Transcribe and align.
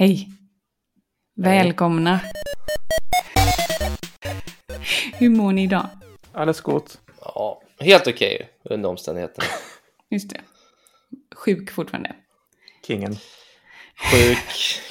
Hej! 0.00 0.28
Välkomna! 1.36 2.20
Hur 5.12 5.30
mår 5.30 5.52
ni 5.52 5.62
idag? 5.62 5.86
Alles 6.32 6.60
gott. 6.60 7.00
Ja, 7.20 7.62
helt 7.80 8.06
okej 8.06 8.48
under 8.64 8.88
omständigheterna. 8.88 9.44
Just 10.10 10.30
det. 10.30 10.40
Sjuk 11.34 11.70
fortfarande. 11.70 12.16
Kingen. 12.86 13.16
Sjuk, 14.12 14.38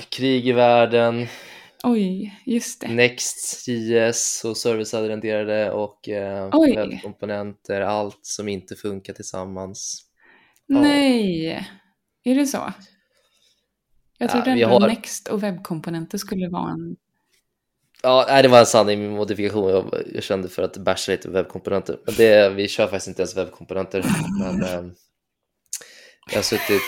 krig 0.09 0.47
i 0.47 0.51
världen, 0.51 1.27
Oj, 1.83 2.35
just 2.45 2.81
det. 2.81 2.87
Next, 2.87 3.67
JS 3.67 4.45
och 4.45 4.57
serviceadrenderade 4.57 5.71
och 5.71 6.09
eh, 6.09 6.49
Oj. 6.51 6.75
webbkomponenter, 6.75 7.81
allt 7.81 8.19
som 8.25 8.47
inte 8.47 8.75
funkar 8.75 9.13
tillsammans. 9.13 10.05
Nej! 10.67 11.67
Är 12.23 12.35
det 12.35 12.45
så? 12.45 12.73
Jag 14.21 14.27
Ja, 14.29 14.31
trodde 14.31 14.53
vi 14.53 14.61
ändå 14.61 14.79
har- 14.79 14.87
Next 14.87 15.27
och 15.27 15.43
webbkomponenter 15.43 16.17
skulle 16.17 16.49
vara 16.49 16.71
en... 16.71 16.95
Ja, 18.03 18.25
nej, 18.29 18.43
det 18.43 18.49
var 18.49 18.59
en 18.59 18.65
sanning 18.65 19.01
med 19.01 19.11
modifikation 19.11 19.69
jag, 19.69 20.03
jag 20.13 20.23
kände 20.23 20.49
för 20.49 20.63
att 20.63 20.77
basha 20.77 21.11
lite 21.11 21.29
webbkomponenter. 21.29 21.99
Men 22.05 22.15
det, 22.15 22.49
vi 22.49 22.67
kör 22.67 22.83
faktiskt 22.87 23.07
inte 23.07 23.21
ens 23.21 23.37
webbkomponenter. 23.37 24.05
Men 24.39 24.63
eh, 24.85 24.91
jag 26.29 26.35
har 26.37 26.41
suttit... 26.43 26.81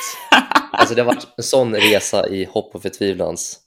Alltså 0.71 0.95
det 0.95 1.01
har 1.01 1.07
varit 1.07 1.27
en 1.37 1.43
sån 1.43 1.75
resa 1.75 2.27
i 2.27 2.45
hopp 2.45 2.75
och 2.75 2.81
förtvivlans 2.81 3.59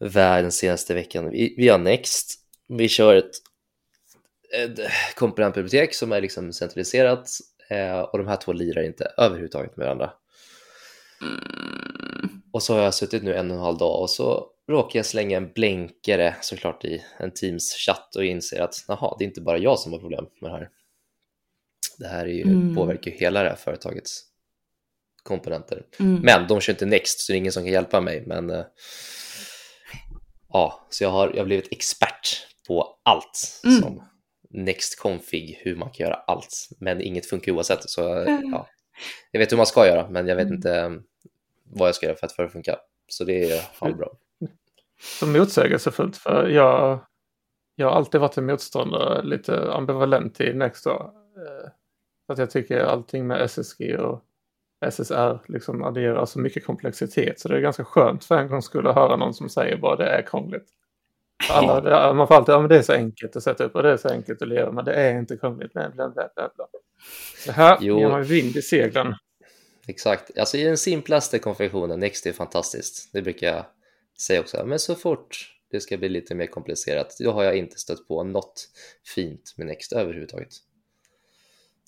värld 0.00 0.44
den 0.44 0.52
senaste 0.52 0.94
veckan. 0.94 1.30
Vi, 1.30 1.54
vi 1.58 1.68
har 1.68 1.78
Next, 1.78 2.34
vi 2.68 2.88
kör 2.88 3.14
ett, 3.16 3.30
ett 4.54 5.14
komponentbibliotek 5.14 5.94
som 5.94 6.12
är 6.12 6.20
liksom 6.20 6.52
centraliserat 6.52 7.28
eh, 7.68 7.98
och 8.00 8.18
de 8.18 8.26
här 8.26 8.36
två 8.36 8.52
lirar 8.52 8.82
inte 8.82 9.12
överhuvudtaget 9.18 9.76
med 9.76 9.84
varandra. 9.86 10.12
Mm. 11.22 11.38
Och 12.52 12.62
så 12.62 12.74
har 12.74 12.82
jag 12.82 12.94
suttit 12.94 13.22
nu 13.22 13.34
en 13.34 13.50
och 13.50 13.56
en 13.56 13.62
halv 13.62 13.78
dag 13.78 14.00
och 14.00 14.10
så 14.10 14.46
råkar 14.68 14.98
jag 14.98 15.06
slänga 15.06 15.36
en 15.36 15.52
blänkare 15.52 16.34
såklart 16.40 16.84
i 16.84 17.02
en 17.18 17.30
Teams-chatt 17.30 18.16
och 18.16 18.24
inser 18.24 18.60
att 18.60 18.74
jaha, 18.88 19.16
det 19.18 19.24
är 19.24 19.26
inte 19.26 19.40
bara 19.40 19.58
jag 19.58 19.78
som 19.78 19.92
har 19.92 19.98
problem 19.98 20.26
med 20.40 20.50
det 20.50 20.56
här. 20.56 20.68
Det 21.98 22.06
här 22.06 22.24
är 22.24 22.32
ju, 22.32 22.42
Mm. 22.42 22.74
påverkar 22.74 23.10
ju 23.10 23.16
hela 23.16 23.42
det 23.42 23.48
här 23.48 23.56
företagets 23.56 24.20
komponenter. 25.22 25.86
Mm. 26.00 26.20
Men 26.22 26.46
de 26.48 26.60
kör 26.60 26.72
inte 26.72 26.86
Next 26.86 27.20
så 27.20 27.32
det 27.32 27.36
är 27.36 27.38
ingen 27.38 27.52
som 27.52 27.62
kan 27.62 27.72
hjälpa 27.72 28.00
mig. 28.00 28.22
Men 28.26 28.50
eh, 28.50 28.64
ja, 30.52 30.86
så 30.90 31.04
jag 31.04 31.10
har, 31.10 31.28
jag 31.30 31.36
har 31.38 31.44
blivit 31.44 31.72
expert 31.72 32.46
på 32.68 32.98
allt 33.02 33.60
Mm. 33.64 33.80
som 33.82 34.08
Next 34.54 34.98
config, 34.98 35.60
hur 35.64 35.76
man 35.76 35.90
kan 35.90 36.06
göra 36.06 36.14
allt. 36.14 36.68
Men 36.80 37.00
inget 37.00 37.26
funkar 37.26 37.52
oavsett. 37.52 37.90
Så 37.90 38.00
ja, 38.52 38.68
jag 39.30 39.40
vet 39.40 39.52
hur 39.52 39.56
man 39.56 39.66
ska 39.66 39.86
göra, 39.86 40.10
men 40.10 40.26
jag 40.28 40.36
vet 40.36 40.46
Mm. 40.46 40.54
inte 40.56 40.76
eh, 40.80 40.90
vad 41.72 41.88
jag 41.88 41.94
ska 41.94 42.06
göra 42.06 42.16
för 42.16 42.26
att 42.26 42.32
få 42.32 42.42
det 42.42 42.46
att 42.46 42.52
funka. 42.52 42.76
Så 43.08 43.24
det 43.24 43.50
är 43.52 43.60
fan 43.60 43.96
bra. 43.96 44.12
Så 45.20 45.26
motsägelsefullt 45.26 46.16
för 46.16 46.48
jag, 46.48 46.98
jag 47.76 47.86
har 47.86 47.96
alltid 47.96 48.20
varit 48.20 48.38
en 48.38 48.46
motståndare, 48.46 49.22
lite 49.22 49.72
ambivalent 49.72 50.34
till 50.34 50.56
Nextdoor. 50.56 51.02
Eh, 51.36 51.70
att 52.28 52.38
jag 52.38 52.50
tycker 52.50 52.80
allting 52.84 53.26
med 53.26 53.40
SSG 53.42 53.96
och 53.98 54.24
SSR 54.90 55.40
liksom 55.46 55.82
adderar 55.84 56.26
så 56.26 56.38
mycket 56.38 56.66
komplexitet. 56.66 57.40
Så 57.40 57.48
det 57.48 57.56
är 57.56 57.60
ganska 57.60 57.84
skönt 57.84 58.24
för 58.24 58.38
en 58.38 58.48
gång 58.48 58.62
skulle 58.62 58.92
höra 58.92 59.16
någon 59.16 59.34
som 59.34 59.48
säger 59.48 59.76
bara 59.76 59.96
det 59.96 60.06
är 60.06 60.22
krångligt. 60.22 60.68
Alla, 61.50 62.12
man 62.14 62.28
får 62.28 62.34
alltid, 62.34 62.52
ja 62.54 62.60
men 62.60 62.68
det 62.68 62.78
är 62.78 62.82
så 62.82 62.92
enkelt 62.92 63.36
att 63.36 63.42
sätta 63.42 63.64
upp 63.64 63.74
och 63.74 63.82
det 63.82 63.90
är 63.92 63.96
så 63.96 64.08
enkelt 64.08 64.42
att 64.42 64.48
leva 64.48 64.72
men 64.72 64.84
det 64.84 64.94
är 64.94 65.18
inte 65.18 65.36
krångligt. 65.36 65.72
Bla, 65.72 65.90
bla, 65.90 66.08
bla, 66.08 66.28
bla, 66.34 66.50
bla. 66.56 66.66
Det 67.46 67.52
här 67.52 67.78
Jo. 67.80 67.98
ger 67.98 68.08
man 68.08 68.22
vind 68.22 68.56
i 68.56 68.62
seglen. 68.62 69.14
Exakt. 69.86 70.38
Alltså 70.38 70.56
i 70.56 70.64
den 70.64 70.78
simplaste 70.78 71.38
konfektionen, 71.38 72.00
Next 72.00 72.26
är 72.26 72.32
fantastiskt. 72.32 73.12
Det 73.12 73.22
brukar 73.22 73.46
jag 73.46 73.66
säga 74.20 74.40
också. 74.40 74.64
Men 74.66 74.78
så 74.78 74.94
fort 74.94 75.58
det 75.70 75.80
ska 75.80 75.98
bli 75.98 76.08
lite 76.08 76.34
mer 76.34 76.46
komplicerat, 76.46 77.16
då 77.18 77.32
har 77.32 77.42
jag 77.44 77.56
inte 77.56 77.78
stött 77.78 78.08
på 78.08 78.24
något 78.24 78.68
fint 79.14 79.54
med 79.56 79.66
Next 79.66 79.92
överhuvudtaget. 79.92 80.52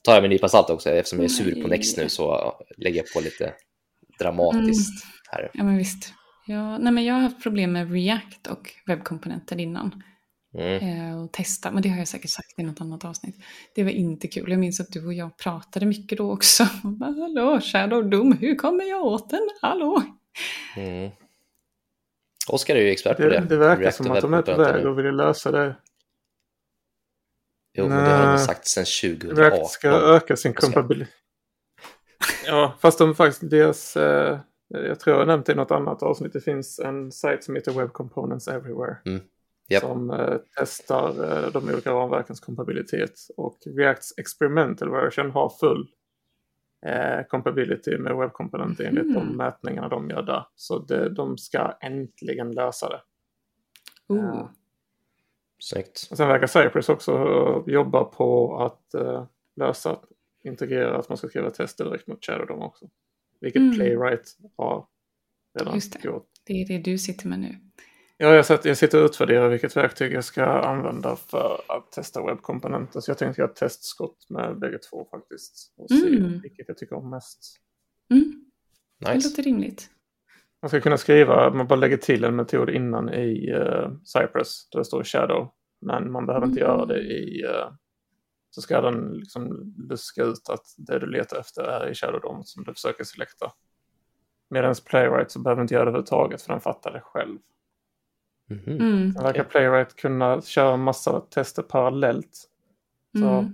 Tar 0.02 0.12
jag 0.12 0.22
med 0.22 0.28
en 0.28 0.30
nypa 0.30 0.48
salt 0.48 0.70
också, 0.70 0.90
eftersom 0.90 1.18
jag 1.18 1.24
är 1.24 1.28
sur 1.28 1.62
på 1.62 1.68
Next 1.68 1.96
nu 1.96 2.08
så 2.08 2.54
lägger 2.76 2.96
jag 2.96 3.12
på 3.12 3.20
lite 3.20 3.54
dramatiskt 4.18 5.06
här. 5.30 5.50
Ja, 5.54 5.64
men 5.64 5.76
visst. 5.76 6.12
Ja, 6.46 6.78
nej, 6.78 6.92
men 6.92 7.04
jag 7.04 7.14
har 7.14 7.20
haft 7.20 7.42
problem 7.42 7.72
med 7.72 7.92
React 7.92 8.46
och 8.46 8.70
webbkomponenter 8.86 9.60
innan. 9.60 10.02
Mm. 10.54 11.10
Eh, 11.10 11.22
och 11.22 11.32
testa, 11.32 11.70
men 11.70 11.82
det 11.82 11.88
har 11.88 11.98
jag 11.98 12.08
säkert 12.08 12.30
sagt 12.30 12.58
i 12.58 12.62
något 12.62 12.80
annat 12.80 13.04
avsnitt. 13.04 13.36
Det 13.74 13.84
var 13.84 13.90
inte 13.90 14.28
kul. 14.28 14.50
Jag 14.50 14.60
minns 14.60 14.80
att 14.80 14.92
du 14.92 15.06
och 15.06 15.14
jag 15.14 15.36
pratade 15.36 15.86
mycket 15.86 16.18
då 16.18 16.32
också. 16.32 16.68
Bara, 16.82 17.10
Hallå, 17.10 17.60
Shadow 17.60 18.10
Doom, 18.10 18.32
hur 18.32 18.56
kommer 18.56 18.84
jag 18.84 19.02
åt 19.02 19.30
den? 19.30 19.50
Hallå? 19.62 20.02
Mm. 20.76 21.10
Oskar 22.48 22.76
är 22.76 22.80
ju 22.80 22.90
expert 22.90 23.16
på 23.16 23.22
det. 23.22 23.40
Det, 23.40 23.46
det 23.46 23.56
verkar 23.56 23.82
React 23.82 23.96
som 23.96 24.10
att 24.10 24.20
de 24.20 24.34
är 24.34 24.42
på 24.42 24.56
väg 24.56 24.86
och 24.86 24.98
vill 24.98 25.16
lösa 25.16 25.50
det. 25.50 25.76
Jo, 27.76 27.88
men 27.88 28.04
det 28.04 28.10
har 28.10 28.32
de 28.32 28.38
sagt 28.38 28.66
sedan 28.66 28.84
2018. 28.84 29.36
React 29.36 29.70
ska 29.70 29.88
öka 29.88 30.36
sin 30.36 30.54
kompabilitet. 30.54 31.14
Ja, 32.46 32.74
fast 32.80 32.98
de 32.98 33.14
faktiskt, 33.14 33.50
deras, 33.50 33.96
eh, 33.96 34.38
jag 34.68 35.00
tror 35.00 35.18
jag 35.18 35.26
nämnt 35.26 35.48
i 35.48 35.54
något 35.54 35.70
annat 35.70 36.02
avsnitt, 36.02 36.32
det 36.32 36.40
finns 36.40 36.78
en 36.78 37.12
sajt 37.12 37.44
som 37.44 37.54
heter 37.54 37.72
Web 37.72 37.92
Components 37.92 38.48
Everywhere. 38.48 38.96
Mm. 39.04 39.22
Japp. 39.68 39.82
Som 39.82 40.10
eh, 40.10 40.36
testar 40.58 41.08
eh, 41.44 41.52
de 41.52 41.68
olika 41.68 41.90
ramverkens 41.92 42.40
kompabilitet. 42.40 43.14
Och 43.36 43.58
Reacts 43.66 44.14
experimental 44.18 44.90
version 44.90 45.30
har 45.30 45.48
full 45.60 45.88
eh, 46.86 47.26
compatibility 47.28 47.98
med 47.98 48.16
webbkomponenter 48.16 48.84
enligt 48.84 49.04
Mhm. 49.06 49.14
de 49.14 49.36
mätningarna 49.36 49.88
de 49.88 50.10
gör 50.10 50.22
där. 50.22 50.46
Så 50.54 50.78
det, 50.78 51.08
de 51.14 51.38
ska 51.38 51.74
äntligen 51.80 52.52
lösa 52.52 52.88
det. 52.88 53.00
Oh. 54.08 54.18
Ja. 54.18 54.52
Snyggt. 55.58 56.08
Och 56.10 56.16
sen 56.16 56.28
verkar 56.28 56.46
Cypress 56.46 56.88
också 56.88 57.12
jobba 57.66 58.04
på 58.04 58.58
att 58.58 58.94
eh, 58.94 59.24
lösa, 59.56 59.98
integrera 60.42 60.98
att 60.98 61.08
man 61.08 61.18
ska 61.18 61.28
skriva 61.28 61.50
tester 61.50 61.84
direkt 61.84 62.06
mot 62.06 62.24
Shadow 62.24 62.46
DOM 62.46 62.62
också. 62.62 62.88
Vilket 63.40 63.60
Mm. 63.60 63.74
Playwright 63.74 64.36
har 64.56 64.86
redan 65.58 65.74
Just 65.74 65.92
det. 66.02 66.08
gjort. 66.08 66.28
Det 66.44 66.52
är 66.62 66.68
det 66.68 66.78
du 66.78 66.98
sitter 66.98 67.28
med 67.28 67.38
nu. 67.38 67.56
Ja, 68.16 68.34
jag, 68.34 68.46
satt, 68.46 68.64
jag 68.64 68.76
sitter 68.76 69.00
och 69.00 69.04
utvärderar 69.04 69.48
vilket 69.48 69.76
verktyg 69.76 70.12
jag 70.12 70.24
ska 70.24 70.44
använda 70.44 71.16
för 71.16 71.60
att 71.68 71.92
testa 71.92 72.26
webbkomponenter. 72.26 73.00
Så 73.00 73.10
jag 73.10 73.18
tänkte 73.18 73.40
göra 73.42 73.50
ett 73.50 73.56
testskott 73.56 74.26
med 74.28 74.58
bägge 74.58 74.78
två 74.78 75.08
faktiskt. 75.10 75.74
Och 75.76 75.88
se 75.90 76.08
Mm. 76.16 76.40
vilket 76.40 76.68
jag 76.68 76.78
tycker 76.78 76.96
om 76.96 77.10
mest. 77.10 77.56
Mm, 78.10 78.44
det 79.00 79.14
Nice. 79.14 79.28
låter 79.28 79.42
rimligt. 79.42 79.90
Man 80.62 80.68
ska 80.68 80.80
kunna 80.80 80.96
skriva, 80.98 81.50
man 81.54 81.66
bara 81.66 81.76
lägger 81.78 81.96
till 81.96 82.24
en 82.24 82.36
metod 82.36 82.70
innan 82.70 83.14
i 83.14 83.52
uh, 83.54 83.90
Cypress. 84.04 84.68
Där 84.70 84.78
det 84.78 84.84
står 84.84 85.04
shadow. 85.04 85.48
Men 85.80 86.12
man 86.12 86.26
behöver 86.26 86.46
inte 86.46 86.60
Mm. 86.60 86.70
göra 86.72 86.86
det 86.86 87.00
i... 87.00 87.44
eh, 87.44 87.70
så 88.50 88.62
ska 88.62 88.80
den 88.80 89.12
liksom 89.12 89.74
luska 89.88 90.22
ut 90.22 90.48
att 90.48 90.64
det 90.76 90.98
du 90.98 91.06
letar 91.06 91.38
efter 91.40 91.62
är 91.62 91.90
i 91.90 91.94
shadow 91.94 92.20
DOM 92.20 92.44
som 92.44 92.64
du 92.64 92.72
försöker 92.74 93.04
selekta. 93.04 93.52
Medan 94.50 94.74
Playwright 94.86 95.30
så 95.30 95.38
behöver 95.40 95.62
inte 95.62 95.74
göra 95.74 95.84
det 95.84 95.88
överhuvudtaget 95.90 96.42
för 96.42 96.52
den 96.52 96.60
fattar 96.60 96.92
det 96.92 97.00
själv. 97.00 97.38
Mhm. 98.50 98.80
Mm. 98.80 99.12
Sen 99.12 99.22
verkar 99.22 99.44
Playwright 99.44 99.96
kunna 99.96 100.40
köra 100.42 100.76
massa 100.76 101.20
tester 101.20 101.62
parallellt. 101.62 102.50
Så 103.18 103.24
Mm. 103.28 103.52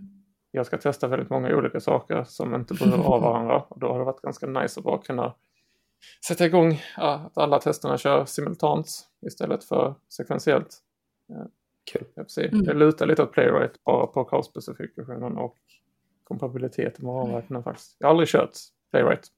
jag 0.50 0.66
ska 0.66 0.78
testa 0.78 1.08
väldigt 1.08 1.30
många 1.30 1.56
olika 1.56 1.80
saker 1.80 2.24
som 2.24 2.54
inte 2.54 2.74
behöver 2.74 3.04
av 3.04 3.22
varandra. 3.22 3.62
Och 3.62 3.80
då 3.80 3.88
har 3.92 3.98
det 3.98 4.04
varit 4.04 4.20
ganska 4.22 4.46
nice 4.46 4.80
att 4.80 4.84
bara 4.84 4.98
kunna 4.98 5.34
sätta 6.26 6.46
igång 6.46 6.80
ja, 6.96 7.12
att 7.26 7.38
alla 7.38 7.58
testerna 7.58 7.98
kör 7.98 8.24
simultant 8.24 8.88
istället 9.26 9.64
för 9.64 9.94
sekventiellt. 10.08 10.78
Kul. 11.92 12.04
Se. 12.28 12.48
Mm. 12.48 12.64
jag 12.64 12.76
lutar 12.76 13.06
lite 13.06 13.22
åt 13.22 13.32
Playwright 13.32 13.84
bara 13.84 14.06
på 14.06 14.24
kravspecifikationen 14.24 15.36
och 15.38 15.56
kompatibiliteten 16.24 17.06
med 17.06 17.14
ramverken 17.14 17.62
faktiskt. 17.62 17.96
Jag 17.98 18.06
har 18.06 18.10
aldrig 18.10 18.28
kört 18.28 18.50
Playwright. 18.90 19.28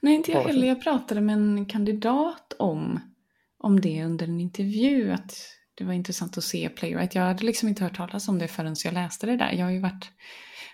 Nej, 0.00 0.14
inte 0.14 0.32
jag 0.32 0.40
heller. 0.40 0.66
Jag 0.66 0.82
pratade 0.82 1.20
med 1.20 1.34
en 1.34 1.66
kandidat 1.66 2.52
om, 2.58 3.00
om 3.66 3.80
det 3.80 4.04
under 4.04 4.26
en 4.26 4.40
intervju. 4.40 5.12
Att 5.12 5.34
det 5.74 5.84
var 5.84 5.92
intressant 5.92 6.38
att 6.38 6.44
se 6.44 6.68
Playwright. 6.68 7.14
Jag 7.14 7.22
hade 7.22 7.44
liksom 7.44 7.68
inte 7.68 7.84
hört 7.84 7.96
talas 7.96 8.28
om 8.28 8.38
det 8.38 8.48
förrän 8.48 8.76
jag 8.84 8.94
läste 8.94 9.26
det 9.26 9.36
där. 9.36 9.52
Jag 9.52 9.64
har 9.64 9.72
ju 9.72 9.80
varit 9.80 10.10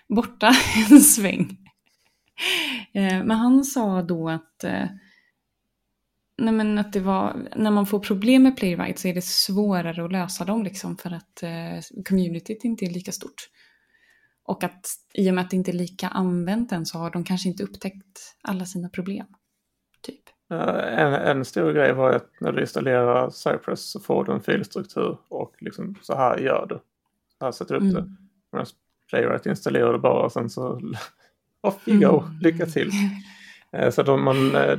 borta 0.07 0.51
en 0.89 1.01
sväng. 1.01 1.57
Eh, 2.93 3.23
men 3.23 3.31
han 3.31 3.63
sa 3.63 4.01
då 4.01 4.29
att, 4.29 4.63
eh, 4.63 4.85
nej 6.37 6.53
men 6.53 6.77
att 6.77 6.93
det 6.93 6.99
var, 6.99 7.49
när 7.55 7.71
man 7.71 7.85
får 7.85 7.99
problem 7.99 8.43
med 8.43 8.57
Playwright 8.57 8.99
så 8.99 9.07
är 9.07 9.13
det 9.13 9.25
svårare 9.25 10.05
att 10.05 10.11
lösa 10.11 10.45
dem 10.45 10.63
liksom 10.63 10.97
för 10.97 11.11
att 11.11 11.43
eh, 11.43 12.03
communityt 12.09 12.63
inte 12.63 12.85
är 12.85 12.89
lika 12.89 13.11
stort. 13.11 13.49
Och 14.45 14.63
att 14.63 14.87
i 15.13 15.29
och 15.29 15.33
med 15.33 15.43
att 15.43 15.49
det 15.49 15.55
inte 15.55 15.71
är 15.71 15.73
lika 15.73 16.07
använt 16.07 16.71
än 16.71 16.85
så 16.85 16.97
har 16.97 17.11
de 17.11 17.23
kanske 17.23 17.49
inte 17.49 17.63
upptäckt 17.63 18.35
alla 18.41 18.65
sina 18.65 18.89
problem. 18.89 19.27
Typ. 20.01 20.32
Eh, 20.51 20.99
En, 20.99 21.13
en 21.13 21.45
stor 21.45 21.71
grej 21.73 21.93
var 21.93 22.11
att 22.11 22.29
när 22.39 22.51
du 22.51 22.61
installerar 22.61 23.29
Cypress 23.29 23.91
så 23.91 23.99
får 23.99 24.25
du 24.25 24.31
en 24.31 24.41
filstruktur 24.41 25.17
och 25.27 25.55
liksom 25.59 25.95
så 26.01 26.15
här 26.15 26.37
gör 26.37 26.65
du. 26.69 26.79
Så 27.39 27.45
här 27.45 27.51
sätter 27.51 27.79
du 27.79 27.85
upp 27.87 27.93
Mm. 27.93 28.03
det. 28.03 28.15
Medan 28.51 28.65
Playwright 29.09 29.45
installerar 29.45 29.93
du 29.93 29.99
bara 29.99 30.23
och 30.25 30.31
sen 30.31 30.49
så 30.49 30.81
off 31.61 31.87
you 31.87 31.99
go, 31.99 32.19
Mm. 32.19 32.39
lycka 32.41 32.65
till. 32.65 32.89
Eh, 33.71 33.89
Så 33.89 34.01
att 34.01 34.19
man, 34.19 34.55
eh, 34.55 34.77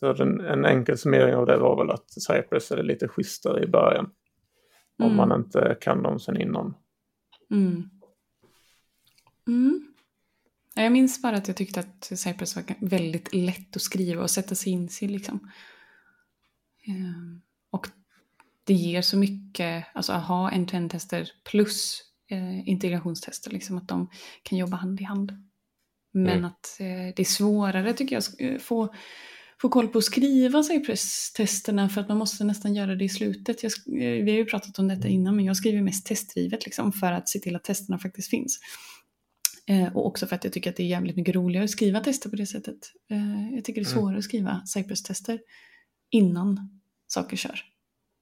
Så 0.00 0.12
den, 0.12 0.40
en 0.40 0.64
enkel 0.64 0.98
summering 0.98 1.34
av 1.34 1.46
det 1.46 1.56
var 1.56 1.76
väl 1.76 1.90
att 1.90 2.10
Cypress 2.10 2.70
är 2.70 2.82
lite 2.82 3.08
schysstare 3.08 3.62
i 3.64 3.66
början. 3.66 4.10
Om 4.98 5.04
Mm. 5.12 5.16
man 5.16 5.32
inte 5.40 5.76
kan 5.80 6.02
dem 6.02 6.20
sen 6.20 6.40
innan. 6.40 6.74
Mm. 7.50 7.90
Ja, 10.74 10.82
Jag 10.82 10.92
minns 10.92 11.22
bara 11.22 11.36
att 11.36 11.48
jag 11.48 11.56
tyckte 11.56 11.80
att 11.80 12.12
Cypress 12.18 12.56
var 12.56 12.64
väldigt 12.80 13.34
lätt 13.34 13.76
att 13.76 13.82
skriva 13.82 14.22
och 14.22 14.30
sätta 14.30 14.54
sig 14.54 14.72
in 14.72 14.88
i. 15.00 15.08
Liksom. 15.08 15.50
Ehm, 16.86 17.40
Och 17.70 17.88
det 18.64 18.74
ger 18.74 19.02
så 19.02 19.16
mycket, 19.16 19.84
alltså 19.94 20.12
att 20.12 20.24
ha 20.24 20.50
end-to-end-tester 20.50 21.28
plus 21.50 22.00
eh, 22.30 22.68
integrationstester, 22.68 23.50
liksom, 23.50 23.78
att 23.78 23.88
de 23.88 24.10
kan 24.42 24.58
jobba 24.58 24.76
hand 24.76 25.00
i 25.00 25.04
hand. 25.04 25.32
Men 26.12 26.32
Mm. 26.32 26.44
att 26.44 26.76
eh, 26.80 27.14
det 27.16 27.20
är 27.20 27.24
svårare 27.24 27.92
tycker 27.92 28.16
jag 28.16 28.20
att 28.20 28.40
eh, 28.40 28.58
få, 28.58 28.94
få 29.60 29.68
koll 29.68 29.88
på 29.88 29.98
att 29.98 30.04
skriva 30.04 30.62
Cypress-testerna 30.62 31.88
för 31.88 32.00
att 32.00 32.08
man 32.08 32.18
måste 32.18 32.44
nästan 32.44 32.74
göra 32.74 32.94
det 32.94 33.04
i 33.04 33.08
slutet. 33.08 33.62
Jag, 33.62 33.72
vi 33.96 34.30
har 34.30 34.38
ju 34.38 34.44
pratat 34.44 34.78
om 34.78 34.88
detta 34.88 35.08
innan 35.08 35.36
men 35.36 35.44
jag 35.44 35.56
skriver 35.56 35.82
mest 35.82 36.06
testdrivet 36.06 36.64
liksom, 36.64 36.92
för 36.92 37.12
att 37.12 37.28
se 37.28 37.38
till 37.38 37.56
att 37.56 37.64
testerna 37.64 37.98
faktiskt 37.98 38.30
finns. 38.30 38.58
Eh, 39.66 39.96
och 39.96 40.06
också 40.06 40.26
för 40.26 40.36
att 40.36 40.44
jag 40.44 40.52
tycker 40.52 40.70
att 40.70 40.76
det 40.76 40.82
är 40.82 40.86
jävligt 40.86 41.16
mycket 41.16 41.34
roligare 41.34 41.64
att 41.64 41.70
skriva 41.70 42.00
tester 42.00 42.30
på 42.30 42.36
det 42.36 42.46
sättet. 42.46 42.78
Eh, 43.10 43.54
jag 43.54 43.64
tycker 43.64 43.80
det 43.80 43.86
är 43.88 43.92
Mm. 43.92 44.00
svårare 44.02 44.18
att 44.18 44.24
skriva 44.24 44.62
Cypress-tester 44.66 45.40
innan 46.10 46.80
saker 47.06 47.36
kör. 47.36 47.60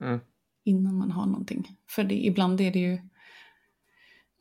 Mm. 0.02 0.20
Innan 0.64 0.94
man 0.94 1.10
har 1.10 1.26
någonting. 1.26 1.68
För 1.88 2.04
det, 2.04 2.24
ibland 2.26 2.60
är 2.60 2.72
det 2.72 2.78
ju 2.78 2.98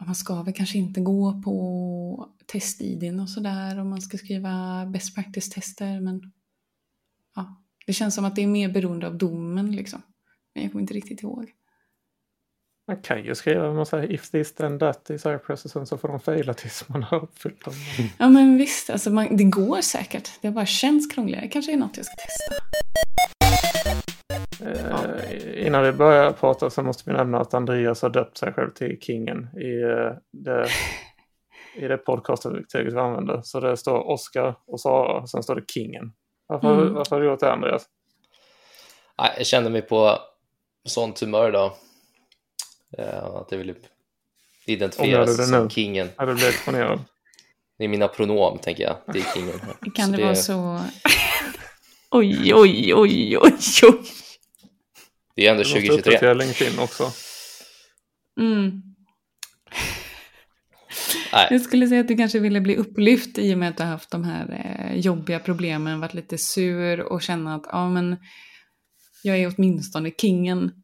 man 0.05 0.15
ska 0.15 0.43
väl 0.43 0.53
kanske 0.53 0.77
inte 0.77 1.01
gå 1.01 1.41
på 1.41 2.29
test-id 2.45 3.19
och 3.19 3.29
sådär 3.29 3.79
om 3.79 3.89
man 3.89 4.01
ska 4.01 4.17
skriva 4.17 4.85
best 4.85 5.15
practice-tester 5.15 5.99
men 5.99 6.31
ja, 7.35 7.61
det 7.85 7.93
känns 7.93 8.15
som 8.15 8.25
att 8.25 8.35
det 8.35 8.41
är 8.43 8.47
mer 8.47 8.69
beroende 8.73 9.07
av 9.07 9.17
domen 9.17 9.71
liksom. 9.75 10.01
Men 10.53 10.63
jag 10.63 10.71
kommer 10.71 10.81
inte 10.81 10.93
riktigt 10.93 11.23
ihåg. 11.23 11.51
Man 12.87 13.01
kan 13.01 13.23
ju 13.23 13.35
skriva 13.35 13.67
en 13.67 13.75
massa 13.75 14.03
if 14.03 14.29
this 14.31 14.55
then 14.55 14.79
that 14.79 15.09
i 15.09 15.17
Cypress 15.19 15.65
och 15.65 15.71
sen 15.71 15.85
så 15.85 15.97
får 15.97 16.07
de 16.07 16.19
fejla 16.19 16.53
tills 16.53 16.89
man 16.89 17.03
har 17.03 17.23
uppfyllt 17.23 17.65
dem. 17.65 17.73
Ja 18.19 18.29
men 18.29 18.57
visst, 18.57 18.89
alltså 18.89 19.09
man, 19.09 19.37
det 19.37 19.43
går 19.43 19.81
säkert. 19.81 20.29
Det 20.41 20.51
bara 20.51 20.65
känns 20.65 21.07
krångligare. 21.13 21.47
Kanske 21.47 21.73
är 21.73 21.77
något 21.77 21.97
jag 21.97 22.05
ska 22.05 22.15
testa. 22.15 22.55
Eh, 24.65 25.67
innan 25.67 25.83
vi 25.83 25.91
börjar 25.91 26.31
prata 26.31 26.69
så 26.69 26.83
måste 26.83 27.03
vi 27.05 27.13
nämna 27.17 27.41
att 27.41 27.53
Andreas 27.53 28.01
har 28.01 28.09
döpt 28.09 28.37
sig 28.37 28.53
själv 28.53 28.69
till 28.69 28.97
Kingen 29.01 29.49
i 29.57 29.81
eh, 29.81 30.13
det, 30.31 30.67
i 31.75 31.87
det 31.87 31.97
podcastverktyget 31.97 32.93
vi 32.93 32.97
använder. 32.99 33.41
Så 33.43 33.59
det 33.59 33.77
står 33.77 34.09
Oscar 34.09 34.55
och 34.67 34.79
Sara 34.81 35.21
och 35.21 35.29
sen 35.29 35.43
står 35.43 35.55
det 35.55 35.63
Kingen. 35.67 36.11
Varför, 36.47 36.81
Mm. 36.81 36.93
varför 36.93 37.15
har 37.15 37.21
du 37.23 37.29
gjort 37.29 37.39
det 37.39 37.51
Andreas? 37.51 37.85
Jag 39.37 39.45
kände 39.45 39.69
mig 39.69 39.81
på 39.81 40.17
sånt 40.85 41.19
humör 41.19 41.49
idag. 41.49 41.71
Eh, 42.97 43.23
Att 43.25 43.47
jag 43.51 43.57
ville 43.57 43.73
Ångrar 43.73 43.87
identifieras 44.65 45.37
det 45.37 45.43
som 45.45 45.63
nu? 45.63 45.69
kingen. 45.69 46.09
Har 46.15 46.27
du 46.27 46.33
blivit 46.33 46.53
exponerad? 46.53 46.99
Det 47.77 47.83
är 47.85 47.89
mina 47.89 48.07
pronom, 48.07 48.59
tänker 48.59 48.83
jag. 48.83 48.97
Det 49.13 49.19
är 49.19 49.33
kingen. 49.33 49.59
Kan 49.95 50.05
Så 50.11 50.17
det, 50.17 50.23
vara 50.23 50.35
så... 50.35 50.81
oj, 52.11 52.53
oj, 52.55 52.93
oj, 52.95 52.95
oj, 52.95 53.37
oj. 53.37 53.51
Det 55.35 55.47
är 55.47 55.51
ändå 55.51 55.63
Du 55.63 55.69
måste 55.69 55.79
2023. 55.79 55.97
uppdatera 55.97 56.33
LinkedIn 56.33 56.79
också. 56.79 57.11
Mm. 58.39 58.81
Nej, 61.33 61.47
Jag 61.51 61.61
skulle 61.61 61.87
säga 61.87 62.01
att 62.01 62.07
du 62.07 62.17
kanske 62.17 62.39
ville 62.39 62.61
bli 62.61 62.75
upplyft 62.75 63.37
i 63.37 63.53
och 63.53 63.57
med 63.57 63.69
att 63.69 63.77
du 63.77 63.83
har 63.83 63.89
haft 63.89 64.11
de 64.11 64.23
här 64.23 64.63
eh, 64.89 64.95
jobbiga 64.99 65.39
problemen, 65.39 65.99
varit 65.99 66.13
lite 66.13 66.37
sur 66.37 66.99
och 66.99 67.21
känna 67.21 67.55
att 67.55 67.65
ja 67.71 67.89
men 67.89 68.17
jag 69.23 69.37
är 69.37 69.53
åtminstone 69.57 70.11
kingen. 70.17 70.71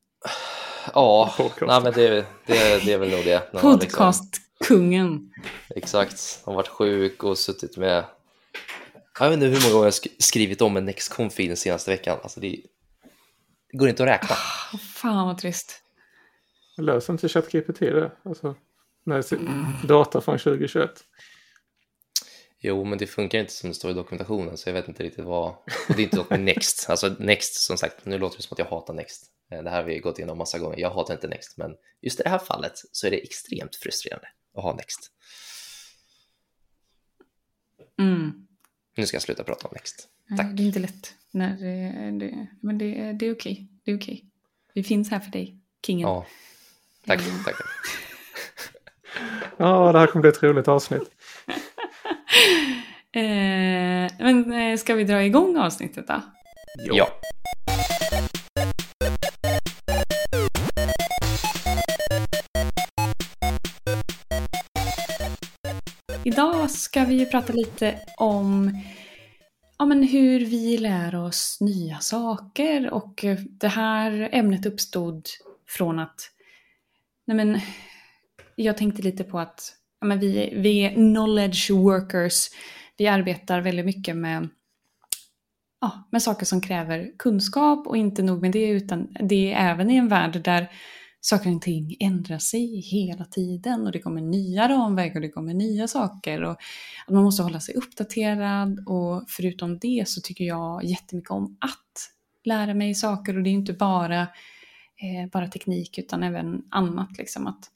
ja, 0.94 1.34
nej, 1.62 1.82
men 1.84 1.94
det, 1.94 2.10
det, 2.46 2.86
det 2.86 2.94
är 2.94 2.98
väl 2.98 3.10
nog 3.10 3.24
det. 3.24 3.54
När 3.54 3.80
liksom- 3.80 3.80
Podcastkungen. 3.80 5.34
Exakt, 5.76 6.42
har 6.46 6.54
varit 6.54 6.68
sjuk 6.68 7.24
och 7.24 7.38
suttit 7.38 7.78
med... 7.78 8.06
Jag 9.20 9.30
vet 9.30 9.34
inte 9.34 9.46
hur 9.46 9.62
många 9.64 9.74
gånger 9.74 9.86
jag 9.86 10.24
skrivit 10.24 10.62
om 10.62 10.78
en 10.78 10.86
Nextconf 10.86 11.36
den 11.36 11.58
senaste 11.58 11.92
veckan. 11.92 12.20
Alltså 12.24 12.40
det, 12.40 12.62
det 13.72 13.78
går 13.78 13.90
inte 13.90 14.04
att 14.04 14.10
räkna. 14.10 14.36
Oh, 14.74 14.80
fan 14.80 15.28
vad 15.28 15.38
trist. 15.38 15.84
Löser 16.78 17.14
inte 17.14 17.30
ChatGPT 17.30 17.80
det? 17.80 18.12
Alltså, 18.26 18.56
med 19.04 19.26
sin 19.26 19.66
data 19.84 20.22
från 20.22 20.38
2021. 20.40 20.90
Jo, 22.68 22.84
men 22.84 22.98
det 22.98 23.08
funkar 23.08 23.40
inte 23.40 23.54
som 23.54 23.70
det 23.70 23.74
står 23.76 23.92
i 23.92 23.94
dokumentationen, 23.94 24.58
så 24.58 24.70
jag 24.70 24.74
vet 24.74 24.88
inte 24.88 25.04
riktigt 25.04 25.26
vad... 25.26 25.50
Och 25.90 25.96
det 25.96 26.02
är 26.02 26.04
inte 26.04 26.18
något 26.18 26.30
med 26.30 26.40
Next. 26.40 26.90
Alltså 26.90 27.16
Next, 27.20 27.56
som 27.56 27.78
sagt, 27.78 28.06
nu 28.06 28.18
låter 28.18 28.38
det 28.38 28.44
som 28.44 28.54
att 28.56 28.60
jag 28.60 28.66
hatar 28.66 28.94
Next. 28.94 29.24
Eh, 29.52 29.64
Det 29.64 29.70
här 29.70 29.78
har 29.78 29.84
vi 29.84 30.00
gått 30.00 30.20
igenom 30.20 30.38
massa 30.38 30.60
gånger. 30.60 30.78
Jag 30.80 30.90
hatar 30.90 31.14
inte 31.14 31.28
Next, 31.28 31.58
men 31.58 31.76
just 32.02 32.20
i 32.20 32.24
det 32.24 32.30
här 32.30 32.40
fallet 32.40 32.74
så 32.92 33.08
är 33.08 33.12
det 33.12 33.18
extremt 33.24 33.76
frustrerande 33.76 34.28
att 34.58 34.64
ha 34.64 34.76
Next. 34.76 35.12
Mm. 38.00 38.48
Nu 38.98 39.06
ska 39.06 39.16
jag 39.16 39.22
sluta 39.22 39.44
prata 39.44 39.68
om 39.68 39.74
Next. 39.74 40.08
Nej, 40.30 40.38
Tack. 40.38 40.48
Det 40.54 40.64
är 40.64 40.66
inte 40.66 40.80
lätt. 40.80 41.14
När 41.32 41.58
det, 41.58 42.20
det, 42.26 42.48
men 42.62 42.78
det, 42.78 43.14
det 43.14 43.26
är 43.28 43.34
okej. 43.36 43.68
Det 43.86 43.92
är 43.92 43.98
okej. 43.98 44.26
Vi 44.74 44.84
finns 44.84 45.12
här 45.12 45.20
för 45.20 45.32
dig, 45.32 45.60
kingen. 45.86 46.08
Ja, 46.10 46.26
tack, 47.06 47.22
Mm. 47.22 47.44
tack. 47.46 47.56
Ja, 49.58 49.92
det 49.92 50.00
här 50.00 50.08
kommer 50.08 50.22
bli 50.22 50.30
ett 50.30 50.44
roligt 50.44 50.68
avsnitt. 50.68 51.10
Eh, 53.16 54.12
men 54.20 54.54
eh, 54.54 54.78
ska 54.78 54.96
vi 54.96 55.04
dra 55.04 55.24
igång 55.24 55.58
avsnittet 55.58 56.08
då? 56.08 56.22
Ja. 56.78 57.08
Idag 66.24 66.72
ska 66.72 67.06
vi 67.06 67.16
ju 67.16 67.26
prata 67.26 67.54
lite 67.54 68.00
om 68.18 68.82
ja, 69.78 69.86
men 69.86 70.04
hur 70.04 70.40
vi 70.40 70.78
lär 70.78 71.16
oss 71.16 71.58
nya 71.62 72.00
saker 72.00 72.94
och 72.94 73.26
det 73.50 73.68
här 73.68 74.30
ämnet 74.32 74.66
uppstod 74.66 75.26
från 75.68 76.00
att 76.00 76.32
nej 77.28 77.38
men, 77.38 77.60
jag 78.56 78.78
tänkte 78.78 79.02
lite 79.02 79.24
på 79.24 79.40
att 79.40 79.74
ja, 80.02 80.08
men 80.08 80.20
vi, 80.20 80.54
vi 80.56 80.80
är 80.86 80.94
knowledge 80.94 81.72
workers. 81.72 82.50
Vi 82.98 83.08
arbetar 83.08 83.62
väldigt 83.62 83.86
mycket 83.86 84.18
med, 84.18 84.50
ja, 85.82 86.08
med 86.12 86.22
saker 86.22 86.46
som 86.46 86.62
kräver 86.62 87.12
kunskap 87.20 87.88
och 87.88 87.98
inte 87.98 88.24
nog 88.24 88.42
med 88.42 88.52
det 88.52 88.70
utan 88.70 89.08
det 89.20 89.54
är 89.54 89.72
även 89.72 89.92
i 89.92 89.96
en 89.96 90.08
värld 90.08 90.44
där 90.44 90.72
saker 91.22 91.56
och 91.56 91.62
ting 91.62 91.96
ändrar 92.00 92.38
sig 92.38 92.80
hela 92.80 93.26
tiden 93.26 93.86
och 93.86 93.92
det 93.92 94.00
kommer 94.00 94.22
nya 94.22 94.70
ramverk 94.70 95.16
och 95.16 95.22
det 95.22 95.30
kommer 95.30 95.54
nya 95.54 95.88
saker 95.88 96.44
och 96.44 96.52
att 97.08 97.14
man 97.14 97.24
måste 97.24 97.44
hålla 97.44 97.60
sig 97.60 97.76
uppdaterad 97.76 98.84
och 98.88 99.24
förutom 99.28 99.80
det 99.80 100.04
så 100.08 100.22
tycker 100.22 100.44
jag 100.44 100.84
jättemycket 100.84 101.32
om 101.32 101.58
att 101.62 102.12
lära 102.44 102.74
mig 102.74 102.96
saker 102.96 103.38
och 103.38 103.44
det 103.44 103.50
är 103.50 103.52
inte 103.52 103.74
bara, 103.74 104.22
eh, 104.22 105.30
bara 105.32 105.48
teknik 105.48 105.98
utan 105.98 106.24
även 106.24 106.62
annat 106.72 107.18
liksom 107.18 107.48
att 107.48 107.72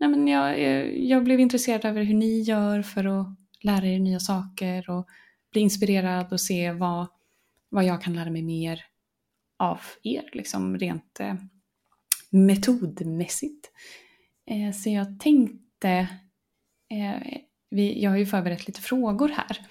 nej 0.00 0.08
men 0.08 0.28
jag, 0.28 0.60
jag 1.02 1.24
blev 1.24 1.40
intresserad 1.40 1.84
över 1.84 2.02
hur 2.02 2.14
ni 2.14 2.40
gör 2.40 2.82
för 2.82 3.20
att 3.20 3.41
lära 3.62 3.86
er 3.86 3.98
nya 3.98 4.20
saker 4.20 4.90
och 4.90 5.08
bli 5.52 5.60
inspirerad 5.60 6.32
och 6.32 6.40
se 6.40 6.72
vad, 6.72 7.06
vad 7.68 7.84
jag 7.84 8.02
kan 8.02 8.14
lära 8.14 8.30
mig 8.30 8.42
mer 8.42 8.84
av 9.58 9.80
er 10.02 10.30
liksom 10.32 10.78
rent 10.78 11.20
eh, 11.20 11.34
metodmässigt. 12.30 13.70
Eh, 14.46 14.72
så 14.72 14.90
jag 14.90 15.20
tänkte, 15.20 15.90
eh, 16.90 17.38
vi, 17.70 18.02
jag 18.02 18.10
har 18.10 18.16
ju 18.18 18.26
förberett 18.26 18.66
lite 18.66 18.80
frågor 18.80 19.28
här. 19.28 19.66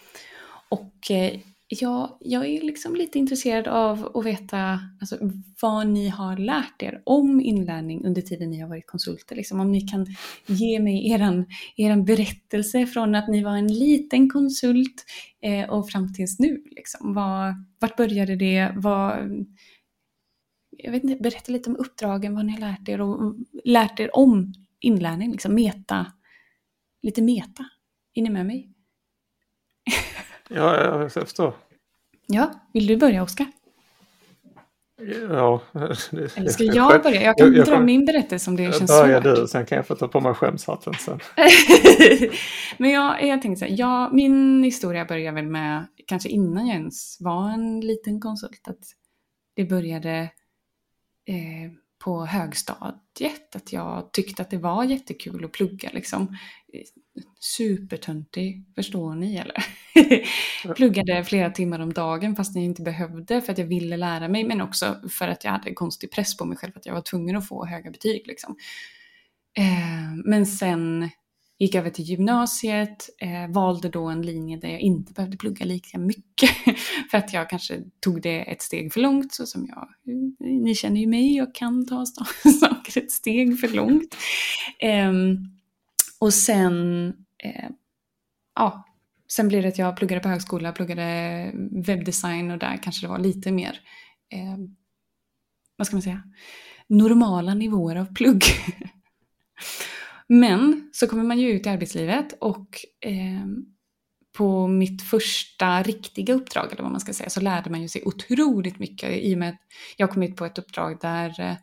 Och 0.70 1.12
eh, 1.12 1.40
Ja, 1.74 2.18
jag, 2.20 2.46
är 2.46 2.62
liksom 2.62 2.96
lite 2.96 3.20
intresserad 3.20 3.68
av 3.68 4.18
att 4.18 4.26
veta 4.26 4.80
alltså, 5.00 5.18
vad 5.62 5.88
ni 5.88 6.08
har 6.10 6.38
lärt 6.38 6.84
er 6.84 7.02
om 7.06 7.42
inlärning 7.42 8.06
under 8.06 8.22
tiden 8.22 8.50
ni 8.50 8.60
har 8.60 8.70
varit 8.70 8.88
konsulter. 8.88 9.36
Liksom, 9.36 9.60
om 9.60 9.72
ni 9.72 9.82
kan 9.82 10.08
ge 10.46 10.80
mig 10.80 11.12
er 11.12 11.46
eran 11.78 12.06
berättelse 12.06 12.86
från 12.86 13.16
att 13.16 13.28
ni 13.28 13.44
var 13.44 13.58
en 13.58 13.68
liten 13.68 14.30
konsult 14.30 15.06
eh, 15.42 15.70
och 15.70 15.90
fram 15.90 16.14
tills 16.14 16.40
nu. 16.40 16.64
Liksom. 16.72 17.14
Var, 17.14 17.56
vart 17.80 17.98
började 17.98 18.36
det? 18.36 18.72
Var, 18.76 19.30
jag 20.78 20.92
vet 20.92 21.04
inte, 21.04 21.24
berätta 21.24 21.52
lite 21.52 21.70
om 21.70 21.76
uppdragen, 21.76 22.36
vad 22.36 22.46
ni 22.46 22.52
har 22.52 22.60
lärt 22.60 22.90
er 22.90 23.02
och 23.02 23.36
lärt 23.64 24.00
er 24.00 24.16
om 24.16 24.54
inlärning, 24.80 25.32
liksom 25.32 25.56
meta, 25.56 26.06
lite 27.02 27.22
meta. 27.22 27.66
Är 28.14 28.22
ni 28.22 28.30
med 28.30 28.46
mig? 28.46 28.70
Ja, 30.56 31.02
jag 31.02 31.12
förstår. 31.12 31.54
Ja, 32.28 32.52
vill 32.74 32.88
du 32.88 32.98
börja 32.98 33.24
Oskar? 33.24 33.48
Ja. 35.30 35.62
Eller 36.36 36.50
ska 36.50 36.64
jag 36.64 37.04
börja? 37.04 37.22
Jag 37.22 37.38
kan 37.38 37.54
jag, 37.54 37.66
dra 37.66 37.80
min 37.80 38.06
berättelse 38.06 38.50
om 38.50 38.56
det 38.56 38.78
känns 38.78 38.92
börja 38.92 39.22
svårt. 39.22 39.36
du, 39.36 39.48
sen 39.48 39.66
kan 39.66 39.76
jag 39.76 39.88
få 39.88 39.96
ta 39.96 40.08
på 40.08 40.20
mig 40.20 40.34
skämshatten 40.34 40.94
sen. 40.94 41.20
Men 42.78 42.90
jag, 42.90 43.24
jag 43.24 43.42
tänkte 43.42 43.60
så 43.60 43.66
här, 43.66 43.80
ja, 43.80 44.10
min 44.14 44.64
historia 44.64 45.06
börjar 45.06 45.32
väl 45.32 45.48
med, 45.48 45.88
kanske 46.08 46.30
innan 46.30 46.68
jag 46.68 46.76
ens 46.76 47.18
var 47.22 47.50
en 47.50 47.80
liten 47.80 48.22
konsult, 48.22 48.68
att 48.68 48.84
det 49.56 49.66
började 49.66 50.20
eh, 51.26 51.72
på 52.04 52.26
högstadiet, 52.26 53.56
att 53.56 53.74
jag 53.74 54.12
tyckte 54.12 54.42
att 54.42 54.50
det 54.50 54.58
var 54.58 54.84
jättekul 54.84 55.46
att 55.46 55.52
plugga 55.52 55.90
liksom. 55.94 56.38
Supertöntig, 57.40 58.66
förstår 58.76 59.16
ni 59.16 59.36
eller? 59.36 59.66
Pluggade 60.76 61.24
flera 61.24 61.50
timmar 61.50 61.80
om 61.80 61.94
dagen 61.94 62.36
fast 62.36 62.56
jag 62.56 62.64
inte 62.64 62.82
behövde 62.82 63.42
för 63.42 63.52
att 63.52 63.58
jag 63.58 63.66
ville 63.66 63.98
lära 63.98 64.28
mig 64.28 64.44
men 64.44 64.62
också 64.62 64.96
för 65.10 65.28
att 65.28 65.44
jag 65.44 65.52
hade 65.52 65.74
konstig 65.74 66.12
press 66.12 66.38
på 66.38 66.46
mig 66.46 66.58
själv 66.58 66.72
att 66.76 66.86
jag 66.86 66.94
var 66.94 67.02
tvungen 67.02 67.36
att 67.36 67.48
få 67.48 67.66
höga 67.66 67.92
betyg 67.92 68.28
liksom. 68.28 68.56
Eh, 69.58 70.26
men 70.26 70.46
sen 70.46 71.10
gick 71.60 71.76
över 71.76 71.90
till 71.90 72.06
gymnasiet, 72.06 73.10
eh, 73.20 73.54
valde 73.54 73.90
då 73.90 74.06
en 74.06 74.22
linje 74.22 74.58
där 74.58 74.70
jag 74.70 74.80
inte 74.80 75.14
behövde 75.14 75.38
plugga 75.38 75.66
lika 75.66 75.98
mycket 75.98 76.50
för 77.12 77.18
att 77.18 77.34
jag 77.34 77.50
kanske 77.50 77.80
tog 78.00 78.22
det 78.22 78.52
ett 78.52 78.62
steg 78.62 78.94
för 78.94 79.00
långt 79.00 79.34
så 79.34 79.46
som 79.46 79.68
jag, 79.68 79.88
ni 80.40 80.76
känner 80.76 81.02
ju 81.02 81.08
mig, 81.08 81.36
jag 81.36 81.56
kan 81.56 81.86
ta 81.86 82.06
saker 82.60 83.02
ett 83.02 83.12
steg 83.12 83.60
för 83.60 83.68
långt. 83.68 84.16
Eh, 84.80 85.12
och 86.22 86.34
sen, 86.34 87.08
eh, 87.44 87.70
ja, 88.56 88.86
sen 89.32 89.48
blev 89.48 89.62
det 89.62 89.68
att 89.68 89.78
jag 89.78 89.98
pluggade 89.98 90.22
på 90.22 90.30
högskola, 90.30 90.72
pluggade 90.72 91.52
webbdesign 91.72 92.52
och 92.52 92.58
där 92.58 92.80
kanske 92.84 93.06
det 93.06 93.10
var 93.10 93.20
lite 93.20 93.52
mer, 93.52 93.80
eh, 94.34 94.58
vad 95.76 95.88
ska 95.88 95.96
man 95.96 96.02
säga, 96.02 96.24
normala 96.88 97.54
nivåer 97.54 97.96
av 97.96 98.14
plugg. 98.14 98.44
Men 100.28 100.90
så 100.94 101.08
kommer 101.08 101.24
man 101.24 101.40
ju 101.40 101.52
ut 101.52 101.66
i 101.66 101.70
arbetslivet 101.70 102.34
och 102.40 102.86
eh, 103.00 103.46
på 104.38 104.68
mitt 104.68 105.02
första 105.02 105.84
riktiga 105.84 106.34
uppdrag, 106.34 106.72
eller 106.72 106.84
vad 106.84 106.92
man 106.92 107.02
ska 107.02 107.14
säga, 107.14 107.30
så 107.30 107.42
lärde 107.42 107.70
man 107.70 107.82
ju 107.82 107.88
sig 107.88 108.04
otroligt 108.06 108.80
mycket 108.80 109.12
i 109.12 109.36
och 109.36 109.40
med 109.40 109.50
att 109.50 109.62
jag 109.98 110.12
kom 110.12 110.24
ut 110.24 110.36
på 110.36 110.46
ett 110.46 110.58
uppdrag 110.58 110.98
där, 111.02 111.40
eh, 111.40 111.56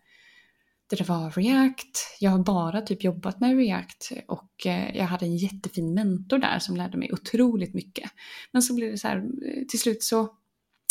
där 0.90 0.96
det 0.96 1.08
var 1.08 1.30
React. 1.30 2.16
Jag 2.20 2.30
har 2.30 2.38
bara 2.38 2.80
typ 2.80 3.04
jobbat 3.04 3.40
med 3.40 3.56
React 3.56 4.12
och 4.28 4.66
eh, 4.66 4.96
jag 4.96 5.04
hade 5.04 5.26
en 5.26 5.36
jättefin 5.36 5.94
mentor 5.94 6.38
där 6.38 6.58
som 6.58 6.76
lärde 6.76 6.98
mig 6.98 7.12
otroligt 7.12 7.74
mycket. 7.74 8.10
Men 8.52 8.62
så 8.62 8.74
blev 8.74 8.90
det 8.90 8.98
så 8.98 9.08
här, 9.08 9.16
eh, 9.16 9.64
till 9.68 9.80
slut 9.80 10.02
så 10.02 10.28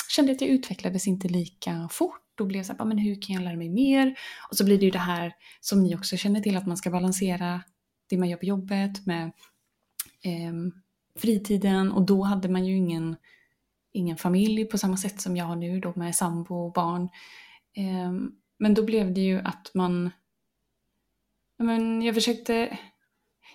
kände 0.09 0.31
jag 0.31 0.35
att 0.35 0.41
jag 0.41 0.49
utvecklades 0.49 1.07
inte 1.07 1.27
lika 1.27 1.89
fort 1.91 2.23
då 2.37 2.45
blev 2.45 2.57
jag 2.57 2.65
så 2.65 2.73
här, 2.77 2.85
men 2.85 2.97
hur 2.97 3.21
kan 3.21 3.35
jag 3.35 3.43
lära 3.43 3.55
mig 3.55 3.69
mer? 3.69 4.15
Och 4.49 4.57
så 4.57 4.65
blir 4.65 4.77
det 4.77 4.85
ju 4.85 4.91
det 4.91 4.99
här 4.99 5.33
som 5.61 5.83
ni 5.83 5.95
också 5.95 6.17
känner 6.17 6.41
till, 6.41 6.57
att 6.57 6.67
man 6.67 6.77
ska 6.77 6.89
balansera 6.89 7.63
det 8.09 8.17
man 8.17 8.29
gör 8.29 8.37
på 8.37 8.45
jobbet 8.45 9.05
med 9.05 9.25
eh, 10.23 10.53
fritiden. 11.15 11.91
Och 11.91 12.05
då 12.05 12.23
hade 12.23 12.49
man 12.49 12.65
ju 12.65 12.75
ingen, 12.75 13.15
ingen 13.93 14.17
familj 14.17 14.65
på 14.65 14.77
samma 14.77 14.97
sätt 14.97 15.21
som 15.21 15.37
jag 15.37 15.45
har 15.45 15.55
nu 15.55 15.79
då 15.79 15.93
med 15.95 16.15
sambo 16.15 16.55
och 16.55 16.73
barn. 16.73 17.09
Eh, 17.75 18.11
men 18.59 18.73
då 18.73 18.83
blev 18.83 19.13
det 19.13 19.21
ju 19.21 19.39
att 19.39 19.71
man... 19.73 20.11
Men 21.57 22.01
jag 22.01 22.15
försökte... 22.15 22.77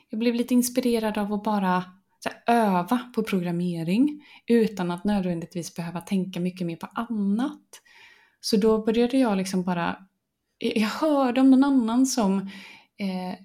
Jag 0.09 0.19
blev 0.19 0.35
lite 0.35 0.55
inspirerad 0.55 1.19
av 1.19 1.33
att 1.33 1.43
bara 1.43 1.85
här, 2.25 2.43
öva 2.47 2.99
på 3.15 3.23
programmering 3.23 4.25
utan 4.47 4.91
att 4.91 5.05
nödvändigtvis 5.05 5.75
behöva 5.75 6.01
tänka 6.01 6.41
mycket 6.41 6.67
mer 6.67 6.77
på 6.77 6.87
annat. 6.87 7.81
Så 8.41 8.57
då 8.57 8.85
började 8.85 9.19
jag 9.19 9.37
liksom 9.37 9.63
bara, 9.63 10.07
jag 10.59 10.89
hörde 10.89 11.41
om 11.41 11.51
någon 11.51 11.65
annan 11.65 12.07
som, 12.07 12.51
eh, 12.97 13.33
eh 13.33 13.37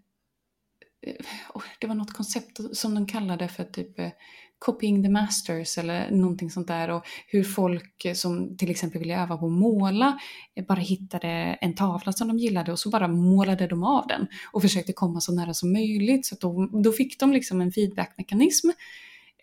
oh, 1.54 1.64
det 1.80 1.88
var 1.88 1.96
något 1.96 2.14
koncept 2.14 2.78
som 2.78 2.96
de 2.96 3.08
kallade 3.08 3.48
för 3.48 3.64
typ 3.64 4.00
eh, 4.00 4.12
copying 4.60 5.04
the 5.04 5.10
masters 5.10 5.78
eller 5.78 6.12
någonting 6.12 6.52
sånt 6.52 6.68
där 6.68 6.90
och 6.90 7.06
hur 7.28 7.44
folk 7.44 8.06
som 8.14 8.58
till 8.58 8.72
exempel 8.72 9.00
ville 9.00 9.22
öva 9.22 9.38
på 9.38 9.46
att 9.46 9.52
måla 9.52 10.20
eh, 10.56 10.66
bara 10.66 10.80
hittade 10.80 11.28
en 11.62 11.76
tavla 11.76 12.12
som 12.12 12.28
de 12.28 12.38
gillade 12.38 12.72
och 12.72 12.80
så 12.80 12.90
bara 12.90 13.08
målade 13.08 13.68
de 13.68 13.84
av 13.84 14.08
den 14.08 14.28
och 14.52 14.62
försökte 14.62 14.94
komma 14.94 15.22
så 15.22 15.34
nära 15.34 15.54
som 15.54 15.74
möjligt 15.74 16.26
så 16.26 16.36
då, 16.40 16.70
då 16.84 16.92
fick 16.92 17.20
de 17.20 17.34
liksom 17.34 17.62
en 17.62 17.72
feedbackmekanism 17.72 18.70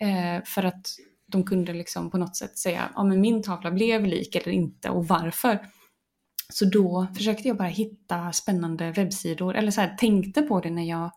eh, 0.01 0.45
för 0.45 0.65
att 0.65 0.87
de 1.27 1.45
kunde 1.45 1.73
liksom 1.73 2.11
på 2.11 2.19
något 2.19 2.37
sätt 2.37 2.59
säga 2.59 2.91
ja 2.95 3.05
men 3.05 3.21
min 3.21 3.43
tavla 3.43 3.71
blev 3.71 4.07
lik 4.07 4.35
eller 4.35 4.53
inte 4.53 4.91
och 4.91 5.09
varför. 5.09 5.59
Så 6.53 6.65
då 6.65 7.07
försökte 7.17 7.49
jag 7.49 7.57
bara 7.57 7.69
hitta 7.69 8.33
spännande 8.33 8.91
webbsidor 8.91 9.57
eller 9.57 9.71
så 9.71 9.81
här, 9.81 9.97
tänkte 9.97 10.43
på 10.43 10.61
det 10.61 10.71
när 10.71 10.85
jag 10.85 11.11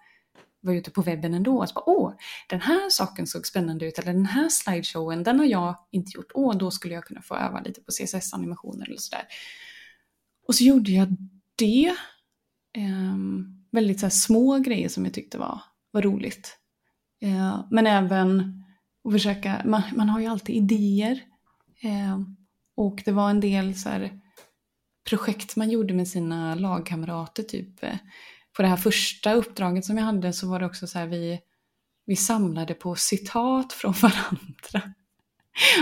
var 0.61 0.73
ute 0.73 0.91
på 0.91 1.01
webben 1.01 1.33
ändå. 1.33 1.57
Och 1.59 1.69
så 1.69 1.73
bara, 1.73 1.89
Åh, 1.89 2.13
den 2.49 2.61
här 2.61 2.89
saken 2.89 3.27
såg 3.27 3.47
spännande 3.47 3.85
ut 3.85 3.99
eller 3.99 4.13
den 4.13 4.25
här 4.25 4.49
slideshowen, 4.49 5.23
den 5.23 5.39
har 5.39 5.45
jag 5.45 5.77
inte 5.91 6.11
gjort. 6.15 6.31
Åh, 6.33 6.57
då 6.57 6.71
skulle 6.71 6.93
jag 6.93 7.03
kunna 7.03 7.21
få 7.21 7.35
öva 7.35 7.61
lite 7.61 7.81
på 7.81 7.91
CSS-animationer 7.91 8.85
eller 8.85 8.97
sådär. 8.97 9.25
Och 10.47 10.55
så 10.55 10.63
gjorde 10.63 10.91
jag 10.91 11.15
det. 11.55 11.95
Um, 12.77 13.65
väldigt 13.71 13.99
så 13.99 14.05
här, 14.05 14.11
små 14.11 14.59
grejer 14.59 14.89
som 14.89 15.05
jag 15.05 15.13
tyckte 15.13 15.37
var, 15.37 15.61
var 15.91 16.01
roligt. 16.01 16.57
Uh, 17.23 17.65
men 17.71 17.87
även 17.87 18.63
att 19.07 19.13
försöka, 19.13 19.61
man, 19.65 19.81
man 19.95 20.09
har 20.09 20.19
ju 20.19 20.25
alltid 20.25 20.55
idéer. 20.55 21.21
Eh, 21.81 22.19
och 22.75 23.01
det 23.05 23.11
var 23.11 23.29
en 23.29 23.39
del 23.39 23.75
så 23.75 23.89
här, 23.89 24.19
projekt 25.09 25.55
man 25.55 25.69
gjorde 25.69 25.93
med 25.93 26.07
sina 26.07 26.55
lagkamrater. 26.55 27.43
Typ. 27.43 27.83
Eh, 27.83 27.97
på 28.57 28.63
det 28.63 28.69
här 28.69 28.77
första 28.77 29.33
uppdraget 29.33 29.85
som 29.85 29.97
jag 29.97 30.05
hade 30.05 30.33
så 30.33 30.47
var 30.47 30.59
det 30.59 30.65
också 30.65 30.87
så 30.87 30.99
här, 30.99 31.07
vi, 31.07 31.39
vi 32.05 32.15
samlade 32.15 32.73
på 32.73 32.95
citat 32.95 33.73
från 33.73 33.93
varandra. 34.01 34.93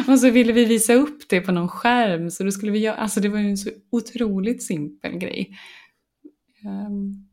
Och 0.07 0.19
så 0.19 0.29
ville 0.29 0.53
vi 0.53 0.65
visa 0.65 0.93
upp 0.93 1.29
det 1.29 1.41
på 1.41 1.51
någon 1.51 1.69
skärm. 1.69 2.31
Så 2.31 2.43
då 2.43 2.51
skulle 2.51 2.71
vi 2.71 2.79
göra, 2.79 2.95
alltså 2.95 3.19
det 3.19 3.29
var 3.29 3.39
ju 3.39 3.49
en 3.49 3.57
så 3.57 3.69
otroligt 3.89 4.63
simpel 4.63 5.17
grej. 5.17 5.57
Um, 6.65 7.29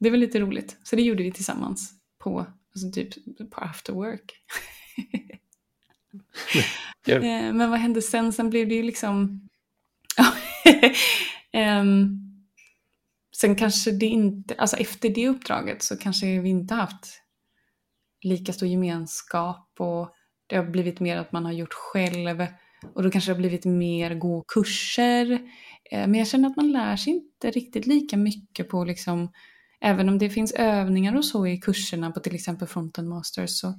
det 0.00 0.10
var 0.10 0.16
lite 0.16 0.40
roligt. 0.40 0.76
Så 0.82 0.96
det 0.96 1.02
gjorde 1.02 1.22
vi 1.22 1.32
tillsammans 1.32 1.92
på, 2.18 2.46
alltså 2.74 2.92
typ 2.92 3.14
på 3.50 3.60
after 3.60 3.92
work. 3.92 4.32
Eh, 7.06 7.52
men 7.52 7.70
vad 7.70 7.78
hände 7.78 8.02
sen? 8.02 8.32
Sen 8.32 8.50
blev 8.50 8.68
det 8.68 8.74
ju 8.74 8.82
liksom... 8.82 9.48
sen 13.40 13.56
kanske 13.56 13.90
det 13.90 14.06
inte, 14.06 14.54
alltså 14.54 14.76
efter 14.76 15.08
det 15.08 15.28
uppdraget 15.28 15.82
så 15.82 15.96
kanske 15.96 16.40
vi 16.40 16.48
inte 16.48 16.74
haft 16.74 17.22
lika 18.22 18.52
stor 18.52 18.68
gemenskap 18.68 19.70
och 19.78 20.14
det 20.46 20.56
har 20.56 20.64
blivit 20.64 21.00
mer 21.00 21.16
att 21.16 21.32
man 21.32 21.44
har 21.44 21.52
gjort 21.52 21.72
själv 21.72 22.46
och 22.94 23.02
då 23.02 23.10
kanske 23.10 23.30
det 23.30 23.34
har 23.34 23.40
blivit 23.40 23.64
mer 23.64 24.14
gå 24.14 24.44
kurser. 24.54 25.32
Eh, 25.90 26.06
men 26.06 26.14
jag 26.14 26.28
känner 26.28 26.48
att 26.48 26.56
man 26.56 26.72
lär 26.72 26.96
sig 26.96 27.12
inte 27.12 27.50
riktigt 27.50 27.86
lika 27.86 28.16
mycket 28.16 28.68
på 28.68 28.84
liksom, 28.84 29.32
även 29.80 30.08
om 30.08 30.18
det 30.18 30.30
finns 30.30 30.52
övningar 30.52 31.16
och 31.16 31.24
så 31.24 31.46
i 31.46 31.56
kurserna 31.56 32.10
på 32.10 32.20
till 32.20 32.34
exempel 32.34 32.68
Frontend 32.68 33.08
Masters 33.08 33.50
så 33.50 33.74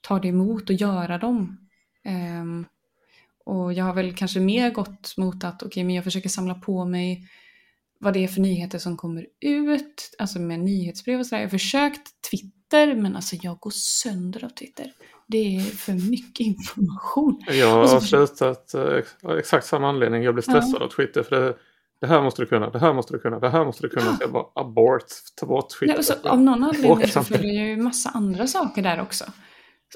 tar 0.00 0.20
det 0.20 0.28
emot 0.28 0.70
att 0.70 0.80
göra 0.80 1.18
dem. 1.18 1.68
Ehm, 2.04 2.66
och 3.44 3.72
jag 3.72 3.84
har 3.84 3.94
väl 3.94 4.16
kanske 4.16 4.40
mer 4.40 4.70
gått 4.70 5.14
mot 5.16 5.44
att 5.44 5.62
okej, 5.62 5.66
okay, 5.66 5.84
men 5.84 5.94
jag 5.94 6.04
försöker 6.04 6.28
samla 6.28 6.54
på 6.54 6.84
mig 6.84 7.28
vad 7.98 8.12
det 8.12 8.24
är 8.24 8.28
för 8.28 8.40
nyheter 8.40 8.78
som 8.78 8.96
kommer 8.96 9.26
ut, 9.40 10.14
alltså 10.18 10.38
med 10.38 10.60
nyhetsbrev 10.60 11.20
och 11.20 11.26
sådär. 11.26 11.42
Jag 11.42 11.48
har 11.48 11.50
försökt 11.50 12.02
Twitter, 12.30 12.94
men 12.94 13.16
alltså 13.16 13.36
jag 13.42 13.58
går 13.58 13.70
sönder 13.70 14.44
av 14.44 14.48
Twitter. 14.48 14.92
Det 15.26 15.56
är 15.56 15.60
för 15.60 16.10
mycket 16.10 16.40
information. 16.40 17.42
Jag 17.48 17.86
har 17.86 18.00
slutat 18.00 18.74
uh, 18.74 19.38
exakt 19.38 19.66
samma 19.66 19.88
anledning. 19.88 20.22
Jag 20.22 20.34
blir 20.34 20.42
stressad 20.42 20.76
ja. 20.80 20.84
av 20.84 20.88
Twitter. 20.88 21.22
för 21.22 21.40
det, 21.40 21.54
det 22.00 22.06
här 22.06 22.22
måste 22.22 22.42
du 22.42 22.46
kunna, 22.46 22.70
det 22.70 22.78
här 22.78 22.92
måste 22.92 23.12
du 23.12 23.18
kunna, 23.18 23.38
det 23.38 23.48
här 23.48 23.64
måste 23.64 23.82
du 23.82 23.88
kunna. 23.88 24.06
Ja. 24.06 24.16
Så 24.16 24.22
jag 24.22 24.32
bara 24.32 24.46
abort, 24.54 25.04
ta 25.36 25.46
bort 25.46 25.70
Twitter. 25.70 25.86
Nej, 25.86 25.96
alltså, 25.96 26.28
av 26.28 26.40
någon 26.40 26.64
anledning 26.64 27.08
så 27.08 27.22
följer 27.24 27.54
jag 27.54 27.68
ju 27.68 27.76
massa 27.76 28.10
andra 28.10 28.46
saker 28.46 28.82
där 28.82 29.00
också. 29.00 29.24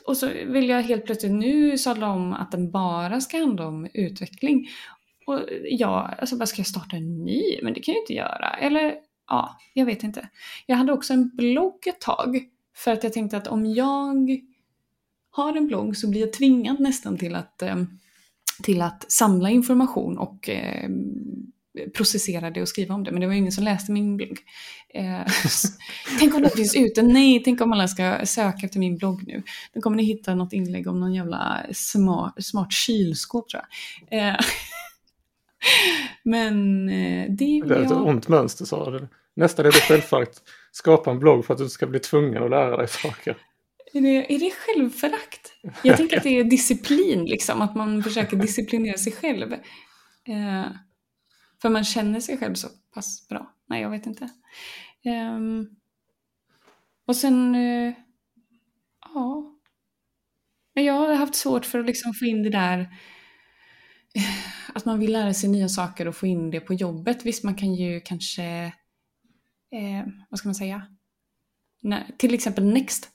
Och 0.07 0.17
så 0.17 0.26
vill 0.26 0.69
jag 0.69 0.83
helt 0.83 1.05
plötsligt 1.05 1.33
nu 1.33 1.78
sadla 1.78 2.11
om 2.11 2.33
att 2.33 2.52
den 2.52 2.71
bara 2.71 3.21
ska 3.21 3.38
handla 3.38 3.67
om 3.67 3.88
utveckling. 3.95 4.69
Och 5.28 5.40
ja, 5.70 6.14
alltså 6.18 6.37
vad 6.37 6.49
ska 6.49 6.58
jag 6.58 6.66
starta 6.66 6.97
en 6.97 7.25
ny? 7.25 7.42
Men 7.62 7.75
det 7.75 7.80
kan 7.80 7.94
jag 7.94 8.02
inte 8.02 8.14
göra. 8.14 8.50
Eller 8.50 8.94
ja, 9.28 9.58
jag 9.75 9.87
vet 9.87 10.02
inte. 10.02 10.28
Jag 10.66 10.76
hade 10.76 10.92
också 10.92 11.12
en 11.12 11.28
blogg 11.37 11.87
ett 11.87 12.00
tag. 12.00 12.40
För 12.76 12.92
att 12.92 13.04
jag 13.04 13.12
tänkte 13.12 13.37
att 13.37 13.47
om 13.47 13.66
jag 13.66 14.40
har 15.30 15.56
en 15.56 15.66
blogg 15.66 15.97
så 15.97 16.11
blir 16.11 16.20
jag 16.20 16.32
tvingad 16.32 16.80
nästan 16.80 17.18
till 17.18 17.35
att, 17.35 17.62
eh, 17.62 17.76
till 18.62 18.82
att 18.82 19.12
samla 19.12 19.50
information 19.50 20.18
och 20.18 20.49
eh, 20.49 20.90
processera 21.94 22.50
det 22.50 22.62
och 22.62 22.68
skriva 22.68 22.94
om 22.94 23.04
det, 23.04 23.11
men 23.11 23.20
det 23.20 23.26
var 23.26 23.35
ju 23.35 23.38
ingen 23.38 23.52
som 23.52 23.64
läste 23.64 23.92
min 23.92 24.16
blogg. 24.16 24.38
Eh, 24.94 25.26
tänk 26.18 26.35
om 26.35 26.42
det 26.42 26.56
finns 26.56 26.76
ute, 26.76 27.02
nej, 27.02 27.42
tänk 27.44 27.61
om 27.61 27.73
alla 27.73 27.88
ska 27.88 28.26
söka 28.26 28.66
efter 28.66 28.78
min 28.78 28.97
blogg 28.97 29.26
nu. 29.26 29.42
Då 29.75 29.80
kommer 29.80 29.97
ni 29.97 30.02
hitta 30.02 30.35
något 30.35 30.52
inlägg 30.52 30.87
om 30.87 31.00
någon 31.00 31.14
jävla 31.14 31.66
smart, 31.73 32.44
smart 32.44 32.73
kylskåp 32.73 33.49
tror 33.49 33.62
jag. 34.11 34.28
Eh, 34.28 34.37
Men 36.23 36.88
eh, 36.88 37.27
det 37.31 37.62
Det 37.67 37.75
är 37.75 37.83
ett 37.83 37.91
jag... 37.91 38.07
ont 38.07 38.29
mönster 38.29 38.65
sa 38.65 38.91
du. 38.91 39.09
Nästan 39.37 39.67
är 39.67 39.73
det 39.73 39.81
självförakt. 39.81 40.43
Skapa 40.73 41.11
en 41.11 41.19
blogg 41.19 41.45
för 41.45 41.55
att 41.55 41.59
du 41.59 41.69
ska 41.69 41.87
bli 41.87 42.00
tvungen 42.00 42.43
att 42.43 42.50
lära 42.50 42.77
dig 42.77 42.88
saker. 42.88 43.37
Är 43.93 44.00
det, 44.00 44.35
är 44.35 44.38
det 44.38 44.50
självförakt? 44.50 45.53
Jag 45.83 45.97
tänker 45.97 46.17
att 46.17 46.23
det 46.23 46.38
är 46.38 46.45
disciplin, 46.45 47.25
liksom. 47.25 47.62
Att 47.62 47.77
man 47.77 48.03
försöker 48.03 48.37
disciplinera 48.43 48.99
sig 48.99 49.12
själv. 49.12 49.53
Eh, 49.53 50.67
för 51.62 51.69
man 51.69 51.85
känner 51.85 52.21
sig 52.21 52.38
själv 52.38 52.55
så 52.55 52.69
pass 52.95 53.29
bra. 53.29 53.55
Nej, 53.69 53.83
jag 53.83 53.91
vet 53.91 54.07
inte. 54.07 54.29
Ehm, 55.05 55.67
och 57.07 57.17
sen... 57.17 57.55
Eh, 57.55 57.93
ja. 59.15 59.55
Jag 60.73 60.95
har 60.95 61.15
haft 61.15 61.35
svårt 61.35 61.67
för 61.67 61.79
att 61.79 61.87
liksom 61.87 62.15
få 62.15 62.25
in 62.25 62.43
det 62.43 62.50
där... 62.50 62.88
Att 64.75 64.85
man 64.85 64.99
vill 64.99 65.13
lära 65.13 65.35
sig 65.35 65.51
nya 65.51 65.69
saker 65.69 66.09
och 66.09 66.17
få 66.17 66.27
in 66.27 66.51
det 66.51 66.61
på 66.61 66.75
jobbet. 66.75 67.25
Visst, 67.25 67.45
man 67.45 67.55
kan 67.55 67.75
ju 67.75 68.01
kanske... 68.01 68.45
Eh, 69.73 70.07
vad 70.31 70.39
ska 70.39 70.49
man 70.49 70.55
säga? 70.55 70.87
Nej, 71.83 72.15
till 72.19 72.35
exempel 72.35 72.65
Next 72.65 73.09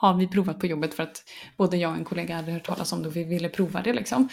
har 0.00 0.14
vi 0.14 0.28
provat 0.28 0.60
på 0.60 0.66
jobbet 0.66 0.94
för 0.94 1.02
att 1.02 1.22
både 1.56 1.76
jag 1.76 1.90
och 1.90 1.96
en 1.96 2.04
kollega 2.04 2.36
hade 2.36 2.52
hört 2.52 2.66
talas 2.66 2.92
om 2.92 3.02
det 3.02 3.08
och 3.08 3.16
vi 3.16 3.24
ville 3.24 3.48
prova 3.48 3.82
det 3.82 3.92
liksom. 3.92 4.28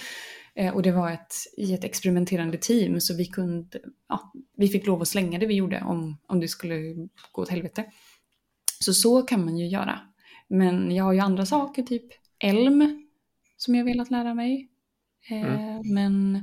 Eh, 0.55 0.73
och 0.73 0.81
det 0.81 0.91
var 0.91 1.11
ett, 1.11 1.33
i 1.57 1.73
ett 1.73 1.83
experimenterande 1.83 2.57
team 2.57 3.01
så 3.01 3.15
vi 3.15 3.25
kunde, 3.25 3.79
ja, 4.09 4.33
vi 4.57 4.67
fick 4.67 4.87
lov 4.87 5.01
att 5.01 5.07
slänga 5.07 5.39
det 5.39 5.45
vi 5.45 5.53
gjorde 5.53 5.81
om, 5.81 6.17
om 6.27 6.39
det 6.39 6.47
skulle 6.47 6.93
gå 7.31 7.41
åt 7.41 7.49
helvete. 7.49 7.85
Så 8.79 8.93
så 8.93 9.21
kan 9.21 9.45
man 9.45 9.57
ju 9.57 9.67
göra. 9.67 9.99
Men 10.47 10.95
jag 10.95 11.03
har 11.03 11.13
ju 11.13 11.19
andra 11.19 11.45
saker, 11.45 11.83
typ 11.83 12.05
Elm, 12.39 13.02
som 13.63 13.75
jag 13.75 13.85
velat 13.85 14.11
lära 14.11 14.33
mig. 14.33 14.69
Eh, 15.29 15.81
Men 15.83 16.39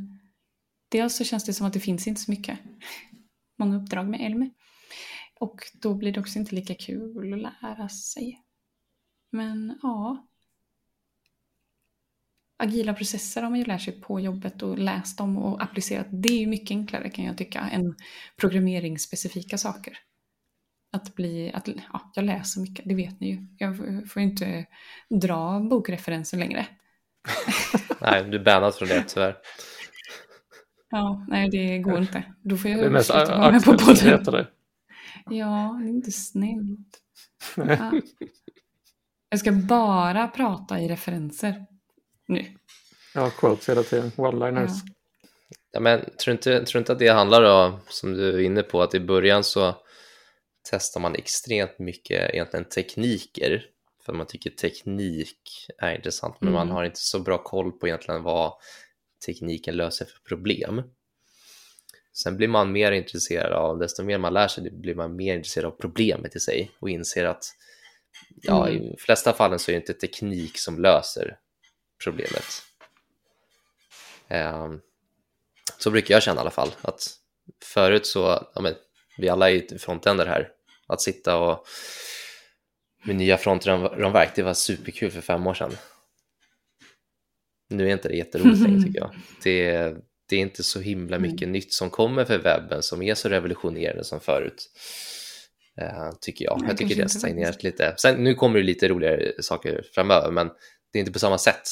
dels 0.88 1.16
så 1.16 1.24
känns 1.24 1.44
det 1.44 1.52
som 1.52 1.66
att 1.66 1.72
det 1.72 1.80
finns 1.80 2.06
inte 2.06 2.20
så 2.20 2.30
mycket, 2.30 2.58
många 3.58 3.76
uppdrag 3.76 4.08
med 4.08 4.20
Elm. 4.20 4.50
Och 5.40 5.60
då 5.74 5.94
blir 5.94 6.12
det 6.12 6.20
också 6.20 6.38
inte 6.38 6.54
lika 6.54 6.74
kul 6.74 7.32
att 7.32 7.40
lära 7.40 7.88
sig. 7.88 8.40
Men 9.32 9.78
ja. 9.82 10.26
Agila 12.56 12.94
processer 12.94 13.42
har 13.42 13.50
man 13.50 13.58
ju 13.58 13.64
lärt 13.64 13.82
sig 13.82 14.00
på 14.00 14.20
jobbet 14.20 14.62
och 14.62 14.78
läst 14.78 15.18
dem 15.18 15.36
och 15.36 15.62
applicerat. 15.62 16.06
Det 16.10 16.28
är 16.28 16.38
ju 16.38 16.46
mycket 16.46 16.70
enklare 16.70 17.10
kan 17.10 17.24
jag 17.24 17.38
tycka 17.38 17.60
än 17.60 17.94
programmeringsspecifika 18.36 19.58
saker. 19.58 19.98
Att 20.92 21.14
bli, 21.14 21.52
att, 21.52 21.68
ja, 21.92 22.12
jag 22.14 22.24
läser 22.24 22.60
mycket, 22.60 22.84
det 22.88 22.94
vet 22.94 23.20
ni 23.20 23.30
ju. 23.30 23.46
Jag 23.58 23.76
får 24.10 24.22
ju 24.22 24.28
inte 24.28 24.66
dra 25.10 25.60
bokreferenser 25.60 26.38
längre. 26.38 26.66
Nej, 28.00 28.24
du 28.24 28.36
är 28.38 28.44
bannad 28.44 28.74
från 28.74 28.88
det 28.88 29.04
tyvärr. 29.08 29.36
Ja, 30.90 31.26
nej 31.28 31.50
det 31.50 31.78
går 31.78 31.98
inte. 31.98 32.22
Då 32.42 32.56
får 32.56 32.68
Det 32.68 32.74
jag 32.74 32.92
mest 32.92 33.10
sluta 33.10 33.38
vara 33.38 33.50
med 33.50 33.64
på 33.64 33.78
podden. 33.78 34.24
det. 34.24 34.46
Ja, 35.30 35.78
det 35.82 35.88
är 35.88 35.90
inte 35.90 36.10
snällt. 36.12 37.00
Ja. 37.56 37.92
Jag 39.28 39.40
ska 39.40 39.52
bara 39.52 40.28
prata 40.28 40.80
i 40.80 40.88
referenser 40.88 41.66
nu. 42.28 42.44
Har 43.14 43.30
quotes 43.30 43.68
hela 43.68 43.82
tiden. 43.82 44.10
One-liners. 44.16 44.70
Ja. 44.86 44.92
Ja, 45.72 45.80
men 45.80 46.04
tror 46.24 46.32
inte, 46.32 46.64
tror 46.64 46.78
inte 46.80 46.92
att 46.92 46.98
det 46.98 47.08
handlar 47.08 47.42
om, 47.66 47.80
som 47.88 48.12
du 48.12 48.28
är 48.34 48.38
inne 48.38 48.62
på, 48.62 48.82
att 48.82 48.94
i 48.94 49.00
början 49.00 49.44
så 49.44 49.74
testar 50.70 51.00
man 51.00 51.14
extremt 51.14 51.78
mycket 51.78 52.30
egentligen 52.34 52.64
tekniker 52.64 53.64
för 54.10 54.16
man 54.16 54.26
tycker 54.26 54.50
teknik 54.50 55.66
är 55.78 55.94
intressant 55.94 56.36
men 56.40 56.52
man 56.52 56.62
Mm. 56.66 56.74
har 56.74 56.84
inte 56.84 57.00
så 57.00 57.18
bra 57.18 57.38
koll 57.42 57.72
på 57.72 57.86
egentligen 57.88 58.22
vad 58.22 58.52
tekniken 59.26 59.76
löser 59.76 60.04
för 60.04 60.18
problem. 60.28 60.82
Sen 62.12 62.36
blir 62.36 62.48
man 62.48 62.72
mer 62.72 62.92
intresserad 62.92 63.52
av, 63.52 63.78
desto 63.78 64.02
mer 64.02 64.18
man 64.18 64.32
lär 64.34 64.48
sig, 64.48 64.70
blir 64.70 64.94
man 64.94 65.16
mer 65.16 65.34
intresserad 65.36 65.66
av 65.66 65.70
problemet 65.70 66.36
i 66.36 66.40
sig 66.40 66.70
och 66.78 66.90
inser 66.90 67.24
att 67.24 67.44
ja, 68.42 68.68
Mm. 68.68 68.82
i 68.82 68.88
de 68.90 68.96
flesta 68.96 69.32
fallen 69.32 69.58
så 69.58 69.70
är 69.70 69.72
det 69.72 69.80
inte 69.80 69.92
teknik 69.94 70.58
som 70.58 70.78
löser 70.78 71.38
problemet. 72.04 72.44
Ehm, 74.28 74.80
så 75.78 75.90
brukar 75.90 76.14
jag 76.14 76.22
känna 76.22 76.36
i 76.36 76.40
alla 76.40 76.50
fall 76.50 76.70
att 76.82 77.10
förut 77.64 78.06
så, 78.06 78.48
ja, 78.54 78.60
men, 78.60 78.74
vi 79.18 79.28
alla 79.28 79.50
är 79.50 79.54
ju 79.54 79.78
frontänder 79.78 80.26
här, 80.26 80.48
att 80.86 81.00
sitta 81.02 81.36
och 81.36 81.66
med 83.04 83.16
nya 83.16 83.36
frontramverk, 83.36 84.34
det 84.34 84.42
var 84.42 84.54
superkul 84.54 85.10
för 85.10 85.20
fem 85.20 85.46
år 85.46 85.54
sedan. 85.54 85.72
Nu 87.68 87.88
är 87.88 87.92
inte 87.92 88.08
det 88.08 88.16
jätteroligt 88.16 88.60
längre 88.62 88.82
tycker 88.82 88.98
jag. 89.00 89.10
Det, 89.42 89.94
det 90.28 90.36
är 90.36 90.40
inte 90.40 90.62
så 90.62 90.80
himla 90.80 91.18
mycket 91.18 91.48
nytt 91.48 91.72
som 91.72 91.90
kommer 91.90 92.24
för 92.24 92.38
webben 92.38 92.82
som 92.82 93.02
är 93.02 93.14
så 93.14 93.28
revolutionerande 93.28 94.04
som 94.04 94.20
förut. 94.20 94.70
eh, 95.76 96.10
tycker 96.20 96.44
jag. 96.44 96.58
Nej, 96.60 96.68
jag 96.68 96.76
tycker 96.78 96.94
det 96.96 97.02
har 97.02 97.08
stagnerat 97.08 97.62
lite. 97.62 97.94
Sen, 97.98 98.24
nu 98.24 98.34
kommer 98.34 98.58
det 98.58 98.64
lite 98.64 98.88
roligare 98.88 99.42
saker 99.42 99.84
framöver, 99.94 100.30
men 100.30 100.50
det 100.92 100.98
är 100.98 101.00
inte 101.00 101.12
på 101.12 101.18
samma 101.18 101.38
sätt, 101.38 101.62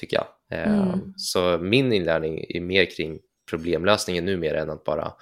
tycker 0.00 0.16
jag. 0.16 0.26
Eh, 0.58 0.78
Mm. 0.88 1.14
Så 1.16 1.58
min 1.58 1.92
inlärning 1.92 2.44
är 2.48 2.60
mer 2.60 2.84
kring 2.84 3.18
problemlösningen 3.50 4.24
numera 4.24 4.60
än 4.60 4.70
att 4.70 4.84
bara 4.84 5.12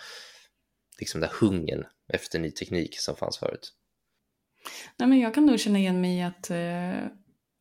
liksom 0.98 1.20
den 1.20 1.30
där 1.30 1.36
hungern 1.46 1.84
efter 2.12 2.38
ny 2.38 2.50
teknik 2.50 3.00
som 3.00 3.16
fanns 3.16 3.38
förut. 3.38 3.72
Nej, 4.96 5.08
men 5.08 5.18
jag 5.18 5.34
kan 5.34 5.46
nog 5.46 5.60
känna 5.60 5.78
igen 5.78 6.00
mig 6.00 6.18
i 6.18 6.22
att 6.22 6.50
eh, 6.50 7.10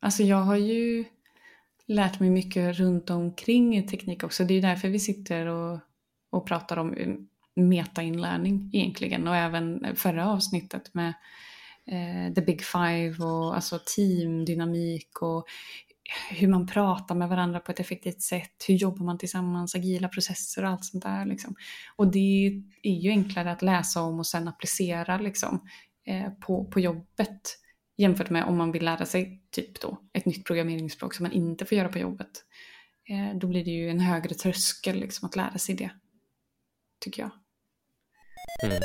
alltså 0.00 0.22
jag 0.22 0.42
har 0.42 0.56
ju 0.56 1.04
lärt 1.86 2.20
mig 2.20 2.30
mycket 2.30 2.76
runt 2.76 3.10
omkring 3.10 3.86
teknik 3.88 4.24
också. 4.24 4.44
Det 4.44 4.52
är 4.52 4.56
ju 4.56 4.60
därför 4.60 4.88
vi 4.88 4.98
sitter 4.98 5.46
och, 5.46 5.78
och 6.30 6.46
pratar 6.46 6.76
om 6.76 6.94
eh, 6.94 7.14
metainlärning 7.56 8.70
egentligen 8.72 9.28
och 9.28 9.36
även 9.36 9.96
förra 9.96 10.30
avsnittet 10.30 10.94
med 10.94 11.14
eh, 11.86 12.34
the 12.34 12.40
big 12.40 12.62
five 12.62 13.24
och 13.24 13.54
alltså 13.54 13.78
teamdynamik 13.96 15.22
och 15.22 15.46
hur 16.30 16.48
man 16.48 16.66
pratar 16.66 17.14
med 17.14 17.28
varandra 17.28 17.60
på 17.60 17.72
ett 17.72 17.80
effektivt 17.80 18.22
sätt, 18.22 18.64
hur 18.68 18.74
jobbar 18.74 19.04
man 19.04 19.18
tillsammans, 19.18 19.74
agila 19.74 20.08
processer 20.08 20.64
och 20.64 20.70
allt 20.70 20.84
sånt 20.84 21.04
där. 21.04 21.26
Liksom. 21.26 21.54
Och 21.96 22.12
det 22.12 22.62
är 22.82 22.90
ju 22.90 23.10
enklare 23.10 23.52
att 23.52 23.62
läsa 23.62 24.02
om 24.02 24.18
och 24.18 24.26
sen 24.26 24.48
applicera 24.48 25.18
liksom, 25.18 25.60
på, 26.40 26.64
på 26.64 26.80
jobbet 26.80 27.58
jämfört 27.96 28.30
med 28.30 28.44
om 28.44 28.56
man 28.56 28.72
vill 28.72 28.84
lära 28.84 29.06
sig 29.06 29.42
typ 29.50 29.80
då 29.80 29.98
ett 30.12 30.26
nytt 30.26 30.44
programmeringsspråk 30.44 31.14
som 31.14 31.22
man 31.24 31.32
inte 31.32 31.64
får 31.64 31.78
göra 31.78 31.88
på 31.88 31.98
jobbet. 31.98 32.44
Eh, 33.08 33.38
då 33.38 33.46
blir 33.46 33.64
det 33.64 33.70
ju 33.70 33.90
en 33.90 34.00
högre 34.00 34.34
tröskel 34.34 34.96
liksom, 34.96 35.26
att 35.26 35.36
lära 35.36 35.58
sig 35.58 35.74
det, 35.74 35.90
tycker 37.00 37.22
jag. 37.22 37.30
Mm. 38.62 38.82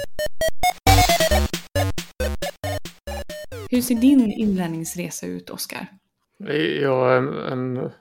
Hur 3.71 3.81
ser 3.81 3.95
din 3.95 4.31
inlärningsresa 4.31 5.27
ut, 5.27 5.49
Oskar? 5.49 5.88
Jag 6.81 7.13
är 7.13 7.17
en, 7.17 7.77
en, 7.77 7.91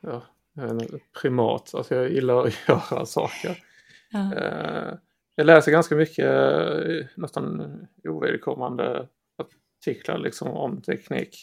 ja, 0.00 0.24
en 0.56 1.00
primat. 1.20 1.74
Alltså 1.74 1.94
jag 1.94 2.12
gillar 2.12 2.46
att 2.46 2.54
göra 2.68 3.06
saker. 3.06 3.64
Ja. 4.10 4.34
Eh, 4.34 4.94
Jag 5.34 5.46
läser 5.46 5.72
ganska 5.72 5.94
mycket 5.94 6.24
eh, 6.26 7.06
nästan 7.16 7.72
ovedkommande 8.08 9.08
artiklar 9.38 10.18
liksom 10.18 10.48
om 10.48 10.82
teknik. 10.82 11.36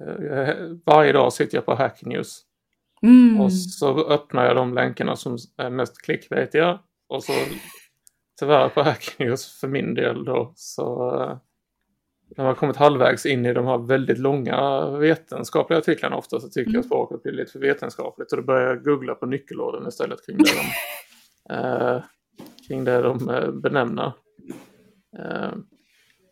Eh, 0.00 0.54
Varje 0.86 1.12
dag 1.12 1.32
sitter 1.32 1.56
jag 1.56 1.64
på 1.64 1.74
Hack 1.74 2.02
News 2.04 2.42
Mm. 3.04 3.40
och 3.40 3.52
så 3.52 4.08
öppnar 4.08 4.44
jag 4.46 4.56
de 4.56 4.74
länkarna 4.74 5.16
som 5.16 5.36
är 5.56 5.70
mest 5.70 6.02
clickbaitiga 6.02 6.80
och 7.08 7.24
så 7.24 7.32
tyvärr 8.40 8.68
på 8.68 8.82
Hack 8.82 9.14
News 9.18 9.60
för 9.60 9.68
min 9.68 9.94
del 9.94 10.24
då 10.24 10.52
så 10.56 11.14
eh, 11.22 11.36
när 12.36 12.44
man 12.44 12.54
kommit 12.54 12.76
halvvägs 12.76 13.26
in 13.26 13.46
i 13.46 13.52
de 13.52 13.66
här 13.66 13.78
väldigt 13.78 14.18
långa 14.18 14.86
vetenskapliga 14.90 15.78
artiklarna 15.78 16.16
ofta 16.16 16.40
så 16.40 16.48
tycker 16.48 16.60
Mm. 16.70 16.74
jag 16.74 16.84
språket 16.84 17.22
blir 17.22 17.32
lite 17.32 17.52
för 17.52 17.58
vetenskapligt 17.58 18.32
och 18.32 18.38
då 18.38 18.44
börjar 18.44 18.68
jag 18.68 18.84
googla 18.84 19.14
på 19.14 19.26
nyckelorden 19.26 19.88
istället 19.88 20.26
kring 20.26 20.36
det 20.38 20.44
de, 21.48 21.54
eh, 21.54 22.02
kring 22.68 22.84
det 22.84 23.02
de 23.02 23.28
eh, 23.30 23.50
benämner. 23.50 24.12
Eh, 25.18 25.52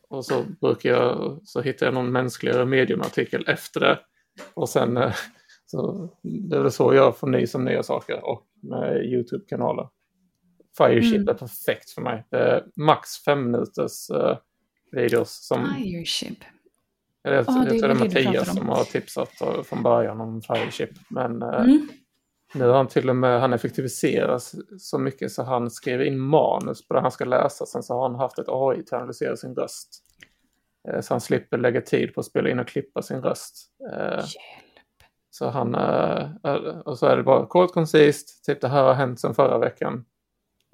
och 0.09 0.25
så 0.25 0.45
brukar 0.61 0.91
jag, 0.91 1.41
så 1.45 1.61
hittar 1.61 1.87
jag 1.87 1.95
någon 1.95 2.13
mänskligare 2.13 2.65
mediumartikel 2.67 3.45
efter 3.49 3.81
det. 3.81 3.99
Och 4.55 4.69
sen, 4.69 4.97
eh, 4.97 5.15
så 5.67 6.09
det 6.23 6.57
är 6.57 6.61
väl 6.63 6.73
så 6.73 6.95
jag 6.95 7.17
får 7.17 7.27
ny 7.27 7.47
som 7.47 7.65
nya 7.65 7.83
saker 7.83 8.25
och 8.25 8.47
med 8.63 9.05
YouTube-kanaler. 9.05 9.89
Fireship 10.79 11.15
Mm. 11.17 11.29
är 11.29 11.35
perfekt 11.35 11.91
för 11.91 12.03
mig. 12.03 12.27
Det 12.31 12.37
är 12.39 12.65
max 12.77 13.25
fem 13.25 13.51
minuters 13.51 14.11
videos 14.93 15.47
som 15.47 15.75
Fireship. 15.77 16.39
jag 17.23 17.31
vet, 17.31 17.47
Ja, 17.49 17.57
jag 17.57 17.69
det 17.69 17.77
är 17.77 17.79
tror 17.81 17.89
det 17.89 17.95
är 18.21 18.25
Mattias 18.29 18.49
om. 18.51 18.57
som 18.57 18.69
har 18.69 18.85
tipsat 18.85 19.31
från 19.65 19.83
början 19.83 20.21
om 20.21 20.43
Fireship. 20.43 20.91
Men 21.09 21.43
Mm. 21.43 21.89
Nu 22.55 22.67
har 22.67 22.75
han 22.75 22.89
till 22.89 23.09
och 23.11 23.17
med 23.17 23.41
han 23.41 23.53
effektiviseras 23.53 24.55
så 24.79 24.99
mycket 24.99 25.33
så 25.33 25.43
han 25.43 25.71
skriver 25.71 26.05
in 26.05 26.19
manus 26.19 26.89
på 26.89 26.95
det 26.95 27.01
han 27.01 27.11
ska 27.11 27.25
läsa. 27.25 27.67
Sen 27.67 27.83
så 27.83 27.95
har 27.95 28.03
han 28.09 28.15
haft 28.15 28.39
ett 28.39 28.49
AI 28.49 28.77
till 28.77 28.95
att 28.95 29.01
analysera 29.01 29.37
sin 29.37 29.55
röst. 29.55 30.05
Eh, 30.89 31.01
Så 31.01 31.15
han 31.15 31.21
slipper 31.21 31.59
lägga 31.59 31.81
tid 31.81 32.15
på 32.15 32.21
att 32.21 32.27
spela 32.27 32.51
in 32.51 32.59
och 32.59 32.69
klippa 32.69 33.03
sin 33.03 33.23
röst. 33.23 33.67
Eh, 33.93 34.11
Hjälp. 34.11 34.27
Så 35.31 35.49
han, 35.49 35.75
eh, 35.75 36.31
och 36.85 36.99
så 36.99 37.07
är 37.07 37.17
det 37.17 37.23
bara 37.23 37.47
kort 37.47 37.73
koncist, 37.73 38.45
typ 38.45 38.61
det 38.61 38.69
här 38.69 38.83
har 38.83 38.95
hänt 38.95 39.21
sedan 39.21 39.35
förra 39.35 39.59
veckan. 39.59 40.05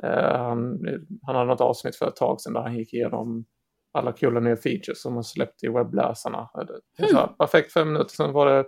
Han, 0.02 0.78
han 1.22 1.36
hade 1.36 1.44
något 1.48 1.60
avsnitt 1.60 1.96
för 1.96 2.08
ett 2.08 2.16
tag 2.16 2.40
sedan 2.40 2.52
där 2.52 2.60
han 2.60 2.76
gick 2.76 2.94
igenom 2.94 3.44
alla 3.92 4.12
coola 4.12 4.40
nya 4.40 4.56
features 4.56 5.02
som 5.02 5.14
har 5.14 5.22
släppt 5.22 5.64
i 5.64 5.68
webbläsarna. 5.68 6.50
Mm. 6.98 7.10
Så, 7.10 7.26
perfekt 7.38 7.72
fem 7.72 7.92
minuter, 7.92 8.10
sen 8.14 8.32
var 8.32 8.46
det 8.46 8.64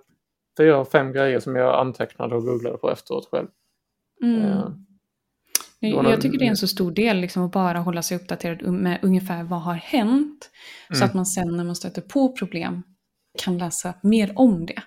fyra, 0.59 0.85
fem 0.85 1.12
grejer 1.12 1.40
som 1.40 1.57
jag 1.57 1.81
antecknade 1.81 2.37
och 2.37 2.42
googlade 2.42 2.79
på 2.79 2.90
efteråt 2.90 3.29
själv. 3.31 3.49
Mm. 4.23 4.42
Uh, 4.42 4.71
jag 5.81 6.21
tycker 6.21 6.38
det 6.38 6.44
är 6.44 6.51
en 6.51 6.57
så 6.57 6.68
stor 6.68 6.90
del 6.92 7.16
liksom, 7.16 7.42
att 7.42 7.53
bara 7.53 7.79
hålla 7.79 8.03
sig 8.03 8.16
uppdaterad 8.16 8.73
med 8.73 8.99
ungefär 9.03 9.42
vad 9.42 9.61
har 9.61 9.75
hänt. 9.75 10.51
Mm. 10.90 10.99
Så 10.99 11.05
att 11.05 11.14
man 11.14 11.27
sen 11.27 11.57
när 11.57 11.64
man 11.64 11.77
stöter 11.77 12.03
på 12.03 12.33
problem 12.33 12.83
kan 13.38 13.59
läsa 13.59 13.94
mer 14.03 14.33
om 14.37 14.66
det. 14.66 14.83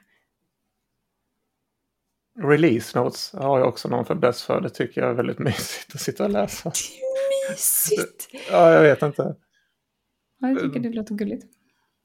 Release 2.39 2.99
notes 2.99 3.33
har 3.33 3.59
jag 3.59 3.67
också 3.67 3.89
någon 3.89 4.19
bäst 4.19 4.41
för. 4.41 4.61
Det 4.61 4.69
tycker 4.69 5.01
jag 5.01 5.09
är 5.09 5.13
väldigt 5.13 5.39
mysigt 5.49 5.95
att 5.95 6.01
sitta 6.01 6.23
och 6.23 6.29
läsa. 6.29 6.69
Det 6.69 7.49
är 7.49 7.51
mysigt! 7.51 8.27
ja, 8.51 8.73
jag 8.73 8.81
vet 8.81 9.01
inte. 9.01 9.35
Ja, 10.39 10.49
jag 10.49 10.59
tycker 10.59 10.79
det 10.79 10.89
låter 10.89 11.15
gulligt. 11.15 11.45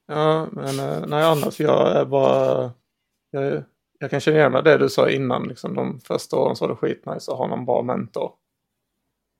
Ja, 0.07 0.49
men 0.53 0.79
eh, 0.81 1.07
nej, 1.07 1.25
annars 1.25 1.61
jag 1.61 1.97
är 1.97 2.05
bara... 2.05 2.73
Jag, 3.43 3.65
jag 3.99 4.11
kan 4.11 4.21
känna 4.21 4.37
igen 4.37 4.53
det 4.53 4.79
du 4.79 4.89
sa 4.89 5.11
innan, 5.11 5.49
liksom 5.49 5.75
de 5.75 6.01
första 6.01 6.37
åren 6.37 6.57
så 6.57 6.65
var 6.65 6.75
det 6.75 6.77
skitnice 6.77 7.33
att 7.33 7.39
ha 7.39 7.47
någon 7.47 7.65
bra 7.65 7.83
mentor. 7.83 8.31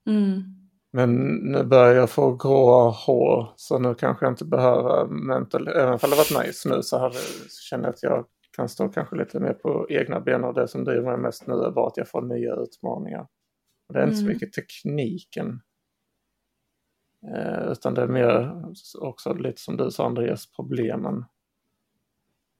Mm. 0.07 0.43
Men 0.93 1.15
nu 1.25 1.63
börjar 1.63 1.95
jag 1.95 2.09
få 2.09 2.35
gråa 2.35 2.89
hår 2.89 3.53
så 3.55 3.79
nu 3.79 3.95
kanske 3.95 4.25
jag 4.25 4.31
inte 4.31 4.45
behöver 4.45 5.05
mentor. 5.05 5.69
Även 5.69 5.93
om 5.93 5.99
det 6.01 6.07
varit 6.07 6.45
nice 6.45 6.69
nu 6.69 6.83
så 6.83 6.97
hade, 6.97 7.15
känner 7.69 7.83
jag 7.83 7.93
att 7.93 8.03
jag 8.03 8.25
kan 8.55 8.69
stå 8.69 8.89
kanske 8.89 9.15
lite 9.15 9.39
mer 9.39 9.53
på 9.53 9.85
egna 9.89 10.19
ben 10.19 10.43
och 10.43 10.53
det 10.53 10.67
som 10.67 10.83
driver 10.83 11.01
mig 11.11 11.17
mest 11.17 11.47
nu 11.47 11.53
är 11.53 11.71
bara 11.71 11.87
att 11.87 11.97
jag 11.97 12.09
får 12.09 12.21
nya 12.21 12.55
utmaningar. 12.55 13.27
Och 13.87 13.93
det 13.93 13.99
är 13.99 14.03
inte 14.03 14.17
mm. 14.17 14.27
så 14.27 14.33
mycket 14.33 14.53
tekniken. 14.53 15.61
Eh, 17.35 17.71
utan 17.71 17.93
det 17.93 18.01
är 18.01 18.07
mer 18.07 18.63
också 18.99 19.33
lite 19.33 19.61
som 19.61 19.77
du 19.77 19.91
sa 19.91 20.05
Andreas, 20.05 20.51
problemen. 20.51 21.25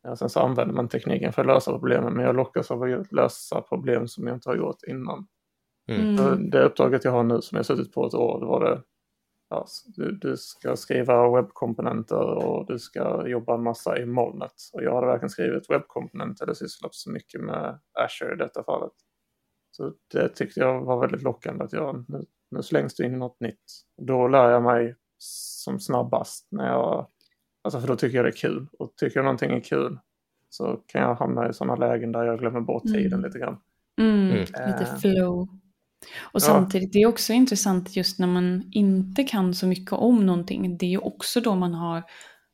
Ja, 0.08 0.16
sen 0.16 0.30
så 0.30 0.40
använder 0.40 0.76
man 0.76 0.88
tekniken 0.88 1.34
för 1.34 1.42
att 1.42 1.48
lösa 1.48 1.72
problemen 1.72 2.14
men 2.14 2.26
jag 2.26 2.36
lockas 2.36 2.72
av 2.72 2.84
att 2.84 3.12
lösa 3.12 3.62
problem 3.62 4.08
som 4.08 4.28
jag 4.28 4.36
inte 4.36 4.50
har 4.50 4.56
gjort 4.56 4.84
innan. 4.88 5.28
Mm. 5.90 6.50
Det 6.50 6.64
uppdraget 6.64 7.04
jag 7.04 7.12
har 7.12 7.24
nu 7.24 7.42
som 7.42 7.56
jag 7.56 7.66
suttit 7.66 7.94
på 7.94 8.08
ett 8.08 8.14
år, 8.14 8.40
det 8.40 8.46
var 8.46 8.64
det 8.64 8.82
ja, 9.50 9.66
du, 9.86 10.12
du, 10.12 10.38
ska 10.38 10.76
skriva 10.76 11.36
webbkomponenter 11.36 12.22
och 12.22 12.66
du 12.66 12.80
ska 12.80 13.28
jobba 13.28 13.56
en 13.56 13.64
massa 13.64 14.00
i 14.00 14.06
molnet. 14.06 14.54
Och 14.74 14.84
jag 14.84 14.96
hade 14.96 15.08
verkligen 15.08 15.30
skrivit 15.30 15.70
webbkomponenter, 15.70 16.46
det 16.46 16.56
sysslat 16.56 16.96
så 16.96 17.12
mycket 17.12 17.42
med 17.42 17.80
Azure 17.94 18.34
i 18.34 18.38
detta 18.38 18.64
fallet. 18.64 18.94
Så 19.72 19.94
det 20.12 20.30
tyckte 20.30 20.60
jag 20.60 20.82
var 20.82 21.00
väldigt 21.00 21.24
lockande 21.24 21.64
att 21.64 21.74
jag, 21.74 22.06
nu, 22.08 22.26
nu 22.52 22.64
slängs 22.64 22.96
du 22.96 23.06
in 23.06 23.20
något 23.20 23.40
nytt. 23.40 23.66
Då 24.02 24.28
lär 24.28 24.50
jag 24.50 24.64
mig 24.64 24.96
som 25.18 25.80
snabbast 25.80 26.48
när 26.52 26.68
jag, 26.68 27.08
alltså 27.68 27.82
för 27.82 27.88
då 27.88 27.96
tycker 27.96 28.18
jag 28.18 28.26
det 28.26 28.30
är 28.30 28.38
kul. 28.38 28.68
Och 28.80 28.96
tycker 28.96 29.18
jag 29.18 29.24
någonting 29.24 29.52
är 29.52 29.60
kul 29.60 30.00
så 30.50 30.80
kan 30.88 31.02
jag 31.02 31.16
hamna 31.16 31.50
i 31.50 31.54
sådana 31.54 31.76
lägen 31.76 32.12
där 32.12 32.24
jag 32.24 32.40
glömmer 32.40 32.62
bort 32.62 32.84
tiden 32.84 33.14
mm. 33.14 33.26
lite 33.26 33.40
grann. 33.40 33.58
Mm, 34.02 34.32
mm. 34.32 34.40
Lite 34.40 34.98
flow. 35.02 35.48
Och 36.22 36.42
samtidigt, 36.42 36.94
det 36.94 37.02
är 37.02 37.06
också 37.06 37.34
intressant 37.34 37.96
just 37.96 38.20
när 38.20 38.28
man 38.28 38.70
inte 38.72 39.24
kan 39.24 39.54
så 39.54 39.68
mycket 39.68 39.94
om 39.94 40.26
någonting. 40.26 40.78
Det 40.78 40.86
är 40.86 40.90
ju 40.90 40.98
också 40.98 41.42
då 41.42 41.56
man 41.56 41.74
har 41.74 42.04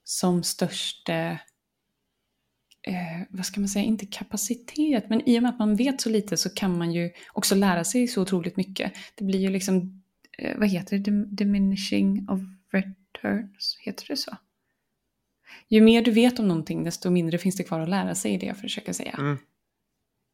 som 0.04 0.44
störst, 0.44 1.10
eh, 1.10 1.36
vad 3.30 3.46
ska 3.46 3.60
man 3.60 3.68
säga, 3.68 3.86
inte 3.86 4.06
kapacitet, 4.06 5.10
men 5.10 5.30
i 5.30 5.40
och 5.40 5.44
med 5.44 5.50
att 5.50 5.60
man 5.60 5.76
vet 5.76 6.02
så 6.02 6.10
lite 6.10 6.38
så 6.38 6.50
kan 6.50 6.78
man 6.78 6.92
ju 6.92 7.12
också 7.34 7.56
lära 7.56 7.84
sig 7.84 8.08
så 8.08 8.22
otroligt 8.22 8.58
mycket. 8.58 8.94
Det 9.16 9.26
blir 9.26 9.40
ju 9.40 9.50
liksom, 9.50 10.04
eh, 10.38 10.58
vad 10.60 10.68
heter 10.68 10.98
det, 10.98 11.26
diminishing 11.26 12.30
of 12.30 12.40
returns, 12.72 13.78
heter 13.82 14.06
det 14.08 14.18
så? 14.18 14.32
Ju 15.68 15.82
mer 15.82 16.02
du 16.02 16.12
vet 16.12 16.40
om 16.40 16.48
någonting, 16.48 16.84
desto 16.84 17.10
mindre 17.10 17.38
finns 17.38 17.56
det 17.56 17.64
kvar 17.64 17.80
att 17.80 17.90
lära 17.90 18.16
sig, 18.16 18.34
i 18.34 18.38
det 18.38 18.46
jag 18.46 18.58
försöker 18.58 18.94
säga. 18.94 19.16
Mm. 19.18 19.38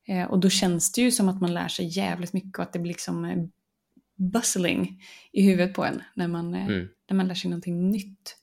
Eh, 0.08 0.32
och 0.32 0.40
då 0.40 0.50
känns 0.50 0.92
det 0.92 1.02
ju 1.02 1.12
som 1.12 1.30
att 1.30 1.42
man 1.42 1.54
lär 1.54 1.68
sig 1.68 1.86
jävligt 1.98 2.34
mycket 2.34 2.60
och 2.60 2.64
att 2.64 2.74
det 2.74 2.80
blir 2.80 2.92
liksom 2.92 3.26
eh, 3.26 3.38
bustling 4.16 5.02
i 5.32 5.42
huvudet 5.42 5.76
på 5.76 5.86
en 5.86 6.04
när 6.14 6.28
man, 6.28 6.54
eh, 6.54 6.68
mm. 6.68 6.88
när 7.10 7.18
man 7.18 7.28
lär 7.28 7.36
sig 7.36 7.50
någonting 7.50 7.92
nytt. 7.92 8.36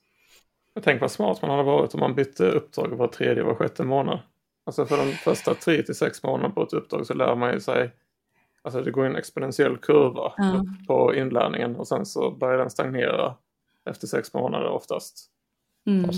Jag 0.74 0.84
tänker 0.84 1.00
vad 1.00 1.10
smart 1.10 1.42
man 1.42 1.50
hade 1.50 1.62
varit 1.62 1.94
om 1.94 2.00
man 2.00 2.14
bytte 2.14 2.44
uppdrag 2.44 2.88
var 2.88 3.08
tredje 3.08 3.42
var 3.42 3.54
sjätte 3.54 3.84
månad. 3.84 4.18
Alltså 4.66 4.86
för 4.86 4.96
de 4.96 5.12
första 5.12 5.54
tre 5.54 5.82
till 5.82 5.94
sex 5.94 6.22
månaderna 6.22 6.54
på 6.54 6.62
ett 6.62 6.72
uppdrag 6.72 7.06
så 7.06 7.14
lär 7.14 7.36
man 7.36 7.52
ju 7.52 7.60
sig 7.60 7.90
Alltså 8.66 8.82
det 8.82 8.90
går 8.90 9.04
en 9.04 9.16
exponentiell 9.16 9.76
kurva 9.76 10.32
ja. 10.36 10.64
på 10.86 11.14
inlärningen 11.14 11.76
och 11.76 11.88
sen 11.88 12.06
så 12.06 12.30
börjar 12.30 12.58
den 12.58 12.70
stagnera 12.70 13.34
efter 13.90 14.06
sex 14.06 14.34
månader 14.34 14.68
oftast. 14.68 15.30
Mm. 15.86 16.10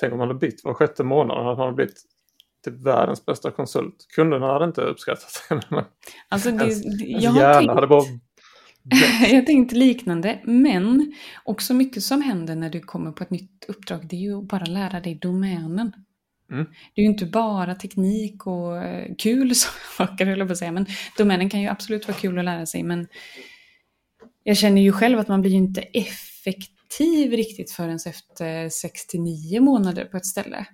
Tänk 0.00 0.12
om 0.12 0.18
man 0.18 0.28
hade 0.28 0.38
bytt 0.38 0.64
var 0.64 0.74
sjätte 0.74 1.04
månad, 1.04 1.44
hade 1.44 1.56
man 1.56 1.74
blivit 1.74 2.02
typ 2.64 2.74
världens 2.74 3.26
bästa 3.26 3.50
konsult. 3.50 4.06
Kunderna 4.14 4.46
hade 4.46 4.64
inte 4.64 4.80
uppskattat 4.80 5.46
det. 5.48 5.60
Men 5.70 5.84
alltså 6.28 6.50
det, 6.50 6.64
ens, 6.64 6.82
jag 7.00 7.30
har 7.30 7.54
tänkt, 7.54 7.74
hade 7.74 7.86
bara... 7.86 8.04
jag 9.30 9.46
tänkte 9.46 9.74
liknande, 9.76 10.40
men 10.44 11.14
också 11.44 11.74
mycket 11.74 12.02
som 12.02 12.22
händer 12.22 12.56
när 12.56 12.70
du 12.70 12.80
kommer 12.80 13.12
på 13.12 13.22
ett 13.22 13.30
nytt 13.30 13.64
uppdrag, 13.68 14.06
det 14.08 14.16
är 14.16 14.20
ju 14.20 14.38
att 14.38 14.48
bara 14.48 14.64
lära 14.64 15.00
dig 15.00 15.14
domänen. 15.14 15.92
Mm. 16.50 16.64
Det 16.94 17.00
är 17.00 17.04
ju 17.04 17.10
inte 17.10 17.26
bara 17.26 17.74
teknik 17.74 18.46
och 18.46 18.76
eh, 18.76 19.14
kul 19.18 19.54
saker, 19.96 20.26
höll 20.26 20.38
jag 20.38 20.48
på 20.48 20.52
att 20.52 20.58
säga, 20.58 20.72
men 20.72 20.86
domänen 21.18 21.50
kan 21.50 21.60
ju 21.60 21.68
absolut 21.68 22.08
vara 22.08 22.18
kul 22.18 22.38
att 22.38 22.44
lära 22.44 22.66
sig, 22.66 22.82
men 22.82 23.08
jag 24.42 24.56
känner 24.56 24.82
ju 24.82 24.92
själv 24.92 25.18
att 25.18 25.28
man 25.28 25.40
blir 25.40 25.50
ju 25.50 25.56
inte 25.56 25.80
effektiv 25.80 26.79
riktigt 27.30 27.72
förrän 27.72 27.98
efter 28.06 28.68
6-9 28.68 29.60
månader 29.60 30.04
på 30.04 30.16
ett 30.16 30.26
ställe. 30.26 30.66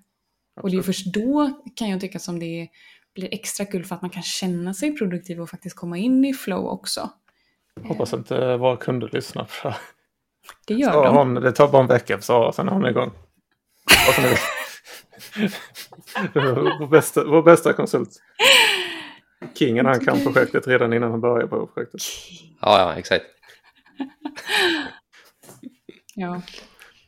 Och 0.61 0.71
det 0.71 0.77
är 0.77 0.83
först 0.83 1.07
då 1.15 1.63
kan 1.77 1.91
jag 1.91 2.01
tycka 2.01 2.19
som 2.19 2.39
det 2.39 2.69
blir 3.15 3.35
extra 3.35 3.67
kul 3.67 3.85
för 3.85 3.95
att 3.95 4.03
man 4.03 4.11
kan 4.11 4.23
känna 4.23 4.75
sig 4.75 4.97
produktiv 4.97 5.41
och 5.41 5.51
faktiskt 5.51 5.77
komma 5.77 5.99
in 5.99 6.25
i 6.25 6.35
flow 6.35 6.67
också. 6.67 7.11
Hoppas 7.85 8.13
inte 8.13 8.57
våra 8.57 8.77
kunder 8.77 9.11
lyssnar 9.13 9.45
på 9.45 9.69
det 9.69 9.77
Det 10.67 10.75
gör 10.75 10.93
så 10.93 11.05
de. 11.05 11.17
Hon, 11.17 11.35
det 11.35 11.53
tar 11.53 11.69
bara 11.69 11.83
en 11.83 11.89
vecka 11.89 12.21
så 12.21 12.53
sen 12.53 12.69
är 12.69 12.73
hon 12.73 12.87
igång. 12.87 13.11
vår, 16.35 16.87
bästa, 16.87 17.25
vår 17.25 17.43
bästa 17.43 17.73
konsult. 17.73 18.11
Kingen 19.55 19.87
han 19.87 20.05
kan 20.05 20.21
projektet 20.21 20.67
redan 20.67 20.93
innan 20.93 21.11
han 21.11 21.21
börjar 21.21 21.47
på 21.47 21.67
projektet. 21.67 22.01
Ja, 22.61 22.79
ja, 22.79 22.95
exakt. 22.95 23.25
Ja 26.17 26.43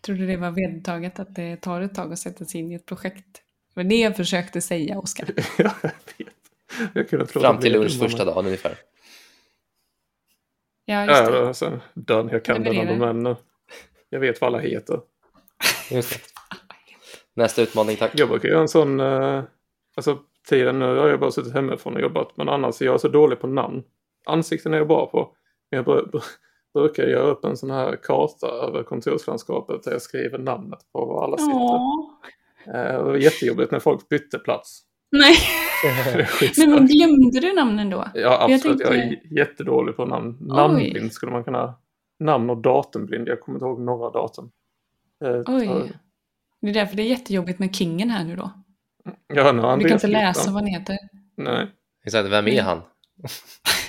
trodde 0.01 0.27
det 0.27 0.37
var 0.37 0.51
vedertaget 0.51 1.21
att 1.21 1.35
det 1.35 1.57
tar 1.57 1.81
ett 1.81 1.95
tag 1.95 2.13
att 2.13 2.19
sätta 2.19 2.45
sig 2.45 2.61
in 2.61 2.73
i 2.73 2.75
ett 2.75 2.87
projekt. 2.87 3.43
Det 3.75 3.83
var 3.83 3.85
det 3.85 4.01
jag 4.01 4.17
försökte 4.17 4.61
säga, 4.61 4.99
Oskar. 4.99 5.29
ja, 5.37 5.43
jag 5.83 5.91
vet. 6.19 6.35
Jag 6.95 7.09
kunde 7.09 7.27
tro 7.27 7.41
Fram 7.41 7.61
till 7.61 7.73
lunch 7.73 7.99
första 7.99 8.25
dagen 8.25 8.47
ungefär. 8.47 8.75
Ja, 10.85 11.07
just 11.07 11.33
det. 11.33 11.39
Ja, 11.39 11.55
sen 11.55 11.81
done. 11.95 12.33
Jag 12.33 12.45
kan 12.45 12.63
den 12.63 12.99
dem, 12.99 13.23
men 13.23 13.37
jag 14.09 14.21
vet 14.21 14.41
vad 14.41 14.49
alla 14.49 14.59
heter. 14.59 15.01
Nästa 17.35 17.63
utmaning, 17.63 17.97
tack. 17.97 18.11
Jag 18.15 18.29
brukar 18.29 18.49
göra 18.49 18.61
en 18.61 18.69
sån, 18.69 19.01
uh, 19.01 19.45
alltså 19.97 20.19
tiden 20.49 20.79
nu 20.79 20.85
har 20.85 21.09
jag 21.09 21.21
bara 21.21 21.31
suttit 21.31 21.55
hemifrån 21.55 21.95
och 21.95 22.01
jobbat, 22.01 22.37
men 22.37 22.49
annars 22.49 22.83
är 22.83 22.87
jag 22.87 23.01
så 23.01 23.09
dålig 23.09 23.41
på 23.41 23.47
namn. 23.47 23.83
Ansikten 24.27 24.75
är 24.75 24.79
jag 24.79 24.89
bra 24.89 25.07
på, 25.07 25.33
men 25.71 25.77
jag 25.77 25.85
brukar 26.75 27.03
jag 27.03 27.13
göra 27.13 27.31
upp 27.31 27.45
en 27.45 27.57
sån 27.57 27.71
här 27.71 27.97
karta 28.03 28.47
över 28.47 28.83
kontorslandskapet 28.83 29.83
där 29.83 29.93
jag 29.93 30.03
skriver 30.03 30.39
namnet 30.39 30.79
på 30.93 31.05
var 31.05 31.25
alla 31.25 31.37
sitter. 31.37 31.75
Eh, 32.67 32.99
det 32.99 33.03
var 33.03 33.17
jättejobbigt 33.17 33.71
när 33.71 33.79
folk 33.79 34.09
bytte 34.09 34.39
plats. 34.39 34.83
Nej, 35.11 35.37
men 36.67 36.87
glömde 36.87 37.41
du 37.41 37.53
namnen 37.53 37.91
då? 37.91 38.05
Ja, 38.15 38.39
absolut. 38.41 38.81
Jag, 38.81 38.91
tänkte... 38.91 38.95
jag 38.95 39.07
är 39.07 39.39
jättedålig 39.39 39.97
på 39.97 40.05
namn. 40.05 40.37
Namnblind 40.41 41.13
skulle 41.13 41.33
man 41.33 41.45
kunna... 41.45 41.75
Namn 42.21 42.51
och 42.51 42.63
datumblind. 42.63 43.29
Jag 43.29 43.41
kommer 43.41 43.57
inte 43.57 43.67
ihåg 43.67 43.81
några 43.81 44.11
datum. 44.11 44.51
Eh, 45.25 45.43
Oj. 45.47 45.93
Det 46.61 46.69
är 46.69 46.75
därför 46.75 46.97
det 46.97 47.03
är 47.03 47.07
jättejobbigt 47.07 47.59
med 47.59 47.75
kingen 47.75 48.11
här 48.11 48.25
nu 48.25 48.37
då. 48.37 48.51
Ja, 49.27 49.53
nu 49.53 49.63
han 49.63 49.79
du 49.79 49.85
kan 49.85 49.97
inte 49.97 50.07
läsa 50.07 50.51
vad 50.51 50.63
han 50.63 50.67
heter. 50.67 50.97
Nej. 51.37 51.67
Exakt, 52.05 52.29
vem 52.29 52.49
är 52.49 52.63
han? 52.63 52.83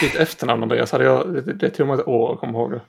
Ditt 0.00 0.14
efternamn 0.14 0.62
Andreas, 0.62 0.92
hade 0.92 1.04
jag, 1.04 1.34
det, 1.34 1.52
det 1.52 1.70
tog 1.70 1.86
mig 1.86 1.98
ett 1.98 2.08
år 2.08 2.32
att 2.32 2.40
komma 2.40 2.58
ihåg 2.58 2.70
det. 2.70 2.80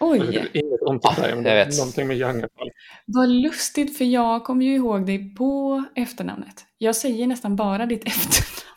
Oj! 0.00 0.50
Inget 0.52 0.82
ont 0.82 1.04
om 1.04 1.14
dig, 1.14 1.34
men 1.34 1.44
det 1.44 1.50
är 1.50 1.78
någonting 1.78 2.08
med 2.08 2.16
Jangerfall. 2.16 2.70
Vad 3.06 3.28
lustigt, 3.28 3.98
för 3.98 4.04
jag 4.04 4.44
kommer 4.44 4.64
ju 4.64 4.74
ihåg 4.74 5.06
dig 5.06 5.34
på 5.34 5.84
efternamnet. 5.94 6.64
Jag 6.78 6.96
säger 6.96 7.26
nästan 7.26 7.56
bara 7.56 7.86
ditt 7.86 8.04
efternamn. 8.06 8.70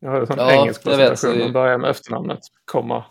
Jag 0.00 0.10
har 0.10 0.20
en 0.20 0.26
sån 0.26 0.38
ja, 0.38 0.52
engelsk 0.52 0.84
presentation, 0.84 1.38
man 1.38 1.52
börjar 1.52 1.78
med 1.78 1.90
efternamnet, 1.90 2.38
komma. 2.64 3.04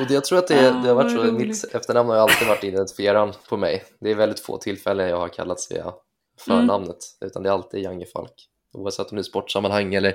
Och 0.00 0.10
jag 0.10 0.24
tror 0.24 0.38
att 0.38 0.48
det, 0.48 0.54
det 0.54 0.88
har 0.88 0.94
varit 0.94 1.12
så, 1.12 1.32
mitt 1.32 1.74
efternamn 1.74 2.08
har 2.08 2.16
alltid 2.16 2.48
varit 2.48 2.64
identifierande 2.64 3.34
på 3.48 3.56
mig. 3.56 3.84
Det 4.00 4.10
är 4.10 4.14
väldigt 4.14 4.40
få 4.40 4.56
tillfällen 4.58 5.08
jag 5.08 5.18
har 5.18 5.28
kallats 5.28 5.72
via 5.72 5.92
förnamnet, 6.38 6.88
mm. 7.20 7.28
utan 7.28 7.42
det 7.42 7.48
är 7.48 7.52
alltid 7.52 7.82
Jange 7.82 8.06
Falk. 8.06 8.48
oavsett 8.72 9.10
om 9.10 9.16
det 9.16 9.20
är 9.20 9.22
sportsammanhang 9.22 9.94
eller 9.94 10.14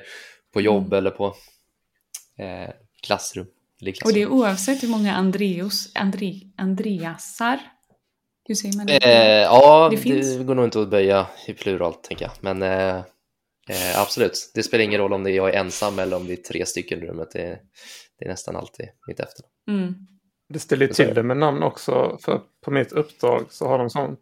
på 0.54 0.62
jobb 0.62 0.86
Mm. 0.86 0.98
eller 0.98 1.12
på 1.12 1.36
eh, 2.38 2.70
klassrum. 3.02 3.46
I 3.82 3.92
Och 3.92 3.96
klassrum. 3.96 4.14
det 4.14 4.22
är 4.22 4.28
oavsett 4.28 4.84
hur 4.84 4.88
många 4.88 5.14
Andreos, 5.16 5.92
Andre, 5.96 6.34
Andreasar, 6.58 7.60
hur 8.48 8.56
säger 8.56 8.78
man 8.78 8.86
det? 8.86 8.98
Eh, 9.06 9.42
ja, 9.42 9.90
Det 9.90 10.38
det, 10.38 10.44
går 10.44 10.56
nog 10.56 10.66
inte 10.66 10.82
att 10.82 10.90
böja 10.90 11.28
i 11.48 11.54
plural, 11.54 11.94
tänker 11.94 12.26
jag. 12.26 12.32
Men 12.42 12.62
eh, 12.62 12.96
eh, 13.70 14.02
absolut, 14.02 14.52
det 14.54 14.64
spelar 14.64 14.84
ingen 14.84 15.00
roll 15.02 15.14
om 15.14 15.24
det 15.24 15.32
är 15.32 15.36
jag 15.36 15.50
är 15.50 15.60
ensam 15.60 16.00
eller 16.00 16.18
om 16.18 16.28
det 16.28 16.34
är 16.34 16.38
tre 16.38 16.66
stycken 16.66 17.04
i 17.04 17.06
rummet. 17.06 17.32
Det, 17.32 17.60
det 18.20 18.26
är 18.26 18.30
nästan 18.30 18.56
alltid 18.56 18.86
mitt 19.08 19.20
efternamn. 19.20 19.52
Mm. 19.68 19.96
Det 20.50 20.60
ställer 20.60 20.88
till 20.88 21.14
det. 21.14 21.24
med 21.24 21.38
namn 21.38 21.64
också. 21.64 22.18
För 22.22 22.42
på 22.66 22.72
mitt 22.72 22.92
uppdrag 22.92 23.46
så 23.50 23.68
har 23.68 23.78
de, 23.78 23.90
sån, 23.90 24.18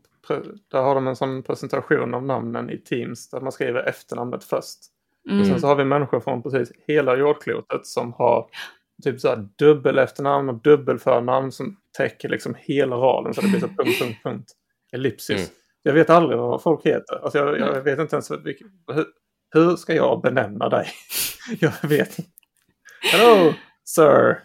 där 0.72 0.82
har 0.82 0.96
de 0.96 1.08
en 1.08 1.16
sån 1.16 1.44
presentation 1.44 2.14
av 2.14 2.26
namnen 2.26 2.70
i 2.70 2.78
Teams 2.78 3.30
där 3.30 3.42
man 3.42 3.52
skriver 3.52 3.84
efternamnet 3.90 4.44
först. 4.44 4.80
Och 5.26 5.30
sen 5.30 5.42
Mm. 5.46 5.60
så 5.60 5.68
har 5.68 5.76
vi 5.76 5.86
människor 5.86 6.20
från 6.20 6.44
precis 6.44 6.72
hela 6.88 7.16
jordklotet 7.18 7.86
som 7.88 8.14
har 8.14 8.50
typ 9.04 9.20
så 9.20 9.28
här 9.30 9.48
dubbel 9.58 9.98
efternamn 9.98 10.50
och 10.50 10.62
dubbel 10.62 11.00
förnamn 11.00 11.52
som 11.52 11.78
täcker 11.98 12.30
liksom 12.30 12.56
hela 12.60 12.96
raden 12.96 13.34
så 13.34 13.42
det 13.42 13.48
blir 13.48 13.60
så 13.60 13.68
punkt, 13.68 14.00
punkt, 14.00 14.18
punkt. 14.24 14.52
Ellipsis. 14.94 15.38
Mm. 15.40 15.50
Jag 15.84 15.94
vet 15.94 16.10
aldrig 16.10 16.40
vad 16.40 16.62
folk 16.64 16.86
heter. 16.86 17.24
Alltså 17.24 17.38
jag, 17.38 17.60
jag 17.60 17.82
vet 17.82 18.00
inte 18.00 18.16
ens 18.16 18.32
vilk- 18.32 18.72
hur, 18.94 19.06
hur 19.54 19.76
ska 19.76 19.94
jag 19.94 20.22
benämna 20.22 20.70
dig? 20.70 20.88
jag 21.60 21.74
vet 21.90 22.20
inte. 22.20 22.32
Hello, 23.12 23.54
sir. 23.86 24.40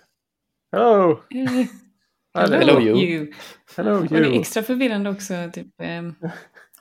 Hello. 0.72 1.20
Eh, 2.38 2.40
Hello, 2.42 2.56
Hello, 2.56 2.80
you. 2.80 2.96
you. 2.98 3.32
Hello 3.76 3.92
Och 3.98 4.06
det 4.06 4.16
är 4.18 4.24
you. 4.24 4.40
extra 4.40 4.62
förvirrande 4.62 5.10
också, 5.10 5.34
typ, 5.52 5.66
ehm, 5.82 6.14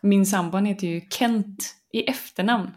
min 0.01 0.25
sambo 0.25 0.57
heter 0.57 0.87
ju 0.87 1.01
Kent 1.09 1.57
i 1.93 2.09
efternamn. 2.09 2.69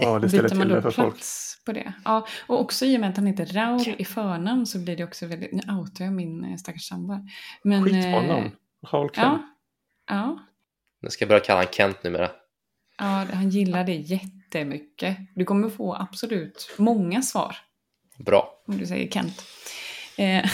Ja, 0.00 0.18
det 0.18 0.28
ställer 0.28 0.48
till 0.48 0.58
då 0.58 0.74
det 0.74 0.82
för 0.82 0.90
folk. 0.90 1.14
plats 1.14 1.58
på 1.66 1.72
det? 1.72 1.92
Ja, 2.04 2.26
och 2.46 2.60
också 2.60 2.84
i 2.86 2.96
och 2.96 3.00
med 3.00 3.10
att 3.10 3.16
han 3.16 3.26
heter 3.26 3.46
Raul 3.46 3.94
i 3.98 4.04
förnamn 4.04 4.66
så 4.66 4.78
blir 4.78 4.96
det 4.96 5.04
också 5.04 5.26
väldigt... 5.26 5.52
Nu 5.52 5.72
outar 5.72 6.04
jag 6.04 6.14
min 6.14 6.44
eh, 6.44 6.56
stackars 6.56 6.88
sambo 6.88 7.14
Skitbra 7.62 8.22
eh, 8.22 8.26
namn. 8.26 8.50
Raul 8.86 9.10
Kent. 9.14 9.16
Ja, 9.16 9.42
ja, 10.08 10.38
Nu 11.02 11.10
ska 11.10 11.22
jag 11.22 11.28
börja 11.28 11.40
kalla 11.40 11.58
honom 11.58 11.72
Kent 11.72 12.04
numera. 12.04 12.30
ja, 12.98 13.26
han 13.32 13.50
gillar 13.50 13.84
det 13.84 13.94
jättemycket. 13.94 15.18
Du 15.34 15.44
kommer 15.44 15.68
få 15.68 15.94
absolut 15.94 16.74
många 16.78 17.22
svar 17.22 17.56
Bra. 18.18 18.62
om 18.66 18.78
du 18.78 18.86
säger 18.86 19.10
Kent. 19.10 19.44
Eh, 20.16 20.50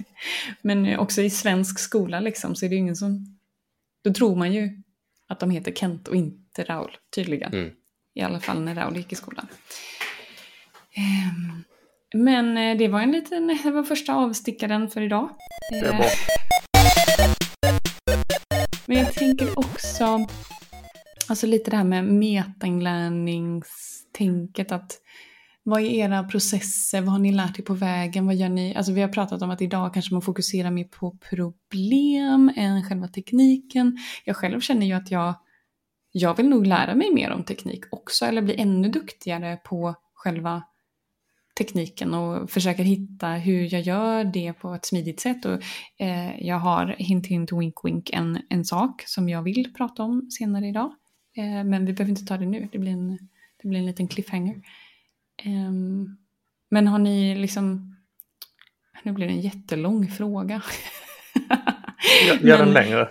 men 0.62 0.98
också 0.98 1.22
i 1.22 1.30
svensk 1.30 1.78
skola 1.78 2.20
liksom 2.20 2.54
så 2.54 2.64
är 2.64 2.68
det 2.68 2.74
ju 2.74 2.80
ingen 2.80 2.96
som... 2.96 3.38
Då 4.04 4.14
tror 4.14 4.36
man 4.36 4.52
ju 4.52 4.82
att 5.28 5.40
de 5.40 5.50
heter 5.50 5.72
Kent 5.72 6.08
och 6.08 6.16
inte 6.16 6.64
Raul, 6.64 6.96
tydligen. 7.14 7.52
Mm. 7.54 7.70
I 8.14 8.20
alla 8.22 8.40
fall 8.40 8.60
när 8.60 8.74
Raul 8.74 8.96
gick 8.96 9.12
i 9.12 9.16
skolan. 9.16 9.46
Ehm, 10.94 11.64
Men 12.14 12.56
eh, 12.56 12.78
det 12.78 12.88
var 12.88 13.00
en 13.00 13.12
liten, 13.12 13.58
det 13.62 13.70
var 13.70 13.82
första 13.82 14.14
avstickaren 14.14 14.90
för 14.90 15.00
idag. 15.00 15.28
Det 15.70 15.78
är 15.78 15.92
Eh, 15.92 15.96
bra. 15.96 16.06
Men 18.86 18.98
jag 18.98 19.14
tänker 19.14 19.58
också, 19.58 20.26
alltså 21.28 21.46
lite 21.46 21.70
det 21.70 21.76
här 21.76 21.84
med 21.84 22.04
metainlärningstänket 22.04 24.72
att 24.72 24.92
vad 25.62 25.80
är 25.80 25.84
era 25.86 26.24
processer, 26.24 27.00
vad 27.00 27.12
har 27.12 27.18
ni 27.18 27.32
lärt 27.32 27.58
er 27.58 27.62
på 27.62 27.74
vägen, 27.74 28.26
vad 28.26 28.34
gör 28.34 28.48
ni? 28.48 28.74
Alltså 28.74 28.92
vi 28.92 29.00
har 29.00 29.08
pratat 29.08 29.42
om 29.42 29.50
att 29.50 29.62
idag 29.62 29.94
kanske 29.94 30.14
man 30.14 30.22
fokuserar 30.22 30.70
mer 30.70 30.84
på 30.84 31.18
problem 31.30 32.52
än 32.56 32.88
själva 32.88 33.08
tekniken. 33.08 33.98
Jag 34.24 34.36
själv 34.36 34.60
känner 34.60 34.86
ju 34.86 34.92
att 34.92 35.10
jag, 35.10 35.34
jag 36.12 36.36
vill 36.36 36.48
nog 36.48 36.66
lära 36.66 36.94
mig 36.94 37.14
mer 37.14 37.30
om 37.30 37.44
teknik 37.44 37.84
också, 37.90 38.24
eller 38.24 38.42
bli 38.42 38.60
ännu 38.60 38.88
duktigare 38.88 39.56
på 39.64 39.94
själva 40.14 40.62
tekniken 41.58 42.14
och 42.14 42.50
försöker 42.50 42.82
hitta 42.82 43.28
hur 43.28 43.72
jag 43.74 43.82
gör 43.82 44.24
det 44.24 44.52
på 44.52 44.74
ett 44.74 44.86
smidigt 44.86 45.20
sätt. 45.20 45.44
Och, 45.44 45.62
eh, 45.98 46.46
jag 46.46 46.58
har 46.58 46.86
hint 46.98 47.26
hint 47.26 47.52
wink 47.52 47.84
wink 47.84 48.10
en, 48.10 48.42
en 48.48 48.64
sak 48.64 49.02
som 49.06 49.28
jag 49.28 49.42
vill 49.42 49.74
prata 49.74 50.02
om 50.02 50.30
senare 50.30 50.68
idag. 50.68 50.94
Eh, 51.36 51.64
men 51.64 51.86
vi 51.86 51.92
behöver 51.92 52.10
inte 52.10 52.24
ta 52.24 52.36
det 52.36 52.46
nu, 52.46 52.68
det 52.72 52.78
blir 52.78 52.92
en, 52.92 53.18
det 53.62 53.68
blir 53.68 53.78
en 53.78 53.86
liten 53.86 54.08
cliffhanger. 54.08 54.62
Ehm, 55.42 56.16
men 56.70 56.86
har 56.86 56.98
ni 56.98 57.34
liksom... 57.34 57.96
Nu 59.02 59.12
blir 59.12 59.26
det 59.26 59.32
en 59.32 59.40
jättelång 59.40 60.08
fråga. 60.08 60.62
Gör 62.40 62.58
den 62.58 62.72
längre 62.72 63.08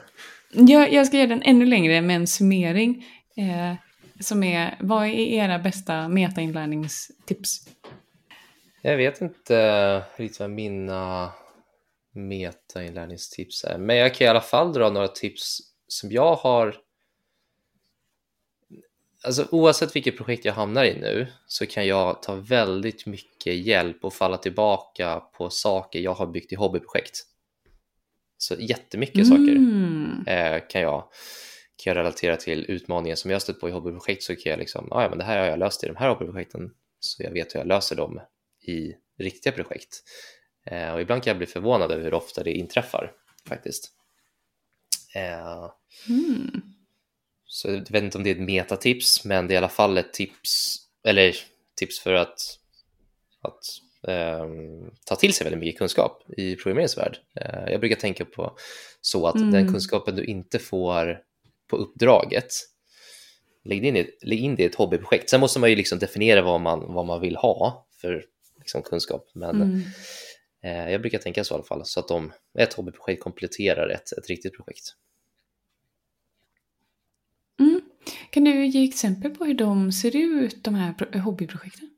jag, 0.51 0.93
jag 0.93 1.07
ska 1.07 1.17
göra 1.17 1.27
den 1.27 1.41
ännu 1.43 1.65
längre 1.65 2.01
med 2.01 2.15
en 2.15 2.27
summering. 2.27 3.05
Eh, 3.38 3.75
som 4.19 4.43
är, 4.43 4.77
vad 4.79 5.05
är 5.05 5.13
era 5.13 5.59
bästa 5.59 6.07
metainlärningstips? 6.07 7.67
Jag 8.81 8.97
vet 8.97 9.21
inte 9.21 10.03
riktigt 10.15 10.39
vad 10.39 10.49
mina 10.49 11.31
metainlärningstips 12.12 13.63
är, 13.63 13.77
men 13.77 13.95
jag 13.95 14.15
kan 14.15 14.25
i 14.25 14.29
alla 14.29 14.41
fall 14.41 14.73
dra 14.73 14.89
några 14.89 15.07
tips 15.07 15.59
som 15.88 16.12
jag 16.12 16.35
har. 16.35 16.75
Alltså 19.23 19.47
oavsett 19.51 19.95
vilket 19.95 20.17
projekt 20.17 20.45
jag 20.45 20.53
hamnar 20.53 20.83
i 20.83 20.99
nu 20.99 21.27
så 21.47 21.65
kan 21.65 21.88
jag 21.88 22.21
ta 22.21 22.35
väldigt 22.35 23.05
mycket 23.05 23.55
hjälp 23.55 24.03
och 24.03 24.13
falla 24.13 24.38
tillbaka 24.38 25.19
på 25.19 25.49
saker 25.49 25.99
jag 25.99 26.13
har 26.13 26.27
byggt 26.27 26.51
i 26.51 26.55
hobbyprojekt. 26.55 27.29
Så 28.41 28.56
jättemycket 28.60 29.28
saker 29.28 29.56
Mm. 29.56 30.23
eh, 30.28 30.62
kan, 30.69 30.82
jag, 30.82 31.02
kan 31.84 31.91
jag 31.91 31.97
relatera 31.97 32.36
till 32.38 32.65
utmaningar 32.69 33.15
som 33.15 33.32
jag 33.32 33.41
stött 33.41 33.60
på 33.60 33.69
i 33.69 33.71
hobbyprojekt 33.71 34.23
så 34.23 34.36
kan 34.36 34.49
jag 34.49 34.60
liksom, 34.60 34.91
"Ah, 34.91 35.02
ja 35.04 35.10
men 35.10 35.17
det 35.17 35.23
här 35.23 35.39
har 35.39 35.45
jag 35.45 35.60
löst 35.60 35.84
i 35.84 35.88
de 35.88 35.95
här 35.95 36.10
hobbyprojekten 36.10 36.71
så 36.99 37.23
jag 37.23 37.32
vet 37.32 37.56
hur 37.56 37.60
jag 37.60 37.67
löser 37.67 37.95
dem 37.95 38.21
i 38.67 38.93
riktiga 39.17 39.54
projekt. 39.54 40.04
Eh, 40.65 40.91
och 40.93 41.02
ibland 41.02 41.23
kan 41.23 41.32
jag 41.32 41.38
bli 41.38 41.47
förvånad 41.47 41.91
över 41.91 42.04
hur 42.04 42.13
ofta 42.13 42.43
det 42.43 42.52
inträffar 42.52 43.12
faktiskt. 43.47 43.91
Eh, 45.15 45.71
Mm. 46.10 46.62
så 47.45 47.67
jag 47.69 47.91
vet 47.91 48.04
inte 48.04 48.17
om 48.17 48.23
det 48.23 48.30
är 48.30 48.36
ett 48.36 48.41
metatips, 48.41 49.25
men 49.25 49.47
det 49.47 49.52
är 49.54 49.56
i 49.56 49.58
alla 49.58 49.69
fall 49.69 49.97
ett 49.97 50.13
tips, 50.13 50.78
eller 51.04 51.36
tips 51.75 51.99
för 51.99 52.13
att, 52.13 52.39
att 53.41 53.63
ta 55.05 55.15
till 55.15 55.33
sig 55.33 55.43
väldigt 55.43 55.59
mycket 55.59 55.77
kunskap 55.79 56.23
i 56.38 56.55
programmeringsvärld. 56.55 57.17
Eh, 57.35 57.71
jag 57.71 57.79
brukar 57.79 57.95
tänka 57.95 58.25
på 58.25 58.57
så 59.01 59.27
att 59.27 59.35
Mm. 59.35 59.51
den 59.51 59.71
kunskapen 59.71 60.15
du 60.15 60.25
inte 60.25 60.59
får 60.59 61.21
på 61.67 61.75
uppdraget, 61.77 62.47
lägg 63.63 63.85
in, 63.85 64.07
lägg 64.21 64.39
in 64.39 64.55
det 64.55 64.63
i 64.63 64.65
ett 64.65 64.75
hobbyprojekt. 64.75 65.29
Sen 65.29 65.39
måste 65.39 65.59
man 65.59 65.69
ju 65.69 65.75
liksom 65.75 65.99
definiera 65.99 66.41
vad 66.41 66.62
man, 66.62 66.93
vad 66.93 67.05
man 67.05 67.21
vill 67.21 67.35
ha 67.35 67.88
för 68.01 68.25
liksom, 68.59 68.81
kunskap, 68.83 69.29
men 69.33 69.62
Mm. 69.62 69.81
eh, 70.63 70.91
jag 70.91 71.01
brukar 71.01 71.17
tänka 71.19 71.43
så 71.43 71.53
i 71.53 71.55
alla 71.55 71.63
fall, 71.63 71.85
så 71.85 71.99
att 71.99 72.07
de, 72.07 72.33
ett 72.59 72.73
hobbyprojekt 72.73 73.23
kompletterar 73.23 73.89
ett, 73.89 74.12
ett 74.17 74.27
riktigt 74.29 74.55
projekt. 74.55 74.85
Mm. 77.59 77.81
Kan 78.31 78.43
du 78.43 78.65
ge 78.65 78.83
exempel 78.83 79.31
på 79.35 79.45
hur 79.45 79.53
de 79.53 79.91
ser 79.91 80.15
ut, 80.15 80.63
de 80.63 80.75
här 80.75 80.93
pro- 80.93 81.19
hobbyprojekten? 81.19 81.89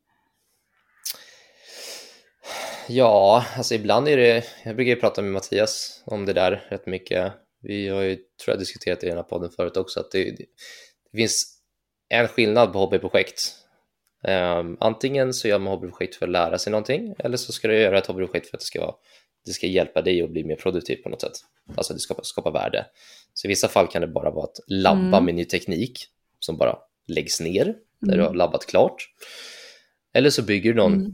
Ja, 2.95 3.45
alltså 3.58 3.73
ibland 3.75 4.08
är 4.08 4.17
det, 4.17 4.43
jag 4.65 4.75
brukar 4.75 4.89
ju 4.89 4.95
prata 4.99 5.21
med 5.21 5.32
Mattias 5.32 6.04
om 6.06 6.25
det 6.25 6.34
där 6.34 6.67
rätt 6.69 6.86
mycket. 6.86 7.34
Vi 7.62 7.88
har 7.88 8.01
ju, 8.01 8.15
tror 8.15 8.25
jag, 8.47 8.60
diskuterat 8.60 8.99
det 8.99 9.06
i 9.06 9.10
den 9.10 9.17
här 9.17 9.23
podden 9.23 9.49
förut 9.51 9.77
också, 9.77 9.99
att 9.99 10.12
det, 10.12 10.23
det, 10.23 10.45
finns 11.17 11.58
en 12.10 12.27
skillnad 12.27 12.73
på 12.73 12.80
hobbyprojekt. 12.80 13.56
Um, 14.27 14.77
antingen 14.80 15.34
så 15.34 15.47
gör 15.47 15.60
man 15.60 15.73
hobbyprojekt 15.73 16.15
för 16.15 16.25
att 16.25 16.32
lära 16.32 16.58
sig 16.58 16.71
någonting, 16.71 17.15
eller 17.19 17.38
så 17.38 17.51
ska 17.51 17.67
du 17.67 17.80
göra 17.80 17.97
ett 17.97 18.08
hobbyprojekt 18.08 18.49
för 18.49 18.58
att 18.58 18.62
det 18.62 18.65
ska, 18.65 18.82
vara, 18.82 18.95
det 19.45 19.51
ska 19.51 19.67
hjälpa 19.67 20.01
dig 20.01 20.21
att 20.21 20.30
bli 20.32 20.43
mer 20.43 20.56
produktiv 20.56 20.95
på 20.95 21.10
något 21.10 21.21
sätt. 21.21 21.34
Alltså 21.77 21.93
det 21.93 21.99
skapar, 21.99 22.23
skapar 22.23 22.51
värde. 22.51 22.86
Så 23.34 23.47
i 23.47 23.49
vissa 23.49 23.67
fall 23.67 23.88
kan 23.88 24.01
det 24.01 24.08
bara 24.08 24.32
vara 24.32 24.43
att 24.43 24.60
labba 24.67 25.17
Mm. 25.17 25.25
med 25.25 25.36
ny 25.36 25.45
teknik 25.45 25.99
som 26.39 26.58
bara 26.58 26.77
läggs 27.08 27.41
ner 27.41 27.75
när 27.99 28.13
du 28.13 28.19
Mm. 28.21 28.25
har 28.27 28.34
labbat 28.34 28.65
klart. 28.65 28.95
Eller 30.13 30.30
så 30.30 30.41
bygger 30.43 30.69
du 30.73 30.77
någon 30.77 30.93
Mm. 30.93 31.12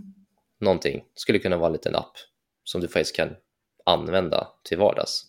Någonting. 0.59 1.05
Skulle 1.13 1.39
kunna 1.39 1.57
vara 1.57 1.67
en 1.67 1.73
liten 1.73 1.95
app 1.95 2.13
som 2.63 2.81
du 2.81 2.87
faktiskt 2.87 3.15
kan 3.15 3.35
använda 3.85 4.47
till 4.63 4.77
vardags. 4.77 5.23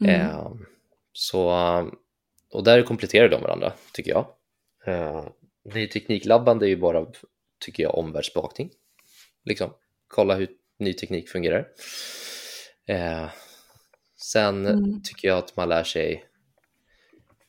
Mm. 0.00 0.20
Eh, 0.20 0.52
så, 1.12 1.50
och 2.50 2.64
där 2.64 2.82
kompletterar 2.82 3.28
de 3.28 3.42
varandra, 3.42 3.72
tycker 3.92 4.10
jag. 4.10 4.26
Eh, 4.86 5.28
ny 5.74 5.86
tekniklabbande 5.88 6.66
är 6.66 6.68
ju 6.68 6.76
bara, 6.76 7.06
tycker 7.60 7.82
jag, 7.82 7.94
omvärldsbevakning. 7.98 8.70
Liksom, 9.44 9.70
kolla 10.08 10.34
hur 10.34 10.48
ny 10.78 10.92
teknik 10.92 11.28
fungerar. 11.28 11.68
Eh, 12.86 13.30
sen 14.16 14.66
Mm. 14.66 15.02
tycker 15.02 15.28
jag 15.28 15.38
att 15.38 15.56
man 15.56 15.68
lär 15.68 15.84
sig 15.84 16.24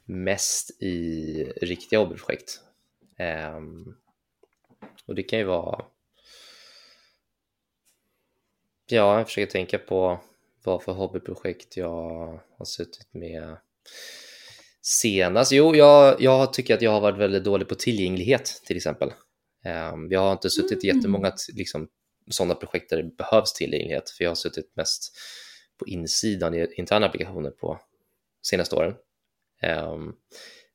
mest 0.05 0.81
i 0.81 1.43
riktiga 1.61 1.99
hobbyprojekt. 1.99 2.59
Ehm, 3.17 3.95
och 5.05 5.15
det 5.15 5.23
kan 5.23 5.39
ju 5.39 5.45
vara... 5.45 5.85
Ja, 8.89 9.17
jag 9.17 9.27
försöker 9.27 9.51
tänka 9.51 9.77
på 9.77 10.19
vad 10.63 10.83
för 10.83 10.91
hobbyprojekt 10.91 11.77
jag 11.77 12.39
har 12.57 12.65
suttit 12.65 13.13
med 13.13 13.57
Senast? 14.81 15.51
Jo, 15.51 15.75
jag, 15.75 16.21
jag 16.21 16.53
tycker 16.53 16.73
att 16.73 16.81
jag 16.81 16.91
har 16.91 17.01
varit 17.01 17.17
väldigt 17.17 17.43
dålig 17.43 17.67
på 17.67 17.75
tillgänglighet 17.75 18.61
till 18.65 18.77
exempel. 18.77 19.13
Um, 19.93 20.11
jag 20.11 20.19
har 20.19 20.31
inte 20.31 20.49
suttit 20.49 20.83
i 20.83 20.89
Mm. 20.89 20.97
jättemånga 20.97 21.33
liksom, 21.53 21.87
sådana 22.29 22.55
projekt 22.55 22.89
där 22.89 22.97
det 22.97 23.15
behövs 23.17 23.53
tillgänglighet, 23.53 24.09
för 24.09 24.23
jag 24.23 24.31
har 24.31 24.35
suttit 24.35 24.75
mest 24.75 25.17
på 25.77 25.87
insidan 25.87 26.53
i 26.53 26.73
interna 26.77 27.05
applikationer 27.05 27.49
på 27.49 27.79
senaste 28.41 28.75
åren. 28.75 28.95
Um, 29.91 30.15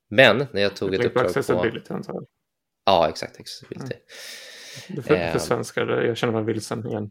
men 0.08 0.46
när 0.52 0.62
jag 0.62 0.76
tog 0.76 0.94
ett 0.94 1.04
uppdrag 1.04 1.34
på... 1.34 1.76
Ja, 2.84 3.08
exakt, 3.08 3.40
accessibility. 3.40 3.94
Får 5.06 5.14
Ehm. 5.14 5.32
för 5.32 5.38
svenska, 5.38 5.84
det- 5.84 6.06
jag 6.06 6.16
känner 6.16 6.32
mig 6.32 6.44
vilsen 6.44 6.86
igen. 6.86 7.10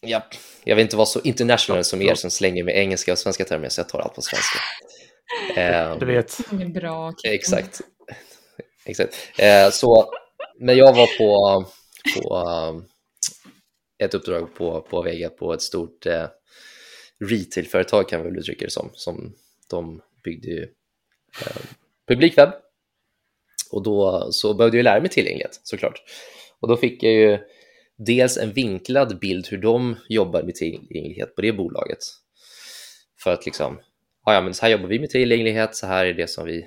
Ja, 0.00 0.22
jag 0.64 0.76
vill 0.76 0.82
inte 0.82 0.96
vara 0.96 1.06
så 1.06 1.20
international 1.20 1.78
Ja, 1.78 1.84
som 1.84 2.02
er 2.02 2.14
som 2.14 2.30
slänger 2.30 2.64
med 2.64 2.76
engelska 2.76 3.12
och 3.12 3.18
svenska 3.18 3.44
termer, 3.44 3.68
så 3.68 3.80
jag 3.80 3.88
tar 3.88 3.98
allt 3.98 4.14
på 4.14 4.22
svenska. 4.22 4.58
Ehm, 5.60 5.98
Du 5.98 6.06
vet, 6.06 6.38
Det 6.50 6.62
är 6.64 6.68
bra. 6.68 7.12
Exakt. 7.24 7.80
Exakt. 8.84 9.14
Eh, 9.38 9.70
så 9.70 10.12
när 10.58 10.74
jag 10.74 10.92
var 10.94 11.18
på, 11.18 11.64
på 12.14 12.36
um, 12.38 12.84
ett 13.98 14.14
uppdrag 14.14 14.54
på, 14.54 14.80
på 14.80 15.02
Vega 15.02 15.28
på 15.28 15.52
ett 15.54 15.62
stort 15.62 16.06
eh, 16.06 16.26
retailföretag 17.30 18.08
kan 18.08 18.22
vi 18.22 18.28
väl 18.30 18.38
uttrycka 18.38 18.64
det 18.64 18.70
som, 18.70 18.90
som 18.94 19.34
de 19.70 20.02
byggde 20.24 20.48
ju 20.48 20.62
eh, 21.46 21.56
publikwebb. 22.08 22.52
Och 23.72 23.82
då 23.82 24.28
så 24.32 24.54
behövde 24.54 24.76
jag 24.76 24.84
lära 24.84 25.00
mig 25.00 25.10
tillgänglighet 25.10 25.60
såklart. 25.62 26.02
Och 26.60 26.68
då 26.68 26.76
fick 26.76 27.02
jag 27.02 27.12
ju 27.12 27.38
dels 27.98 28.38
en 28.38 28.52
vinklad 28.52 29.18
bild 29.18 29.46
hur 29.48 29.58
de 29.58 29.96
jobbar 30.08 30.42
med 30.42 30.54
tillgänglighet 30.54 31.34
på 31.34 31.42
det 31.42 31.52
bolaget. 31.52 31.98
För 33.22 33.32
att 33.32 33.46
liksom, 33.46 33.80
ja, 34.24 34.34
ja 34.34 34.40
men 34.40 34.54
så 34.54 34.62
här 34.62 34.72
jobbar 34.72 34.86
vi 34.86 34.98
med 34.98 35.10
tillgänglighet, 35.10 35.76
så 35.76 35.86
här 35.86 36.06
är 36.06 36.14
det 36.14 36.26
som 36.26 36.46
vi, 36.46 36.66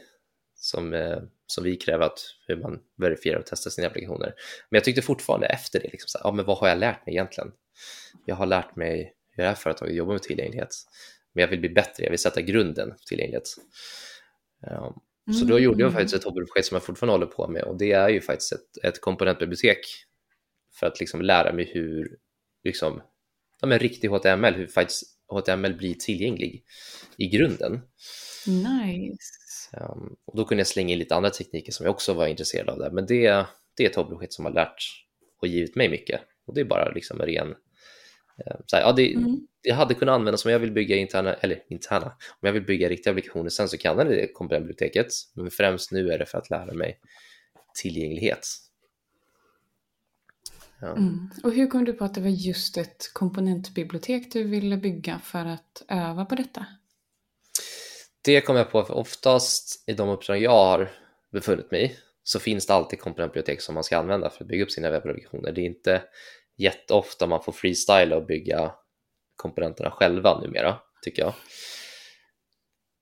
som, 0.55 0.93
eh, 0.93 1.17
som 1.47 1.63
vi 1.63 1.75
kräver 1.75 2.05
att 2.05 2.19
hur 2.47 2.55
man 2.55 2.79
verifierar 2.97 3.39
och 3.39 3.45
testar 3.45 3.71
sina 3.71 3.87
applikationer. 3.87 4.33
Men 4.69 4.77
jag 4.77 4.83
tyckte 4.83 5.01
fortfarande 5.01 5.47
efter 5.47 5.79
det, 5.79 5.89
liksom, 5.91 6.07
så 6.07 6.17
här, 6.17 6.25
ja, 6.25 6.31
men 6.31 6.45
vad 6.45 6.57
har 6.57 6.67
jag 6.67 6.77
lärt 6.77 7.05
mig 7.05 7.15
egentligen? 7.15 7.51
Jag 8.25 8.35
har 8.35 8.45
lärt 8.45 8.75
mig 8.75 9.13
hur 9.31 9.43
det 9.43 9.49
här 9.49 9.55
företaget 9.55 9.95
jobbar 9.95 10.13
med 10.13 10.23
tillgänglighet, 10.23 10.75
men 11.33 11.41
jag 11.41 11.47
vill 11.47 11.59
bli 11.59 11.69
bättre, 11.69 12.03
jag 12.03 12.09
vill 12.09 12.19
sätta 12.19 12.41
grunden 12.41 12.89
för 12.99 13.05
tillgänglighet. 13.05 13.49
Um, 14.67 14.99
så 15.31 15.45
då 15.45 15.59
gjorde 15.59 15.79
jag 15.79 15.87
Mm. 15.89 15.93
faktiskt 15.93 16.15
ett 16.15 16.23
hobbyprojekt 16.23 16.67
som 16.67 16.75
jag 16.75 16.83
fortfarande 16.83 17.13
håller 17.13 17.25
på 17.25 17.47
med 17.47 17.63
och 17.63 17.77
det 17.77 17.91
är 17.91 18.09
ju 18.09 18.21
faktiskt 18.21 18.51
ett, 18.51 18.83
ett 18.83 19.01
komponentbibliotek 19.01 19.79
för 20.79 20.87
att 20.87 20.99
liksom 20.99 21.21
lära 21.21 21.53
mig 21.53 21.71
hur 21.73 22.17
liksom, 22.63 23.01
ja, 23.61 23.67
men 23.67 23.79
riktig 23.79 24.07
HTML, 24.07 24.53
hur 24.53 24.67
faktiskt 24.67 25.03
HTML 25.27 25.73
blir 25.73 25.93
tillgänglig 25.93 26.63
i 27.17 27.27
grunden. 27.27 27.81
Nice. 28.47 29.77
Um, 29.77 30.15
och 30.25 30.37
då 30.37 30.45
kunde 30.45 30.59
jag 30.59 30.67
slänga 30.67 30.93
in 30.93 30.99
lite 30.99 31.15
andra 31.15 31.29
tekniker 31.29 31.71
som 31.71 31.85
jag 31.85 31.93
också 31.93 32.13
var 32.13 32.27
intresserad 32.27 32.69
av 32.69 32.79
där. 32.79 32.91
Men 32.91 33.05
det, 33.05 33.45
det 33.77 33.85
är 33.85 33.89
ett 33.89 33.95
hobbyprojekt 33.95 34.33
som 34.33 34.45
har 34.45 34.51
lärt 34.51 34.83
och 35.41 35.47
givit 35.47 35.75
mig 35.75 35.89
mycket. 35.89 36.21
Och 36.47 36.53
det 36.53 36.61
är 36.61 36.65
bara 36.65 36.91
liksom 36.91 37.21
en 37.21 37.27
ren... 37.27 37.55
eh, 38.37 38.55
så 38.65 38.75
här, 38.75 38.83
ja, 38.83 38.91
det, 38.91 39.13
Mm. 39.13 39.47
jag 39.61 39.75
hade 39.75 39.93
kunnat 39.93 40.13
använda 40.13 40.37
som 40.37 40.51
jag 40.51 40.59
vill 40.59 40.71
bygga 40.71 40.95
interna, 40.95 41.33
eller 41.33 41.63
interna, 41.69 42.07
om 42.29 42.45
jag 42.47 42.53
vill 42.53 42.65
bygga 42.65 42.89
riktiga 42.89 43.11
applikationer 43.11 43.49
sen 43.49 43.69
så 43.69 43.77
kan 43.77 43.97
jag 43.97 44.07
det 44.07 44.33
komponentbiblioteket. 44.33 45.07
Men 45.33 45.51
främst 45.51 45.91
nu 45.91 46.11
är 46.11 46.19
det 46.19 46.25
för 46.25 46.37
att 46.37 46.49
lära 46.49 46.73
mig 46.73 46.99
tillgänglighet. 47.81 48.47
Ja. 50.81 50.91
Mm. 50.91 51.29
Och 51.43 51.53
hur 51.53 51.67
kom 51.67 51.85
du 51.85 51.93
på 51.93 52.05
att 52.05 52.13
det 52.13 52.21
var 52.21 52.29
just 52.29 52.77
ett 52.77 53.13
komponentbibliotek 53.13 54.31
du 54.33 54.43
ville 54.43 54.77
bygga 54.77 55.19
för 55.19 55.45
att 55.45 55.83
öva 55.87 56.25
på 56.25 56.35
detta? 56.35 56.65
Det 58.21 58.41
kom 58.41 58.55
jag 58.55 58.71
på 58.71 58.83
för 58.83 58.93
oftast 58.93 59.83
i 59.89 59.93
de 59.93 60.09
uppdrag 60.09 60.41
jag 60.41 60.51
har 60.51 60.91
befunnit 61.31 61.71
mig 61.71 61.85
i 61.85 61.97
så 62.23 62.39
finns 62.39 62.67
det 62.67 62.73
alltid 62.73 62.99
komponentbibliotek 62.99 63.61
som 63.61 63.75
man 63.75 63.83
ska 63.83 63.97
använda 63.97 64.29
för 64.29 64.43
att 64.43 64.47
bygga 64.47 64.63
upp 64.63 64.71
sina 64.71 64.89
webbapplikationer. 64.89 65.51
Det 65.51 65.61
är 65.61 65.65
inte 65.65 66.03
jätteofta 66.57 67.27
man 67.27 67.43
får 67.43 67.51
freestyla 67.51 68.15
och 68.17 68.25
bygga 68.25 68.71
komponenterna 69.35 69.91
själva 69.91 70.41
numera, 70.41 70.75
tycker 71.01 71.21
jag. 71.21 71.33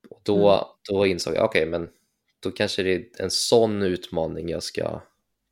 Och 0.09 0.21
då, 0.25 0.49
Mm. 0.51 0.65
då 0.89 1.05
insåg 1.05 1.35
jag, 1.35 1.45
okej, 1.45 1.65
men 1.65 1.89
då 2.43 2.51
kanske 2.51 2.83
det 2.83 2.93
är 2.93 3.03
en 3.19 3.31
sån 3.31 3.81
utmaning 3.81 4.49
jag 4.49 4.63
ska 4.63 5.01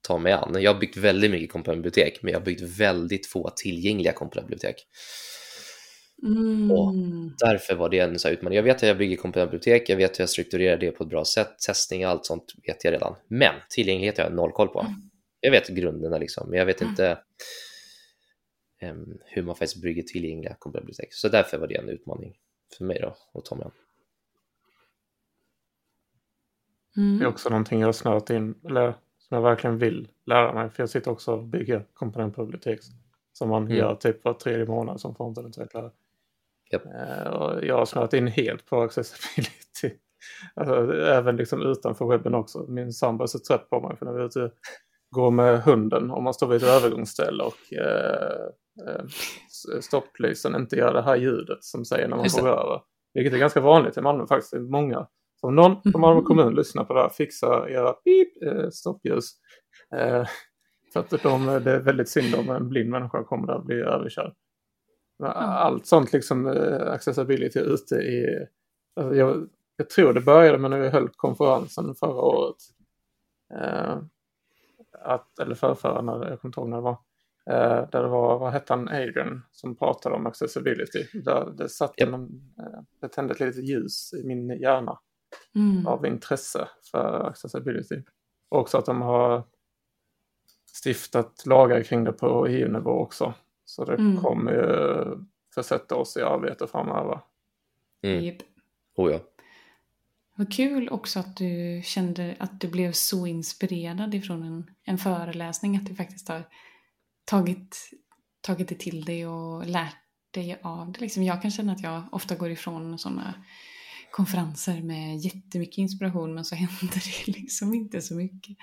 ta 0.02 0.18
mig 0.18 0.32
an. 0.34 0.58
Jag 0.62 0.74
har 0.74 0.80
byggt 0.80 0.98
väldigt 0.98 1.32
mycket 1.32 1.52
komponentbibliotek, 1.52 2.20
men 2.24 2.32
jag 2.34 2.40
har 2.40 2.46
byggt 2.46 2.62
väldigt 2.62 3.28
få 3.28 3.50
tillgängliga 3.56 4.14
komponentbibliotek. 4.14 4.86
Mm. 6.24 6.72
Och 6.72 6.94
därför 7.40 7.76
var 7.76 7.90
det 7.90 8.00
en 8.00 8.20
så 8.20 8.30
utmaning. 8.30 8.56
Jag 8.56 8.64
vet 8.64 8.76
att 8.76 8.82
jag 8.88 8.98
bygger 8.98 9.16
komponentbibliotek, 9.18 9.90
jag 9.90 9.98
vet 9.98 10.20
hur 10.20 10.22
jag 10.22 10.30
strukturerar 10.30 10.78
det 10.78 10.92
på 10.92 11.04
ett 11.04 11.10
bra 11.10 11.26
sätt, 11.26 11.60
testning 11.68 12.06
och 12.06 12.12
allt 12.12 12.26
sånt 12.26 12.54
vet 12.68 12.84
jag 12.84 12.94
redan. 12.94 13.16
Men 13.28 13.54
tillgänglighet 13.70 14.18
har 14.18 14.26
jag 14.26 14.34
noll 14.34 14.52
koll 14.52 14.68
på. 14.68 14.80
Mm. 14.80 14.94
Jag 15.40 15.52
vet 15.52 15.68
grunderna 15.68 16.18
liksom, 16.18 16.50
men 16.50 16.60
jag 16.60 16.66
vet 16.66 16.82
Mm. 16.82 16.92
inte 16.92 17.18
hur 19.26 19.44
man 19.44 19.56
faktiskt 19.56 19.82
bygger 19.82 20.04
tillgängliga 20.04 20.56
komponentbibliotek. 20.60 21.14
Så 21.14 21.30
därför 21.30 21.58
var 21.58 21.68
det 21.68 21.76
en 21.78 21.90
utmaning 21.90 22.38
för 22.78 22.86
mig 22.86 23.00
då 23.02 23.16
att 23.40 23.46
ta 23.46 23.56
mig 23.56 23.66
an. 23.66 23.72
Mm. 26.98 27.20
det 27.20 27.26
är 27.26 27.28
också 27.28 27.50
någonting 27.50 27.80
jag 27.80 27.88
har 27.88 27.94
snöat 27.94 28.30
in, 28.30 28.56
eller 28.66 28.92
som 29.20 29.36
jag 29.36 29.42
verkligen 29.42 29.78
vill 29.78 30.08
lära 30.26 30.54
mig. 30.54 30.70
För 30.70 30.84
jag 30.84 30.90
sitter 30.90 31.12
också 31.12 31.34
och 31.34 31.44
bygger 31.44 31.86
komponentbibliotek 31.94 32.80
som 33.34 33.50
man 33.50 33.64
Mm. 33.66 33.78
gör 33.78 33.96
typ 33.96 34.24
var 34.26 34.34
tredje 34.34 34.66
månad 34.66 35.02
som 35.02 35.16
frontenutvecklare. 35.16 35.92
Japp. 36.72 36.86
Eh, 36.86 37.28
och 37.28 37.66
jag 37.66 37.78
har 37.78 37.86
snöat 37.86 38.14
in 38.14 38.28
helt 38.28 38.66
på 38.66 38.82
accessibility. 38.82 39.60
Alltså, 40.56 40.94
även 40.94 41.36
liksom 41.36 41.62
utanför 41.62 42.06
webben 42.06 42.36
också. 42.36 42.66
Min 42.68 42.94
sambo 42.94 43.24
är 43.24 43.28
så 43.28 43.40
trött 43.40 43.70
på 43.70 43.82
mig 43.82 43.98
för 43.98 44.06
när 44.06 44.14
vi 44.14 44.20
är 44.20 44.26
ute 44.26 44.52
går 45.10 45.32
med 45.32 45.62
hunden 45.62 46.12
och 46.12 46.24
man 46.24 46.34
står 46.34 46.48
vid 46.48 46.64
ett 46.64 46.70
övergångsställe 46.70 47.44
och 47.44 47.74
eh, 47.74 48.50
eh, 48.88 49.80
stopplysen 49.80 50.56
inte 50.56 50.76
gör 50.76 50.94
det 50.94 51.02
här 51.02 51.16
ljudet 51.16 51.64
som 51.64 51.86
säger 51.86 52.08
när 52.08 52.18
man 52.18 52.30
får 52.30 52.48
över. 52.48 52.82
Vilket 53.14 53.34
är 53.34 53.38
ganska 53.38 53.62
vanligt 53.62 53.98
i 53.98 54.02
Malmö 54.02 54.28
faktiskt. 54.28 54.52
Det 54.52 54.58
är 54.58 54.62
många. 54.62 55.08
Så 55.42 55.48
om 55.48 55.56
någon 55.56 55.82
från 55.92 56.02
Malmö 56.02 56.22
kommun 56.22 56.56
lyssnar 56.56 56.84
på 56.84 56.94
det 56.94 57.02
här, 57.02 57.10
fixa 57.10 57.70
era 57.70 57.94
pip, 57.94 58.44
eh, 58.44 58.70
stoppljus. 58.70 59.32
Eh, 59.96 60.26
för 60.94 61.00
att 61.00 61.24
de, 61.24 61.46
det 61.46 61.72
är 61.72 61.80
väldigt 61.80 62.10
synd 62.10 62.36
om 62.36 62.50
en 62.50 62.70
blind 62.70 62.90
människa 62.90 63.24
kommer 63.24 63.48
där 63.48 63.54
att 63.54 63.66
bli 63.66 63.76
överkörd. 63.76 64.34
Allt 65.24 65.86
sånt 65.86 66.14
liksom 66.14 66.48
eh, 66.48 66.92
accessibility 66.92 67.60
ute 67.60 67.96
i... 67.96 68.46
Alltså 68.96 69.16
jag, 69.16 69.50
jag 69.78 69.90
tror 69.90 70.14
det 70.14 70.22
började 70.22 70.58
med 70.58 70.72
när 70.72 70.80
vi 70.80 70.90
höll 70.90 71.10
konferensen 71.10 71.96
förra 71.96 72.22
året. 72.22 72.56
Eh, 73.54 73.98
att, 75.02 75.40
eller 75.40 75.56
förrförra, 75.56 76.02
när, 76.02 76.14
jag 76.14 76.42
kommer 76.42 76.50
inte 76.50 76.60
ihåg 76.60 76.70
när 76.70 76.78
det 76.78 76.84
var. 76.84 76.98
Eh, 77.50 77.90
där 77.92 78.04
det 78.04 78.08
var, 78.10 78.40
vad 78.40 78.54
hette 78.54 78.74
han, 78.74 78.88
Adrian, 78.88 79.42
som 79.52 79.76
pratade 79.76 80.16
om 80.16 80.26
accessibility. 80.28 81.06
Där, 81.14 81.52
det, 81.58 81.70
satt 81.70 81.94
Japp. 81.98 82.10
en, 82.10 82.24
eh, 82.60 82.80
det 83.02 83.08
tände 83.08 83.34
ett 83.34 83.40
litet 83.40 83.64
ljus 83.70 84.14
i 84.14 84.28
min 84.28 84.50
hjärna 84.50 85.00
Mm. 85.56 85.88
av 85.88 86.06
intresse 86.06 86.68
för 86.92 87.28
accessibility. 87.28 88.04
Och 88.50 88.60
också 88.60 88.78
att 88.78 88.86
de 88.86 89.02
har 89.02 89.44
stiftat 90.84 91.46
lagar 91.46 91.84
kring 91.84 92.04
det 92.04 92.12
på 92.12 92.48
EU-nivå 92.48 92.92
också. 92.92 93.34
Så 93.66 93.86
det 93.86 93.94
Mm. 93.94 94.18
kommer 94.18 94.52
ju 94.52 95.06
försätta 95.56 95.96
oss 95.96 96.18
i 96.18 96.22
arbete 96.22 96.68
framöver. 96.68 97.22
Mm. 98.02 98.24
Japp. 98.26 98.38
Oh, 98.96 99.12
ja. 99.12 99.20
Vad 100.36 100.54
kul 100.54 100.90
också 100.90 101.20
att 101.20 101.38
du 101.38 101.82
kände 101.86 102.36
att 102.40 102.62
du 102.62 102.68
blev 102.68 102.92
så 102.92 103.28
inspirerad 103.28 104.16
ifrån 104.16 104.44
en, 104.44 104.70
en 104.84 104.98
föreläsning. 104.98 105.78
Att 105.78 105.86
du 105.86 105.96
faktiskt 105.96 106.30
har 106.30 106.44
tagit, 107.30 107.90
tagit 108.42 108.68
det 108.68 108.76
till 108.76 109.06
dig 109.06 109.28
och 109.28 109.66
lärt 109.66 109.96
dig 110.32 110.60
av 110.64 110.92
det. 110.92 111.02
Liksom 111.02 111.24
jag 111.24 111.42
kan 111.42 111.52
känna 111.52 111.72
att 111.72 111.84
jag 111.84 112.04
ofta 112.12 112.36
går 112.36 112.50
ifrån 112.50 112.98
sådana 113.00 113.34
konferenser 114.12 114.82
med 114.82 115.18
jättemycket 115.18 115.78
inspiration 115.78 116.34
men 116.34 116.46
så 116.46 116.56
händer 116.56 117.24
det 117.26 117.32
liksom 117.38 117.74
inte 117.74 118.02
så 118.02 118.16
mycket. 118.16 118.58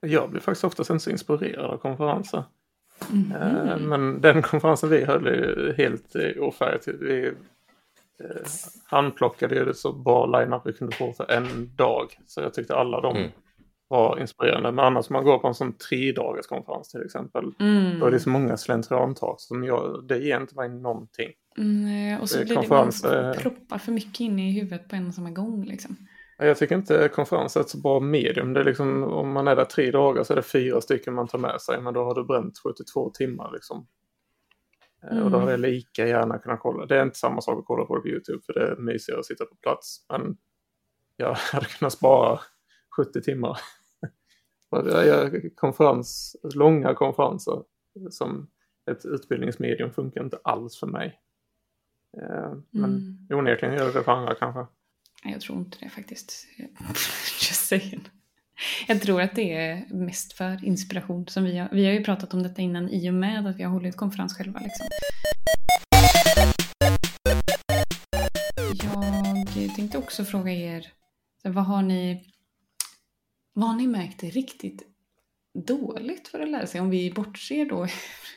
Jag 0.00 0.30
blir 0.30 0.40
faktiskt 0.40 0.64
oftast 0.64 0.90
inte 0.90 1.04
så 1.04 1.10
inspirerad 1.10 1.70
av 1.70 1.78
konferenser. 1.78 2.44
Eh, 3.10 3.78
Men 3.78 4.20
den 4.20 4.42
konferensen 4.42 4.90
vi 4.90 5.04
höll 5.04 5.26
är 5.26 5.32
ju 5.32 5.74
helt 5.76 6.14
eh, 6.14 6.42
ofärgat. 6.42 6.88
Vi 7.00 7.26
eh, 7.26 8.46
handplockade 8.84 9.54
ju 9.54 9.64
det 9.64 9.74
så 9.74 9.92
bra 9.92 10.26
line-up 10.26 10.62
vi 10.64 10.72
kunde 10.72 10.96
få 10.96 11.12
för 11.12 11.30
en 11.30 11.76
dag. 11.76 12.18
Så 12.26 12.40
jag 12.40 12.54
tyckte 12.54 12.76
alla 12.76 13.00
de 13.00 13.16
Mm. 13.16 13.30
Var 13.90 14.18
inspirerande. 14.20 14.72
Men 14.72 14.84
annars 14.84 15.10
om 15.10 15.14
man 15.14 15.24
går 15.24 15.38
på 15.38 15.48
en 15.48 15.54
sån 15.54 15.72
tre 15.72 16.12
dagars 16.12 16.46
konferens 16.46 16.88
till 16.88 17.02
exempel. 17.02 17.44
Mm. 17.60 17.98
Då 18.00 18.06
är 18.06 18.10
det 18.10 18.20
så 18.20 18.30
många 18.30 18.56
slentriantag 18.56 19.34
som 19.40 19.64
jag, 19.64 20.04
det 20.08 20.18
ger 20.18 20.40
inte 20.40 20.54
mig 20.56 20.68
någonting. 20.68 21.30
Mm, 21.58 22.20
och 22.20 22.28
så 22.30 22.38
Det 22.38 22.44
blir 22.44 22.54
det 22.56 22.60
konferens, 22.60 23.04
man 23.04 23.24
eh. 23.24 23.32
proppar 23.32 23.78
för 23.78 23.92
mycket 23.92 24.20
in 24.20 24.38
i 24.38 24.60
huvudet 24.60 24.88
på 24.88 24.96
en 24.96 25.06
och 25.08 25.14
samma 25.14 25.30
gång. 25.30 25.64
Liksom. 25.64 25.96
Jag 26.38 26.58
tycker 26.58 26.74
inte 26.76 27.08
konferens 27.14 27.56
är 27.56 27.60
ett 27.60 27.68
så 27.68 27.78
bra 27.78 28.00
medium. 28.00 28.52
Det 28.52 28.60
är 28.60 28.64
liksom, 28.64 29.02
om 29.02 29.32
man 29.32 29.48
är 29.48 29.56
där 29.56 29.64
tre 29.64 29.90
dagar 29.90 30.24
så 30.24 30.32
är 30.32 30.36
det 30.36 30.42
fyra 30.42 30.80
stycken 30.80 31.14
man 31.14 31.28
tar 31.28 31.38
med 31.38 31.60
sig. 31.60 31.80
Men 31.80 31.94
då 31.94 32.04
har 32.04 32.14
du 32.14 32.24
bränt 32.24 32.58
72 32.58 33.10
timmar 33.10 33.50
liksom. 33.52 33.86
Eh, 35.02 35.08
Och 35.08 35.30
då 35.30 35.36
Mm. 35.36 35.40
hade 35.40 35.50
jag 35.52 35.60
lika 35.60 36.06
gärna 36.06 36.38
kunnat 36.38 36.60
kolla. 36.60 36.86
Det 36.86 36.98
är 36.98 37.02
inte 37.02 37.18
samma 37.18 37.40
sak 37.40 37.58
att 37.58 37.64
kolla 37.64 37.84
på 37.84 37.96
det 37.96 38.02
på 38.02 38.08
YouTube 38.08 38.40
för 38.46 38.52
det 38.52 38.60
är 38.66 38.76
mysigare 38.76 39.20
att 39.20 39.26
sitta 39.26 39.44
på 39.44 39.54
plats. 39.54 40.06
Men 40.08 40.36
jag 41.16 41.34
hade 41.52 41.66
kunnat 41.66 41.92
spara 41.92 42.40
70 42.96 43.22
timmar. 43.22 43.58
Konferens, 45.54 46.36
långa 46.54 46.94
konferenser 46.94 47.62
som 48.10 48.50
ett 48.90 49.04
utbildningsmedium 49.04 49.90
funkar 49.90 50.24
inte 50.24 50.38
alls 50.44 50.78
för 50.78 50.86
mig. 50.86 51.20
Eh, 52.18 52.52
men 52.70 52.90
mm. 52.90 53.28
onekligen 53.30 53.74
gör 53.74 53.92
det 53.92 54.02
för 54.02 54.12
andra 54.12 54.34
kanske. 54.34 54.66
Jag 55.24 55.40
tror 55.40 55.58
inte 55.58 55.78
det 55.80 55.88
faktiskt. 55.88 56.46
Just 57.48 57.66
saying. 57.66 58.08
Jag 58.88 59.02
tror 59.02 59.22
att 59.22 59.34
det 59.34 59.54
är 59.54 59.94
mest 59.94 60.32
för 60.32 60.64
inspiration. 60.64 61.28
Som 61.28 61.44
vi, 61.44 61.58
har, 61.58 61.68
vi 61.72 61.86
har 61.86 61.92
ju 61.92 62.04
pratat 62.04 62.34
om 62.34 62.42
detta 62.42 62.62
innan 62.62 62.88
i 62.88 63.10
och 63.10 63.14
med 63.14 63.46
att 63.46 63.56
vi 63.56 63.62
har 63.62 63.70
hållit 63.70 63.96
konferens 63.96 64.36
själva. 64.36 64.60
Liksom. 64.60 64.86
Jag 69.54 69.74
tänkte 69.76 69.98
också 69.98 70.24
fråga 70.24 70.52
er, 70.52 70.86
vad 71.42 71.64
har 71.64 71.82
ni, 71.82 72.24
vad 73.60 73.68
har 73.68 73.76
ni 73.76 73.86
märkt 73.86 74.22
är 74.22 74.30
riktigt 74.30 74.82
dåligt 75.54 76.28
för 76.28 76.40
att 76.40 76.48
lära 76.48 76.66
sig? 76.66 76.80
Om 76.80 76.90
vi 76.90 77.12
bortser 77.12 77.64
då 77.64 77.86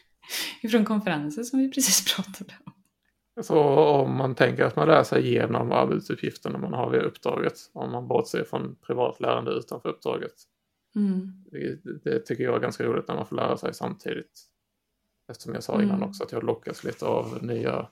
ifrån 0.62 0.86
konferenser 0.86 1.44
som 1.44 1.60
vi 1.60 1.72
precis 1.72 2.16
pratade 2.16 2.54
om. 2.66 2.74
Så 3.44 3.60
om 3.60 4.18
man 4.18 4.36
tänker 4.36 4.64
att 4.64 4.76
man 4.76 4.88
lär 4.88 5.04
sig 5.04 5.34
genom 5.34 5.72
arbetsuppgifterna 5.72 6.58
man 6.58 6.74
har 6.74 6.90
vid 6.90 7.02
uppdraget, 7.02 7.54
om 7.74 7.92
man 7.92 8.08
bortser 8.08 8.44
från 8.44 8.76
privat 8.76 9.20
lärande 9.20 9.52
utanför 9.52 9.90
uppdraget. 9.90 10.34
Mm. 10.96 11.44
Det, 11.52 11.80
det, 12.04 12.20
tycker 12.20 12.44
jag 12.44 12.56
är 12.56 12.60
ganska 12.60 12.84
roligt 12.84 13.08
när 13.08 13.16
man 13.16 13.26
får 13.26 13.36
lära 13.36 13.58
sig 13.58 13.74
samtidigt. 13.74 14.42
Eftersom 15.30 15.54
jag 15.54 15.64
sa 15.64 15.82
innan 15.82 15.96
mm. 15.96 16.10
också 16.10 16.24
att 16.24 16.32
jag 16.32 16.44
lockas 16.44 16.84
lite 16.84 17.06
av 17.06 17.44
nya, 17.44 17.90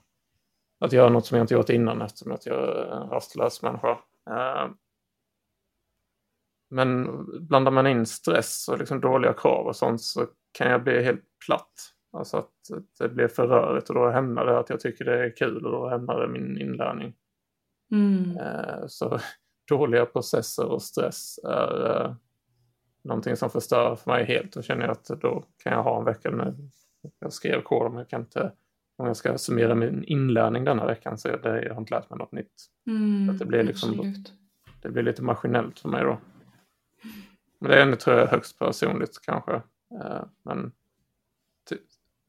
att 0.80 0.92
göra 0.92 1.08
något 1.08 1.26
som 1.26 1.38
jag 1.38 1.44
inte 1.44 1.54
gjort 1.54 1.70
innan 1.70 2.02
eftersom 2.02 2.32
att 2.32 2.46
jag 2.46 2.56
är 2.56 3.02
en 3.02 3.08
rastlös 3.08 3.62
människa. 3.62 3.98
Men 6.72 7.24
blandar 7.46 7.72
man 7.72 7.86
in 7.86 8.06
stress 8.06 8.68
och 8.68 8.78
liksom 8.78 9.00
dåliga 9.00 9.32
krav 9.32 9.66
och 9.66 9.76
sånt 9.76 10.02
så 10.02 10.26
kan 10.52 10.70
jag 10.70 10.82
bli 10.84 11.02
helt 11.02 11.24
platt. 11.46 11.72
Alltså 12.12 12.36
att 12.36 12.50
det 12.98 13.08
blir 13.08 13.28
för 13.28 13.46
rörigt 13.46 13.88
och 13.88 13.94
då 13.94 14.10
hämnar 14.10 14.46
det 14.46 14.58
att 14.58 14.70
jag 14.70 14.80
tycker 14.80 15.04
det 15.04 15.24
är 15.24 15.36
kul 15.36 15.66
och 15.66 15.72
då 15.72 15.88
hämnar 15.88 16.20
det 16.20 16.28
min 16.28 16.60
inlärning. 16.60 17.14
Mm. 17.92 18.38
Eh, 18.38 18.86
så 18.86 19.18
dåliga 19.68 20.06
processer 20.06 20.66
och 20.66 20.82
stress 20.82 21.38
är 21.44 21.90
eh, 21.90 22.14
någonting 23.04 23.36
som 23.36 23.50
förstör 23.50 23.96
för 23.96 24.10
mig 24.10 24.24
helt. 24.24 24.52
Då 24.52 24.62
känner 24.62 24.82
jag 24.82 24.90
att 24.90 25.04
då 25.04 25.44
kan 25.62 25.72
jag 25.72 25.82
ha 25.82 25.98
en 25.98 26.04
vecka 26.04 26.30
när 26.30 26.54
jag 27.18 27.32
skrev 27.32 27.62
kod 27.62 27.90
men 27.90 27.98
jag 27.98 28.08
kan 28.08 28.20
inte 28.20 28.52
om 28.96 29.06
jag 29.06 29.16
ska 29.16 29.38
summera 29.38 29.74
min 29.74 30.04
inlärning 30.04 30.64
denna 30.64 30.86
veckan 30.86 31.18
så 31.18 31.28
det, 31.28 31.62
jag 31.62 31.74
har 31.74 31.80
inte 31.80 31.94
lärt 31.94 32.10
mig 32.10 32.18
något 32.18 32.32
nytt. 32.32 32.52
Mm, 32.86 33.30
att 33.30 33.38
det, 33.38 33.46
blir 33.46 33.62
liksom, 33.62 34.14
det 34.82 34.88
blir 34.88 35.02
lite 35.02 35.22
maskinellt 35.22 35.78
för 35.78 35.88
mig 35.88 36.02
då. 36.02 36.18
Men 37.58 37.70
det 37.70 37.76
är 37.76 37.82
ändå 37.82 37.96
tror 37.96 38.16
jag 38.16 38.26
högst 38.26 38.58
personligt 38.58 39.18
kanske. 39.22 39.54
Eh, 40.00 40.24
men 40.42 40.72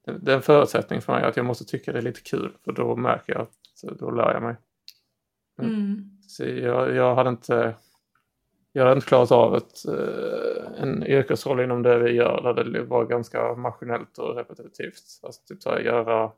det 0.05 0.31
är 0.31 0.35
en 0.35 0.41
förutsättning 0.41 1.01
för 1.01 1.13
mig 1.13 1.23
att 1.23 1.37
jag 1.37 1.45
måste 1.45 1.65
tycka 1.65 1.91
det 1.91 1.97
är 1.97 2.01
lite 2.01 2.21
kul 2.21 2.57
för 2.63 2.71
då 2.71 2.95
märker 2.95 3.33
jag 3.33 3.41
att 3.41 3.99
då 3.99 4.11
lär 4.11 4.33
jag 4.33 4.43
mig. 4.43 4.55
Mm. 5.61 6.09
Så 6.27 6.45
jag, 6.45 6.95
jag, 6.95 7.15
hade 7.15 7.29
inte 7.29 7.75
jag 8.71 8.83
hade 8.83 8.95
inte 8.95 9.07
klarat 9.07 9.31
av 9.31 9.55
ett, 9.55 9.85
eh, 9.87 10.81
en 10.81 11.07
yrkesroll 11.07 11.61
inom 11.61 11.83
det 11.83 11.99
vi 11.99 12.11
gör 12.11 12.53
där 12.53 12.63
det 12.63 12.83
var 12.83 13.05
ganska 13.05 13.55
maskinellt 13.55 14.17
och 14.17 14.35
repetitivt. 14.35 15.19
Alltså 15.23 15.41
typ 15.45 15.61
så 15.61 15.69
här, 15.69 15.79
göra, 15.79 16.31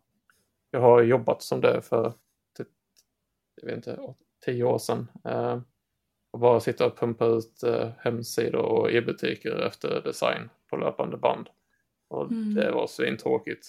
jag 0.72 0.82
har 0.82 1.02
jobbat 1.02 1.42
som 1.42 1.62
det 1.62 1.82
för 1.82 2.14
typ, 2.58 2.68
jag 3.62 3.68
vet 3.68 3.76
inte, 3.76 4.00
tio 4.46 4.64
år 4.64 4.78
sedan. 4.78 5.08
Och 6.36 6.42
bara 6.42 6.60
sitta 6.60 6.86
och 6.86 6.98
pumpa 6.98 7.26
ut 7.26 7.64
eh, 7.64 7.90
hemsidor 7.98 8.62
och 8.62 8.92
e-butiker 8.92 9.66
efter 9.68 10.02
design 10.02 10.50
på 10.70 10.78
löpande 10.78 11.18
band. 11.18 11.50
Och 12.08 12.32
mm. 12.32 12.54
det 12.54 12.72
var 12.72 12.88
svintråkigt. 12.88 13.68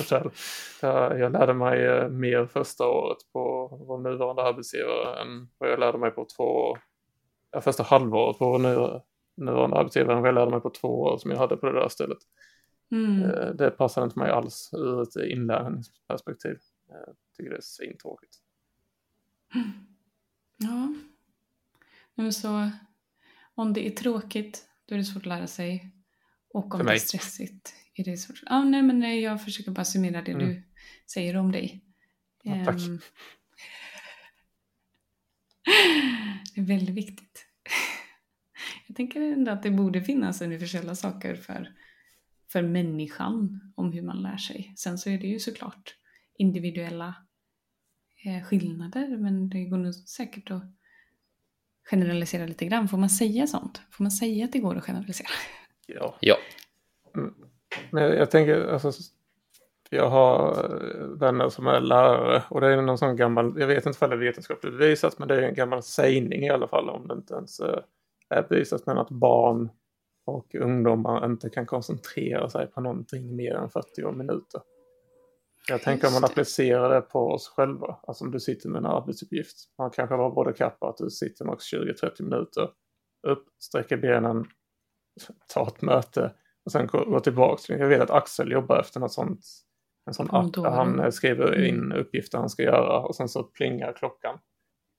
jag 0.82 1.32
lärde 1.32 1.54
mig 1.54 1.86
eh, 1.86 2.08
mer 2.08 2.46
första 2.46 2.88
året 2.88 3.16
på 3.32 3.68
vår 3.88 3.98
nuvarande 3.98 4.42
arbetsgivare 4.42 5.20
än 5.22 5.48
vad 5.58 5.70
jag 5.70 5.80
lärde 5.80 5.98
mig 5.98 6.10
på 6.10 6.26
två 6.36 6.44
år. 6.44 6.78
Ja, 7.50 7.60
första 7.60 7.82
halvåret 7.82 8.38
på 8.38 8.50
vår 8.50 8.58
nuvarande 9.36 9.76
arbetsgivare 9.76 10.16
än 10.16 10.22
vad 10.22 10.28
jag 10.28 10.34
lärde 10.34 10.50
mig 10.50 10.60
på 10.60 10.70
två 10.70 11.00
år 11.00 11.18
som 11.18 11.30
jag 11.30 11.38
hade 11.38 11.56
på 11.56 11.66
det 11.66 11.80
där 11.80 11.88
stället. 11.88 12.18
Mm. 12.90 13.22
Eh, 13.22 13.50
det 13.54 13.70
passade 13.70 14.04
inte 14.04 14.18
mig 14.18 14.30
alls 14.30 14.70
ur 14.72 15.02
ett 15.02 15.16
inlärningsperspektiv. 15.16 16.56
Jag 16.88 17.16
tycker 17.36 17.50
det 17.50 17.56
är 17.56 17.60
svintråkigt. 17.60 18.36
Ja. 20.56 20.94
Men 22.14 22.32
så 22.32 22.70
om 23.54 23.72
det 23.72 23.86
är 23.86 23.90
tråkigt, 23.90 24.68
då 24.86 24.94
är 24.94 24.98
det 24.98 25.04
svårt 25.04 25.22
att 25.22 25.26
lära 25.26 25.46
sig. 25.46 25.94
Och 26.48 26.74
om 26.74 26.86
det 26.86 26.92
är 26.92 26.98
stressigt 26.98 27.74
är 27.94 28.04
det 28.04 28.16
svårt. 28.16 28.42
Ah, 28.46 28.64
nej, 28.64 28.82
men 28.82 29.20
jag 29.20 29.44
försöker 29.44 29.70
bara 29.70 29.84
summera 29.84 30.22
det 30.22 30.32
mm. 30.32 30.46
du 30.46 30.62
säger 31.12 31.36
om 31.36 31.52
dig. 31.52 31.84
Ja, 32.42 32.64
tack. 32.64 32.80
Um, 32.80 33.00
det 36.54 36.60
är 36.60 36.64
väldigt 36.64 36.94
viktigt. 36.94 37.46
Jag 38.86 38.96
tänker 38.96 39.20
ändå 39.20 39.50
att 39.52 39.62
det 39.62 39.70
borde 39.70 40.02
finnas 40.02 40.42
universella 40.42 40.94
saker 40.94 41.34
för, 41.34 41.74
för 42.52 42.62
människan 42.62 43.60
om 43.76 43.92
hur 43.92 44.02
man 44.02 44.22
lär 44.22 44.36
sig. 44.36 44.72
Sen 44.76 44.98
så 44.98 45.10
är 45.10 45.18
det 45.18 45.26
ju 45.26 45.38
såklart 45.38 45.96
individuella 46.38 47.14
eh, 48.24 48.42
skillnader 48.44 49.16
men 49.16 49.48
det 49.48 49.64
går 49.64 49.78
nog 49.78 49.94
säkert 49.94 50.50
att 50.50 50.81
generalisera 51.84 52.46
lite 52.46 52.64
grann. 52.64 52.88
Får 52.88 52.98
man 52.98 53.10
säga 53.10 53.46
sånt? 53.46 53.80
Får 53.90 54.04
man 54.04 54.10
säga 54.10 54.44
att 54.44 54.52
det 54.52 54.58
går 54.58 54.76
att 54.76 54.84
generalisera? 54.84 55.28
Ja. 55.86 56.14
ja. 56.20 56.36
Mm. 57.16 57.34
Men 57.90 58.02
jag, 58.02 58.30
tänker, 58.30 58.66
alltså, 58.66 58.92
jag 59.90 60.10
har 60.10 60.54
vänner 61.18 61.48
som 61.48 61.66
är 61.66 61.80
lärare 61.80 62.42
och 62.48 62.60
det 62.60 62.66
är 62.66 62.82
någon 62.82 62.98
sån 62.98 63.16
gammal, 63.16 63.54
jag 63.60 63.66
vet 63.66 63.86
inte 63.86 64.04
om 64.04 64.10
det 64.10 64.16
är 64.16 64.20
vetenskapligt 64.20 64.78
bevisat, 64.78 65.18
men 65.18 65.28
det 65.28 65.34
är 65.34 65.42
en 65.42 65.54
gammal 65.54 65.82
sägning 65.82 66.42
i 66.42 66.50
alla 66.50 66.68
fall 66.68 66.90
om 66.90 67.08
det 67.08 67.14
inte 67.14 67.34
ens 67.34 67.60
eh, 67.60 67.78
är 68.28 68.42
bevisat, 68.48 68.86
men 68.86 68.98
att 68.98 69.10
barn 69.10 69.70
och 70.24 70.54
ungdomar 70.54 71.26
inte 71.26 71.50
kan 71.50 71.66
koncentrera 71.66 72.48
sig 72.48 72.66
på 72.66 72.80
någonting 72.80 73.36
mer 73.36 73.54
än 73.54 73.70
40 73.70 74.12
minuter. 74.12 74.60
Jag 75.68 75.82
tänker 75.82 76.06
om 76.06 76.12
man 76.12 76.24
applicerar 76.24 76.94
det 76.94 77.00
på 77.00 77.30
oss 77.30 77.48
själva, 77.48 77.98
alltså 78.02 78.24
om 78.24 78.30
du 78.30 78.40
sitter 78.40 78.68
med 78.68 78.78
en 78.78 78.86
arbetsuppgift, 78.86 79.56
man 79.78 79.90
kanske 79.90 80.16
var 80.16 80.30
både 80.30 80.52
kappa 80.52 80.88
att 80.88 80.96
du 80.96 81.10
sitter 81.10 81.44
max 81.44 81.72
20-30 81.72 82.22
minuter, 82.22 82.70
upp, 83.26 83.44
sträcker 83.62 83.96
benen, 83.96 84.44
ta 85.54 85.66
ett 85.66 85.82
möte, 85.82 86.34
och 86.64 86.72
sen 86.72 86.86
gå, 86.86 87.04
gå 87.04 87.20
tillbaka. 87.20 87.78
Jag 87.78 87.88
vet 87.88 88.00
att 88.00 88.10
Axel 88.10 88.52
jobbar 88.52 88.80
efter 88.80 89.00
något 89.00 89.12
sånt. 89.12 89.40
En 90.06 90.14
sån 90.14 90.30
app 90.30 90.54
där 90.54 90.70
han 90.70 91.12
skriver 91.12 91.52
mm. 91.52 91.64
in 91.64 91.92
uppgifter 91.92 92.38
han 92.38 92.48
ska 92.48 92.62
göra 92.62 93.00
och 93.00 93.16
sen 93.16 93.28
så 93.28 93.42
plingar 93.42 93.92
klockan. 93.92 94.38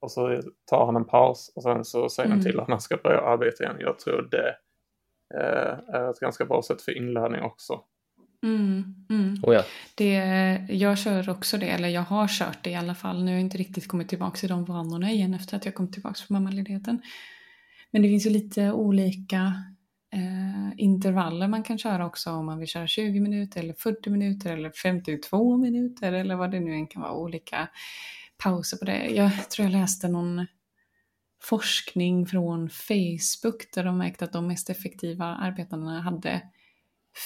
Och 0.02 0.12
så 0.12 0.42
tar 0.70 0.86
han 0.86 0.96
en 0.96 1.06
paus 1.06 1.54
och 1.56 1.64
sen 1.64 1.86
så 1.86 2.10
säger 2.10 2.30
han 2.30 2.40
mm. 2.40 2.52
till 2.52 2.60
att 2.60 2.70
han 2.70 2.82
ska 2.82 2.98
börja 2.98 3.22
arbeta 3.22 3.64
igen. 3.64 3.76
Jag 3.80 4.00
tror 4.00 4.28
det 4.32 4.56
eh, 5.36 5.96
är 5.96 6.10
ett 6.10 6.20
ganska 6.20 6.46
bra 6.46 6.62
sätt 6.62 6.82
för 6.82 6.98
inlärning 6.98 7.42
också. 7.42 7.82
Mm, 8.44 8.96
mm. 9.10 9.40
Oh 9.44 9.54
ja. 9.54 9.64
det, 9.96 10.16
jag 10.70 10.98
kör 10.98 11.30
också 11.30 11.58
det, 11.58 11.70
eller 11.70 11.88
jag 11.88 12.02
har 12.02 12.28
kört 12.28 12.64
det 12.64 12.70
i 12.70 12.76
alla 12.76 12.96
fall. 12.96 13.24
Nu 13.24 13.26
har 13.26 13.34
jag 13.34 13.42
inte 13.42 13.58
riktigt 13.58 13.88
kommit 13.88 14.10
tillbaka 14.10 14.38
till 14.38 14.50
de 14.50 14.66
vanorna 14.66 15.12
igen 15.12 15.34
efter 15.34 15.58
att 15.58 15.66
jag 15.66 15.76
kom 15.76 15.92
tillbaka 15.92 16.16
från 16.16 16.36
mammaledigheten. 16.36 17.02
Men 17.92 18.02
det 18.02 18.08
finns 18.08 18.26
ju 18.26 18.30
lite 18.30 18.72
olika 18.72 19.54
eh, 20.14 20.74
intervaller 20.78 21.48
man 21.48 21.64
kan 21.64 21.78
köra 21.78 22.06
också 22.06 22.32
om 22.32 22.46
man 22.46 22.60
vill 22.60 22.68
köra 22.68 22.88
20 22.88 23.20
minuter 23.20 23.60
eller 23.60 23.74
40 23.74 24.10
minuter 24.10 24.54
eller 24.54 24.70
52 24.70 25.58
minuter 25.58 26.14
eller 26.14 26.36
vad 26.36 26.52
det 26.52 26.60
nu 26.60 26.74
än 26.74 26.88
kan 26.88 27.02
vara, 27.02 27.14
olika 27.14 27.68
pauser 28.38 28.78
på 28.78 28.86
det. 28.86 29.08
Jag 29.08 29.50
tror 29.50 29.66
jag 29.66 29.72
läste 29.72 30.08
någon 30.08 30.48
forskning 31.42 32.26
från 32.26 32.70
Facebook 32.70 33.74
där 33.74 33.84
de 33.84 33.98
märkte 33.98 34.26
att 34.26 34.34
de 34.34 34.48
mest 34.48 34.70
effektiva 34.70 35.26
arbetarna 35.26 36.02
hade 36.02 36.42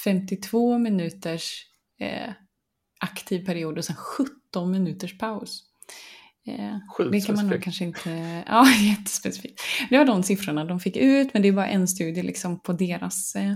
52 0.03 0.77
minuters 0.77 1.65
eh, 1.99 2.33
aktiv 2.99 3.45
period 3.45 3.77
och 3.77 3.85
sen 3.85 3.95
17 3.95 4.71
minuters 4.71 5.17
paus. 5.17 5.63
Eh, 6.47 7.09
det 7.11 7.21
kan 7.21 7.35
man 7.35 7.47
nog 7.47 7.63
kanske 7.63 7.85
inte... 7.85 8.09
Ja, 8.47 8.67
jättespecifikt. 8.89 9.61
Det 9.89 9.97
var 9.97 10.05
de 10.05 10.23
siffrorna 10.23 10.65
de 10.65 10.79
fick 10.79 10.97
ut, 10.97 11.33
men 11.33 11.41
det 11.41 11.47
är 11.47 11.53
bara 11.53 11.67
en 11.67 11.87
studie 11.87 12.21
liksom 12.21 12.59
på 12.59 12.73
deras... 12.73 13.35
Eh, 13.35 13.53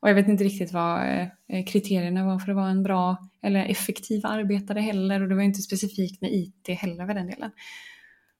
och 0.00 0.08
jag 0.08 0.14
vet 0.14 0.28
inte 0.28 0.44
riktigt 0.44 0.72
vad 0.72 1.08
eh, 1.48 1.64
kriterierna 1.66 2.24
var 2.24 2.38
för 2.38 2.50
att 2.50 2.56
vara 2.56 2.70
en 2.70 2.82
bra 2.82 3.28
eller 3.42 3.64
effektiv 3.64 4.26
arbetare 4.26 4.80
heller. 4.80 5.22
Och 5.22 5.28
det 5.28 5.34
var 5.34 5.42
inte 5.42 5.62
specifikt 5.62 6.20
med 6.20 6.32
IT 6.32 6.68
heller 6.78 7.06
för 7.06 7.14
den 7.14 7.26
delen. 7.26 7.50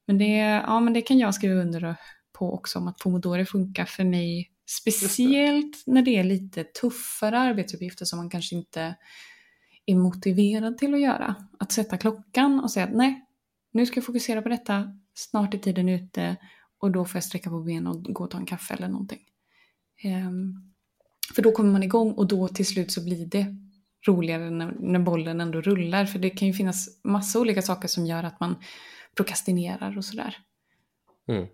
Men 0.07 0.18
det, 0.18 0.36
ja, 0.36 0.80
men 0.80 0.93
det 0.93 1.03
kan 1.03 1.18
jag 1.18 1.34
skriva 1.34 1.55
under 1.55 1.97
på 2.32 2.55
också 2.55 2.78
om 2.78 2.88
att 2.88 2.99
Pomodoro 2.99 3.45
funkar 3.45 3.84
för 3.84 4.05
mig. 4.05 4.51
Speciellt 4.66 5.82
när 5.86 6.02
det 6.02 6.16
är 6.16 6.24
lite 6.24 6.64
tuffare 6.64 7.38
arbetsuppgifter 7.38 8.04
som 8.04 8.16
man 8.18 8.30
kanske 8.30 8.54
inte 8.54 8.94
är 9.86 9.94
motiverad 9.94 10.78
till 10.78 10.94
att 10.94 11.00
göra. 11.00 11.34
Att 11.58 11.72
sätta 11.72 11.98
klockan 11.98 12.60
och 12.60 12.70
säga 12.70 12.86
att 12.86 12.94
nej, 12.94 13.26
nu 13.72 13.86
ska 13.86 13.96
jag 13.96 14.04
fokusera 14.04 14.42
på 14.42 14.48
detta, 14.48 14.98
snart 15.14 15.54
är 15.54 15.58
tiden 15.58 15.88
ute 15.88 16.36
och 16.78 16.90
då 16.90 17.04
får 17.04 17.16
jag 17.16 17.24
sträcka 17.24 17.50
på 17.50 17.60
benen 17.60 17.86
och 17.86 18.02
gå 18.02 18.24
och 18.24 18.30
ta 18.30 18.38
en 18.38 18.46
kaffe 18.46 18.74
eller 18.74 18.88
någonting. 18.88 19.20
Ehm, 20.02 20.72
för 21.34 21.42
då 21.42 21.52
kommer 21.52 21.72
man 21.72 21.82
igång 21.82 22.12
och 22.12 22.28
då 22.28 22.48
till 22.48 22.66
slut 22.66 22.92
så 22.92 23.04
blir 23.04 23.26
det 23.26 23.56
roligare 24.06 24.50
när, 24.50 24.72
när 24.80 24.98
bollen 24.98 25.40
ändå 25.40 25.60
rullar. 25.60 26.06
För 26.06 26.18
det 26.18 26.30
kan 26.30 26.48
ju 26.48 26.54
finnas 26.54 27.00
massa 27.04 27.40
olika 27.40 27.62
saker 27.62 27.88
som 27.88 28.06
gör 28.06 28.24
att 28.24 28.40
man 28.40 28.56
prokrastinerar 29.16 29.98
och 29.98 30.04
sådär. 30.04 30.36
Mm. 31.28 31.46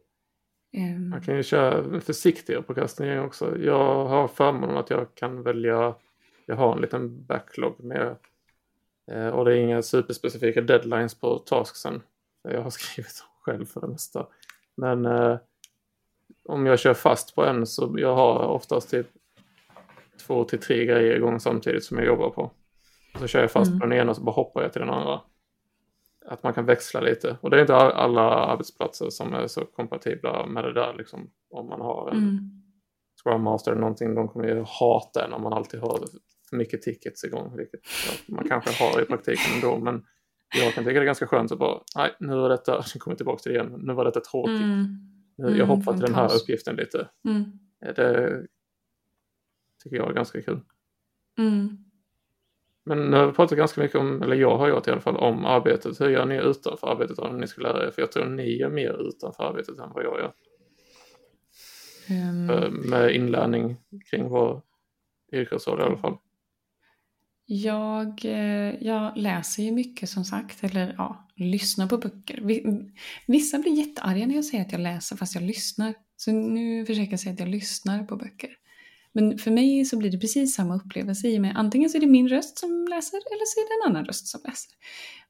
Ehm, 0.73 1.09
Man 1.09 1.21
kan 1.21 1.37
ju 1.37 1.43
köra 1.43 2.01
försiktigare 2.01 2.62
prokrastinering 2.62 3.21
också. 3.21 3.59
Jag 3.59 4.05
har 4.05 4.29
förmånen 4.29 4.77
att 4.77 4.91
jag 4.91 5.14
kan 5.14 5.43
välja, 5.43 5.95
jag 6.47 6.57
har 6.57 6.73
en 6.77 6.81
liten 6.81 7.25
backlog 7.25 7.85
med 7.85 8.16
eh, 9.11 9.29
och 9.29 9.45
det 9.45 9.53
är 9.53 9.57
inga 9.57 9.83
superspecifika 9.83 10.61
deadlines 10.61 11.14
på 11.14 11.39
tasksen. 11.39 12.03
Jag 12.43 12.62
har 12.62 12.71
skrivit 12.71 13.19
dem 13.19 13.29
själv 13.43 13.64
för 13.66 13.81
det 13.81 13.89
mesta. 13.89 14.27
Men 14.77 15.07
eh, 15.07 15.37
om 16.45 16.66
jag 16.66 16.79
kör 16.79 16.95
fast 16.95 17.35
på 17.35 17.45
en 17.45 17.66
så 17.66 17.95
jag 17.99 18.14
har 18.14 18.39
oftast 18.39 18.91
typ 18.91 19.07
två 20.27 20.45
till 20.45 20.59
tre 20.59 20.85
grejer 20.85 21.16
igång 21.16 21.41
samtidigt 21.41 21.85
som 21.85 21.99
jag 21.99 22.07
jobbar 22.07 22.31
på. 22.31 22.51
Så 23.19 23.27
kör 23.27 23.41
jag 23.41 23.51
fast 23.51 23.69
Mm. 23.69 23.81
på 23.81 23.87
den 23.87 23.99
ena 23.99 24.14
så 24.14 24.21
bara 24.23 24.33
hoppar 24.35 24.62
jag 24.62 24.73
till 24.73 24.81
den 24.81 24.91
andra. 24.91 25.21
Att 26.31 26.43
man 26.43 26.55
kan 26.55 26.66
växla 26.66 27.01
lite. 27.01 27.37
Och 27.41 27.51
det 27.51 27.57
är 27.57 27.61
inte 27.61 27.74
all- 27.76 27.93
alla 27.93 28.22
arbetsplatser 28.22 29.11
som 29.11 29.35
är 29.35 29.47
så 29.47 29.64
kompatibla 29.64 30.47
med 30.47 30.64
det 30.64 30.72
där. 30.72 30.95
Liksom, 30.99 31.31
om 31.51 31.66
man 31.68 31.81
har 31.81 32.11
en 32.11 32.16
mm, 32.18 32.39
Scrum 33.24 33.43
Master 33.43 33.70
eller 33.70 33.81
någonting, 33.81 34.14
de 34.14 34.29
kommer 34.29 34.49
ju 34.49 34.64
hata 34.81 35.24
en 35.26 35.33
om 35.33 35.43
man 35.43 35.53
alltid 35.53 35.81
har 35.81 35.99
för 36.51 36.57
mycket 36.57 36.83
tickets 36.83 37.24
igång. 37.24 37.57
Vilket 37.57 37.81
ja, 38.07 38.35
man 38.35 38.49
kanske 38.49 38.85
har 38.85 39.03
i 39.03 39.05
praktiken 39.05 39.53
ändå. 39.55 39.79
Men 39.79 40.05
jag 40.55 40.74
kan 40.74 40.85
tycka 40.85 40.95
det 40.95 41.01
är 41.03 41.05
ganska 41.07 41.26
skönt 41.26 41.53
att 41.53 41.59
bara, 41.59 41.81
nej 41.97 42.14
nu 42.20 42.35
var 42.37 42.49
detta, 42.49 42.83
sen 42.87 43.01
kommer 43.01 43.12
jag 43.12 43.18
tillbaka 43.18 43.39
till 43.43 43.53
det 43.53 43.59
igen, 43.59 43.81
nu 43.83 43.93
var 43.95 44.05
detta 44.05 44.20
tråkigt. 44.20 44.61
mm, 44.61 44.87
Nu, 45.37 45.45
jag 45.47 45.55
Mm, 45.55 45.68
hoppar 45.68 45.93
till 45.93 46.03
den 46.03 46.14
här 46.14 46.37
uppgiften 46.43 46.76
lite. 46.76 47.09
mm, 47.24 47.45
Det 47.81 48.47
tycker 49.83 49.97
jag 49.97 50.09
är 50.11 50.14
ganska 50.14 50.43
kul. 50.43 50.61
mm. 51.39 51.85
Men 52.89 53.11
nu 53.11 53.16
har 53.16 53.26
vi 53.26 53.32
pratat 53.32 53.59
ganska 53.59 53.80
mycket 53.80 53.97
om, 53.97 54.22
eller 54.22 54.36
jag 54.36 54.59
har 54.59 54.68
gjort 54.68 54.89
i 54.89 54.91
alla 54.91 55.01
fall, 55.01 55.16
om 55.16 55.45
arbetet. 55.45 56.01
Hur 56.01 56.09
gör 56.09 56.26
ni 56.26 56.36
utanför 56.36 56.86
arbetet 56.93 57.18
om 57.18 57.39
ni 57.39 57.47
ska 57.47 57.61
lära 57.62 57.86
er? 57.86 57.91
För 57.91 58.03
jag 58.03 58.12
tror 58.12 58.24
ni 58.26 58.57
gör 58.57 58.70
mer 58.70 59.09
utanför 59.09 59.45
arbetet 59.45 59.78
än 59.78 59.91
vad 59.95 60.05
jag 60.05 60.18
gör. 60.18 60.32
Eh, 62.51 62.70
Med 62.70 63.14
inlärning 63.14 63.76
kring 64.11 64.28
vår 64.28 64.62
yrkesroll 65.32 65.80
i 65.80 65.82
alla 65.82 65.97
fall. 65.99 66.16
Jag, 67.47 68.24
eh, 68.24 68.74
jag 68.86 69.16
läser 69.16 69.62
ju 69.62 69.72
mycket 69.72 70.09
som 70.09 70.24
sagt, 70.24 70.64
eller 70.64 70.95
ja, 70.99 71.28
lyssnar 71.36 71.86
på 71.86 71.99
böcker. 71.99 72.41
Vi- 72.43 72.93
Vissa 73.26 73.59
blir 73.59 73.72
jättearga 73.72 74.26
när 74.26 74.34
jag 74.34 74.45
säger 74.45 74.64
att 74.64 74.72
jag 74.72 74.80
läser 74.80 75.16
fast 75.16 75.34
jag 75.34 75.45
lyssnar. 75.45 75.95
Så 76.16 76.32
nu 76.32 76.86
försöker 76.86 77.11
jag 77.11 77.20
säga 77.20 77.32
att 77.32 77.41
jag 77.41 77.49
lyssnar 77.49 78.05
på 78.05 78.16
böcker. 78.16 78.51
Men 79.12 79.38
för 79.38 79.50
mig 79.50 79.84
så 79.84 79.96
blir 79.98 80.11
det 80.11 80.18
precis 80.18 80.54
samma 80.54 80.76
upplevelse 80.76 81.28
i 81.28 81.36
och 81.36 81.42
med 81.42 81.52
antingen 81.56 81.90
så 81.90 81.96
är 81.96 82.00
det 82.00 82.06
min 82.06 82.28
röst 82.28 82.59
som 82.59 82.86
läser 82.90 83.16
eller 83.16 83.46
så 83.46 83.61
är 83.61 83.64
det 83.64 83.88
en 83.88 83.90
annan 83.90 84.06
röst 84.06 84.26
som 84.26 84.40
läser. 84.44 84.70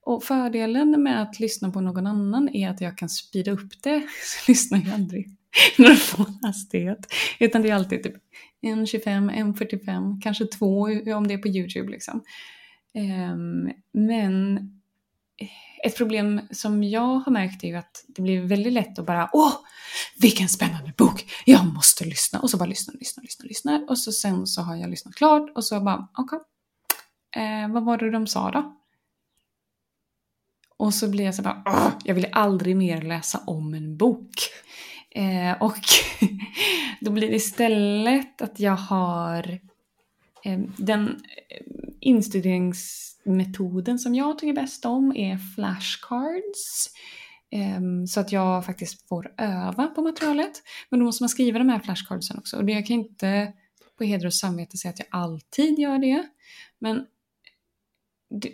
Och 0.01 0.25
fördelen 0.25 1.03
med 1.03 1.23
att 1.23 1.41
lyssna 1.41 1.71
på 1.71 1.81
någon 1.81 2.07
annan 2.07 2.49
är 2.49 2.71
att 2.71 2.81
jag 2.81 2.99
kan 2.99 3.09
speeda 3.09 3.51
upp 3.51 3.83
det. 3.83 4.03
Så 4.23 4.51
lyssnar 4.51 4.79
jag 4.79 4.95
aldrig 4.95 5.27
i 5.79 5.83
jag 5.83 5.99
får 5.99 6.47
hastighet. 6.47 7.13
Utan 7.41 7.63
det 7.63 7.71
är 7.71 7.75
alltid 7.75 8.03
typ 8.03 8.17
1.25, 8.63 9.55
1.45, 9.55 10.21
kanske 10.23 10.47
2 10.47 10.67
om 11.17 11.27
det 11.27 11.35
är 11.35 11.39
på 11.39 11.49
YouTube 11.49 11.91
liksom. 11.91 12.23
Ehm, 12.95 13.71
men 13.93 14.59
ett 15.85 15.97
problem 15.97 16.41
som 16.51 16.85
jag 16.85 17.19
har 17.19 17.33
märkt 17.33 17.65
är 17.65 17.69
ju 17.69 17.77
att 17.77 18.05
det 18.09 18.23
blir 18.23 18.43
väldigt 18.43 18.73
lätt 18.73 18.99
att 18.99 19.07
bara 19.07 19.31
åh, 19.33 19.53
vilken 20.17 20.49
spännande 20.49 20.93
bok, 20.97 21.33
jag 21.45 21.67
måste 21.67 22.05
lyssna. 22.05 22.41
Och 22.41 22.51
så 22.51 22.57
bara 22.57 22.69
lyssna, 22.69 22.95
lyssna, 22.99 23.23
lyssna, 23.23 23.45
lyssna. 23.45 23.87
Och 23.89 23.99
så 23.99 24.13
sen 24.13 24.47
så 24.47 24.63
har 24.63 24.77
jag 24.77 24.91
lyssnat 24.91 25.15
klart 25.15 25.51
och 25.55 25.65
så 25.65 25.81
bara 25.81 26.09
okej, 26.19 26.39
eh, 27.37 27.73
vad 27.73 27.85
var 27.85 27.99
det 27.99 28.11
de 28.11 28.27
sa 28.27 28.51
då? 28.51 28.75
Och 30.77 30.95
så 30.95 31.09
blir 31.09 31.25
jag 31.25 31.35
så 31.35 31.43
bara, 31.43 31.63
åh, 31.67 31.91
jag 32.05 32.15
vill 32.15 32.29
aldrig 32.33 32.77
mer 32.77 33.03
läsa 33.03 33.41
om 33.47 33.75
en 33.75 33.97
bok. 33.97 34.35
Eh, 35.11 35.63
och 35.63 35.79
då 37.01 37.11
blir 37.11 37.29
det 37.29 37.37
istället 37.37 38.43
att 38.43 38.61
jag 38.61 38.77
har 38.77 39.59
eh, 40.45 40.61
den 40.77 41.09
eh, 41.49 41.67
metoden 43.37 43.99
som 43.99 44.15
jag 44.15 44.39
tycker 44.39 44.53
bäst 44.53 44.85
om 44.85 45.17
är 45.17 45.39
flashcards. 45.55 46.91
Ehm, 47.51 48.07
så 48.07 48.21
att 48.21 48.33
jag 48.33 48.67
faktiskt 48.67 49.09
får 49.09 49.33
öva 49.39 49.87
på 49.87 50.03
materialet. 50.03 50.63
Men 50.91 51.01
då 51.01 51.07
måste 51.07 51.23
man 51.23 51.29
skriva 51.29 51.59
de 51.59 51.69
här 51.69 51.81
flashcardsen 51.81 52.39
också. 52.39 52.57
Och 52.57 52.65
det, 52.65 52.73
jag 52.73 52.87
kan 52.87 52.97
inte 52.97 53.53
på 53.99 54.05
heder 54.05 54.27
och 54.27 54.35
samvete 54.35 54.77
säga 54.77 54.91
att 54.91 54.99
jag 54.99 55.09
alltid 55.11 55.79
gör 55.79 55.99
det. 55.99 56.27
Men 56.79 57.07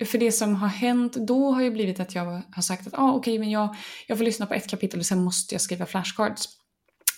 för 0.07 0.19
det 0.19 0.33
som 0.33 0.55
har 0.55 0.69
hänt 0.69 1.13
då 1.13 1.53
har 1.53 1.63
ju 1.63 1.71
blivit 1.71 2.01
att 2.01 2.15
jag 2.15 2.43
har 2.53 2.63
sagt 2.63 2.87
att 2.87 2.99
ah, 2.99 3.13
okej, 3.13 3.39
men 3.39 3.51
jag, 3.51 3.77
jag 4.07 4.19
får 4.19 4.25
lyssna 4.25 4.47
på 4.47 4.55
ett 4.55 4.67
kapitel 4.67 5.01
och 5.01 5.07
sen 5.07 5.25
måste 5.25 5.55
jag 5.55 5.63
skriva 5.63 5.87
flashcards. 5.87 6.49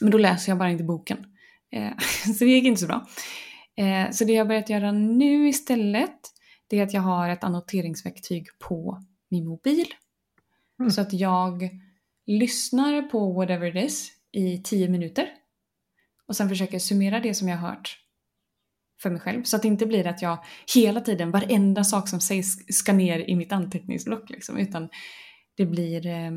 Men 0.01 0.11
då 0.11 0.19
läser 0.19 0.53
jag 0.53 0.59
bara 0.59 0.71
inte 0.71 0.85
boken. 0.85 1.19
Eh, 1.73 1.99
så 2.39 2.45
det 2.45 2.51
gick 2.51 2.65
inte 2.65 2.81
så 2.81 2.87
bra. 2.87 3.07
Eh, 3.77 4.11
så 4.11 4.25
det 4.25 4.33
jag 4.33 4.45
har 4.45 4.49
börjat 4.49 4.71
göra 4.71 4.93
nu 4.93 5.49
istället, 5.49 6.21
det 6.67 6.79
är 6.79 6.83
att 6.83 6.95
jag 6.95 7.03
har 7.03 7.29
ett 7.29 7.45
annoteringsverktyg 7.45 8.47
på 8.59 9.03
min 9.29 9.49
mobil. 9.49 9.87
Mm. 10.81 10.91
Så 10.91 11.01
att 11.01 11.13
jag 11.13 11.71
lyssnar 12.27 13.03
på 13.03 13.33
whatever 13.33 13.77
it 13.77 13.85
is 13.85 14.13
i 14.33 14.63
tio 14.63 14.89
minuter. 14.89 15.29
Och 16.27 16.37
sen 16.37 16.49
försöker 16.49 16.79
summera 16.79 17.21
det 17.21 17.35
som 17.35 17.49
jag 17.49 17.57
har 17.57 17.69
hört 17.69 17.99
för 19.03 19.11
mig 19.11 19.21
själv. 19.21 19.43
Så 19.43 19.57
att 19.57 19.63
det 19.63 19.69
inte 19.69 19.87
blir 19.87 20.07
att 20.07 20.23
jag 20.23 20.39
hela 20.75 21.01
tiden, 21.01 21.31
varenda 21.31 21.85
sak 21.85 22.09
som 22.09 22.21
sägs 22.21 22.77
ska 22.77 22.93
ner 22.93 23.31
i 23.31 23.37
mitt 23.37 23.53
anteckningsblock. 23.53 24.31
Liksom, 24.31 24.59
utan 24.59 24.89
det 25.57 25.67
blir 25.67 26.07
eh, 26.07 26.31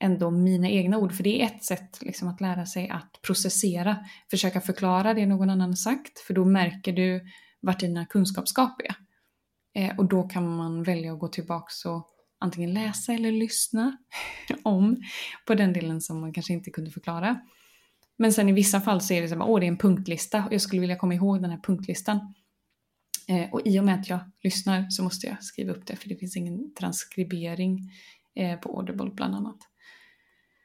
ändå 0.00 0.30
mina 0.30 0.68
egna 0.68 0.98
ord. 0.98 1.12
För 1.12 1.24
det 1.24 1.42
är 1.42 1.46
ett 1.46 1.64
sätt 1.64 2.02
liksom, 2.02 2.28
att 2.28 2.40
lära 2.40 2.66
sig 2.66 2.88
att 2.88 3.20
processera. 3.22 3.96
Försöka 4.30 4.60
förklara 4.60 5.14
det 5.14 5.26
någon 5.26 5.50
annan 5.50 5.76
sagt. 5.76 6.18
För 6.18 6.34
då 6.34 6.44
märker 6.44 6.92
du 6.92 7.26
vart 7.60 7.80
dina 7.80 8.06
kunskapsgap 8.06 8.80
är. 8.80 9.07
Eh, 9.74 9.98
och 9.98 10.04
då 10.04 10.22
kan 10.22 10.56
man 10.56 10.82
välja 10.82 11.12
att 11.12 11.18
gå 11.18 11.28
tillbaka 11.28 11.90
och 11.90 12.08
antingen 12.40 12.74
läsa 12.74 13.12
eller 13.12 13.32
lyssna 13.32 13.96
om 14.62 14.96
på 15.46 15.54
den 15.54 15.72
delen 15.72 16.00
som 16.00 16.20
man 16.20 16.32
kanske 16.32 16.52
inte 16.52 16.70
kunde 16.70 16.90
förklara. 16.90 17.40
Men 18.18 18.32
sen 18.32 18.48
i 18.48 18.52
vissa 18.52 18.80
fall 18.80 19.00
så 19.00 19.14
är 19.14 19.22
det 19.22 19.28
så 19.28 19.34
att 19.34 19.48
åh, 19.48 19.60
det 19.60 19.66
är 19.66 19.68
en 19.68 19.78
punktlista 19.78 20.44
och 20.46 20.52
jag 20.52 20.60
skulle 20.60 20.80
vilja 20.80 20.96
komma 20.96 21.14
ihåg 21.14 21.42
den 21.42 21.50
här 21.50 21.60
punktlistan. 21.62 22.34
Eh, 23.28 23.50
och 23.52 23.60
i 23.64 23.80
och 23.80 23.84
med 23.84 24.00
att 24.00 24.08
jag 24.08 24.20
lyssnar 24.42 24.90
så 24.90 25.02
måste 25.02 25.26
jag 25.26 25.44
skriva 25.44 25.72
upp 25.72 25.86
det 25.86 25.96
för 25.96 26.08
det 26.08 26.16
finns 26.16 26.36
ingen 26.36 26.74
transkribering 26.74 27.78
eh, 28.34 28.60
på 28.60 28.78
Audible 28.78 29.10
bland 29.10 29.34
annat. 29.34 29.58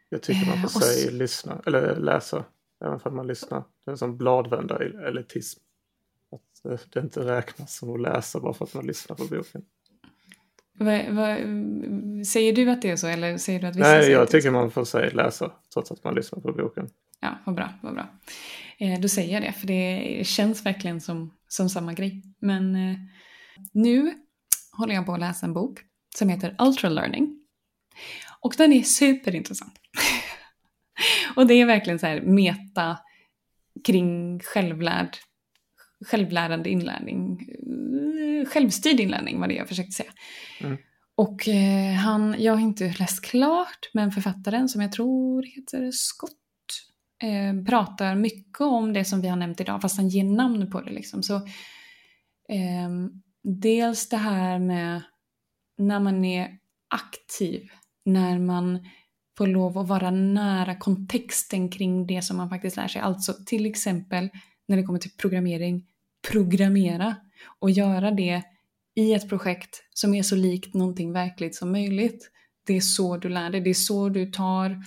Jag 0.10 0.24
tycker 0.24 0.46
man 0.46 0.56
Eh, 0.56 0.62
får 0.62 0.80
och 0.80 0.84
säga 0.84 1.12
lyssna, 1.12 1.62
eller 1.66 1.96
läsa, 1.96 2.46
även 2.86 3.00
om 3.04 3.16
man 3.16 3.28
lyssnar. 3.28 3.60
Det 3.60 3.90
är 3.90 3.92
en 3.92 3.98
sån 3.98 4.18
bladvända 4.18 4.80
det 6.64 7.00
inte 7.00 7.20
räknas 7.20 7.76
som 7.76 7.94
att 7.94 8.02
läsa 8.02 8.40
bara 8.40 8.54
för 8.54 8.66
att 8.66 8.74
man 8.74 8.86
lyssnar 8.86 9.16
på 9.16 9.24
boken. 9.24 9.62
Va, 10.78 11.02
va, 11.10 11.38
säger 12.26 12.56
du 12.56 12.70
att 12.70 12.82
det 12.82 12.90
är 12.90 12.96
så 12.96 13.08
eller 13.08 13.38
säger 13.38 13.60
du 13.60 13.68
att 13.68 13.76
vissa 13.76 13.92
Nej, 13.92 14.12
jag 14.12 14.30
tycker 14.30 14.52
man 14.52 14.72
får 14.72 14.86
säga 14.86 15.14
läsa 15.14 15.52
trots 15.74 15.92
att 15.92 16.04
man 16.04 16.16
lyssnar 16.16 16.40
på 16.40 16.52
boken. 16.52 16.90
Ja, 17.20 17.38
vad 17.46 17.56
bra, 17.56 17.70
vad 17.82 17.94
bra. 17.94 18.08
Eh, 18.78 19.00
då 19.00 19.08
säger 19.08 19.34
jag 19.34 19.42
det, 19.42 19.52
för 19.52 19.68
det 19.68 20.28
känns 20.28 20.66
verkligen 20.66 21.02
som, 21.02 21.34
som 21.48 21.70
samma 21.70 21.94
grej. 21.94 22.24
Men 22.40 22.76
eh, 22.76 22.98
nu 23.72 24.14
håller 24.72 24.94
jag 24.94 25.06
på 25.06 25.14
att 25.14 25.20
läsa 25.20 25.46
en 25.46 25.54
bok 25.54 25.80
som 26.16 26.30
heter 26.30 26.56
Ultra 26.60 26.90
Learning. 26.90 27.40
Och 28.40 28.54
den 28.58 28.74
är 28.74 28.82
superintressant. 28.82 29.74
och 31.36 31.48
det 31.48 31.54
är 31.54 31.66
verkligen 31.66 32.00
så 32.00 32.08
här 32.08 32.22
meta 32.22 32.98
kring 33.84 34.40
självlärd, 34.40 35.18
självlärande 36.04 36.70
inlärning. 36.70 37.48
Eh, 38.42 38.50
Självstyrd 38.50 39.00
inlärning 39.00 39.40
var 39.40 39.48
det 39.48 39.54
jag 39.54 39.68
försökte 39.68 39.92
säga. 39.92 40.12
Mm. 40.62 40.78
Och 41.16 41.48
eh, 41.48 41.94
han, 41.94 42.36
jag 42.40 42.54
har 42.54 42.60
inte 42.60 42.94
läst 43.00 43.26
klart, 43.26 43.90
men 43.94 44.12
författaren 44.12 44.70
som 44.70 44.82
jag 44.82 44.92
tror 44.92 45.44
heter 45.44 45.92
Scott 45.92 46.32
eh, 47.24 47.66
pratar 47.66 48.16
mycket 48.16 48.62
om 48.62 48.94
det 48.94 49.06
som 49.06 49.22
vi 49.22 49.28
har 49.28 49.36
nämnt 49.36 49.62
idag, 49.62 49.82
fast 49.82 49.98
han 49.98 50.10
ger 50.10 50.24
namn 50.24 50.72
på 50.72 50.82
det. 50.82 50.92
Liksom. 50.92 51.24
Så, 51.24 51.42
ehm, 52.50 53.10
dels 53.44 54.10
det 54.10 54.18
här 54.18 54.60
med 54.60 55.02
när 55.78 56.00
man 56.00 56.26
är 56.26 56.58
aktiv, 56.90 57.70
när 58.06 58.40
man 58.40 58.88
får 59.38 59.48
lov 59.48 59.78
att 59.78 59.88
vara 59.88 60.12
nära 60.12 60.76
kontexten 60.76 61.70
kring 61.70 62.08
det 62.08 62.22
som 62.22 62.38
man 62.38 62.50
faktiskt 62.50 62.78
lär 62.78 62.88
sig. 62.88 63.02
Alltså 63.02 63.34
till 63.46 63.66
exempel 63.66 64.30
när 64.68 64.78
det 64.78 64.84
kommer 64.84 65.00
till 65.00 65.18
programmering, 65.18 65.86
programmera 66.32 67.16
och 67.60 67.72
göra 67.72 68.12
det 68.12 68.44
i 68.96 69.14
ett 69.14 69.30
projekt 69.30 69.84
som 69.94 70.14
är 70.14 70.24
så 70.24 70.36
likt 70.36 70.74
någonting 70.74 71.14
verkligt 71.14 71.56
som 71.56 71.72
möjligt. 71.72 72.30
Det 72.68 72.74
är 72.74 72.82
så 72.82 73.18
du 73.18 73.30
lär 73.30 73.50
dig, 73.50 73.62
det 73.62 73.70
är 73.70 73.74
så 73.74 74.10
du 74.10 74.32
tar 74.32 74.84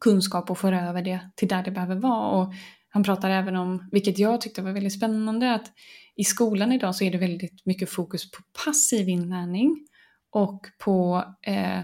kunskap 0.00 0.50
och 0.50 0.58
för 0.58 0.72
över 0.72 1.02
det 1.02 1.30
till 1.36 1.48
där 1.48 1.62
det 1.62 1.70
behöver 1.70 1.96
vara. 1.96 2.28
Och 2.28 2.54
han 2.88 3.02
pratar 3.02 3.30
även 3.30 3.56
om, 3.56 3.88
vilket 3.92 4.18
jag 4.18 4.40
tyckte 4.40 4.62
var 4.62 4.72
väldigt 4.72 4.96
spännande, 4.96 5.54
att 5.54 5.72
i 6.16 6.24
skolan 6.24 6.72
idag 6.72 6.94
så 6.94 7.04
är 7.04 7.12
det 7.12 7.18
väldigt 7.18 7.66
mycket 7.66 7.90
fokus 7.90 8.30
på 8.30 8.42
passiv 8.64 9.08
inlärning 9.08 9.86
och 10.30 10.66
på 10.78 11.24
eh, 11.46 11.80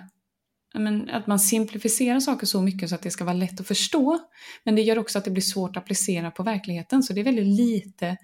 men, 0.74 1.10
att 1.10 1.26
man 1.26 1.38
simplifierar 1.38 2.20
saker 2.20 2.46
så 2.46 2.62
mycket 2.62 2.88
så 2.88 2.94
att 2.94 3.02
det 3.02 3.10
ska 3.10 3.24
vara 3.24 3.34
lätt 3.34 3.60
att 3.60 3.66
förstå. 3.66 4.18
Men 4.64 4.76
det 4.76 4.82
gör 4.82 4.98
också 4.98 5.18
att 5.18 5.24
det 5.24 5.30
blir 5.30 5.42
svårt 5.42 5.76
att 5.76 5.82
applicera 5.82 6.30
på 6.30 6.42
verkligheten. 6.42 7.02
Så 7.02 7.12
det 7.12 7.20
är 7.20 7.24
väldigt 7.24 7.46
lite 7.46 8.16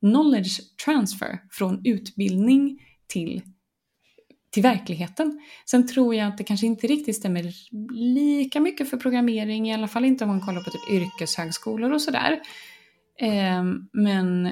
knowledge 0.00 0.60
transfer 0.84 1.38
från 1.50 1.80
utbildning 1.84 2.78
till, 3.06 3.42
till 4.50 4.62
verkligheten. 4.62 5.40
Sen 5.70 5.88
tror 5.88 6.14
jag 6.14 6.28
att 6.28 6.38
det 6.38 6.44
kanske 6.44 6.66
inte 6.66 6.86
riktigt 6.86 7.16
stämmer 7.16 7.52
lika 7.94 8.60
mycket 8.60 8.90
för 8.90 8.96
programmering, 8.96 9.68
i 9.68 9.74
alla 9.74 9.88
fall 9.88 10.04
inte 10.04 10.24
om 10.24 10.30
man 10.30 10.40
kollar 10.40 10.62
på 10.62 10.70
typ 10.70 10.90
yrkeshögskolor 10.90 11.92
och 11.92 12.02
sådär. 12.02 12.40
Eh, 13.20 13.64
men 13.92 14.50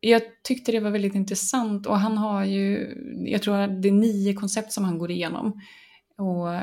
jag 0.00 0.22
tyckte 0.42 0.72
det 0.72 0.80
var 0.80 0.90
väldigt 0.90 1.14
intressant 1.14 1.86
och 1.86 1.98
han 1.98 2.18
har 2.18 2.44
ju, 2.44 2.94
jag 3.26 3.42
tror 3.42 3.80
det 3.82 3.88
är 3.88 3.92
nio 3.92 4.34
koncept 4.34 4.72
som 4.72 4.84
han 4.84 4.98
går 4.98 5.10
igenom. 5.10 5.60
Och 6.18 6.54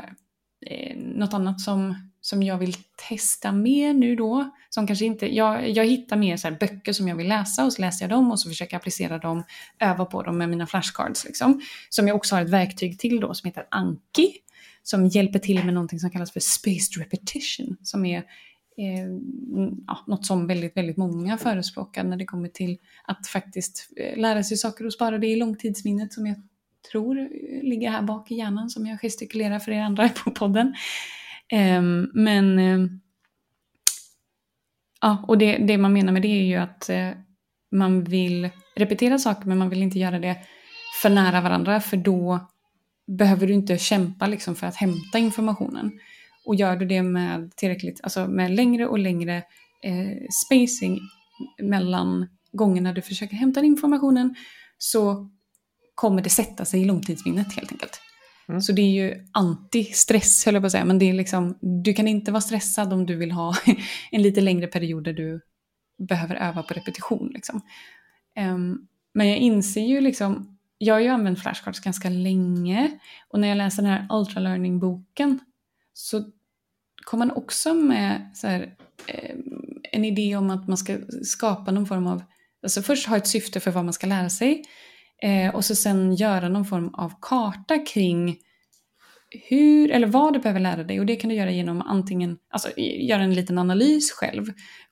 eh, 0.66 0.96
något 0.96 1.34
annat 1.34 1.60
som, 1.60 2.09
som 2.20 2.42
jag 2.42 2.58
vill 2.58 2.74
testa 3.08 3.52
mer 3.52 3.94
nu 3.94 4.16
då, 4.16 4.50
som 4.68 4.86
kanske 4.86 5.04
inte, 5.04 5.34
jag, 5.34 5.70
jag 5.70 5.84
hittar 5.84 6.16
mer 6.16 6.36
så 6.36 6.50
böcker 6.50 6.92
som 6.92 7.08
jag 7.08 7.16
vill 7.16 7.28
läsa 7.28 7.64
och 7.64 7.72
så 7.72 7.80
läser 7.80 8.04
jag 8.04 8.10
dem 8.10 8.30
och 8.30 8.40
så 8.40 8.48
försöker 8.48 8.74
jag 8.74 8.78
applicera 8.78 9.18
dem, 9.18 9.44
öva 9.78 10.04
på 10.04 10.22
dem 10.22 10.38
med 10.38 10.48
mina 10.48 10.66
flashcards 10.66 11.24
liksom. 11.24 11.60
Som 11.88 12.08
jag 12.08 12.16
också 12.16 12.34
har 12.34 12.42
ett 12.42 12.50
verktyg 12.50 12.98
till 12.98 13.20
då 13.20 13.34
som 13.34 13.48
heter 13.48 13.66
Anki, 13.70 14.32
som 14.82 15.06
hjälper 15.06 15.38
till 15.38 15.64
med 15.64 15.74
någonting 15.74 16.00
som 16.00 16.10
kallas 16.10 16.32
för 16.32 16.40
spaced 16.40 17.02
repetition, 17.02 17.76
som 17.82 18.06
är 18.06 18.18
eh, 18.76 19.06
ja, 19.86 20.04
något 20.06 20.26
som 20.26 20.46
väldigt, 20.46 20.76
väldigt 20.76 20.96
många 20.96 21.38
förespråkar 21.38 22.04
när 22.04 22.16
det 22.16 22.24
kommer 22.24 22.48
till 22.48 22.78
att 23.04 23.26
faktiskt 23.26 23.88
eh, 23.96 24.18
lära 24.18 24.42
sig 24.42 24.56
saker 24.56 24.86
och 24.86 24.92
spara 24.92 25.18
det 25.18 25.26
i 25.26 25.36
långtidsminnet 25.36 26.12
som 26.12 26.26
jag 26.26 26.36
tror 26.92 27.18
eh, 27.18 27.28
ligger 27.62 27.90
här 27.90 28.02
bak 28.02 28.30
i 28.30 28.34
hjärnan 28.34 28.70
som 28.70 28.86
jag 28.86 29.00
gestikulerar 29.00 29.58
för 29.58 29.72
er 29.72 29.80
andra 29.80 30.08
på 30.24 30.30
podden. 30.30 30.74
Ehm, 31.50 32.10
men 32.14 32.58
ehm, 32.58 33.00
ja, 35.00 35.24
och 35.28 35.38
det, 35.38 35.56
det, 35.56 35.78
man 35.78 35.92
menar 35.92 36.12
med 36.12 36.22
det 36.22 36.28
är 36.28 36.44
ju 36.44 36.56
att 36.56 36.88
eh, 36.88 37.10
man 37.70 38.04
vill 38.04 38.50
repetera 38.76 39.18
saker 39.18 39.48
men 39.48 39.58
man 39.58 39.70
vill 39.70 39.82
inte 39.82 39.98
göra 39.98 40.18
det 40.18 40.36
för 41.02 41.10
nära 41.10 41.40
varandra 41.40 41.80
för 41.80 41.96
då 41.96 42.48
behöver 43.06 43.46
du 43.46 43.52
inte 43.52 43.78
kämpa 43.78 44.26
liksom 44.26 44.54
för 44.56 44.66
att 44.66 44.76
hämta 44.76 45.18
informationen. 45.18 45.92
Och 46.44 46.54
gör 46.54 46.76
du 46.76 46.86
det 46.86 47.02
med 47.02 47.56
tillräckligt, 47.56 48.00
alltså 48.02 48.28
med 48.28 48.50
längre 48.50 48.86
och 48.86 48.98
längre 48.98 49.36
eh, 49.82 50.18
spacing 50.46 51.00
mellan 51.62 52.28
gångerna 52.52 52.92
du 52.92 53.02
försöker 53.02 53.36
hämta 53.36 53.60
informationen 53.60 54.34
så 54.78 55.30
kommer 55.94 56.22
det 56.22 56.30
sätta 56.30 56.64
sig 56.64 56.80
i 56.80 56.84
långtidsminnet 56.84 57.56
helt 57.56 57.72
enkelt. 57.72 58.00
Mm. 58.50 58.60
Så 58.60 58.72
det 58.72 58.82
är 58.82 58.90
ju 58.90 59.26
anti-stress 59.32 60.44
höll 60.44 60.54
jag 60.54 60.62
på 60.62 60.66
att 60.66 60.72
säga, 60.72 60.84
men 60.84 60.98
det 60.98 61.08
är 61.10 61.12
liksom, 61.12 61.58
du 61.60 61.94
kan 61.94 62.08
inte 62.08 62.32
vara 62.32 62.40
stressad 62.40 62.92
om 62.92 63.06
du 63.06 63.16
vill 63.16 63.32
ha 63.32 63.56
en 64.10 64.22
lite 64.22 64.40
längre 64.40 64.66
period 64.66 65.04
där 65.04 65.12
du 65.12 65.40
behöver 66.08 66.34
öva 66.34 66.62
på 66.62 66.74
repetition. 66.74 67.30
Liksom. 67.34 67.60
Um, 68.38 68.88
men 69.14 69.28
jag 69.28 69.38
inser 69.38 69.86
ju 69.86 70.00
liksom, 70.00 70.58
jag 70.78 70.94
har 70.94 71.00
ju 71.00 71.08
använt 71.08 71.40
flashcards 71.40 71.80
ganska 71.80 72.08
länge 72.08 72.98
och 73.28 73.40
när 73.40 73.48
jag 73.48 73.58
läser 73.58 73.82
den 73.82 73.92
här 73.92 74.06
ultralearning-boken 74.10 75.38
så 75.92 76.24
kom 77.04 77.18
man 77.18 77.30
också 77.30 77.74
med 77.74 78.30
så 78.34 78.46
här, 78.46 78.74
ehm, 79.06 79.80
en 79.92 80.04
idé 80.04 80.36
om 80.36 80.50
att 80.50 80.68
man 80.68 80.76
ska 80.76 80.98
skapa 81.22 81.70
någon 81.70 81.86
form 81.86 82.06
av, 82.06 82.22
alltså 82.62 82.82
först 82.82 83.06
ha 83.06 83.16
ett 83.16 83.26
syfte 83.26 83.60
för 83.60 83.70
vad 83.70 83.84
man 83.84 83.94
ska 83.94 84.06
lära 84.06 84.30
sig 84.30 84.64
eh, 85.22 85.54
och 85.54 85.64
så 85.64 85.74
sen 85.74 86.14
göra 86.14 86.48
någon 86.48 86.64
form 86.64 86.94
av 86.94 87.12
karta 87.20 87.78
kring 87.78 88.36
hur, 89.48 89.90
eller 89.90 90.06
vad 90.06 90.32
du 90.32 90.38
behöver 90.38 90.60
lära 90.60 90.84
dig. 90.84 91.00
Och 91.00 91.06
det 91.06 91.16
kan 91.16 91.30
du 91.30 91.36
göra 91.36 91.50
genom 91.50 91.82
antingen, 91.82 92.38
alltså 92.50 92.80
göra 92.80 93.22
en 93.22 93.34
liten 93.34 93.58
analys 93.58 94.12
själv. 94.12 94.46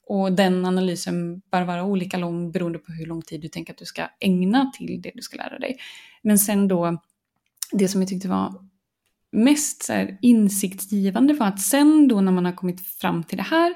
Och 0.07 0.33
den 0.33 0.65
analysen 0.65 1.41
bör 1.41 1.63
vara 1.63 1.85
olika 1.85 2.19
lång 2.19 2.53
beroende 2.53 2.79
på 2.79 2.93
hur 2.93 3.07
lång 3.07 3.23
tid 3.23 3.41
du 3.41 3.49
tänker 3.49 3.73
att 3.73 3.79
du 3.79 3.85
ska 3.85 4.09
ägna 4.21 4.73
till 4.79 5.03
det 5.03 5.13
du 5.15 5.23
ska 5.23 5.37
lära 5.37 5.59
dig. 5.59 5.77
Men 6.23 6.39
sen 6.39 6.69
då, 6.69 7.03
det 7.73 7.89
som 7.89 8.01
jag 8.01 8.09
tyckte 8.09 8.29
var 8.29 8.55
mest 9.33 9.83
så 9.83 9.93
här, 9.93 10.19
insiktsgivande 10.23 11.35
var 11.35 11.47
att 11.47 11.61
sen 11.61 12.09
då 12.09 12.21
när 12.21 12.33
man 12.33 12.45
har 12.45 12.53
kommit 12.53 12.87
fram 12.87 13.25
till 13.25 13.37
det 13.37 13.43
här 13.43 13.75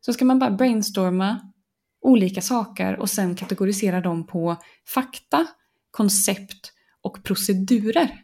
så 0.00 0.12
ska 0.12 0.24
man 0.24 0.38
bara 0.38 0.50
brainstorma 0.50 1.52
olika 2.00 2.40
saker 2.40 3.00
och 3.00 3.10
sen 3.10 3.36
kategorisera 3.36 4.00
dem 4.00 4.26
på 4.26 4.56
fakta, 4.94 5.46
koncept 5.94 6.72
och 7.02 7.24
procedurer. 7.24 8.20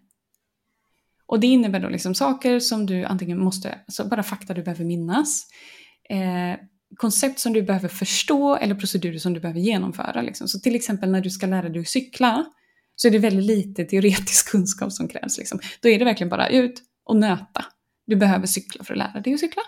Och 1.27 1.41
det 1.41 1.47
innebär 1.47 1.81
då 1.81 1.89
liksom 1.89 2.14
saker 2.14 2.61
som 2.61 2.87
du 2.87 3.05
antingen 3.05 3.39
måste, 3.39 3.79
alltså 3.87 4.05
bara 4.05 4.23
fakta 4.23 4.55
du 4.55 4.62
behöver 4.62 4.85
minnas, 4.85 5.47
eh, 6.09 6.61
koncept 6.97 7.39
som 7.39 7.53
du 7.53 7.62
behöver 7.62 7.89
förstå 7.89 8.57
eller 8.57 8.75
procedurer 8.75 9.18
som 9.18 9.35
du 9.35 9.41
behöver 9.41 9.61
genomföra. 9.61 10.23
Liksom. 10.23 10.49
Så 10.49 10.61
till 10.61 10.75
exempel 10.75 11.11
när 11.11 11.21
du 11.21 11.31
ska 11.31 11.47
lära 11.47 11.68
dig 11.68 11.81
att 11.81 11.89
cykla 11.89 12.47
så 12.97 13.09
är 13.09 13.12
det 13.12 13.18
väldigt 13.18 13.45
lite 13.45 13.85
teoretisk 13.85 14.49
kunskap 14.51 14.93
som 14.93 15.09
krävs. 15.09 15.39
Liksom. 15.39 15.61
Då 15.83 15.89
är 15.89 15.99
det 15.99 16.05
verkligen 16.05 16.31
bara 16.31 16.49
ut 16.49 16.83
och 17.05 17.16
nöta. 17.16 17.64
Du 18.07 18.16
behöver 18.16 18.47
cykla 18.47 18.85
för 18.85 18.95
att 18.95 18.99
lära 18.99 19.21
dig 19.21 19.35
att 19.35 19.41
cykla. 19.41 19.62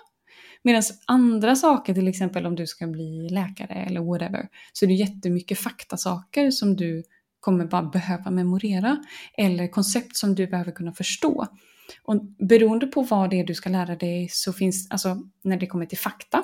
Medan 0.65 0.83
andra 1.07 1.57
saker, 1.57 1.95
till 1.95 2.09
exempel 2.09 2.47
om 2.47 2.57
du 2.57 2.67
ska 2.67 2.87
bli 2.87 3.29
läkare 3.31 3.75
eller 3.75 4.01
whatever, 4.01 4.49
så 4.73 4.85
är 4.85 4.87
det 4.87 4.95
jättemycket 4.95 5.59
faktasaker 5.59 6.51
som 6.51 6.77
du 6.77 7.03
kommer 7.43 7.65
bara 7.65 7.83
behöva 7.83 8.31
memorera 8.31 8.97
eller 9.39 9.69
koncept 9.69 10.17
som 10.17 10.35
du 10.35 10.47
behöver 10.47 10.73
kunna 10.73 10.93
förstå. 10.93 11.47
Och 12.05 12.23
beroende 12.49 12.87
på 12.87 13.03
vad 13.03 13.31
det 13.31 13.41
är 13.41 13.45
du 13.45 13.55
ska 13.55 13.71
lära 13.71 13.97
dig 13.97 14.29
så 14.31 14.53
finns, 14.53 14.91
alltså 14.91 15.17
när 15.45 15.57
det 15.57 15.67
kommer 15.67 15.87
till 15.87 15.99
fakta, 15.99 16.43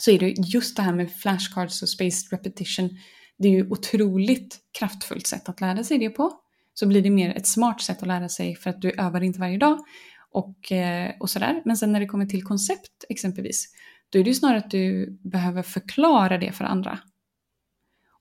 så 0.00 0.10
är 0.10 0.18
det 0.18 0.28
just 0.28 0.76
det 0.76 0.82
här 0.82 0.92
med 0.92 1.12
flashcards 1.12 1.82
och 1.82 1.88
spaced 1.88 2.32
repetition 2.32 2.90
det 3.38 3.48
är 3.48 3.52
ju 3.52 3.68
otroligt 3.70 4.58
kraftfullt 4.78 5.26
sätt 5.26 5.48
att 5.48 5.60
lära 5.60 5.84
sig 5.84 5.98
det 5.98 6.10
på. 6.10 6.32
Så 6.74 6.86
blir 6.86 7.02
det 7.02 7.10
mer 7.10 7.36
ett 7.36 7.46
smart 7.46 7.80
sätt 7.80 8.02
att 8.02 8.08
lära 8.08 8.28
sig 8.28 8.56
för 8.56 8.70
att 8.70 8.82
du 8.82 8.90
övar 8.90 9.20
inte 9.20 9.40
varje 9.40 9.58
dag 9.58 9.78
och, 10.32 10.72
eh, 10.72 11.12
och 11.20 11.30
sådär. 11.30 11.62
Men 11.64 11.76
sen 11.76 11.92
när 11.92 12.00
det 12.00 12.06
kommer 12.06 12.26
till 12.26 12.42
koncept 12.42 13.04
exempelvis, 13.08 13.68
då 14.10 14.18
är 14.18 14.24
det 14.24 14.30
ju 14.30 14.34
snarare 14.34 14.58
att 14.58 14.70
du 14.70 15.18
behöver 15.22 15.62
förklara 15.62 16.38
det 16.38 16.52
för 16.52 16.64
andra. 16.64 16.98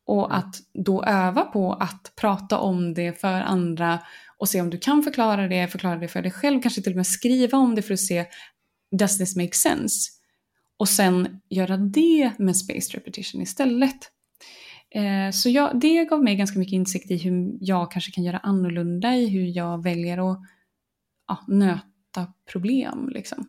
Och 0.06 0.26
mm. 0.26 0.38
att 0.38 0.56
då 0.74 1.04
öva 1.04 1.42
på 1.42 1.74
att 1.74 2.14
prata 2.16 2.60
om 2.60 2.94
det 2.94 3.22
för 3.22 3.42
andra 3.42 4.00
och 4.38 4.50
se 4.50 4.62
om 4.62 4.70
du 4.70 4.78
kan 4.78 5.04
förklara 5.04 5.48
det, 5.48 5.68
förklara 5.68 5.96
det 5.96 6.08
för 6.08 6.22
dig 6.22 6.32
själv, 6.32 6.62
kanske 6.62 6.82
till 6.82 6.92
och 6.94 6.98
med 6.98 7.08
skriva 7.08 7.58
om 7.58 7.76
det 7.76 7.82
för 7.82 7.94
att 7.94 8.00
se 8.00 8.26
Does 8.92 9.18
this 9.18 9.36
make 9.36 9.54
sense? 9.54 10.12
Och 10.78 10.90
sen 10.90 11.42
göra 11.50 11.78
det 11.78 12.32
med 12.38 12.58
spaced 12.58 12.96
repetition 12.96 13.42
istället. 13.42 14.12
Eh, 14.90 15.32
så 15.32 15.50
jag, 15.50 15.80
det 15.80 16.06
gav 16.06 16.24
mig 16.24 16.36
ganska 16.36 16.60
mycket 16.60 16.74
insikt 16.74 17.12
i 17.12 17.18
hur 17.18 17.58
jag 17.60 17.92
kanske 17.92 18.12
kan 18.12 18.24
göra 18.24 18.38
annorlunda 18.38 19.16
i 19.16 19.28
hur 19.28 19.58
jag 19.58 19.84
väljer 19.84 20.32
att 20.32 20.40
ja, 21.28 21.46
nöta 21.48 22.34
problem. 22.52 23.10
Liksom. 23.10 23.48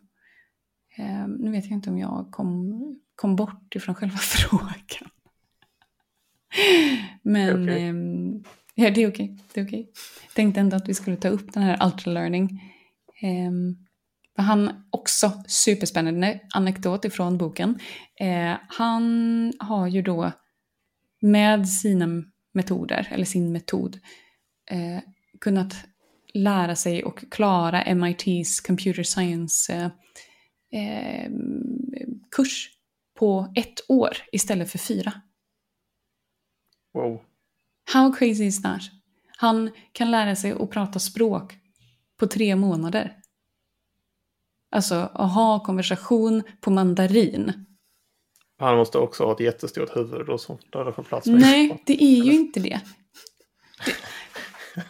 Eh, 0.97 1.27
nu 1.27 1.51
vet 1.51 1.65
jag 1.65 1.73
inte 1.73 1.89
om 1.89 1.97
jag 1.97 2.27
kom, 2.31 2.79
kom 3.15 3.35
bort 3.35 3.75
ifrån 3.75 3.95
själva 3.95 4.17
frågan. 4.21 5.09
Men 7.21 7.63
okay. 7.63 7.87
eh, 7.87 7.93
ja, 8.75 8.91
det 8.91 9.03
är 9.03 9.09
okej. 9.09 9.25
Okay. 9.25 9.37
Det 9.53 9.61
är 9.61 9.65
okay. 9.65 9.85
Tänkte 10.35 10.59
ändå 10.59 10.77
att 10.77 10.89
vi 10.89 10.93
skulle 10.93 11.17
ta 11.17 11.27
upp 11.27 11.53
den 11.53 11.63
här 11.63 11.85
ultralearning. 11.85 12.61
Eh, 13.21 13.51
för 14.35 14.43
han 14.43 14.83
också 14.89 15.43
superspännande 15.47 16.39
anekdot 16.53 17.05
ifrån 17.05 17.37
boken. 17.37 17.79
Eh, 18.19 18.57
han 18.67 19.53
har 19.59 19.87
ju 19.87 20.01
då 20.01 20.31
med 21.21 21.69
sina 21.69 22.23
metoder, 22.53 23.07
eller 23.11 23.25
sin 23.25 23.51
metod, 23.51 23.99
eh, 24.71 24.99
kunnat 25.39 25.75
lära 26.33 26.75
sig 26.75 27.03
och 27.03 27.31
klara 27.31 27.95
MITs 27.95 28.61
computer 28.61 29.03
science 29.03 29.73
eh, 29.73 29.89
eh, 30.81 31.31
kurs 32.31 32.69
på 33.19 33.53
ett 33.55 33.81
år 33.87 34.17
istället 34.31 34.71
för 34.71 34.77
fyra. 34.77 35.13
Wow. 36.93 37.21
How 37.93 38.13
crazy 38.13 38.45
is 38.45 38.61
that? 38.61 38.81
Han 39.37 39.71
kan 39.91 40.11
lära 40.11 40.35
sig 40.35 40.51
att 40.51 40.69
prata 40.69 40.99
språk 40.99 41.53
på 42.19 42.27
tre 42.27 42.55
månader. 42.55 43.17
Alltså 44.71 44.95
att 44.95 45.33
ha 45.33 45.63
konversation 45.63 46.43
på 46.61 46.71
mandarin 46.71 47.65
han 48.63 48.77
måste 48.77 48.97
också 48.97 49.25
ha 49.25 49.33
ett 49.33 49.39
jättestort 49.39 49.95
huvud 49.95 50.25
då 50.25 50.37
som 50.37 50.57
där 50.69 50.85
det 50.85 50.93
får 50.93 51.03
plats 51.03 51.27
med. 51.27 51.41
Nej, 51.41 51.83
det 51.85 52.03
är 52.03 52.23
ju 52.23 52.33
inte 52.33 52.59
det. 52.59 52.81
det. 53.85 53.95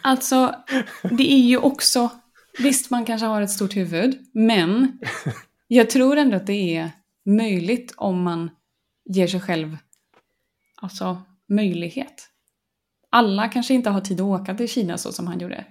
Alltså, 0.02 0.54
det 1.02 1.32
är 1.32 1.38
ju 1.38 1.58
också... 1.58 2.10
Visst, 2.58 2.90
man 2.90 3.04
kanske 3.04 3.26
har 3.26 3.42
ett 3.42 3.50
stort 3.50 3.76
huvud, 3.76 4.18
men 4.32 4.98
jag 5.68 5.90
tror 5.90 6.16
ändå 6.16 6.36
att 6.36 6.46
det 6.46 6.76
är 6.76 6.90
möjligt 7.24 7.94
om 7.96 8.22
man 8.22 8.50
ger 9.04 9.26
sig 9.26 9.40
själv 9.40 9.76
alltså, 10.76 11.22
möjlighet. 11.48 12.28
Alla 13.10 13.48
kanske 13.48 13.74
inte 13.74 13.90
har 13.90 14.00
tid 14.00 14.20
att 14.20 14.24
åka 14.40 14.54
till 14.54 14.68
Kina 14.68 14.98
så 14.98 15.12
som 15.12 15.26
han 15.26 15.38
gjorde. 15.40 15.64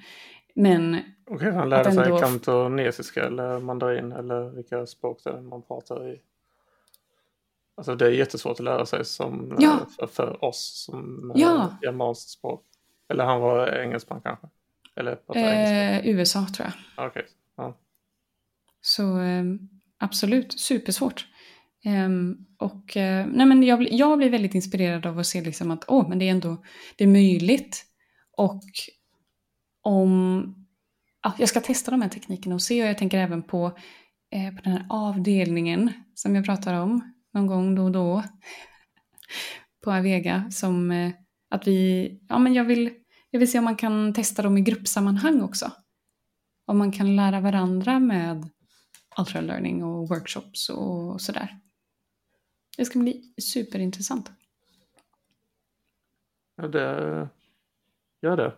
Men 0.55 0.99
Okej, 1.30 1.51
han 1.51 1.69
lärde 1.69 1.91
sig 1.91 2.03
ändå- 2.03 2.19
kantonesiska 2.19 3.26
eller 3.26 3.59
mandarin 3.59 4.11
eller 4.11 4.49
vilka 4.49 4.86
språk 4.86 5.21
det 5.24 5.30
är 5.30 5.41
man 5.41 5.61
pratar 5.61 6.09
i. 6.13 6.21
Alltså 7.78 7.95
det 7.95 8.05
är 8.05 8.11
jättesvårt 8.11 8.51
att 8.59 8.59
lära 8.65 8.86
sig 8.86 9.05
som, 9.05 9.57
Ja. 9.59 9.71
eh, 9.74 9.88
för, 9.99 10.07
för 10.07 10.43
oss 10.45 10.84
som 10.86 11.32
eh, 11.36 11.41
Ja. 11.41 11.78
germanskt 11.82 12.30
språk. 12.30 12.65
Eller 13.09 13.24
han 13.24 13.41
var 13.41 13.67
engelsman 13.67 14.21
kanske? 14.21 14.47
Eller 14.95 15.11
eh, 15.36 16.07
USA 16.07 16.45
tror 16.55 16.67
jag. 16.97 17.07
Okej. 17.07 17.26
Ja. 17.55 17.74
Så 18.82 19.19
eh, 19.19 19.43
absolut, 19.97 20.59
supersvårt. 20.59 21.28
Um, 21.86 22.45
och 22.59 22.95
uh, 22.95 23.25
nej 23.27 23.45
men 23.45 23.63
jag, 23.63 23.79
blir- 23.79 23.93
jag 23.93 24.17
blir 24.17 24.29
väldigt 24.29 24.55
inspirerad 24.55 25.05
av 25.05 25.19
att 25.19 25.27
se 25.27 25.41
liksom 25.41 25.71
att 25.71 25.86
oh, 25.88 26.09
men 26.09 26.19
det 26.19 26.27
är 26.27 26.31
ändå 26.31 26.63
det 26.97 27.03
är 27.03 27.07
möjligt. 27.07 27.86
Och 28.38 28.63
om... 29.81 30.55
Ja, 31.23 31.34
jag 31.38 31.49
ska 31.49 31.59
testa 31.59 31.91
de 31.91 32.01
här 32.01 32.09
teknikerna 32.09 32.55
och 32.55 32.61
se 32.61 32.84
och 32.84 32.89
jag 32.89 32.97
tänker 32.97 33.17
även 33.17 33.43
på, 33.43 33.65
eh, 34.31 34.55
på 34.55 34.61
den 34.63 34.73
här 34.73 34.86
avdelningen 34.89 35.93
som 36.13 36.36
jag 36.36 36.45
pratar 36.45 36.73
om 36.73 37.13
någon 37.34 37.47
gång 37.47 37.75
då 37.75 37.84
och 37.84 37.91
då 37.91 38.23
på 39.84 39.91
Avega 39.91 40.51
som 40.51 40.91
eh, 40.91 41.11
att 41.49 41.67
vi, 41.67 42.09
ja 42.29 42.39
men 42.39 42.53
jag 42.53 42.63
vill, 42.63 42.89
jag 43.29 43.39
vill 43.39 43.51
se 43.51 43.57
om 43.57 43.65
man 43.65 43.75
kan 43.75 44.13
testa 44.13 44.41
dem 44.41 44.57
i 44.57 44.61
gruppsammanhang 44.61 45.41
också. 45.41 45.71
Om 46.65 46.77
man 46.77 46.91
kan 46.91 47.15
lära 47.15 47.41
varandra 47.41 47.99
med 47.99 48.49
ultra 49.17 49.41
learning 49.41 49.84
och 49.84 50.09
workshops 50.09 50.69
och 50.69 51.21
sådär. 51.21 51.59
Det 52.78 52.86
ska 52.86 52.99
bli 52.99 53.34
superintressant. 53.41 54.32
Ja, 56.55 56.67
det... 56.67 57.30
Gör 58.21 58.38
det. 58.38 58.53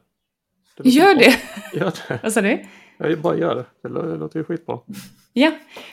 det 0.77 0.89
Gör 0.89 1.15
det! 1.15 1.35
Gör 1.73 1.93
det. 2.07 2.19
Vad 2.23 2.33
sa 2.33 2.41
du? 2.41 2.65
Jag 2.97 3.21
bara 3.21 3.37
gör 3.37 3.55
det. 3.55 3.65
Det 3.81 3.87
lå- 3.89 4.11
det 4.11 4.17
låter 4.17 4.39
ju 4.39 4.45
skitbra. 4.45 4.79
Ja, 5.33 5.51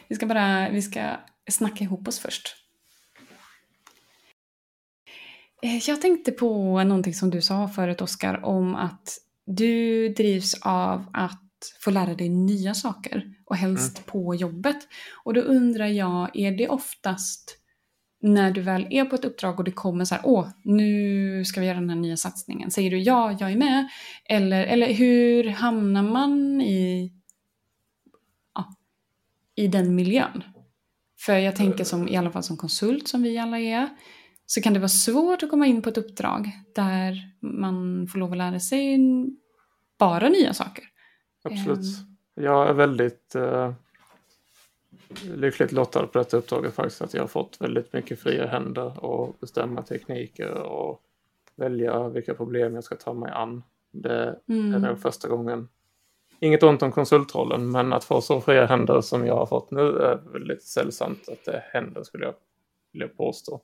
vi 0.09 0.15
ska 0.17 0.27
bara 0.27 0.69
vi 0.71 0.83
ska 0.83 1.17
snacka 1.51 1.85
ihop 1.85 2.09
oss 2.09 2.19
först. 2.19 2.57
Eh, 5.63 5.89
Jag 5.89 6.01
tänkte 6.01 6.33
på 6.33 6.83
någonting 6.85 7.15
som 7.15 7.31
du 7.31 7.43
sa 7.43 7.69
förut, 7.69 8.01
Oskar, 8.01 8.45
om 8.45 8.75
att 8.75 9.19
du 9.47 10.09
drivs 10.09 10.55
av 10.63 11.05
att 11.13 11.41
få 11.81 11.91
lära 11.91 12.15
dig 12.15 12.29
nya 12.29 12.75
saker 12.75 13.35
och 13.45 13.57
helst 13.57 14.07
på 14.07 14.35
jobbet. 14.35 14.77
Och 15.25 15.35
då 15.35 15.41
undrar 15.41 15.87
jag, 15.87 16.37
är 16.37 16.53
det 16.53 16.69
oftast 16.69 17.59
när 18.23 18.51
du 18.51 18.61
väl 18.61 18.87
är 18.91 19.05
på 19.05 19.15
ett 19.15 19.25
uppdrag 19.25 19.59
och 19.59 19.65
det 19.65 19.71
kommer 19.71 20.05
så 20.05 20.15
här, 20.15 20.23
åh, 20.27 20.49
nu 20.65 21.45
ska 21.45 21.61
vi 21.61 21.67
göra 21.67 21.81
den 21.81 21.91
här 21.91 21.97
nya 21.97 22.17
satsningen. 22.17 22.71
Säger 22.71 22.91
du 22.91 22.99
ja, 22.99 23.37
jag 23.41 23.53
är 23.53 23.57
med? 23.57 23.89
Eller, 24.25 24.65
eller 24.65 24.93
hur 24.93 25.49
hamnar 25.49 26.03
man 26.03 26.61
i, 26.61 27.13
ja, 28.55 28.75
i 29.55 29.67
den 29.67 29.95
miljön? 29.95 30.45
För 31.19 31.39
jag 31.39 31.57
tänker 31.57 31.85
som, 31.85 32.09
i 32.09 32.17
alla 32.17 32.31
fall 32.31 32.43
som 32.43 32.57
konsult 32.57 33.09
som 33.09 33.23
vi 33.23 33.39
alla 33.39 33.59
är, 33.59 33.89
så 34.47 34.61
kan 34.61 34.73
det 34.73 34.81
vara 34.81 34.89
svårt 34.89 35.43
att 35.43 35.51
komma 35.51 35.67
in 35.67 35.83
på 35.83 35.89
ett 35.89 35.99
uppdrag 35.99 36.51
där 36.75 37.17
man 37.41 38.07
får 38.07 38.19
lov 38.19 38.33
att 38.33 38.39
lära 38.39 38.61
sig 38.61 38.99
bara 39.99 40.29
nya 40.29 40.55
saker. 40.55 40.85
Absolut. 41.45 41.79
Ehm. 41.79 42.45
Jag 42.45 42.69
är 42.69 42.73
väldigt 42.73 43.35
eh, 43.35 43.73
lyckligt 45.37 45.73
lottad 45.73 46.07
på 46.07 46.19
detta 46.19 46.37
uppdraget 46.37 46.75
faktiskt. 46.75 47.03
Att 47.03 47.15
jag 47.15 47.23
har 47.23 47.29
fått 47.29 47.61
väldigt 47.61 47.93
mycket 47.93 48.21
fria 48.21 48.47
händer 48.47 49.05
och 49.05 49.37
bestämma 49.41 49.83
tekniker 49.83 50.55
och 50.63 51.01
välja 51.57 52.09
vilka 52.09 52.35
problem 52.35 52.75
jag 52.75 52.85
ska 52.85 52.95
ta 52.97 53.13
mig 53.13 53.33
an. 53.33 53.63
Det 53.91 54.13
är 54.15 54.39
Mm. 54.49 54.83
nog 54.83 54.99
första 55.01 55.29
gången. 55.29 55.69
Inget 56.41 56.63
ont 56.63 56.83
om 56.83 56.93
konsultrollen, 56.93 57.71
men 57.71 57.93
att 57.93 58.05
få 58.05 58.21
så 58.21 58.41
fria 58.41 58.67
händer 58.67 59.01
som 59.01 59.27
jag 59.27 59.37
har 59.37 59.47
fått 59.47 59.71
nu 59.71 59.81
är 59.99 60.17
väldigt 60.33 60.63
sällsamt 60.63 61.29
att 61.29 61.45
det 61.45 61.63
händer 61.73 62.03
skulle 62.03 62.25
jag 62.25 62.35
vilja 62.93 63.09
påstå. 63.09 63.61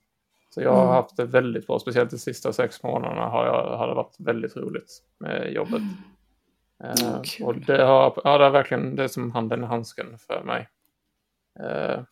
Så 0.54 0.62
jag 0.62 0.72
har 0.72 0.82
Mm. 0.82 0.94
haft 0.94 1.16
det 1.16 1.24
väldigt 1.24 1.66
bra, 1.66 1.78
speciellt 1.78 2.10
de 2.10 2.18
sista 2.18 2.52
sex 2.52 2.82
månaderna 2.82 3.28
har, 3.28 3.46
jag, 3.46 3.76
har 3.76 3.88
det 3.88 3.94
varit 3.94 4.16
väldigt 4.18 4.56
roligt 4.56 5.02
med 5.18 5.52
jobbet. 5.52 5.82
Eh, 6.84 6.90
Ja, 7.02 7.22
kul. 7.24 7.46
och 7.46 7.54
det 7.56 7.84
har, 7.84 8.20
ja, 8.24 8.38
det 8.38 8.44
har 8.44 8.50
verkligen 8.50 8.96
det 8.96 9.04
är 9.04 9.08
som 9.08 9.30
handen 9.30 9.62
i 9.62 9.66
handsken 9.66 10.18
för 10.18 10.42
mig. 10.44 10.68
Eh, 11.62 12.02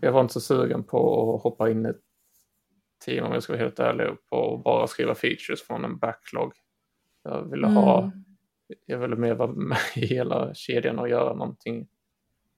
jag 0.00 0.12
var 0.12 0.20
inte 0.20 0.32
så 0.34 0.40
sugen 0.40 0.84
på 0.84 1.34
att 1.36 1.42
hoppa 1.42 1.70
in 1.70 1.86
i 1.86 1.88
ett 1.88 2.00
team 3.04 3.24
om 3.26 3.32
jag 3.32 3.42
ska 3.42 3.52
vara 3.52 3.62
helt 3.62 3.78
ärlig 3.78 4.06
på 4.30 4.54
att 4.54 4.64
bara 4.64 4.86
skriva 4.86 5.14
features 5.14 5.62
från 5.62 5.84
en 5.84 5.98
backlog. 5.98 6.52
Jag 7.24 7.50
ville 7.50 7.66
ha, 7.66 7.98
Mm. 8.02 8.24
jag 8.86 8.98
ville 8.98 9.16
mer 9.16 9.34
vara 9.34 9.52
med 9.52 9.78
i 9.96 10.06
hela 10.06 10.54
kedjan 10.54 10.98
och 10.98 11.08
göra 11.08 11.34
någonting 11.34 11.88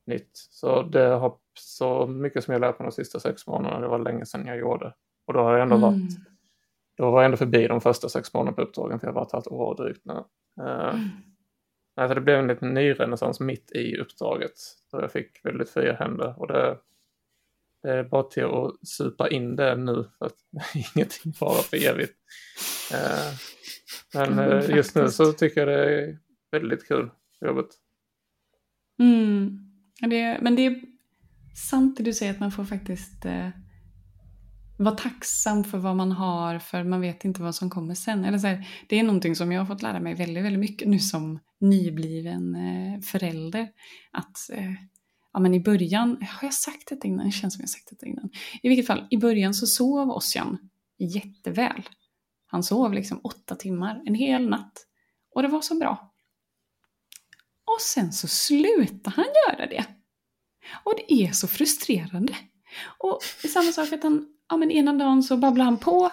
nytt. 0.07 0.31
Så 0.35 0.83
det 0.83 1.05
har 1.09 1.37
så 1.61 2.07
mycket 2.07 2.45
som 2.45 2.53
jag 2.53 2.61
lärt 2.61 2.79
mig 2.79 2.87
de 2.89 2.93
sista 2.93 3.21
sex 3.21 3.47
månaderna, 3.47 3.81
det 3.81 3.89
var 3.89 3.99
länge 3.99 4.27
sedan 4.27 4.47
jag 4.47 4.59
gjorde. 4.59 4.95
Och 5.27 5.33
då 5.33 5.41
har 5.41 5.53
jag 5.53 5.63
ändå 5.63 5.77
Mm. 5.77 5.91
varit 5.91 6.11
då 6.97 7.11
var 7.11 7.19
jag 7.21 7.25
ändå 7.25 7.37
förbi 7.37 7.67
de 7.67 7.81
första 7.81 8.09
sex 8.09 8.35
månaderna 8.35 8.57
på 8.57 8.63
uppdragen 8.63 9.01
för 9.01 9.07
jag 9.07 9.15
har 9.15 9.21
varit 9.21 9.35
ett 9.35 9.53
år 9.53 9.75
drygt 9.77 10.05
nu. 10.05 10.25
Eh, 10.61 10.89
Mm. 10.89 11.01
Nej, 11.97 12.09
så 12.09 12.15
det 12.15 12.21
blev 12.21 12.39
en 12.39 12.47
liten 12.47 12.75
ny 12.75 12.93
renässans 12.93 13.41
mitt 13.41 13.73
i 13.73 13.97
uppdraget. 13.97 14.53
Då 14.93 15.01
jag 15.01 15.13
fick 15.13 15.45
väldigt 15.45 15.71
fria 15.71 15.93
händer. 15.93 16.35
Och 16.39 16.49
det, 16.49 16.79
det 17.83 17.91
är 17.91 18.05
bara 18.05 18.23
till 18.23 18.45
att 18.45 18.89
supa 18.89 19.29
in 19.29 19.57
det 19.57 19.77
nu 19.77 20.05
för 20.19 20.27
att 20.27 20.37
ingenting 20.97 21.35
varar 21.41 21.63
för 21.63 21.77
evigt. 21.77 22.15
Eh, 22.93 23.35
men 24.15 24.39
Mm, 24.39 24.59
eh, 24.59 24.77
just 24.77 24.95
nu 24.95 25.09
så 25.09 25.33
tycker 25.33 25.67
jag 25.67 25.69
det 25.69 26.03
är 26.03 26.19
väldigt 26.51 26.89
kul 26.89 27.11
jobbet. 27.41 27.67
Mm. 28.99 29.59
Det, 30.01 30.39
men 30.43 30.57
det 30.57 30.67
är 30.67 30.83
sant 31.71 31.97
det 31.97 32.03
du 32.03 32.13
säger 32.13 32.33
att 32.33 32.41
man 32.41 32.53
får 32.53 32.65
faktiskt 32.65 33.25
eh, 33.25 33.49
vara 34.77 34.95
tacksam 34.95 35.65
för 35.65 35.79
vad 35.79 35.97
man 35.97 36.13
har 36.13 36.59
för 36.59 36.85
man 36.85 37.01
vet 37.01 37.25
inte 37.25 37.43
vad 37.43 37.55
som 37.55 37.71
kommer 37.71 37.95
sen. 37.95 38.25
Eller 38.25 38.39
så 38.39 38.47
här, 38.47 38.69
det 38.89 38.99
är 38.99 39.03
någonting 39.03 39.37
som 39.37 39.53
jag 39.53 39.61
har 39.61 39.67
fått 39.67 39.83
lära 39.83 40.01
mig 40.01 40.15
väldigt, 40.15 40.45
väldigt 40.45 40.61
mycket 40.61 40.89
nu 40.89 40.99
som 40.99 41.41
nybliven 41.61 42.55
eh, 42.55 43.01
förälder. 43.01 43.69
Att 44.13 44.51
eh, 44.53 44.73
ja, 45.33 45.41
men 45.41 45.55
i 45.55 45.61
början, 45.61 46.17
har 46.21 46.47
jag 46.47 46.55
sagt 46.55 46.89
detta 46.89 47.09
innan? 47.09 47.27
Det 47.27 47.33
känns 47.33 47.55
som 47.55 47.61
jag 47.61 47.69
har 47.69 47.73
sagt 47.73 47.91
detta 47.91 48.07
innan. 48.07 48.31
I 48.63 48.69
vilket 48.69 48.87
fall, 48.87 49.07
i 49.11 49.19
början 49.19 49.55
så 49.55 49.67
sov 49.67 50.11
Ossian 50.11 50.59
jätteväl. 50.99 51.83
Han 52.47 52.63
sov 52.63 52.93
liksom 52.93 53.21
åtta 53.25 53.55
timmar, 53.55 54.03
en 54.07 54.15
hel 54.15 54.49
natt. 54.49 54.87
Och 55.35 55.43
det 55.43 55.49
var 55.49 55.61
så 55.61 55.75
bra. 55.75 56.15
Och 57.65 57.81
sen 57.81 58.13
så 58.13 58.29
slutar 58.29 59.11
han 59.11 59.25
göra 59.49 59.67
det. 59.67 59.85
Och 60.85 60.95
det 60.97 61.13
är 61.13 61.33
så 61.33 61.49
frustrerande. 61.49 62.37
Och 62.99 63.21
det 63.43 63.49
är 63.49 63.53
samma 63.53 63.73
sak 63.73 63.93
att 63.93 64.03
han, 64.03 64.27
ja 64.55 64.59
men 64.59 64.71
ena 64.71 64.93
dagen 64.93 65.23
så 65.23 65.37
babblar 65.37 65.65
han 65.65 65.79
på. 65.79 66.11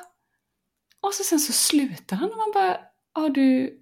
Och 1.01 1.13
så 1.13 1.23
sen 1.23 1.39
så 1.39 1.53
slutar 1.53 2.15
han 2.15 2.29
och 2.31 2.37
man 2.37 2.51
bara, 2.53 2.77
ja 3.15 3.29
du, 3.29 3.77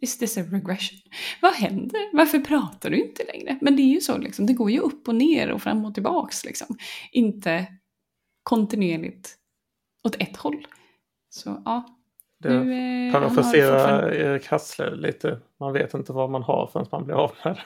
is 0.00 0.18
this 0.18 0.38
a 0.38 0.40
regression? 0.40 0.98
Vad 1.42 1.52
händer? 1.54 2.16
Varför 2.16 2.38
pratar 2.38 2.90
du 2.90 2.96
inte 3.04 3.24
längre? 3.24 3.58
Men 3.60 3.76
det 3.76 3.82
är 3.82 3.94
ju 3.94 4.00
så 4.00 4.18
liksom, 4.18 4.46
det 4.46 4.52
går 4.52 4.70
ju 4.70 4.78
upp 4.78 5.08
och 5.08 5.14
ner 5.14 5.50
och 5.50 5.62
fram 5.62 5.84
och 5.84 5.94
tillbaks 5.94 6.44
liksom. 6.44 6.76
Inte 7.12 7.66
kontinuerligt 8.42 9.36
åt 10.04 10.16
ett 10.22 10.36
håll. 10.36 10.66
Så 11.30 11.62
ja, 11.64 11.98
Det 12.42 12.48
nu... 12.64 12.72
Eh, 13.08 13.12
han 13.12 13.22
har 13.22 13.28
parafrasera 13.28 13.78
fortfarande- 13.78 14.16
Erik 14.16 14.46
Hassle 14.46 14.96
lite. 14.96 15.40
Man 15.60 15.72
vet 15.72 15.94
inte 15.94 16.12
vad 16.12 16.30
man 16.30 16.42
har 16.42 16.66
förrän 16.72 16.86
man 16.92 17.04
blir 17.04 17.14
av 17.14 17.32
med 17.44 17.54
det. 17.54 17.62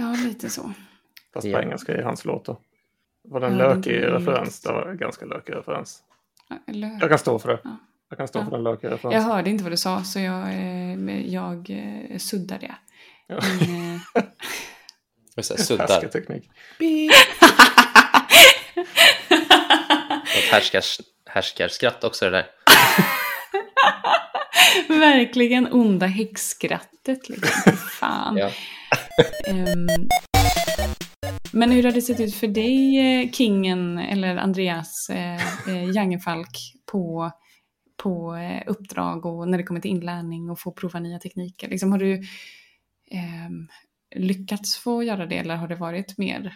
Ja, 0.00 0.16
lite 0.24 0.50
så. 0.50 0.72
Fast 1.34 1.44
på 1.44 1.50
Ja. 1.50 1.62
engelska 1.62 1.98
i 1.98 2.02
hans 2.02 2.24
låtar. 2.24 2.56
Var 3.28 3.40
det 3.40 3.46
en 3.46 3.58
Ja, 3.58 3.64
det 3.64 3.70
är 3.72 3.74
lökig 3.76 3.92
referens? 4.02 4.60
Det 4.60 4.72
var 4.72 4.86
en 4.86 4.96
ganska 4.96 5.24
lökig 5.26 5.54
referens. 5.54 5.98
Eller... 6.68 6.98
Jag 7.00 7.08
kan 7.08 7.18
stå 7.18 7.38
för 7.38 7.48
det. 7.48 7.60
Ja. 7.64 7.76
Jag 8.08 8.18
kan 8.18 8.28
stå 8.28 8.38
Ja. 8.38 8.44
för 8.44 8.50
den 8.50 8.62
lökiga 8.62 8.90
Jag 8.90 8.94
referensen. 8.96 9.22
hörde 9.30 9.50
inte 9.50 9.64
vad 9.64 9.72
du 9.72 9.76
sa 9.76 10.04
så 10.04 10.20
jag, 10.20 10.48
eh, 10.48 11.20
jag 11.34 11.70
eh, 11.70 12.18
suddade. 12.18 12.74
Ja. 13.26 13.38
Men, 13.60 13.94
eh, 13.94 14.00
Jag 15.34 15.44
suddar. 15.44 16.04
Ett 20.38 20.50
härskars, 20.52 21.00
härskarskratt 21.26 22.04
också 22.04 22.24
det 22.24 22.30
där. 22.30 22.46
Verkligen 25.00 25.72
onda 25.72 26.06
häxskrattet 26.06 27.28
liksom. 27.28 27.72
Fan. 27.72 28.36
Ja. 28.36 28.50
Men 31.56 31.70
hur 31.70 31.82
har 31.82 31.92
det 31.92 32.02
sett 32.02 32.20
ut 32.20 32.34
för 32.34 32.46
dig, 32.46 32.98
eh, 32.98 33.30
Kingen, 33.30 33.98
eller 33.98 34.36
Andreas 34.36 35.10
eh, 35.10 35.68
eh 35.68 35.90
Jangefalk, 35.90 36.74
på, 36.86 37.30
på 37.96 38.34
eh, 38.34 38.62
uppdrag 38.66 39.26
och 39.26 39.48
när 39.48 39.58
det 39.58 39.64
kommer 39.64 39.80
till 39.80 39.90
inlärning 39.90 40.50
och 40.50 40.60
få 40.60 40.72
prova 40.72 41.00
nya 41.00 41.18
tekniker? 41.18 41.68
Liksom, 41.68 41.92
har 41.92 41.98
du 41.98 42.14
eh, 43.10 43.50
lyckats 44.16 44.78
få 44.78 45.02
göra 45.02 45.26
det 45.26 45.36
eller 45.36 45.56
har 45.56 45.68
det 45.68 45.74
varit 45.74 46.18
mer 46.18 46.54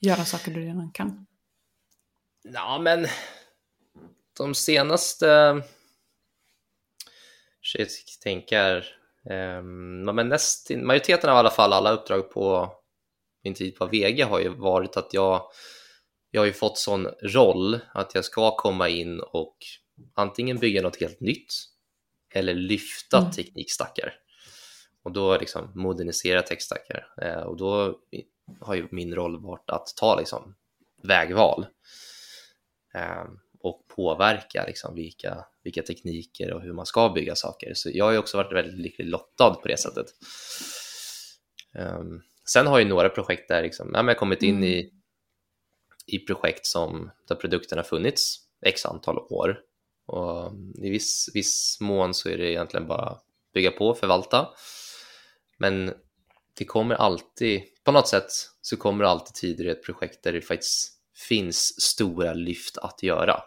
göra 0.00 0.24
saker 0.24 0.50
du 0.50 0.60
redan 0.60 0.90
kan? 0.90 1.26
Ja, 2.42 2.78
men 2.78 3.06
de 4.38 4.54
senaste... 4.54 5.62
Shit, 7.62 8.18
tänker... 8.22 8.84
Um, 9.30 10.04
men 10.04 10.28
näst, 10.28 10.70
majoriteten 10.70 11.30
av 11.30 11.36
alla 11.36 11.50
fall 11.50 11.72
alla 11.72 11.90
uppdrag 11.90 12.30
på 12.30 12.72
min 13.44 13.54
tid 13.54 13.76
på 13.76 13.86
VG 13.86 14.22
har 14.22 14.40
ju 14.40 14.48
varit 14.48 14.96
att 14.96 15.14
jag, 15.14 15.42
jag 16.30 16.40
har 16.40 16.46
ju 16.46 16.52
fått 16.52 16.78
sån 16.78 17.06
roll 17.22 17.78
att 17.94 18.14
jag 18.14 18.24
ska 18.24 18.56
komma 18.56 18.88
in 18.88 19.20
och 19.20 19.56
antingen 20.14 20.58
bygga 20.58 20.82
något 20.82 21.00
helt 21.00 21.20
nytt 21.20 21.54
eller 22.34 22.54
lyfta 22.54 23.18
mm. 23.18 23.30
teknikstackar 23.30 24.14
och 25.02 25.12
då 25.12 25.38
liksom 25.38 25.72
modernisera 25.74 26.42
techstackar 26.42 27.06
eh, 27.22 27.42
och 27.42 27.56
då 27.56 27.98
har 28.60 28.74
ju 28.74 28.88
min 28.90 29.14
roll 29.14 29.42
varit 29.42 29.70
att 29.70 29.86
ta 29.96 30.18
liksom 30.18 30.54
vägval 31.02 31.66
eh, 32.94 33.24
och 33.60 33.88
påverka 33.88 34.64
liksom 34.66 34.94
vilka, 34.94 35.44
vilka 35.62 35.82
tekniker 35.82 36.52
och 36.52 36.62
hur 36.62 36.72
man 36.72 36.86
ska 36.86 37.08
bygga 37.08 37.34
saker. 37.34 37.74
Så 37.74 37.90
jag 37.92 38.04
har 38.04 38.12
ju 38.12 38.18
också 38.18 38.36
varit 38.36 38.52
väldigt 38.52 38.80
lyckligt 38.80 39.08
lottad 39.08 39.54
på 39.54 39.68
det 39.68 39.76
sättet. 39.76 40.06
Um, 41.78 42.22
sen 42.48 42.66
har 42.66 42.78
ju 42.78 42.84
några 42.84 43.08
projekt 43.08 43.48
där 43.48 43.62
liksom, 43.62 43.90
ja, 43.94 44.06
jag 44.06 44.18
kommit 44.18 44.42
in 44.42 44.56
mm. 44.56 44.68
i, 44.68 44.90
i 46.06 46.18
projekt 46.18 46.66
som, 46.66 47.10
där 47.28 47.34
produkten 47.34 47.78
har 47.78 47.84
funnits 47.84 48.36
x 48.66 48.86
antal 48.86 49.18
år 49.18 49.60
och 50.06 50.52
i 50.82 50.90
viss, 50.90 51.30
viss 51.34 51.78
mån 51.80 52.14
så 52.14 52.28
är 52.28 52.38
det 52.38 52.50
egentligen 52.50 52.86
bara 52.86 53.18
bygga 53.54 53.70
på 53.70 53.88
och 53.88 53.98
förvalta. 53.98 54.48
Men 55.58 55.94
det 56.58 56.64
kommer 56.64 56.94
alltid, 56.94 57.62
på 57.84 57.92
något 57.92 58.08
sätt 58.08 58.30
så 58.60 58.76
kommer 58.76 59.04
det 59.04 59.10
alltid 59.10 59.34
tider 59.34 59.64
i 59.64 59.70
ett 59.70 59.84
projekt 59.84 60.24
där 60.24 60.32
det 60.32 60.40
faktiskt 60.40 60.90
finns 61.28 61.80
stora 61.80 62.34
lyft 62.34 62.78
att 62.78 63.02
göra. 63.02 63.42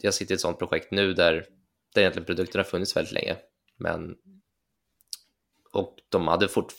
Jag 0.00 0.14
sitter 0.14 0.32
i 0.32 0.34
ett 0.34 0.40
sådant 0.40 0.58
projekt 0.58 0.90
nu 0.90 1.14
där, 1.14 1.46
där 1.94 2.00
egentligen 2.00 2.26
produkten 2.26 2.58
har 2.58 2.64
funnits 2.64 2.96
väldigt 2.96 3.12
länge, 3.12 3.36
men 3.76 4.16
och 5.72 5.96
de 6.08 6.28
hade 6.28 6.48
fort, 6.48 6.72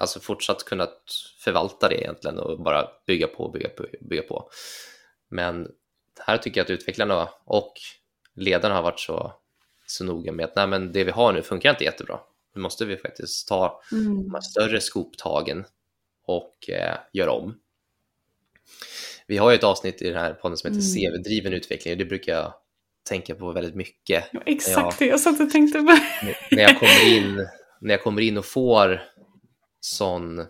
alltså 0.00 0.20
fortsatt 0.20 0.64
kunnat 0.64 1.02
förvalta 1.38 1.88
det 1.88 2.00
egentligen 2.00 2.38
och 2.38 2.60
bara 2.60 2.88
bygga 3.06 3.26
på, 3.26 3.48
bygga 3.48 3.68
på, 3.68 3.86
bygga 4.00 4.22
på. 4.22 4.50
Men 5.28 5.68
här 6.20 6.38
tycker 6.38 6.60
jag 6.60 6.64
att 6.64 6.70
utvecklarna 6.70 7.28
och 7.44 7.72
ledarna 8.34 8.74
har 8.74 8.82
varit 8.82 9.00
så, 9.00 9.32
så 9.86 10.04
noga 10.04 10.32
med 10.32 10.44
att 10.44 10.56
nej, 10.56 10.66
men 10.66 10.92
det 10.92 11.04
vi 11.04 11.10
har 11.10 11.32
nu 11.32 11.42
funkar 11.42 11.70
inte 11.70 11.84
jättebra. 11.84 12.20
Nu 12.54 12.60
måste 12.62 12.84
vi 12.84 12.96
faktiskt 12.96 13.48
ta 13.48 13.82
mm. 13.92 14.22
de 14.22 14.34
här 14.34 14.40
större 14.40 14.80
skoptagen 14.80 15.64
och 16.26 16.70
eh, 16.70 16.96
göra 17.12 17.32
om. 17.32 17.54
Vi 19.26 19.36
har 19.36 19.50
ju 19.50 19.56
ett 19.56 19.64
avsnitt 19.64 20.02
i 20.02 20.10
den 20.10 20.20
här 20.20 20.32
podden 20.32 20.56
som 20.56 20.70
heter 20.70 20.98
mm. 20.98 21.12
CV-driven 21.12 21.52
utveckling 21.52 21.92
och 21.92 21.98
det 21.98 22.04
brukar 22.04 22.32
jag 22.32 22.54
tänka 23.08 23.34
på 23.34 23.52
väldigt 23.52 23.74
mycket. 23.74 24.24
Ja, 24.32 24.42
exakt 24.46 24.98
det 24.98 25.06
jag 25.06 25.20
satt 25.20 25.40
och 25.40 25.50
tänkte 25.50 25.78
på. 25.78 25.98
när, 26.50 26.62
jag 26.62 26.78
kommer 26.78 27.16
in, 27.16 27.48
när 27.80 27.94
jag 27.94 28.02
kommer 28.02 28.20
in 28.20 28.38
och 28.38 28.44
får 28.44 29.02
sån, 29.80 30.46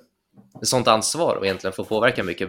sånt 0.63 0.89
ansvar 0.89 1.37
och 1.37 1.45
egentligen 1.45 1.75
får 1.75 1.85
påverka 1.85 2.25
mycket 2.25 2.49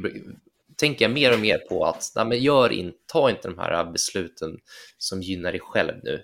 tänker 0.77 1.05
jag 1.05 1.11
mer 1.11 1.33
och 1.33 1.39
mer 1.39 1.57
på 1.57 1.85
att 1.85 2.11
nej, 2.15 2.25
men 2.25 2.39
gör 2.39 2.69
in, 2.69 2.93
ta 3.05 3.29
inte 3.29 3.47
de 3.47 3.57
här 3.57 3.91
besluten 3.91 4.59
som 4.97 5.21
gynnar 5.21 5.51
dig 5.51 5.61
själv 5.61 5.93
nu. 6.03 6.23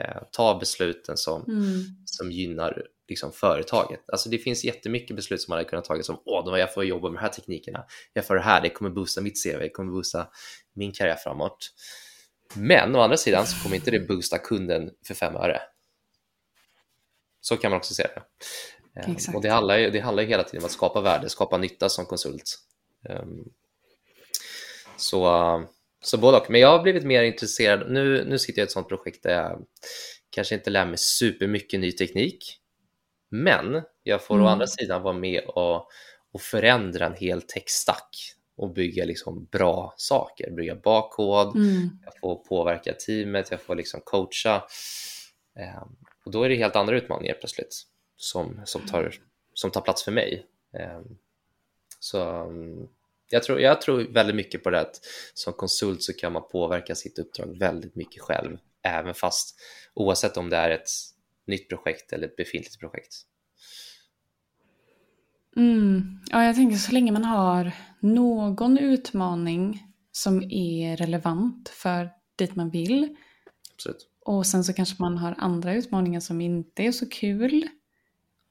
Eh, 0.00 0.22
ta 0.32 0.58
besluten 0.58 1.16
som, 1.16 1.44
mm. 1.48 1.84
som 2.04 2.32
gynnar 2.32 2.82
liksom, 3.08 3.32
företaget. 3.32 4.00
Alltså, 4.12 4.28
det 4.28 4.38
finns 4.38 4.64
jättemycket 4.64 5.16
beslut 5.16 5.42
som 5.42 5.50
man 5.50 5.58
hade 5.58 5.68
kunnat 5.68 5.84
ta 5.84 6.02
som 6.02 6.20
åh, 6.24 6.58
jag 6.58 6.74
får 6.74 6.84
jobba 6.84 7.10
med 7.10 7.18
de 7.18 7.22
här 7.22 7.28
teknikerna, 7.28 7.84
jag 8.12 8.26
får 8.26 8.34
det 8.34 8.40
här, 8.40 8.60
det 8.60 8.70
kommer 8.70 8.90
boosta 8.90 9.20
mitt 9.20 9.44
CV, 9.44 9.58
det 9.58 9.68
kommer 9.68 9.92
boosta 9.92 10.28
min 10.74 10.92
karriär 10.92 11.16
framåt. 11.16 11.70
Men 12.54 12.96
å 12.96 13.00
andra 13.00 13.16
sidan 13.16 13.46
så 13.46 13.62
kommer 13.62 13.76
inte 13.76 13.90
det 13.90 14.00
boosta 14.00 14.38
kunden 14.38 14.90
för 15.06 15.14
fem 15.14 15.36
öre. 15.36 15.60
Så 17.40 17.56
kan 17.56 17.70
man 17.70 17.78
också 17.78 17.94
se 17.94 18.02
det. 18.02 18.22
Eh, 19.00 19.10
Exakt. 19.10 19.36
Och 19.36 19.42
det 19.42 19.48
handlar, 19.48 19.78
ju, 19.78 19.90
det 19.90 20.00
handlar 20.00 20.22
ju 20.22 20.28
hela 20.28 20.42
tiden 20.42 20.60
om 20.60 20.66
att 20.66 20.72
skapa 20.72 21.00
värde, 21.00 21.28
skapa 21.28 21.58
nytta 21.58 21.88
som 21.88 22.06
konsult. 22.06 22.58
Um, 23.08 23.52
så, 24.96 25.66
så 26.02 26.18
både 26.18 26.38
och. 26.38 26.50
Men 26.50 26.60
jag 26.60 26.68
har 26.68 26.82
blivit 26.82 27.04
mer 27.04 27.22
intresserad. 27.22 27.90
Nu, 27.90 28.24
nu 28.24 28.38
sitter 28.38 28.60
jag 28.60 28.64
i 28.64 28.68
ett 28.68 28.72
sånt 28.72 28.88
projekt 28.88 29.22
där 29.22 29.30
jag 29.30 29.64
kanske 30.30 30.54
inte 30.54 30.70
lär 30.70 30.86
mig 30.86 30.98
supermycket 30.98 31.80
ny 31.80 31.92
teknik. 31.92 32.58
Men 33.30 33.82
jag 34.02 34.24
får 34.24 34.34
mm. 34.34 34.46
å 34.46 34.48
andra 34.48 34.66
sidan 34.66 35.02
vara 35.02 35.14
med 35.14 35.44
och, 35.44 35.88
och 36.32 36.40
förändra 36.40 37.06
en 37.06 37.14
hel 37.14 37.42
techstack 37.42 38.16
och 38.56 38.72
bygga 38.72 39.04
liksom 39.04 39.48
bra 39.52 39.94
saker, 39.96 40.50
bygga 40.50 40.74
bakkod, 40.74 41.56
mm. 41.56 41.90
jag 42.04 42.18
får 42.20 42.34
påverka 42.34 42.92
teamet, 42.92 43.50
jag 43.50 43.62
får 43.62 43.74
liksom 43.74 44.00
coacha. 44.04 44.62
Och 46.28 46.32
då 46.32 46.42
är 46.42 46.48
det 46.48 46.54
helt 46.54 46.76
andra 46.76 46.96
utmaningar 46.96 47.34
plötsligt 47.34 47.82
som, 48.16 48.60
som, 48.64 48.86
tar, 48.86 49.14
som 49.54 49.70
tar 49.70 49.80
plats 49.80 50.04
för 50.04 50.12
mig. 50.12 50.46
Eh, 50.74 51.00
så 52.00 52.22
mm, 52.22 52.88
jag 53.30 53.42
tror, 53.42 53.60
jag 53.60 53.80
tror 53.80 54.12
väldigt 54.12 54.36
mycket 54.36 54.64
på 54.64 54.70
det 54.70 54.80
att 54.80 55.00
som 55.34 55.52
konsult 55.52 56.02
så 56.02 56.12
kan 56.12 56.32
man 56.32 56.48
påverka 56.48 56.94
sitt 56.94 57.18
uppdrag 57.18 57.58
väldigt 57.58 57.94
mycket 57.94 58.22
själv, 58.22 58.58
även 58.82 59.14
fast 59.14 59.60
oavsett 59.94 60.36
om 60.36 60.50
det 60.50 60.56
är 60.56 60.70
ett 60.70 60.88
nytt 61.46 61.68
projekt 61.68 62.12
eller 62.12 62.26
ett 62.26 62.36
befintligt 62.36 62.80
projekt. 62.80 63.14
Mm. 65.56 66.20
Ja, 66.30 66.44
jag 66.44 66.54
tänker 66.54 66.76
så 66.76 66.92
länge 66.92 67.12
man 67.12 67.24
har 67.24 67.72
någon 68.00 68.78
utmaning 68.78 69.82
som 70.12 70.42
är 70.50 70.96
relevant 70.96 71.68
för 71.68 72.10
dit 72.36 72.56
man 72.56 72.70
vill. 72.70 73.16
Absolut. 73.74 74.08
Och 74.28 74.46
sen 74.46 74.64
så 74.64 74.72
kanske 74.72 74.96
man 74.98 75.18
har 75.18 75.34
andra 75.38 75.74
utmaningar 75.74 76.20
som 76.20 76.40
inte 76.40 76.82
är 76.82 76.92
så 76.92 77.08
kul. 77.08 77.68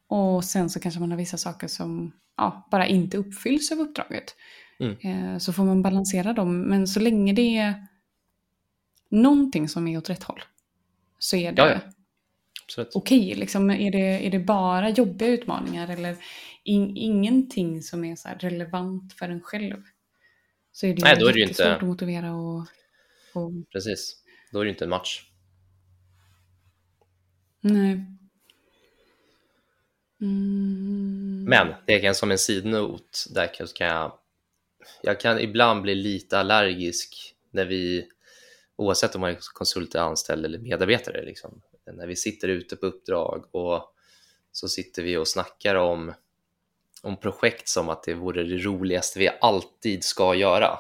Och 0.07 0.43
sen 0.43 0.69
så 0.69 0.80
kanske 0.80 0.99
man 0.99 1.11
har 1.11 1.17
vissa 1.17 1.38
saker 1.38 1.67
som 1.67 2.11
ja, 2.38 2.67
bara 2.71 2.88
inte 2.88 3.17
uppfylls 3.17 3.71
av 3.71 3.80
uppdraget. 3.80 4.36
Mm. 4.80 4.97
Eh, 4.99 5.38
så 5.38 5.53
får 5.53 5.63
man 5.63 5.82
balansera 5.82 6.34
dem. 6.34 6.61
Men 6.61 6.88
så 6.88 6.99
länge 6.99 7.34
det 7.34 7.57
är 7.57 7.88
någonting 9.09 9.69
som 9.69 9.88
är 9.88 9.97
åt 9.97 10.09
rätt 10.09 10.23
håll 10.23 10.41
så 11.19 11.36
är 11.36 11.51
det 11.51 11.61
ja, 11.61 11.80
ja. 12.78 12.86
okej. 12.93 13.36
Liksom, 13.36 13.69
är, 13.69 13.91
det, 13.91 14.28
är 14.28 14.32
det 14.32 14.39
bara 14.39 14.89
jobbiga 14.89 15.30
utmaningar 15.30 15.88
eller 15.88 16.15
in, 16.63 16.97
ingenting 16.97 17.82
som 17.82 18.03
är 18.03 18.15
så 18.15 18.30
relevant 18.39 19.13
för 19.13 19.30
en 19.30 19.41
själv 19.41 19.84
så 20.71 20.86
är 20.86 20.93
det, 20.93 21.03
Nej, 21.03 21.15
då 21.19 21.28
är 21.28 21.34
det 21.34 21.39
inte 21.39 21.53
svårt 21.53 21.82
att 21.82 21.88
motivera 21.88 22.36
och, 22.36 22.59
och... 23.34 23.51
Precis, 23.71 24.23
då 24.51 24.59
är 24.59 24.63
det 24.65 24.69
inte 24.69 24.84
en 24.86 24.89
match. 24.89 25.23
Nej. 27.62 28.05
Mm. 30.22 31.45
Men 31.47 31.68
det 31.86 31.99
kan 31.99 32.16
som 32.16 32.32
en 32.32 32.38
sidnot, 32.38 33.26
där 33.30 33.47
kan 33.76 33.88
jag 33.88 34.20
jag 35.01 35.20
kan 35.20 35.39
ibland 35.39 35.82
bli 35.82 35.95
lite 35.95 36.39
allergisk 36.39 37.36
när 37.51 37.66
vi, 37.66 38.08
oavsett 38.76 39.16
om 39.16 39.22
man 39.22 39.30
är 39.30 39.38
konsult, 39.53 39.95
anställd 39.95 40.45
eller 40.45 40.60
medarbetare, 40.60 41.26
liksom, 41.26 41.62
när 41.93 42.08
vi 42.08 42.16
sitter 42.16 42.47
ute 42.47 42.76
på 42.76 42.86
uppdrag 42.86 43.45
och 43.51 43.93
så 44.51 44.68
sitter 44.68 45.03
vi 45.03 45.18
och 45.18 45.28
snackar 45.28 45.76
om, 45.76 46.14
om 47.01 47.20
projekt 47.20 47.68
som 47.68 47.89
att 47.89 48.03
det 48.03 48.14
vore 48.14 48.43
det 48.43 48.58
roligaste 48.58 49.20
vi 49.20 49.30
alltid 49.41 50.03
ska 50.03 50.36
göra. 50.36 50.80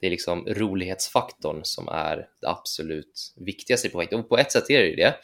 Det 0.00 0.06
är 0.06 0.10
liksom 0.10 0.46
rolighetsfaktorn 0.46 1.60
som 1.64 1.88
är 1.88 2.28
det 2.40 2.48
absolut 2.48 3.34
viktigaste 3.36 3.88
i 3.88 3.90
projektet. 3.90 4.18
Och 4.18 4.28
på 4.28 4.38
ett 4.38 4.52
sätt 4.52 4.70
är 4.70 4.78
det 4.78 4.88
ju 4.88 4.96
det. 4.96 5.14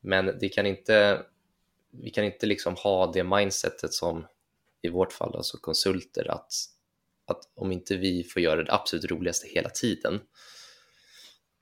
Men 0.00 0.38
det 0.40 0.48
kan 0.48 0.66
inte, 0.66 1.22
vi 1.90 2.10
kan 2.10 2.24
inte 2.24 2.46
liksom 2.46 2.74
ha 2.76 3.12
det 3.12 3.24
mindsetet 3.24 3.92
som 3.92 4.26
i 4.82 4.88
vårt 4.88 5.12
fall 5.12 5.36
alltså 5.36 5.58
konsulter 5.58 6.30
att, 6.30 6.52
att 7.26 7.40
om 7.54 7.72
inte 7.72 7.96
vi 7.96 8.24
får 8.24 8.42
göra 8.42 8.62
det 8.62 8.72
absolut 8.72 9.10
roligaste 9.10 9.48
hela 9.48 9.68
tiden 9.68 10.20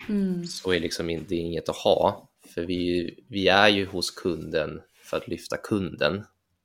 mm. 0.08 0.44
så 0.44 0.72
är 0.72 0.80
liksom 0.80 1.24
det 1.28 1.36
inget 1.36 1.68
att 1.68 1.76
ha. 1.76 2.30
För 2.54 2.62
vi, 2.62 3.14
vi 3.28 3.48
är 3.48 3.68
ju 3.68 3.86
hos 3.86 4.10
kunden 4.10 4.80
för 5.04 5.16
att 5.16 5.28
lyfta 5.28 5.56
kunden 5.56 6.24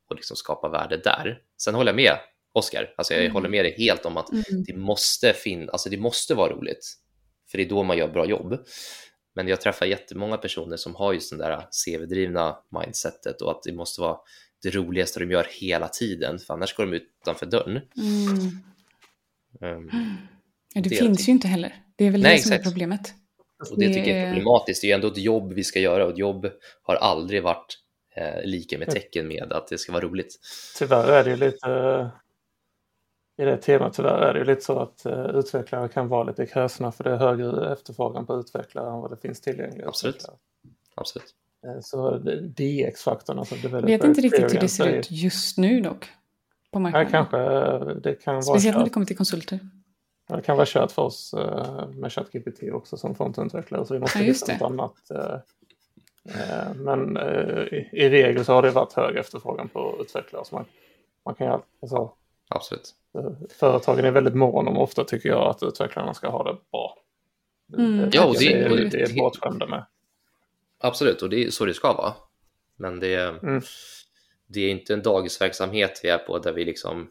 och 0.09 0.15
liksom 0.15 0.38
skapa 0.38 0.69
värde 0.69 0.97
där. 0.97 1.41
Sen 1.57 1.76
håller 1.76 1.91
jag 1.91 1.95
med 1.95 2.17
Oskar, 2.55 2.93
alltså 2.97 3.13
jag 3.13 3.24
mm. 3.24 3.34
håller 3.34 3.49
med 3.49 3.65
dig 3.65 3.76
helt 3.78 4.05
om 4.05 4.17
att 4.17 4.32
mm. 4.32 4.63
det, 4.67 4.74
måste 4.74 5.34
fin 5.34 5.69
alltså 5.69 5.89
det 5.89 5.97
måste 5.97 6.36
vara 6.36 6.53
roligt, 6.53 6.93
för 7.51 7.57
det 7.57 7.63
är 7.63 7.69
då 7.69 7.84
man 7.84 7.97
gör 7.97 8.07
bra 8.07 8.26
jobb. 8.26 8.65
Men 9.36 9.48
jag 9.48 9.62
träffar 9.62 9.86
jättemånga 9.86 10.38
personer 10.38 10.78
som 10.78 10.96
har 10.96 11.14
just 11.14 11.30
den 11.30 11.40
där 11.40 11.68
CV-drivna 11.86 12.58
mindsetet 12.84 13.42
och 13.42 13.52
att 13.52 13.64
det 13.64 13.74
måste 13.74 14.02
vara 14.02 14.18
det 14.64 14.70
roligaste 14.70 15.20
de 15.20 15.32
gör 15.32 15.48
hela 15.50 15.88
tiden, 15.88 16.40
för 16.40 16.54
annars 16.54 16.76
går 16.76 16.86
de 16.86 16.94
utanför 16.94 17.46
dörren. 17.46 17.82
Mm. 17.98 19.78
Um, 19.78 19.90
ja, 20.74 20.82
det, 20.82 20.90
det 20.90 20.96
finns 20.96 21.28
ju 21.28 21.32
inte 21.32 21.48
heller. 21.48 21.76
Det 21.96 22.06
är 22.06 22.12
väl 22.12 22.22
Nej, 22.22 22.36
det 22.36 22.44
som 22.44 22.52
exakt. 22.52 22.66
är 22.66 22.72
problemet. 22.72 23.14
Och 23.72 23.80
det, 23.80 23.88
det 23.88 23.94
tycker 23.94 24.18
jag 24.18 24.20
är 24.20 24.34
problematiskt. 24.34 24.82
Det 24.82 24.88
är 24.88 24.90
ju 24.90 24.96
ändå 24.96 25.08
ett 25.08 25.18
jobb 25.18 25.54
vi 25.54 25.64
ska 25.64 25.80
göra 25.80 26.06
och 26.06 26.12
ett 26.12 26.18
jobb 26.18 26.48
har 26.84 26.96
aldrig 26.96 27.44
varit 27.44 27.78
eh, 28.16 28.46
lika 28.46 28.78
med 28.78 28.90
tecken 28.90 29.28
med 29.28 29.54
att 29.54 29.68
det 29.68 29.78
ska 29.78 29.92
vara 29.92 30.04
roligt. 30.04 30.40
Tyvärr 30.78 31.08
är 31.08 31.24
det 31.24 31.30
ju 31.30 31.36
lite 31.36 32.12
i 33.38 33.46
det 33.46 33.58
temat 33.58 33.94
tyvärr 33.94 34.22
är 34.22 34.34
det 34.34 34.40
ju 34.40 34.46
lite 34.46 34.62
så 34.62 34.80
att 34.80 35.04
uh, 35.06 35.26
utvecklare 35.26 35.88
kan 35.88 36.08
vara 36.08 36.24
lite 36.24 36.46
kräsna 36.46 36.92
för 36.92 37.04
det 37.04 37.12
är 37.12 37.18
högre 37.18 37.74
efterfrågan 37.74 38.26
på 38.26 38.40
utvecklare 38.40 38.88
än 38.94 39.00
vad 39.02 39.12
det 39.12 39.18
finns 39.18 39.42
tillgängliga 39.42 39.88
Absolut. 39.88 40.16
utvecklare. 40.16 40.38
Absolut. 40.96 41.28
Eh, 41.66 41.80
Så 41.82 42.18
DX-faktorn, 42.58 43.40
alltså 43.40 43.56
Jag 43.56 43.64
developer 43.64 43.88
vet 43.88 44.04
inte 44.04 44.22
riktigt 44.22 44.54
hur 44.54 44.60
det 44.60 44.68
ser 44.68 44.88
ut 44.88 45.12
just 45.12 45.58
nu 45.58 45.82
dock. 45.82 46.00
På 46.06 46.10
Ja, 46.72 46.80
marknaden. 46.80 47.12
kanske 47.12 47.38
eh, 47.38 47.80
det 47.88 48.16
kan 48.16 48.34
vara 48.34 48.42
Speciellt 48.44 48.78
när 48.78 48.84
det 48.84 48.90
kommer 48.90 49.06
till 49.06 49.18
konsulter. 49.18 49.60
Det 50.28 50.42
kan 50.42 50.58
vara 50.58 50.66
kört 50.70 50.92
för 50.92 51.02
oss 51.02 51.34
eh, 51.34 51.88
med 51.90 52.12
ChatGPT 52.14 52.64
också 52.74 52.98
som 52.98 53.16
frontutvecklare 53.16 53.86
så 53.86 53.94
vi 53.94 54.00
måste 54.00 54.20
Ja, 54.20 54.26
hitta 54.26 54.54
något 54.54 54.62
annat. 54.72 55.12
eh, 55.12 55.40
eh, 56.40 56.74
Men 56.76 57.18
eh, 57.18 57.64
i, 57.92 58.10
regel 58.10 58.46
så 58.46 58.54
har 58.54 58.62
det 58.62 58.72
varit 58.72 58.94
hög 58.94 59.16
efterfrågan 59.18 59.70
på 59.70 59.98
utvecklare. 60.02 60.46
Så 60.46 60.56
man, 60.56 60.66
man 61.26 61.36
kan 61.36 61.48
ju, 61.48 61.54
alltså, 61.82 62.12
Absolut. 62.56 62.93
företagen 63.60 64.06
är 64.06 64.12
väldigt 64.12 64.36
mån 64.36 64.68
om 64.68 64.78
ofta 64.78 65.04
tycker 65.04 65.30
jag 65.30 65.47
att 65.49 65.64
utvecklarna 65.64 66.14
ska 66.14 66.28
ha 66.30 66.43
det 66.43 66.58
bra. 66.72 66.97
Mm. 67.78 68.10
Ja, 68.14 68.26
och 68.26 68.36
det- 68.39 68.70
och 68.72 68.78
är- 68.78 68.84
det- 68.84 68.89
det 68.89 69.01
är 69.01 69.16
bortskämda 69.18 69.68
med. 69.68 69.86
Absolut, 70.80 71.22
och 71.22 71.30
det 71.30 71.43
är 71.45 71.49
så 71.49 71.66
det 71.66 71.74
ska 71.74 71.93
vara. 71.93 72.14
Men 72.76 72.99
det, 72.99 73.14
Mm. 73.16 73.62
det 74.47 74.60
är 74.62 74.70
inte 74.70 74.93
en 74.93 75.01
dagisverksamhet 75.01 75.99
vi 76.04 76.10
är 76.10 76.18
på 76.18 76.39
där 76.39 76.54
vi 76.54 76.66
liksom 76.66 77.10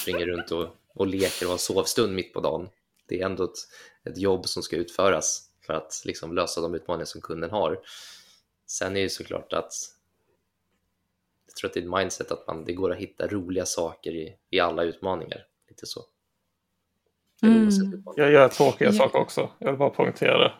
springer 0.00 0.26
runt 0.26 0.50
och, 0.50 0.66
och 0.94 1.06
leker 1.06 1.46
och 1.46 1.50
har 1.50 1.58
sovstund 1.58 2.14
mitt 2.14 2.32
på 2.34 2.40
dagen. 2.40 2.68
Det 3.08 3.20
är 3.20 3.24
ändå 3.26 3.44
ett, 3.44 3.58
ett 4.04 4.18
jobb 4.18 4.46
som 4.48 4.62
ska 4.62 4.76
utföras 4.76 5.42
för 5.66 5.72
att 5.74 6.02
liksom 6.04 6.34
lösa 6.34 6.60
de 6.60 6.74
utmaningar 6.74 7.04
som 7.04 7.20
kunden 7.20 7.50
har. 7.50 7.80
Sen 8.66 8.96
är 8.96 9.02
det 9.02 9.08
såklart 9.08 9.52
att 9.52 9.72
jag 11.48 11.56
tror 11.56 11.68
att 11.68 11.74
det 11.74 11.80
är 11.80 11.84
ett 11.84 11.90
mindset 12.02 12.30
att 12.32 12.46
man, 12.46 12.64
det 12.64 12.72
går 12.72 12.92
att 12.92 12.98
hitta 12.98 13.26
roliga 13.26 13.66
saker 13.66 14.10
i, 14.10 14.34
i 14.50 14.60
alla 14.60 14.82
utmaningar. 14.82 15.38
Lite 15.68 15.86
så. 15.86 16.00
Mm. 17.42 17.68
Jag 18.16 18.32
gör 18.32 18.48
tråkiga 18.48 18.88
Ja. 18.88 18.92
saker 18.92 19.18
också. 19.18 19.48
Jag 19.58 19.68
vill 19.68 19.78
bara 19.78 19.90
poängtera 19.90 20.38
det. 20.38 20.52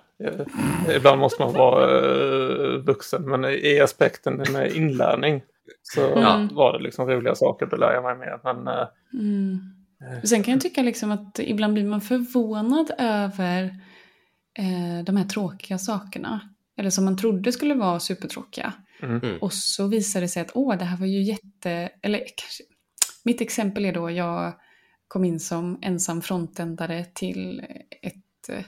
Eh, 0.89 0.97
Ibland 0.97 1.21
måste 1.21 1.43
man 1.43 1.53
vara 1.55 2.01
uh, 2.01 2.79
vuxen, 2.79 3.29
men 3.29 3.45
i 3.45 3.81
aspekten 3.81 4.45
med 4.53 4.73
inlärning 4.73 5.43
så 5.83 6.01
Ja. 6.01 6.49
var 6.53 6.73
det 6.73 6.79
liksom 6.85 7.11
roliga 7.11 7.35
saker, 7.35 7.67
då 7.67 7.77
lär 7.77 7.93
jag 7.93 8.03
mig 8.05 8.17
mer. 8.17 8.41
Men 8.45 8.69
eh, 8.69 8.87
Mm. 9.13 9.59
Sen 10.25 10.43
kan 10.43 10.53
jag 10.53 10.61
tycka 10.61 10.83
liksom 10.83 11.11
att 11.11 11.39
ibland 11.39 11.73
blir 11.75 11.85
man 11.85 12.01
förvånad 12.01 12.91
över 12.99 13.63
eh, 14.59 15.05
de 15.05 15.17
här 15.17 15.25
tråkiga 15.25 15.79
sakerna. 15.79 16.41
Eller 16.77 16.91
som 16.91 17.05
man 17.05 17.17
trodde 17.17 17.53
skulle 17.53 17.75
vara 17.75 18.01
supertråkiga. 18.01 18.73
Mm. 19.03 19.21
Mm. 19.23 19.39
Och 19.39 19.53
så 19.53 19.87
visar 19.87 20.21
det 20.21 20.29
sig 20.29 20.43
att 20.43 20.51
åh, 20.55 20.79
det 20.79 20.85
här 20.85 20.97
var 20.97 21.07
ju 21.07 21.23
jätte... 21.23 21.91
Eller 22.03 22.19
kanske... 22.19 22.63
Mitt 23.25 23.41
exempel 23.41 23.85
är 23.85 23.93
då 23.93 24.11
jag 24.11 24.55
kom 25.09 25.25
in 25.25 25.41
som 25.41 25.79
ensam 25.83 26.23
frontändare 26.23 27.05
till 27.05 27.63
ett, 28.03 28.67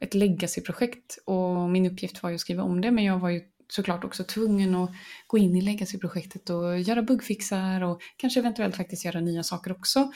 ett 0.00 0.14
legacy-projekt. 0.14 1.18
Och 1.24 1.70
min 1.70 1.86
uppgift 1.86 2.22
var 2.22 2.30
ju 2.30 2.34
att 2.34 2.40
skriva 2.40 2.62
om 2.62 2.80
det, 2.80 2.90
men 2.90 3.04
jag 3.04 3.18
var 3.18 3.30
ju 3.30 3.42
såklart 3.68 4.04
också 4.04 4.24
tvungen 4.24 4.74
att 4.74 4.90
gå 5.26 5.38
in 5.38 5.56
i 5.56 5.60
legacy-projektet 5.60 6.50
och 6.50 6.80
göra 6.80 7.02
buggfixar 7.02 7.80
och 7.80 8.00
kanske 8.16 8.40
eventuellt 8.40 8.76
faktiskt 8.76 9.04
göra 9.04 9.20
nya 9.20 9.42
saker 9.42 9.72
också. 9.72 10.12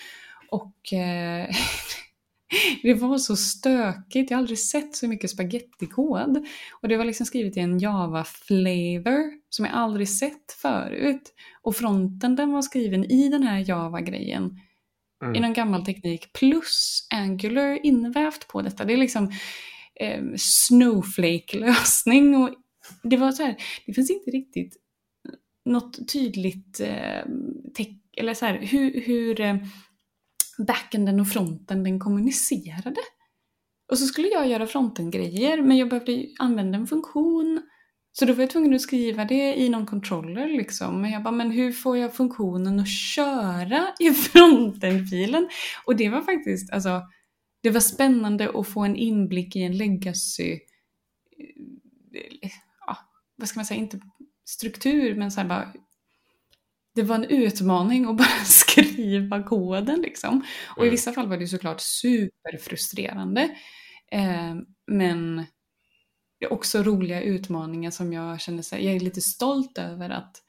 Och 0.50 0.92
eh, 0.92 1.48
det 2.82 2.94
var 2.94 3.18
så 3.18 3.36
stökigt, 3.36 4.30
jag 4.30 4.36
har 4.36 4.42
aldrig 4.42 4.58
sett 4.58 4.96
så 4.96 5.08
mycket 5.08 5.30
spagettikod. 5.30 6.46
Och 6.82 6.88
det 6.88 6.96
var 6.96 7.04
liksom 7.04 7.26
skrivet 7.26 7.56
i 7.56 7.60
en 7.60 7.78
Java-flavor 7.78 9.32
som 9.50 9.64
jag 9.64 9.74
aldrig 9.74 10.08
sett 10.08 10.52
förut. 10.62 11.32
Och 11.62 11.76
fronten 11.76 12.36
den 12.36 12.52
var 12.52 12.62
skriven 12.62 13.04
i 13.04 13.28
den 13.28 13.42
här 13.42 13.64
Java-grejen 13.68 14.58
Mm. 15.22 15.34
i 15.34 15.40
någon 15.40 15.52
gammal 15.52 15.84
teknik 15.84 16.32
plus 16.32 17.06
Angular 17.14 17.86
invävt 17.86 18.48
på 18.48 18.62
detta. 18.62 18.84
Det 18.84 18.92
är 18.92 18.96
liksom 18.96 19.32
eh, 19.94 20.22
Snowflake-lösning. 20.36 22.36
Och 22.36 22.50
det 23.02 23.16
var 23.16 23.32
så 23.32 23.42
här, 23.42 23.56
det 23.86 23.94
finns 23.94 24.10
inte 24.10 24.30
riktigt 24.30 24.76
något 25.64 26.12
tydligt 26.12 26.80
eh, 26.80 27.24
eller 28.16 28.34
så 28.34 28.46
här, 28.46 28.58
hur, 28.58 29.00
hur 29.00 29.40
eh, 29.40 29.56
backenden 30.66 31.20
och 31.20 31.28
fronten 31.28 31.84
den 31.84 31.98
kommunicerade. 31.98 33.00
Och 33.90 33.98
så 33.98 34.06
skulle 34.06 34.28
jag 34.28 34.48
göra 34.48 34.66
fronten-grejer, 34.66 35.62
men 35.62 35.76
jag 35.76 35.88
behövde 35.88 36.26
använda 36.38 36.78
en 36.78 36.86
funktion. 36.86 37.62
Så 38.12 38.24
då 38.24 38.32
var 38.32 38.40
jag 38.40 38.50
tvungen 38.50 38.74
att 38.74 38.80
skriva 38.80 39.24
det 39.24 39.60
i 39.60 39.68
någon 39.68 39.86
controller 39.86 40.48
liksom. 40.48 41.00
Men 41.00 41.10
jag 41.10 41.22
bara, 41.22 41.34
men 41.34 41.50
hur 41.50 41.72
får 41.72 41.98
jag 41.98 42.14
funktionen 42.14 42.80
att 42.80 42.88
köra 42.88 43.86
i 43.98 44.10
fronten-filen? 44.14 45.48
Och 45.84 45.96
det 45.96 46.08
var 46.08 46.20
faktiskt, 46.20 46.72
alltså, 46.72 47.02
det 47.62 47.70
var 47.70 47.80
spännande 47.80 48.50
att 48.54 48.68
få 48.68 48.80
en 48.80 48.96
inblick 48.96 49.56
i 49.56 49.62
en 49.62 49.76
legacy, 49.76 50.52
eh, 52.42 52.50
ja, 52.86 52.96
vad 53.36 53.48
ska 53.48 53.58
man 53.58 53.64
säga, 53.64 53.80
inte 53.80 54.00
struktur, 54.44 55.14
men 55.14 55.30
så 55.30 55.40
här 55.40 55.48
bara, 55.48 55.72
det 56.94 57.02
var 57.02 57.14
en 57.14 57.24
utmaning 57.24 58.04
att 58.04 58.16
bara 58.16 58.44
skriva 58.44 59.42
koden 59.42 60.00
liksom. 60.00 60.44
Och 60.76 60.78
i 60.78 60.80
Mm. 60.80 60.90
vissa 60.90 61.12
fall 61.12 61.28
var 61.28 61.36
det 61.36 61.46
såklart 61.46 61.80
superfrustrerande. 61.80 63.56
Eh, 64.12 64.54
men 64.86 65.36
det 66.40 66.46
är 66.46 66.52
också 66.52 66.82
roliga 66.82 67.22
utmaningar 67.22 67.90
som 67.90 68.12
jag 68.12 68.40
känner 68.40 68.72
här, 68.72 68.78
jag 68.82 68.94
är 68.96 69.00
lite 69.00 69.20
stolt 69.20 69.78
över 69.78 70.10
att 70.10 70.42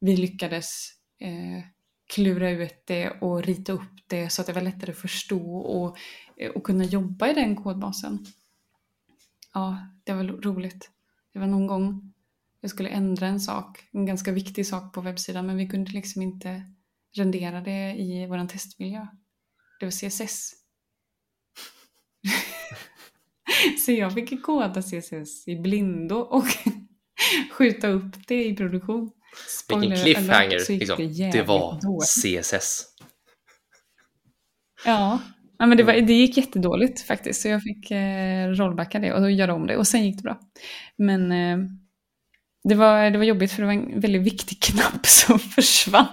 vi 0.00 0.16
lyckades 0.16 0.88
eh, 1.20 1.64
klura 2.14 2.50
ut 2.50 2.82
det 2.86 3.10
och 3.10 3.42
rita 3.42 3.72
upp 3.72 3.80
det 4.06 4.30
så 4.30 4.40
att 4.40 4.46
det 4.46 4.52
var 4.52 4.62
lättare 4.62 4.90
att 4.92 4.98
förstå 4.98 5.56
och, 5.56 5.96
eh, 6.36 6.50
och 6.50 6.64
kunna 6.64 6.84
jobba 6.84 7.28
i 7.28 7.34
den 7.34 7.56
kodbasen. 7.56 8.26
Ja, 9.54 9.78
det 10.04 10.12
var 10.12 10.24
roligt. 10.24 10.90
Det 11.32 11.38
var 11.38 11.46
någon 11.46 11.66
gång 11.66 12.13
jag 12.64 12.70
skulle 12.70 12.88
ändra 12.88 13.26
en 13.26 13.40
sak, 13.40 13.88
en 13.92 14.06
ganska 14.06 14.32
viktig 14.32 14.66
sak 14.66 14.92
på 14.94 15.00
webbsidan, 15.00 15.46
men 15.46 15.56
vi 15.56 15.68
kunde 15.68 15.92
liksom 15.92 16.22
inte 16.22 16.62
rendera 17.16 17.60
det 17.60 17.94
i 17.94 18.26
vår 18.26 18.46
testmiljö. 18.48 19.06
Det 19.80 19.86
var 19.86 19.90
CSS. 19.90 20.52
Så 23.84 23.92
jag 23.92 24.14
fick 24.14 24.42
koda 24.42 24.82
CSS 24.82 25.48
i 25.48 25.56
blindo 25.56 26.14
och 26.14 26.44
skjuta 27.52 27.88
upp 27.88 28.28
det 28.28 28.44
i 28.44 28.56
produktion. 28.56 29.00
Vilken 29.00 29.12
Spoiler 29.48 29.96
cliffhanger. 29.96 30.46
alert, 30.46 30.66
så 30.66 30.72
gick 30.72 30.80
Liksom. 30.80 31.30
det, 31.32 31.42
var. 31.42 31.80
CSS. 32.00 32.86
Ja, 34.84 35.20
ja 35.58 35.66
men 35.66 35.76
det, 35.76 35.82
var, 35.82 35.92
det 35.92 36.12
gick 36.12 36.36
jättedåligt 36.36 37.00
faktiskt. 37.00 37.42
Så 37.42 37.48
jag 37.48 37.62
fick 37.62 37.90
eh, 37.90 38.48
rollbacka 38.48 38.98
det 38.98 39.12
och 39.12 39.30
göra 39.30 39.54
om 39.54 39.66
det 39.66 39.76
och 39.76 39.86
sen 39.86 40.04
gick 40.04 40.16
det 40.16 40.22
bra. 40.22 40.40
Men 40.96 41.32
eh, 41.32 41.83
det, 42.68 42.74
var, 42.74 43.10
det 43.10 43.18
var 43.18 43.24
jobbigt 43.24 43.52
för 43.52 43.62
det 43.62 43.66
var 43.66 43.72
en 43.74 44.00
väldigt 44.00 44.22
viktig 44.22 44.62
knapp 44.62 45.06
som 45.06 45.38
försvann. 45.38 46.06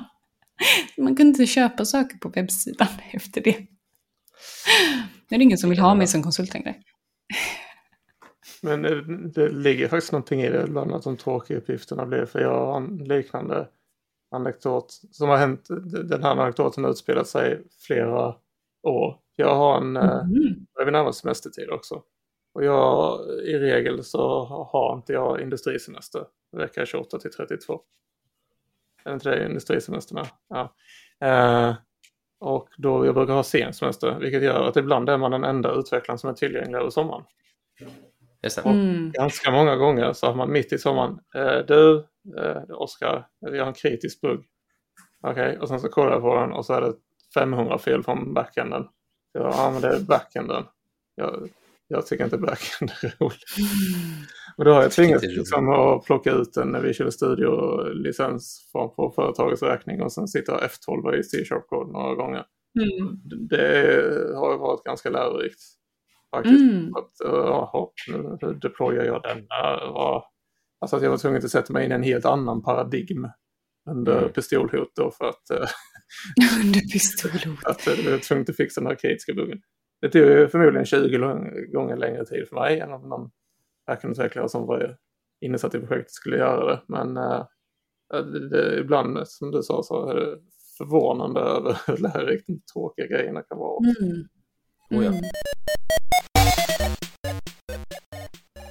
Man 0.98 1.16
kunde 1.16 1.30
inte 1.30 1.46
köpa 1.46 1.86
saker 1.86 2.18
på 2.18 2.30
webbsidan 2.30 2.88
efter 3.12 3.42
det. 3.42 3.58
Nu 5.30 5.36
är 5.36 5.38
det 5.38 5.44
ingen 5.44 5.58
som 5.58 5.70
vill 5.70 5.80
ha 5.80 5.96
mig 5.96 6.08
som 6.08 6.24
konsult 6.24 6.54
längre. 6.54 6.76
Men 8.62 8.82
det 9.32 9.50
ligger 9.50 9.88
faktiskt 9.88 10.12
någonting 10.12 10.42
i 10.42 10.50
det, 10.50 10.68
bland 10.68 10.92
annat 10.92 11.04
de 11.04 11.18
tråkiga 11.18 11.58
uppgifterna 11.58 12.06
blir. 12.06 12.26
För 12.26 12.40
jag 12.40 12.66
har 12.66 12.78
en 12.78 12.98
liknande 12.98 13.68
anekdot 14.32 15.02
som 15.12 15.30
har 15.30 15.38
hänt. 15.38 15.68
Den 16.10 16.24
här 16.24 16.32
anekdoten 16.38 16.84
har 16.84 16.92
utspelat 16.92 17.28
sig 17.28 17.62
flera 17.88 18.36
år. 18.84 19.18
Jag 19.36 19.56
har 19.56 19.78
en, 19.78 19.98
eh, 19.98 20.20
Mm. 20.20 20.66
är 20.88 20.92
närmast 20.92 21.20
semestertid 21.20 21.70
också. 21.70 22.02
Och 22.54 22.64
jag, 22.66 23.20
i 23.44 23.60
regel 23.60 24.04
så 24.04 24.46
har 24.72 24.96
inte 24.96 25.14
jag 25.14 25.42
industrisemester 25.42 26.26
vecka 26.52 26.86
28 26.86 27.20
till 27.20 27.32
32. 27.32 27.82
Är 29.04 29.10
det 29.10 29.14
inte 29.14 29.30
det 29.30 29.46
industrisemesterna? 29.46 30.28
Ja. 30.48 30.76
Eh, 31.28 31.76
och 32.40 32.70
då 32.78 33.06
jag 33.06 33.16
brukar 33.16 33.34
ha 33.34 33.44
sen 33.44 33.74
semester, 33.74 34.20
vilket 34.20 34.44
gör 34.44 34.68
att 34.68 34.78
ibland 34.78 35.10
är 35.10 35.18
man 35.18 35.32
den 35.32 35.44
enda 35.44 35.72
utvecklaren 35.72 36.20
som 36.20 36.30
är 36.30 36.34
tillgänglig 36.34 36.80
över 36.80 36.90
sommaren. 36.90 37.24
Just 38.44 38.64
det. 38.64 38.70
Mm. 38.70 39.12
Ganska 39.12 39.52
många 39.52 39.76
gånger 39.76 40.14
så 40.14 40.28
har 40.28 40.36
man 40.36 40.52
mitt 40.52 40.74
i 40.74 40.78
sommaren, 40.78 41.20
eh, 41.36 41.58
du, 41.68 42.06
eh, 42.38 42.62
Oskar, 42.70 43.28
vi 43.52 43.60
har 43.60 43.68
en 43.68 43.74
kritisk 43.74 44.22
bugg. 44.22 44.46
Okej, 45.22 45.58
och 45.58 45.68
sen 45.68 45.80
så 45.80 45.90
kollar 45.90 46.12
jag 46.12 46.22
på 46.22 46.36
den 46.36 46.54
och 46.54 46.66
så 46.66 46.74
är 46.74 46.82
det 46.82 46.94
500 47.34 47.78
fel 47.78 48.04
från 48.04 48.34
backenden. 48.34 48.88
Ja, 49.32 49.70
men 49.74 49.82
det 49.82 49.88
är 49.88 50.00
backenden. 50.00 50.64
Jag, 51.16 51.50
jag 51.92 52.06
tycker 52.08 52.24
inte 52.24 52.38
backend 52.38 52.92
är 53.04 53.16
roligt. 53.24 53.44
Och 54.58 54.66
då 54.66 54.74
har 54.74 54.82
jag 54.82 54.92
tvingats 54.92 55.24
liksom 55.24 55.70
att 55.70 56.06
plocka 56.06 56.32
ut 56.32 56.58
en 56.58 56.82
Visual 56.82 57.12
Studio-licens 57.12 58.70
på 58.74 59.14
företagets 59.16 59.64
räkning 59.64 60.02
och 60.02 60.14
sen 60.14 60.28
sitta 60.28 60.68
F12 60.68 61.16
i 61.16 61.24
C-sharp-kod 61.24 61.92
några 61.92 62.16
gånger. 62.16 62.44
Mm. 62.80 63.20
Det 63.50 64.36
har 64.36 64.58
varit 64.58 64.84
ganska 64.84 65.10
lärorikt. 65.10 65.60
Faktiskt. 66.36 66.62
Mm. 66.72 66.94
Att, 66.96 67.28
uh, 67.28 67.40
jaha, 67.40 67.88
nu 68.08 68.54
deployar 68.62 69.04
jag 69.04 69.22
denna. 69.22 69.92
Vad, 69.94 70.24
Alltså 70.82 70.96
att 70.96 71.04
jag 71.04 71.10
var 71.10 71.18
tvungen 71.18 71.38
att 71.44 71.52
sätta 71.52 71.74
mig 71.74 71.86
in 71.86 71.92
i 71.92 71.96
en 71.96 72.04
helt 72.04 72.26
annan 72.26 72.64
paradigm 72.64 73.28
under 73.90 74.18
Mm. 74.18 74.32
pistolhot 74.34 74.92
då 74.96 75.12
för 75.12 75.26
att, 75.26 75.50
eh, 75.50 75.68
Under 76.66 76.80
pistolhot. 76.80 77.60
att 77.66 77.88
eh, 77.88 77.94
jag 78.06 78.12
var 78.12 78.18
tvungen 78.18 78.46
att 78.50 78.56
fixa 78.56 78.82
den 78.82 78.90
arkadiska 78.92 79.34
buggen. 79.34 79.62
Det 80.02 80.10
tog 80.10 80.22
ju 80.22 80.48
förmodligen 80.48 80.86
20 80.86 81.18
lång- 81.18 81.72
gånger 81.72 81.96
längre 81.96 82.26
tid 82.26 82.48
för 82.50 82.56
mig 82.56 82.80
än 82.80 82.94
om 82.94 83.10
någon 83.10 83.32
backend-utvecklare 83.88 84.48
som 84.48 84.66
var 84.68 84.98
insatt 85.42 85.76
i 85.76 85.80
projektet 85.80 86.12
skulle 86.12 86.38
göra 86.38 86.66
det. 86.66 86.82
Men 86.88 87.18
eh, 87.18 87.46
det, 88.10 88.50
det, 88.50 88.80
ibland, 88.80 89.28
som 89.28 89.52
du 89.52 89.64
sa, 89.64 89.84
så 89.84 90.10
är 90.10 90.16
det 90.16 90.38
förvånande 90.78 91.40
över 91.40 91.78
hur 91.88 91.98
lärorikt 91.98 92.48
de 92.48 92.62
tråkiga 92.74 93.08
grejerna 93.08 93.42
kan 93.42 93.58
vara. 93.58 93.78
Mm. 94.02 94.28
Oh 94.90 95.06
ja. 95.06 95.12
Mm. 95.12 95.24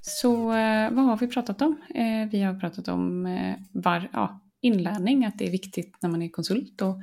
Så 0.02 0.32
eh, 0.52 0.92
vad 0.92 1.04
har 1.04 1.16
vi 1.16 1.28
pratat 1.28 1.62
om? 1.62 1.76
Eh, 1.94 2.30
vi 2.32 2.42
har 2.42 2.60
pratat 2.60 2.88
om 2.88 3.26
eh, 3.26 3.54
var, 3.72 4.10
ja, 4.12 4.40
inlärning, 4.60 5.24
att 5.24 5.38
det 5.38 5.46
är 5.46 5.50
viktigt 5.50 5.96
när 6.02 6.10
man 6.10 6.22
är 6.22 6.28
konsult. 6.28 6.82
Och 6.82 6.96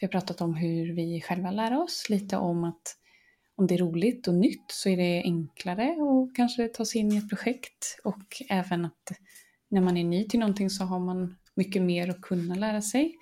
vi 0.00 0.06
har 0.06 0.08
pratat 0.08 0.40
om 0.40 0.54
hur 0.54 0.94
vi 0.94 1.20
själva 1.20 1.50
lär 1.50 1.82
oss, 1.82 2.06
lite 2.10 2.36
om 2.36 2.64
att 2.64 2.82
om 3.56 3.66
det 3.66 3.74
är 3.74 3.78
roligt 3.78 4.28
och 4.28 4.34
nytt 4.34 4.64
så 4.70 4.88
är 4.88 4.96
det 4.96 5.22
enklare 5.24 5.90
att 5.90 6.36
kanske 6.36 6.68
ta 6.68 6.84
sig 6.84 7.00
in 7.00 7.12
i 7.12 7.16
ett 7.16 7.28
projekt. 7.28 8.00
Och 8.04 8.42
även 8.48 8.84
att 8.84 9.12
när 9.70 9.80
man 9.80 9.96
är 9.96 10.04
ny 10.04 10.28
till 10.28 10.40
någonting 10.40 10.70
så 10.70 10.84
har 10.84 11.00
man 11.00 11.36
mycket 11.54 11.82
mer 11.82 12.10
att 12.10 12.20
kunna 12.20 12.54
lära 12.54 12.82
sig. 12.82 13.14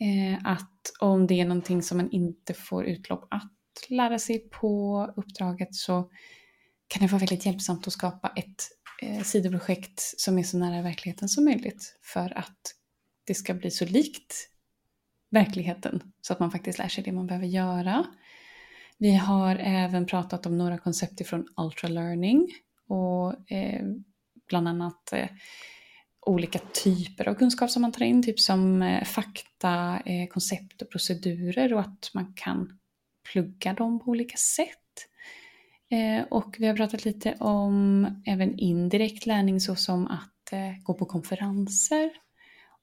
Eh, 0.00 0.52
att 0.52 0.92
om 1.00 1.26
det 1.26 1.40
är 1.40 1.44
någonting 1.44 1.82
som 1.82 1.98
man 1.98 2.10
inte 2.10 2.54
får 2.54 2.84
utlopp 2.84 3.26
att 3.30 3.52
lära 3.88 4.18
sig 4.18 4.38
på 4.38 5.06
uppdraget 5.16 5.74
så 5.74 6.10
kan 6.88 7.02
det 7.02 7.12
vara 7.12 7.20
väldigt 7.20 7.46
hjälpsamt 7.46 7.86
att 7.86 7.92
skapa 7.92 8.32
ett 8.36 8.62
eh, 9.02 9.22
sidoprojekt 9.22 10.00
som 10.00 10.38
är 10.38 10.42
så 10.42 10.58
nära 10.58 10.82
verkligheten 10.82 11.28
som 11.28 11.44
möjligt 11.44 11.98
för 12.02 12.38
att 12.38 12.74
det 13.26 13.34
ska 13.34 13.54
bli 13.54 13.70
så 13.70 13.84
likt 13.84 14.48
verkligheten 15.30 16.12
så 16.20 16.32
att 16.32 16.40
man 16.40 16.50
faktiskt 16.50 16.78
lär 16.78 16.88
sig 16.88 17.04
det 17.04 17.12
man 17.12 17.26
behöver 17.26 17.46
göra. 17.46 18.06
Vi 19.02 19.14
har 19.14 19.56
även 19.56 20.06
pratat 20.06 20.46
om 20.46 20.58
några 20.58 20.78
koncept 20.78 21.26
från 21.26 21.46
ultralearning 21.56 22.48
och 22.88 23.52
eh, 23.52 23.84
bland 24.48 24.68
annat 24.68 25.12
eh, 25.12 25.28
olika 26.26 26.58
typer 26.58 27.28
av 27.28 27.34
kunskap 27.34 27.70
som 27.70 27.82
man 27.82 27.92
tar 27.92 28.04
in, 28.04 28.22
typ 28.22 28.40
som 28.40 28.82
eh, 28.82 29.04
fakta, 29.04 30.00
eh, 30.04 30.28
koncept 30.28 30.82
och 30.82 30.90
procedurer 30.90 31.74
och 31.74 31.80
att 31.80 32.10
man 32.14 32.32
kan 32.36 32.78
plugga 33.32 33.72
dem 33.72 34.00
på 34.00 34.10
olika 34.10 34.36
sätt. 34.36 35.08
Eh, 35.90 36.24
och 36.30 36.56
vi 36.58 36.66
har 36.66 36.76
pratat 36.76 37.04
lite 37.04 37.34
om 37.40 38.06
även 38.26 38.58
indirekt 38.58 39.26
lärning 39.26 39.60
såsom 39.60 40.06
att 40.06 40.52
eh, 40.52 40.82
gå 40.82 40.94
på 40.94 41.04
konferenser. 41.04 42.10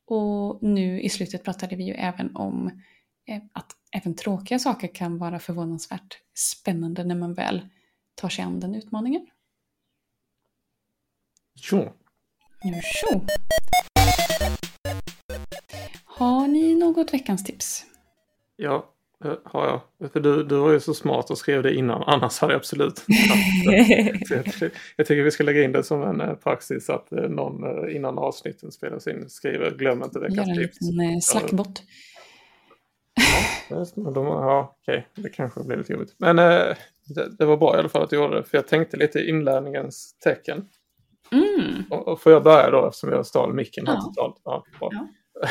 Och 0.05 0.63
nu 0.63 1.01
i 1.01 1.09
slutet 1.09 1.43
pratade 1.43 1.75
vi 1.75 1.83
ju 1.83 1.93
även 1.93 2.35
om 2.35 2.67
eh, 2.67 2.73
att 3.53 3.71
även 3.91 4.15
tråkiga 4.15 4.59
saker 4.59 4.87
kan 4.95 5.17
vara 5.17 5.39
förvånansvärt 5.39 6.17
spännande 6.33 7.03
när 7.03 7.15
man 7.15 7.33
väl 7.33 7.61
tar 8.15 8.29
sig 8.29 8.43
an 8.43 8.59
den 8.59 8.75
utmaningen. 8.75 9.27
Jo. 11.71 11.93
Nu 12.63 12.81
så. 12.83 13.21
Har 16.05 16.47
ni 16.47 16.75
något 16.75 17.13
veckans 17.13 17.43
tips? 17.43 17.85
Ja, 18.55 18.93
det 19.23 19.39
har 19.43 19.81
jag. 19.99 20.11
För 20.11 20.19
du, 20.19 20.43
du 20.43 20.57
var 20.57 20.71
ju 20.71 20.79
så 20.79 20.93
smart 20.93 21.29
och 21.29 21.37
skrev 21.37 21.63
det 21.63 21.73
innan, 21.73 22.03
annars 22.03 22.39
hade 22.39 22.53
jag 22.53 22.59
absolut 22.59 23.05
jag, 24.29 24.71
jag 24.95 25.07
tycker 25.07 25.23
vi 25.23 25.31
ska 25.31 25.43
lägga 25.43 25.63
in 25.63 25.71
det 25.71 25.83
som 25.83 26.03
en 26.03 26.21
eh, 26.21 26.33
praxis 26.33 26.89
att 26.89 27.11
eh, 27.11 27.29
någon 27.29 27.63
eh, 27.63 27.95
innan 27.95 28.17
avsnitten 28.17 28.71
spelas 28.71 29.07
in 29.07 29.29
skriver 29.29 29.71
glöm 29.71 30.03
inte 30.03 30.19
Gör 30.19 30.29
veckans 30.29 30.49
en 30.49 30.55
tips. 30.57 30.81
liten 30.81 30.99
eh, 30.99 31.19
slackbot. 31.21 31.83
Ja, 33.69 33.85
de, 34.11 34.25
ja, 34.25 34.75
okej, 34.81 35.07
det 35.15 35.29
kanske 35.29 35.63
blir 35.63 35.77
lite 35.77 35.93
jobbigt. 35.93 36.15
Men 36.17 36.39
eh, 36.39 36.75
det, 37.15 37.29
det 37.39 37.45
var 37.45 37.57
bra 37.57 37.75
i 37.75 37.79
alla 37.79 37.89
fall 37.89 38.03
att 38.03 38.11
jag 38.11 38.21
gjorde 38.23 38.37
det, 38.37 38.43
för 38.43 38.57
jag 38.57 38.67
tänkte 38.67 38.97
lite 38.97 39.19
i 39.19 39.29
inlärningens 39.29 40.17
tecken. 40.23 40.67
Mm. 41.31 41.83
Och, 41.89 42.07
och 42.07 42.21
får 42.21 42.31
jag 42.31 42.43
börja 42.43 42.69
då 42.71 42.87
eftersom 42.87 43.11
jag 43.11 43.25
stal 43.25 43.53
micken 43.53 43.87
här 43.87 43.93
Ja. 43.95 44.01
totalt? 44.01 44.41
Ja, 44.43 44.63
bra. 44.79 44.89
Ja. 44.91 45.07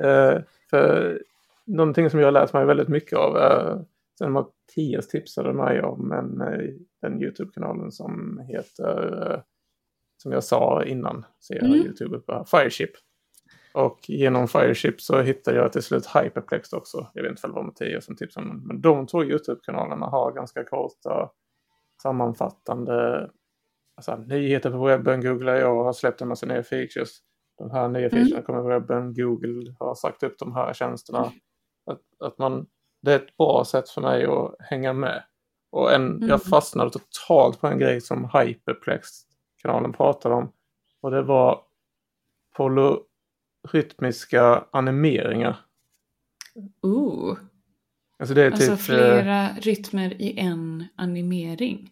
Eh, 0.00 0.38
för 0.70 1.18
någonting 1.66 2.10
som 2.10 2.20
jag 2.20 2.26
har 2.26 2.32
lärt 2.32 2.52
mig 2.52 2.64
väldigt 2.64 2.88
mycket 2.88 3.18
av 3.18 3.36
är 3.36 3.84
sen 4.18 4.32
Mattias 4.32 5.08
tipsade 5.08 5.52
mig 5.52 5.82
om 5.82 6.12
en, 6.12 6.40
eh, 6.40 6.68
den 7.02 7.22
YouTube-kanalen 7.22 7.92
som 7.92 8.40
heter, 8.48 9.26
eh, 9.32 9.40
som 10.22 10.32
jag 10.32 10.44
sa 10.44 10.84
innan, 10.84 11.24
ser 11.40 11.54
jag 11.54 11.64
Mm. 11.64 11.76
YouTube 11.78 12.16
uppe, 12.16 12.44
Fireship. 12.50 12.90
Och 13.74 13.98
genom 14.08 14.48
Fireship 14.48 15.00
så 15.00 15.20
hittade 15.20 15.56
jag 15.56 15.72
till 15.72 15.82
slut 15.82 16.06
Hyperplex 16.06 16.72
också. 16.72 17.06
Jag 17.14 17.22
vet 17.22 17.30
inte 17.30 17.46
om 17.46 17.52
det 17.52 17.56
var 17.56 17.62
Mattias 17.62 18.04
som 18.04 18.16
tipsade 18.16 18.46
om 18.46 18.52
den. 18.58 18.66
Men 18.66 18.80
de 18.80 19.06
två 19.06 19.24
YouTube-kanalerna 19.24 20.06
har 20.06 20.32
ganska 20.32 20.64
korta 20.64 21.30
sammanfattande 22.02 23.30
alltså, 23.96 24.16
nyheter 24.16 24.70
på 24.70 24.84
webben. 24.84 25.20
Google 25.20 25.58
jag 25.58 25.84
har 25.84 25.92
släppt 25.92 26.20
en 26.20 26.28
massa 26.28 26.46
nya 26.46 26.62
features. 26.62 27.18
De 27.58 27.70
här 27.70 27.88
nya 27.88 28.00
Mm. 28.08 28.10
featurerna 28.10 28.42
kommer 28.42 28.62
på 28.62 28.68
webben. 28.68 29.14
Google 29.14 29.74
har 29.78 29.94
sagt 29.94 30.22
upp 30.22 30.38
de 30.38 30.54
här 30.54 30.72
tjänsterna. 30.72 31.32
Att, 31.86 32.00
att 32.18 32.38
man, 32.38 32.66
det 33.02 33.12
är 33.12 33.16
ett 33.16 33.36
bra 33.36 33.64
sätt 33.64 33.88
för 33.88 34.00
mig 34.00 34.24
att 34.26 34.54
hänga 34.58 34.92
med. 34.92 35.22
Och 35.70 35.92
en, 35.92 36.16
Mm. 36.16 36.28
jag 36.28 36.42
fastnade 36.42 36.90
totalt 36.90 37.60
på 37.60 37.66
en 37.66 37.78
grej 37.78 38.00
som 38.00 38.24
Hyperplex-kanalen 38.34 39.92
pratade 39.92 40.34
om. 40.34 40.52
Och 41.00 41.10
det 41.10 41.22
var 41.22 41.60
polyrytmiska 43.72 44.64
animeringar. 44.70 45.56
Ooh. 46.82 47.38
Alltså 48.18 48.34
det 48.34 48.42
är 48.42 48.50
Alltså 48.50 48.66
typ... 48.66 48.70
eh, 48.70 48.76
flera 48.76 49.48
rytmer 49.60 50.22
i 50.22 50.38
en 50.38 50.84
animering. 50.96 51.90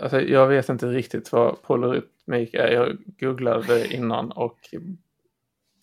Alltså, 0.00 0.20
jag 0.20 0.48
vet 0.48 0.68
inte 0.68 0.86
riktigt 0.86 1.32
vad 1.32 1.62
polyrytmik 1.62 2.54
är. 2.54 2.68
Jag 2.72 2.96
googlade 3.20 3.94
innan 3.94 4.32
och 4.32 4.58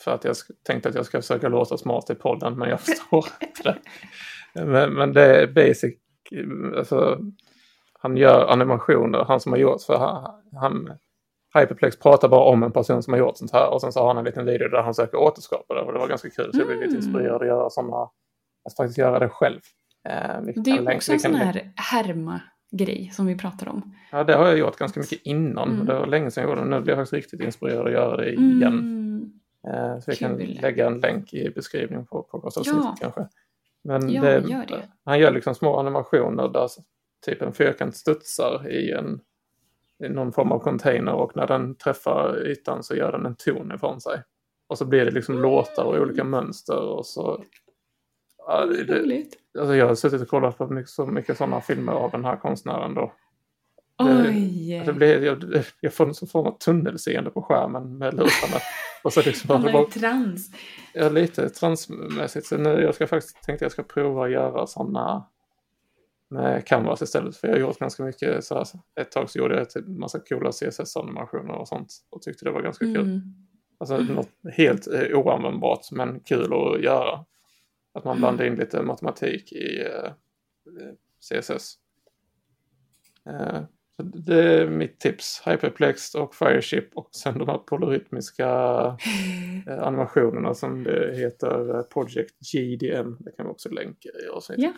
för 0.04 0.12
att 0.12 0.24
jag 0.24 0.36
tänkte 0.64 0.90
att 0.90 0.96
jag 0.96 1.06
ska 1.06 1.22
försöka 1.22 1.50
låta 1.50 1.78
smart 1.78 2.10
i 2.10 2.16
podden 2.16 2.58
men 2.58 2.70
jag 2.70 2.82
förstår 2.82 3.26
inte 3.42 3.64
det. 3.64 3.80
Men, 4.66 4.94
men 4.94 5.14
det 5.14 5.42
är 5.42 5.48
basic, 5.48 5.96
alltså 6.78 7.20
han 7.94 8.18
gör 8.18 8.48
animationer, 8.48 9.26
han 9.26 9.40
som 9.40 9.52
har 9.52 9.60
gjort 9.60 9.82
för 9.82 9.98
han, 9.98 10.42
han 10.54 10.98
Hyperplex 11.54 12.00
pratar 12.00 12.28
bara 12.30 12.44
om 12.44 12.64
en 12.64 12.72
person 12.72 13.04
som 13.04 13.14
har 13.14 13.20
gjort 13.20 13.38
sånt 13.38 13.52
här 13.54 13.70
och 13.74 13.82
sen 13.82 13.92
så 13.92 14.00
har 14.00 14.08
han 14.08 14.18
en 14.18 14.24
liten 14.26 14.46
video 14.46 14.68
där 14.70 14.82
han 14.82 14.94
försöker 14.94 15.18
återskapa 15.18 15.74
det 15.74 15.82
och 15.82 15.94
det 15.94 16.00
var 16.00 16.08
ganska 16.08 16.30
kul 16.30 16.52
så 16.54 16.60
jag 16.60 16.68
blev 16.68 16.80
lite 16.80 16.90
Mm. 16.96 16.98
inspirerad 17.06 17.42
att 17.42 17.48
göra 17.48 17.70
sådana, 17.70 17.98
att 18.66 18.76
faktiskt 18.78 18.98
göra 18.98 19.20
det 19.20 19.30
själv. 19.30 19.60
Eh, 20.10 20.42
Det 20.56 20.72
är 20.72 20.96
också 20.96 21.12
en 21.14 21.20
sån 21.20 21.36
här 21.36 21.72
härma-grej 21.76 23.10
som 23.14 23.26
vi 23.26 23.38
pratar 23.38 23.70
om. 23.70 23.96
Ja, 24.12 24.24
det 24.24 24.34
har 24.36 24.48
jag 24.48 24.58
gjort 24.58 24.78
ganska 24.78 25.00
mycket 25.00 25.22
innan. 25.24 25.72
Mm. 25.74 25.86
Det 25.86 25.94
var 25.94 26.06
länge 26.06 26.32
sedan 26.32 26.42
jag 26.44 26.50
gjorde 26.50 26.62
det. 26.70 26.76
Nu 26.76 26.82
blir 26.82 26.94
jag 26.96 26.98
faktiskt 26.98 27.14
riktigt 27.14 27.42
inspirerad 27.42 27.86
att 27.88 27.94
göra 27.94 28.18
det 28.18 28.30
igen. 28.34 28.64
Mm. 28.64 29.32
Eh, 29.68 30.00
så 30.00 30.12
vi 30.12 30.18
kan 30.18 30.38
lägga 30.38 30.88
en 30.88 31.00
länk 31.00 31.34
i 31.34 31.50
beskrivningen 31.50 32.06
på 32.06 32.24
podcastavsnittet 32.24 32.84
Ja. 32.84 32.96
kanske. 33.02 33.28
Men 33.84 34.10
Ja, 34.10 34.22
det, 34.22 34.34
gör 34.50 34.66
det. 34.68 34.82
han 35.06 35.20
gör 35.20 35.32
liksom 35.32 35.56
små 35.56 35.78
animationer 35.78 36.48
där 36.50 36.68
typ 37.26 37.42
en 37.42 37.54
fyrkant 37.54 37.96
studsar 37.96 38.68
i, 38.70 38.92
en, 38.92 39.20
någon 40.00 40.32
form 40.32 40.52
av 40.52 40.60
container 40.60 41.14
och 41.14 41.36
när 41.36 41.48
den 41.48 41.76
träffar 41.76 42.48
ytan 42.48 42.84
så 42.84 42.96
gör 42.96 43.12
den 43.12 43.26
en 43.26 43.36
ton 43.36 43.72
ifrån 43.76 44.02
sig. 44.02 44.24
Och 44.68 44.78
så 44.78 44.86
blir 44.86 45.06
det 45.06 45.12
liksom 45.12 45.36
Mm. 45.36 45.44
låtar 45.50 45.84
och 45.84 45.96
olika 46.02 46.24
mönster 46.24 46.80
och 46.80 47.06
så... 47.06 47.44
Ja, 48.48 48.66
det, 48.66 48.84
det, 48.84 49.26
alltså 49.60 49.76
jag 49.76 49.88
har 49.88 49.96
suttit 49.96 50.22
och 50.22 50.28
kollat 50.28 50.58
på 50.58 50.68
mycket, 50.68 50.90
så 50.90 51.06
mycket 51.06 51.38
sådana 51.38 51.62
filmer 51.62 51.94
av 51.94 52.12
den 52.12 52.26
här 52.26 52.36
konstnären 52.36 52.94
då. 52.94 53.14
Oj! 53.98 54.84
Det 54.86 54.94
blir, 54.94 55.24
jag, 55.26 55.64
jag 55.82 55.94
får 55.94 56.08
en 56.08 56.14
sån 56.14 56.28
form 56.28 56.48
av 56.48 56.58
tunnelseende 56.58 57.30
på 57.32 57.42
skärmen 57.42 57.98
med 57.98 58.14
lurarna. 58.14 58.58
Och 59.04 59.14
så 59.14 59.22
liksom 59.22 59.50
Han 59.50 59.62
bara, 59.64 59.84
i 59.84 59.86
trans. 59.86 60.50
är 60.94 61.10
lite 61.10 61.50
transmässigt. 61.50 62.46
Så 62.46 62.58
nu 62.58 62.70
jag 62.70 62.96
ska 62.96 63.08
faktiskt, 63.08 63.44
tänkte 63.44 63.66
jag 63.66 63.72
ska 63.72 63.84
prova 63.84 64.26
att 64.26 64.32
göra 64.32 64.68
sådana 64.68 65.24
med 66.30 66.68
Canvas 66.68 67.02
istället. 67.02 67.38
För 67.38 67.48
jag 67.48 67.56
har 67.56 67.60
gjort 67.60 67.80
ganska 67.80 68.04
mycket 68.04 68.44
så 68.44 68.56
här. 68.56 68.68
Ett 69.02 69.12
tag 69.12 69.30
så 69.30 69.40
gjorde 69.40 69.58
jag 69.58 69.70
typ 69.70 69.88
massa 69.88 70.20
coola 70.20 70.52
CSS-animationer 70.52 71.54
och 71.54 71.68
sånt. 71.68 71.94
Och 72.10 72.22
tyckte 72.22 72.46
det 72.46 72.52
var 72.52 72.62
ganska 72.62 72.86
kul. 72.86 72.98
Mm. 72.98 73.22
Alltså 73.78 73.98
något 73.98 74.30
helt 74.54 74.88
eh, 74.88 75.20
oanvändbart 75.20 75.92
men 75.92 76.20
kul 76.20 76.54
att 76.54 76.82
göra. 76.82 77.26
Att 77.94 78.06
man 78.06 78.18
blandar 78.18 78.46
in 78.46 78.56
lite 78.56 78.82
matematik 78.82 79.52
i 79.52 79.82
eh, 79.82 80.12
CSS. 81.20 81.78
Eh, 83.26 83.62
så 83.96 84.04
det 84.04 84.44
är 84.44 84.70
mitt 84.70 85.00
tips. 85.00 85.42
Hyperplex 85.46 86.16
och 86.16 86.36
Fireship 86.36 86.98
och 86.98 87.10
sen 87.12 87.38
de 87.38 87.48
här 87.48 87.58
polyrytmiska 87.58 88.48
eh, 89.68 89.84
animationerna 89.84 90.54
som 90.54 90.84
det 90.84 91.16
heter 91.18 91.76
eh, 91.76 91.82
Project 91.82 92.36
GDM. 92.54 93.18
Det 93.20 93.32
kan 93.32 93.46
vi 93.46 93.52
också 93.52 93.70
länka 93.70 94.10
i 94.10 94.28
avsnittet. 94.28 94.64
Ja. 94.64 94.74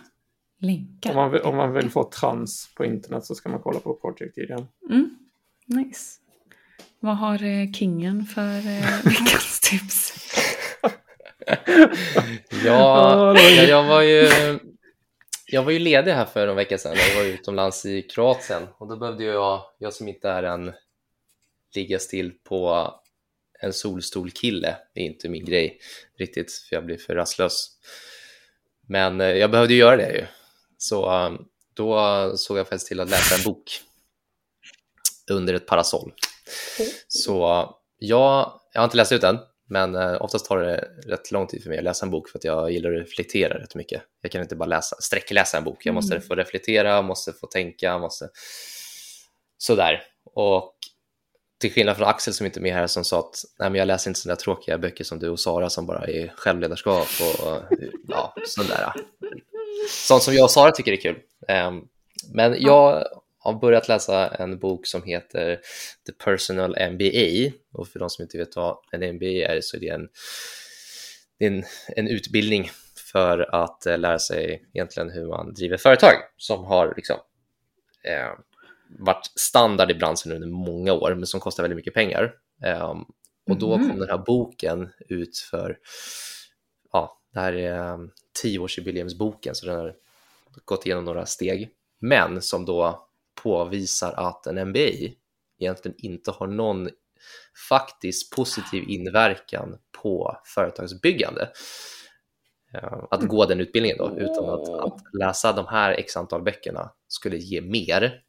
Länkar. 0.62 1.10
Om, 1.10 1.16
man 1.16 1.32
vill, 1.32 1.42
om 1.42 1.56
man 1.56 1.74
vill 1.74 1.90
få 1.90 2.04
trans 2.04 2.70
på 2.76 2.86
internet 2.86 3.26
så 3.26 3.36
ska 3.36 3.50
man 3.50 3.62
kolla 3.62 3.80
på 3.80 3.94
Project 3.94 4.36
GDM. 4.36 4.66
Mm. 4.90 5.18
Nice. 5.66 6.20
Vad 7.00 7.18
har 7.18 7.44
eh, 7.44 7.72
kingen 7.72 8.26
för 8.26 8.58
eh, 8.58 9.04
veckans 9.04 9.60
tips? 9.60 10.14
ja, 12.66 13.40
ja, 13.40 13.64
jag 13.64 13.84
var 13.84 14.02
ju 14.02 14.30
jag 15.48 15.64
var 15.64 15.72
ju 15.72 15.80
ledig 15.80 16.12
här 16.12 16.26
för 16.26 16.48
en 16.48 16.56
vecka 16.56 16.78
sedan. 16.78 16.96
Jag 17.10 17.16
var 17.16 17.30
utomlands 17.30 17.86
i 17.86 18.02
Kroatien 18.02 18.68
och 18.78 18.88
då 18.88 18.98
behövde 18.98 19.24
jag, 19.24 19.62
jag 19.78 19.94
som 19.94 20.08
inte 20.08 20.30
är 20.30 20.44
en 20.44 20.74
ligga 21.76 22.00
still 22.00 22.32
på 22.44 22.92
en 23.60 23.74
solstolkille, 23.74 24.76
det 24.94 25.02
är 25.02 25.06
inte 25.06 25.30
min 25.30 25.46
grej 25.46 25.80
riktigt 26.18 26.52
för 26.52 26.76
jag 26.76 26.86
blir 26.86 26.98
för 26.98 27.16
rastlös. 27.16 27.70
Men 28.88 29.22
eh, 29.22 29.28
jag 29.28 29.52
behövde 29.52 29.74
göra 29.74 29.98
det 29.98 30.14
ju. 30.14 30.26
Så 30.82 31.12
eh, 31.12 31.32
då 31.74 32.34
såg 32.38 32.58
jag 32.58 32.68
faktiskt 32.68 32.88
till 32.88 33.00
att 33.00 33.10
läsa 33.10 33.36
en 33.36 33.44
bok 33.44 33.82
under 35.32 35.54
ett 35.54 35.66
parasoll. 35.66 36.14
Så 37.08 37.66
jag, 37.98 38.60
jag 38.72 38.80
har 38.80 38.84
inte 38.84 38.98
läst 38.98 39.12
ut 39.12 39.22
den, 39.22 39.40
men 39.70 39.96
eh, 39.96 40.22
oftast 40.22 40.46
tar 40.46 40.58
det 40.58 40.88
rätt 41.06 41.32
lång 41.32 41.48
tid 41.48 41.64
för 41.64 41.70
mig 41.70 41.78
att 41.78 41.84
läsa 41.84 42.06
en 42.06 42.12
bok 42.12 42.30
för 42.30 42.38
att 42.38 42.44
jag 42.44 42.72
gillar 42.72 42.94
att 42.94 43.02
reflektera 43.02 43.60
rätt 43.60 43.76
mycket. 43.76 44.02
Jag 44.22 44.32
kan 44.32 44.42
inte 44.42 44.56
bara 44.56 44.66
läsa, 44.66 44.96
sträckläsa 45.00 45.58
en 45.58 45.64
bok. 45.64 45.86
Jag 45.86 45.96
måste 45.96 46.16
mm. 46.16 46.28
få 46.28 46.36
reflektera, 46.36 47.02
måste 47.02 47.34
få 47.34 47.48
tänka, 47.48 47.98
måste 47.98 48.30
sådär. 49.58 50.04
Och 50.34 50.76
till 51.60 51.74
skillnad 51.74 51.98
från 51.98 52.08
Axel 52.08 52.34
som 52.34 52.46
inte 52.46 52.60
är 52.60 52.62
med 52.62 52.74
här 52.74 52.88
som 52.88 53.04
sa 53.04 53.20
att 53.20 53.36
Nej, 53.60 53.70
men 53.70 53.80
jag 53.80 53.86
läser 53.86 54.10
inte 54.10 54.20
sådana 54.20 54.36
tråkiga 54.36 54.78
böcker 54.78 55.04
som 55.04 55.20
du 55.20 55.30
och 55.30 55.40
Sara 55.40 55.70
som 55.70 55.86
bara 55.86 56.08
är 56.08 56.34
självledarskap 56.36 57.08
och 57.22 57.78
ja, 58.08 58.36
sådär. 58.46 58.94
Sånt 59.90 60.24
som 60.24 60.34
jag 60.34 60.44
och 60.44 60.52
Sara 60.52 60.72
tycker 60.72 60.92
är 60.92 61.02
kul. 61.02 61.20
Um, 61.68 61.88
men 62.34 62.62
jag 62.62 63.08
har 63.40 63.54
börjat 63.54 63.88
läsa 63.88 64.28
en 64.28 64.60
bok 64.60 64.88
som 64.88 65.04
heter 65.04 65.60
The 66.06 66.12
Personal 66.12 66.92
MBA. 66.92 67.52
Och 67.74 67.88
för 67.88 68.00
de 68.00 68.10
som 68.10 68.24
inte 68.24 68.38
vet 68.38 68.56
vad 68.56 68.78
en 68.92 69.16
MBA 69.16 69.26
är 69.26 69.62
så 69.62 69.78
är 69.78 69.82
det 69.82 69.90
en, 69.90 70.10
en, 71.40 71.64
en 71.88 72.08
utbildning 72.08 72.70
för 73.12 73.56
att 73.56 73.84
uh, 73.88 73.98
lära 73.98 74.20
sig 74.20 74.66
egentligen 74.74 75.10
hur 75.10 75.28
man 75.28 75.54
driver 75.54 75.78
företag 75.78 76.14
som 76.38 76.64
har 76.64 76.94
liksom, 76.98 77.18
eh, 78.04 78.32
varit 79.00 79.26
standard 79.36 79.92
i 79.92 79.94
branschen 79.94 80.32
under 80.32 80.48
många 80.48 80.94
år, 80.94 81.16
men 81.16 81.28
som 81.28 81.40
kostar 81.40 81.64
väldigt 81.64 81.78
mycket 81.78 81.94
pengar. 81.94 82.34
Um, 82.66 83.06
och 83.50 83.58
då 83.58 83.72
kom 83.72 83.84
mm. 83.84 84.00
den 84.00 84.10
här 84.10 84.18
boken 84.18 84.90
ut 85.10 85.38
för, 85.38 85.78
ja, 86.92 87.20
det 87.34 87.40
här 87.40 87.54
är 87.54 87.94
um, 87.94 88.12
tioårsjubileumsboken, 88.34 89.56
så 89.56 89.66
den 89.66 89.80
har 89.80 89.96
gått 90.66 90.86
igenom 90.86 91.06
några 91.06 91.26
steg, 91.26 91.70
men 92.00 92.42
som 92.42 92.66
då 92.66 93.08
påvisar 93.44 94.12
att 94.12 94.48
en 94.48 94.70
MBA 94.70 95.14
egentligen 95.60 95.96
inte 95.98 96.32
har 96.32 96.48
någon 96.48 96.90
faktisk 97.70 98.36
positiv 98.36 98.84
inverkan 98.90 99.78
på 100.02 100.38
företagsbyggande. 100.46 101.50
Eh, 102.74 103.04
att 103.10 103.28
gå 103.28 103.46
den 103.46 103.60
utbildningen 103.60 103.98
då, 103.98 104.18
utan 104.18 104.50
att, 104.50 104.70
att 104.70 105.02
läsa 105.14 105.54
de 105.54 105.68
här 105.68 105.92
x 105.92 106.18
antal 106.18 106.42
böckerna 106.42 106.92
skulle 107.08 107.38
ge 107.38 107.62
mer 107.62 108.22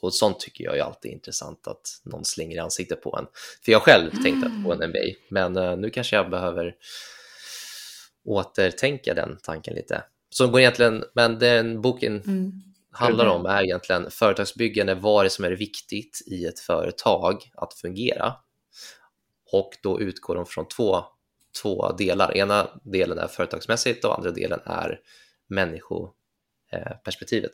och 0.00 0.14
sånt 0.14 0.40
tycker 0.40 0.64
jag 0.64 0.78
är 0.78 0.82
alltid 0.82 1.12
intressant 1.12 1.66
att 1.66 2.00
någon 2.04 2.24
slänger 2.24 2.56
i 2.56 2.58
ansiktet 2.58 3.02
på 3.02 3.16
en. 3.18 3.26
För 3.64 3.72
jag 3.72 3.82
själv 3.82 4.10
tänkte 4.22 4.50
på 4.64 4.72
en 4.72 4.90
MBA, 4.90 4.98
men 5.28 5.56
eh, 5.56 5.76
nu 5.76 5.90
kanske 5.90 6.16
jag 6.16 6.30
behöver 6.30 6.74
återtänka 8.24 9.14
den 9.14 9.38
tanken 9.42 9.74
lite. 9.74 10.04
Så 10.30 10.48
går 10.48 10.60
egentligen, 10.60 11.04
men 11.14 11.38
den 11.38 11.80
boken 11.80 12.22
mm. 12.22 12.52
handlar 12.90 13.26
om 13.26 13.46
är 13.46 13.62
egentligen 13.62 14.10
företagsbyggande, 14.10 14.94
vad 14.94 15.24
det 15.24 15.30
som 15.30 15.44
är 15.44 15.50
viktigt 15.50 16.22
i 16.26 16.46
ett 16.46 16.60
företag 16.60 17.50
att 17.54 17.74
fungera. 17.74 18.34
Och 19.52 19.70
då 19.82 20.00
utgår 20.00 20.34
de 20.34 20.46
från 20.46 20.68
två, 20.68 21.04
två 21.62 21.92
delar. 21.92 22.36
Ena 22.36 22.80
delen 22.84 23.18
är 23.18 23.28
företagsmässigt 23.28 24.04
och 24.04 24.18
andra 24.18 24.30
delen 24.30 24.60
är 24.64 25.00
människoperspektivet. 25.48 27.52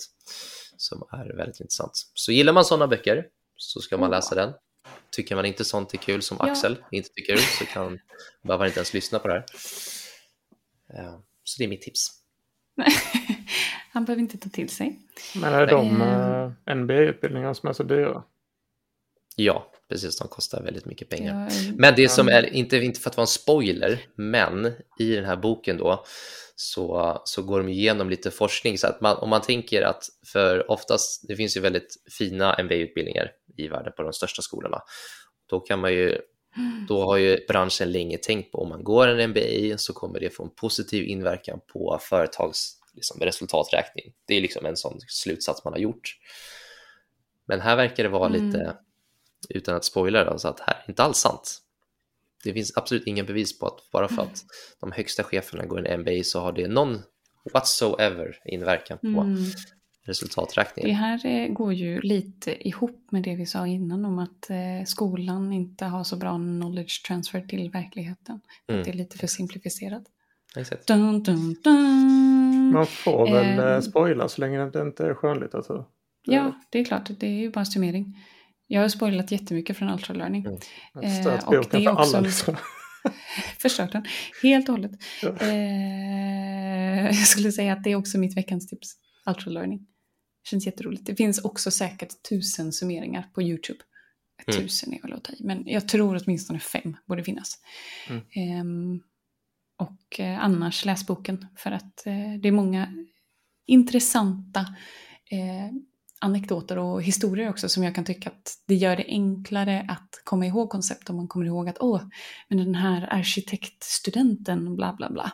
Som 0.76 1.02
är 1.12 1.36
väldigt 1.36 1.60
intressant. 1.60 1.92
Så 2.14 2.32
gillar 2.32 2.52
man 2.52 2.64
sådana 2.64 2.86
böcker 2.86 3.26
så 3.56 3.80
ska 3.80 3.98
man 3.98 4.10
läsa 4.10 4.34
den. 4.34 4.52
Tycker 5.10 5.36
man 5.36 5.44
inte 5.44 5.64
sånt 5.64 5.94
är 5.94 5.98
kul 5.98 6.22
som 6.22 6.36
ja. 6.40 6.50
Axel 6.50 6.76
inte 6.90 7.08
tycker 7.08 7.36
så 7.36 7.64
kan, 7.64 7.98
behöver 8.42 8.58
man 8.58 8.66
inte 8.66 8.78
ens 8.78 8.94
lyssna 8.94 9.18
på 9.18 9.28
det 9.28 9.34
här. 9.34 9.44
Eh, 10.94 11.18
så 11.44 11.58
det 11.58 11.64
är 11.64 11.68
mitt 11.68 11.82
tips. 11.82 12.10
Han 13.92 14.04
behöver 14.04 14.22
inte 14.22 14.38
ta 14.38 14.48
till 14.48 14.68
sig. 14.68 14.98
Men 15.34 15.54
är 15.54 15.66
de 15.66 16.02
uh, 16.02 16.52
eh, 16.66 16.74
NBA-utbildningarna 16.74 17.54
som 17.54 17.68
är 17.68 17.72
så 17.72 17.82
dyra? 17.82 18.22
Ja, 19.36 19.72
precis. 19.88 20.18
De 20.18 20.28
kostar 20.28 20.62
väldigt 20.62 20.84
mycket 20.84 21.08
pengar. 21.08 21.50
Ja, 21.50 21.72
men 21.76 21.94
det 21.96 22.08
som 22.08 22.28
är, 22.28 22.54
inte, 22.54 22.76
inte 22.76 23.00
för 23.00 23.10
att 23.10 23.16
vara 23.16 23.24
en 23.24 23.28
spoiler, 23.28 24.00
men 24.14 24.72
i 24.98 25.14
den 25.14 25.24
här 25.24 25.36
boken 25.36 25.76
då 25.78 26.04
så, 26.56 27.20
så 27.24 27.42
går 27.42 27.58
de 27.58 27.68
igenom 27.68 28.10
lite 28.10 28.30
forskning. 28.30 28.78
Så 28.78 28.86
att 28.86 29.00
man, 29.00 29.16
om 29.16 29.30
man 29.30 29.40
tänker 29.40 29.82
att 29.82 30.04
för 30.26 30.70
oftast, 30.70 31.28
det 31.28 31.36
finns 31.36 31.56
ju 31.56 31.60
väldigt 31.60 31.96
fina 32.18 32.62
MBA-utbildningar 32.62 33.30
i 33.56 33.68
världen 33.68 33.92
på 33.96 34.02
de 34.02 34.12
största 34.12 34.42
skolorna. 34.42 34.82
Då 35.50 35.60
kan 35.60 35.80
man 35.80 35.92
ju 35.92 36.20
då 36.88 37.04
har 37.04 37.16
ju 37.16 37.46
branschen 37.48 37.92
länge 37.92 38.18
tänkt 38.18 38.52
på 38.52 38.58
om 38.58 38.68
man 38.68 38.84
går 38.84 39.08
en 39.08 39.30
MBA 39.30 39.78
så 39.78 39.92
kommer 39.92 40.20
det 40.20 40.30
få 40.30 40.44
en 40.44 40.50
positiv 40.50 41.04
inverkan 41.04 41.60
på 41.72 41.98
företags 42.02 42.76
liksom, 42.94 43.20
resultaträkning. 43.20 44.12
Det 44.26 44.34
är 44.34 44.40
liksom 44.40 44.66
en 44.66 44.76
sån 44.76 45.00
slutsats 45.08 45.64
man 45.64 45.72
har 45.72 45.80
gjort. 45.80 46.16
Men 47.46 47.60
här 47.60 47.76
verkar 47.76 48.02
det 48.02 48.08
vara 48.08 48.26
mm. 48.26 48.46
lite, 48.46 48.76
utan 49.48 49.74
att 49.74 49.84
spoila 49.84 50.24
alltså 50.24 50.48
att 50.48 50.60
här 50.60 50.74
är 50.74 50.90
inte 50.90 51.02
alls 51.02 51.18
sant 51.18 51.62
det 52.44 52.52
finns 52.52 52.72
absolut 52.76 53.06
ingen 53.06 53.26
bevis 53.26 53.58
på 53.58 53.66
att 53.66 53.90
bara 53.92 54.08
för 54.08 54.22
att 54.22 54.44
de 54.80 54.92
högsta 54.92 55.24
cheferna 55.24 55.66
går 55.66 55.86
en 55.86 56.00
MBA 56.00 56.24
så 56.24 56.40
har 56.40 56.52
det 56.52 56.68
någon 56.68 57.02
whatsoever 57.52 58.40
inverkan 58.44 58.98
på 58.98 59.06
mm. 59.06 59.36
Resultaträkningen. 60.08 60.90
Det 60.90 60.94
här 60.94 61.48
går 61.48 61.72
ju 61.72 62.00
lite 62.00 62.68
ihop 62.68 63.08
med 63.10 63.22
det 63.22 63.36
vi 63.36 63.46
sa 63.46 63.66
innan 63.66 64.04
om 64.04 64.18
att 64.18 64.50
eh, 64.50 64.84
skolan 64.86 65.52
inte 65.52 65.84
har 65.84 66.04
så 66.04 66.16
bra 66.16 66.36
knowledge 66.36 67.06
transfer 67.06 67.40
till 67.40 67.70
verkligheten. 67.70 68.40
Mm. 68.68 68.80
Att 68.80 68.84
det 68.84 68.90
är 68.90 68.94
lite 68.94 69.18
för 69.18 69.26
simplifierat. 69.26 70.02
Dun, 70.86 71.22
dun, 71.22 71.56
dun. 71.64 72.70
Man 72.72 72.86
får 72.86 73.32
väl 73.32 73.74
eh, 73.74 73.80
spoila 73.80 74.28
så 74.28 74.40
länge 74.40 74.70
det 74.70 74.82
inte 74.82 75.06
är 75.06 75.14
skönlitteratur. 75.14 75.84
Ja, 76.26 76.52
det 76.70 76.78
är 76.78 76.84
klart. 76.84 77.10
Det 77.18 77.26
är 77.26 77.30
ju 77.30 77.50
bara 77.50 77.64
summering. 77.64 78.16
Jag 78.66 78.80
har 78.80 78.88
spoilat 78.88 79.32
jättemycket 79.32 79.76
från 79.76 79.88
Ultralearning. 79.88 80.46
Mm. 80.46 80.56
Eh, 81.26 81.44
och 81.44 81.66
det 81.70 81.84
är 81.84 81.92
också... 81.92 82.16
Alla, 82.16 82.20
liksom. 82.20 82.56
förstört 83.58 83.92
den 83.92 84.04
helt 84.42 84.68
och 84.68 84.74
hållet. 84.74 84.90
Ja. 85.22 85.28
Eh, 85.28 87.06
jag 87.18 87.26
skulle 87.26 87.52
säga 87.52 87.72
att 87.72 87.84
det 87.84 87.90
är 87.90 87.96
också 87.96 88.18
mitt 88.18 88.36
veckans 88.36 88.66
tips. 88.66 88.94
Ultralearning. 89.26 89.86
Känns 90.50 90.66
jätteroligt. 90.66 91.06
Det 91.06 91.16
finns 91.16 91.38
också 91.38 91.70
säkert 91.70 92.22
tusen 92.28 92.72
summeringar 92.72 93.30
på 93.34 93.42
YouTube. 93.42 93.80
Mm. 94.46 94.60
Tusen 94.60 94.94
är 94.94 95.02
väl 95.02 95.12
att 95.12 95.24
ta 95.24 95.32
i, 95.32 95.44
men 95.44 95.62
jag 95.66 95.88
tror 95.88 96.22
åtminstone 96.24 96.60
fem 96.60 96.96
borde 97.06 97.24
finnas. 97.24 97.58
Mm. 98.08 98.20
Eh, 98.20 99.00
och 99.86 100.20
eh, 100.20 100.44
annars 100.44 100.84
läs 100.84 101.06
boken 101.06 101.46
för 101.56 101.70
att 101.70 102.06
eh, 102.06 102.40
det 102.40 102.48
är 102.48 102.52
många 102.52 103.06
intressanta 103.66 104.60
eh, 105.30 105.74
anekdoter 106.20 106.78
och 106.78 107.02
historier 107.02 107.50
också 107.50 107.68
som 107.68 107.84
jag 107.84 107.94
kan 107.94 108.04
tycka 108.04 108.30
att 108.30 108.62
det 108.66 108.74
gör 108.74 108.96
det 108.96 109.04
enklare 109.06 109.86
att 109.88 110.22
komma 110.24 110.46
ihåg 110.46 110.70
koncept 110.70 111.10
om 111.10 111.16
man 111.16 111.28
kommer 111.28 111.46
ihåg 111.46 111.68
att 111.68 111.78
åh, 111.80 112.02
men 112.48 112.58
den 112.58 112.74
här 112.74 113.12
arkitektstudenten 113.12 114.76
bla 114.76 114.92
bla 114.92 115.10
bla. 115.10 115.32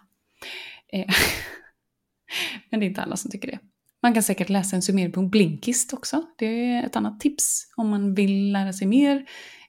Eh, 0.92 1.06
men 2.70 2.80
det 2.80 2.86
är 2.86 2.88
inte 2.88 3.02
alla 3.02 3.16
som 3.16 3.30
tycker 3.30 3.48
det. 3.48 3.58
Man 4.04 4.14
kan 4.14 4.22
säkert 4.22 4.48
läsa 4.48 4.76
en 4.76 4.82
summering 4.82 5.12
på 5.12 5.22
Blinkist 5.22 5.92
också. 5.92 6.26
Det 6.38 6.46
är 6.46 6.86
ett 6.86 6.96
annat 6.96 7.20
tips. 7.20 7.72
Om 7.76 7.88
man 7.88 8.14
vill 8.14 8.52
lära 8.52 8.72
sig 8.72 8.86
mer 8.86 9.16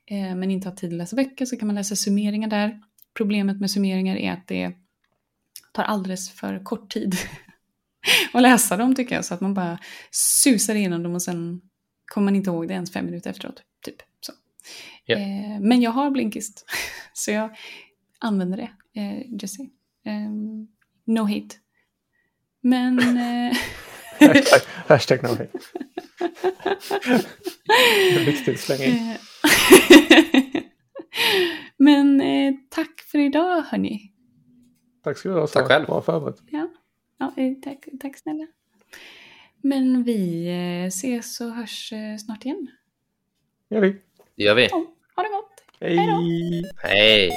eh, 0.06 0.36
men 0.36 0.52
inte 0.52 0.70
har 0.70 0.76
tid 0.76 0.90
att 0.94 0.98
läsa 0.98 1.16
böcker 1.16 1.45
så 1.45 1.57
kan 1.57 1.68
man 1.68 1.76
läsa 1.76 1.95
summeringar 1.95 2.49
där. 2.49 2.82
Problemet 3.14 3.60
med 3.60 3.72
summeringar 3.72 4.16
är 4.16 4.32
att 4.32 4.48
det 4.48 4.72
tar 5.72 5.84
alldeles 5.84 6.30
för 6.30 6.64
kort 6.64 6.90
tid 6.94 7.16
och 8.34 8.41
läsa 8.41 8.78
dem 8.78 8.95
tycker 8.95 9.16
jag. 9.16 9.26
Så 9.26 9.34
att 9.34 9.41
man 9.41 9.53
bara 9.53 9.80
susar 10.12 10.76
igenom 10.76 11.03
dem 11.03 11.16
och 11.16 11.22
sen 11.22 11.62
kommer 12.06 12.26
man 12.26 12.36
inte 12.36 12.49
ihåg 12.49 12.68
det 12.68 12.74
ens 12.74 12.94
fem 12.94 13.06
minuter 13.06 13.30
efteråt. 13.30 13.64
Typ. 13.86 13.95
Så. 14.20 14.34
Yeah. 15.07 15.56
Eh, 15.56 15.60
men 15.60 15.82
jag 15.82 15.91
har 15.91 16.12
Blinkist, 16.12 16.66
så 17.14 17.32
jag 17.32 17.56
använder 18.20 18.57
det. 18.57 19.02
Eh, 19.02 19.41
Jesse. 19.41 19.62
Eh, 20.06 20.32
no 21.06 21.22
hate. 21.22 21.56
Men... 22.62 22.99
Hashtag, 24.20 24.62
hashtag 24.88 25.20
det 28.14 28.20
viktigt 28.26 28.60
slänga 28.60 28.86
in. 28.86 29.18
Men 31.78 32.22
eh, 32.22 32.54
tack 32.70 33.02
för 33.02 33.20
idag 33.20 33.62
hörni. 33.62 34.12
Tack 35.04 35.18
ska 35.18 35.30
du 35.30 35.36
ha. 35.36 35.48
Tack 35.48 35.68
själv. 35.68 35.86
Bra 35.86 36.02
förberett. 36.02 36.38
Ja. 36.52 36.70
Ja, 37.18 37.34
eh, 37.38 37.54
tack, 37.64 37.86
tack 38.00 38.18
snälla. 38.18 38.48
Men 39.64 40.04
vi 40.04 40.48
eh, 40.48 40.88
ses 40.88 41.42
och 41.42 41.52
hörs 41.52 41.94
eh, 41.94 42.18
snart 42.18 42.46
igen. 42.46 42.68
gör 43.70 43.82
vi. 43.82 44.02
Det 44.36 44.44
gör 44.44 44.56
vi. 44.56 44.68
Ja. 44.72 44.86
Ha 45.16 45.24
det 45.24 45.30
gott! 45.30 45.64
Hej! 45.80 46.64
Hej! 46.84 47.32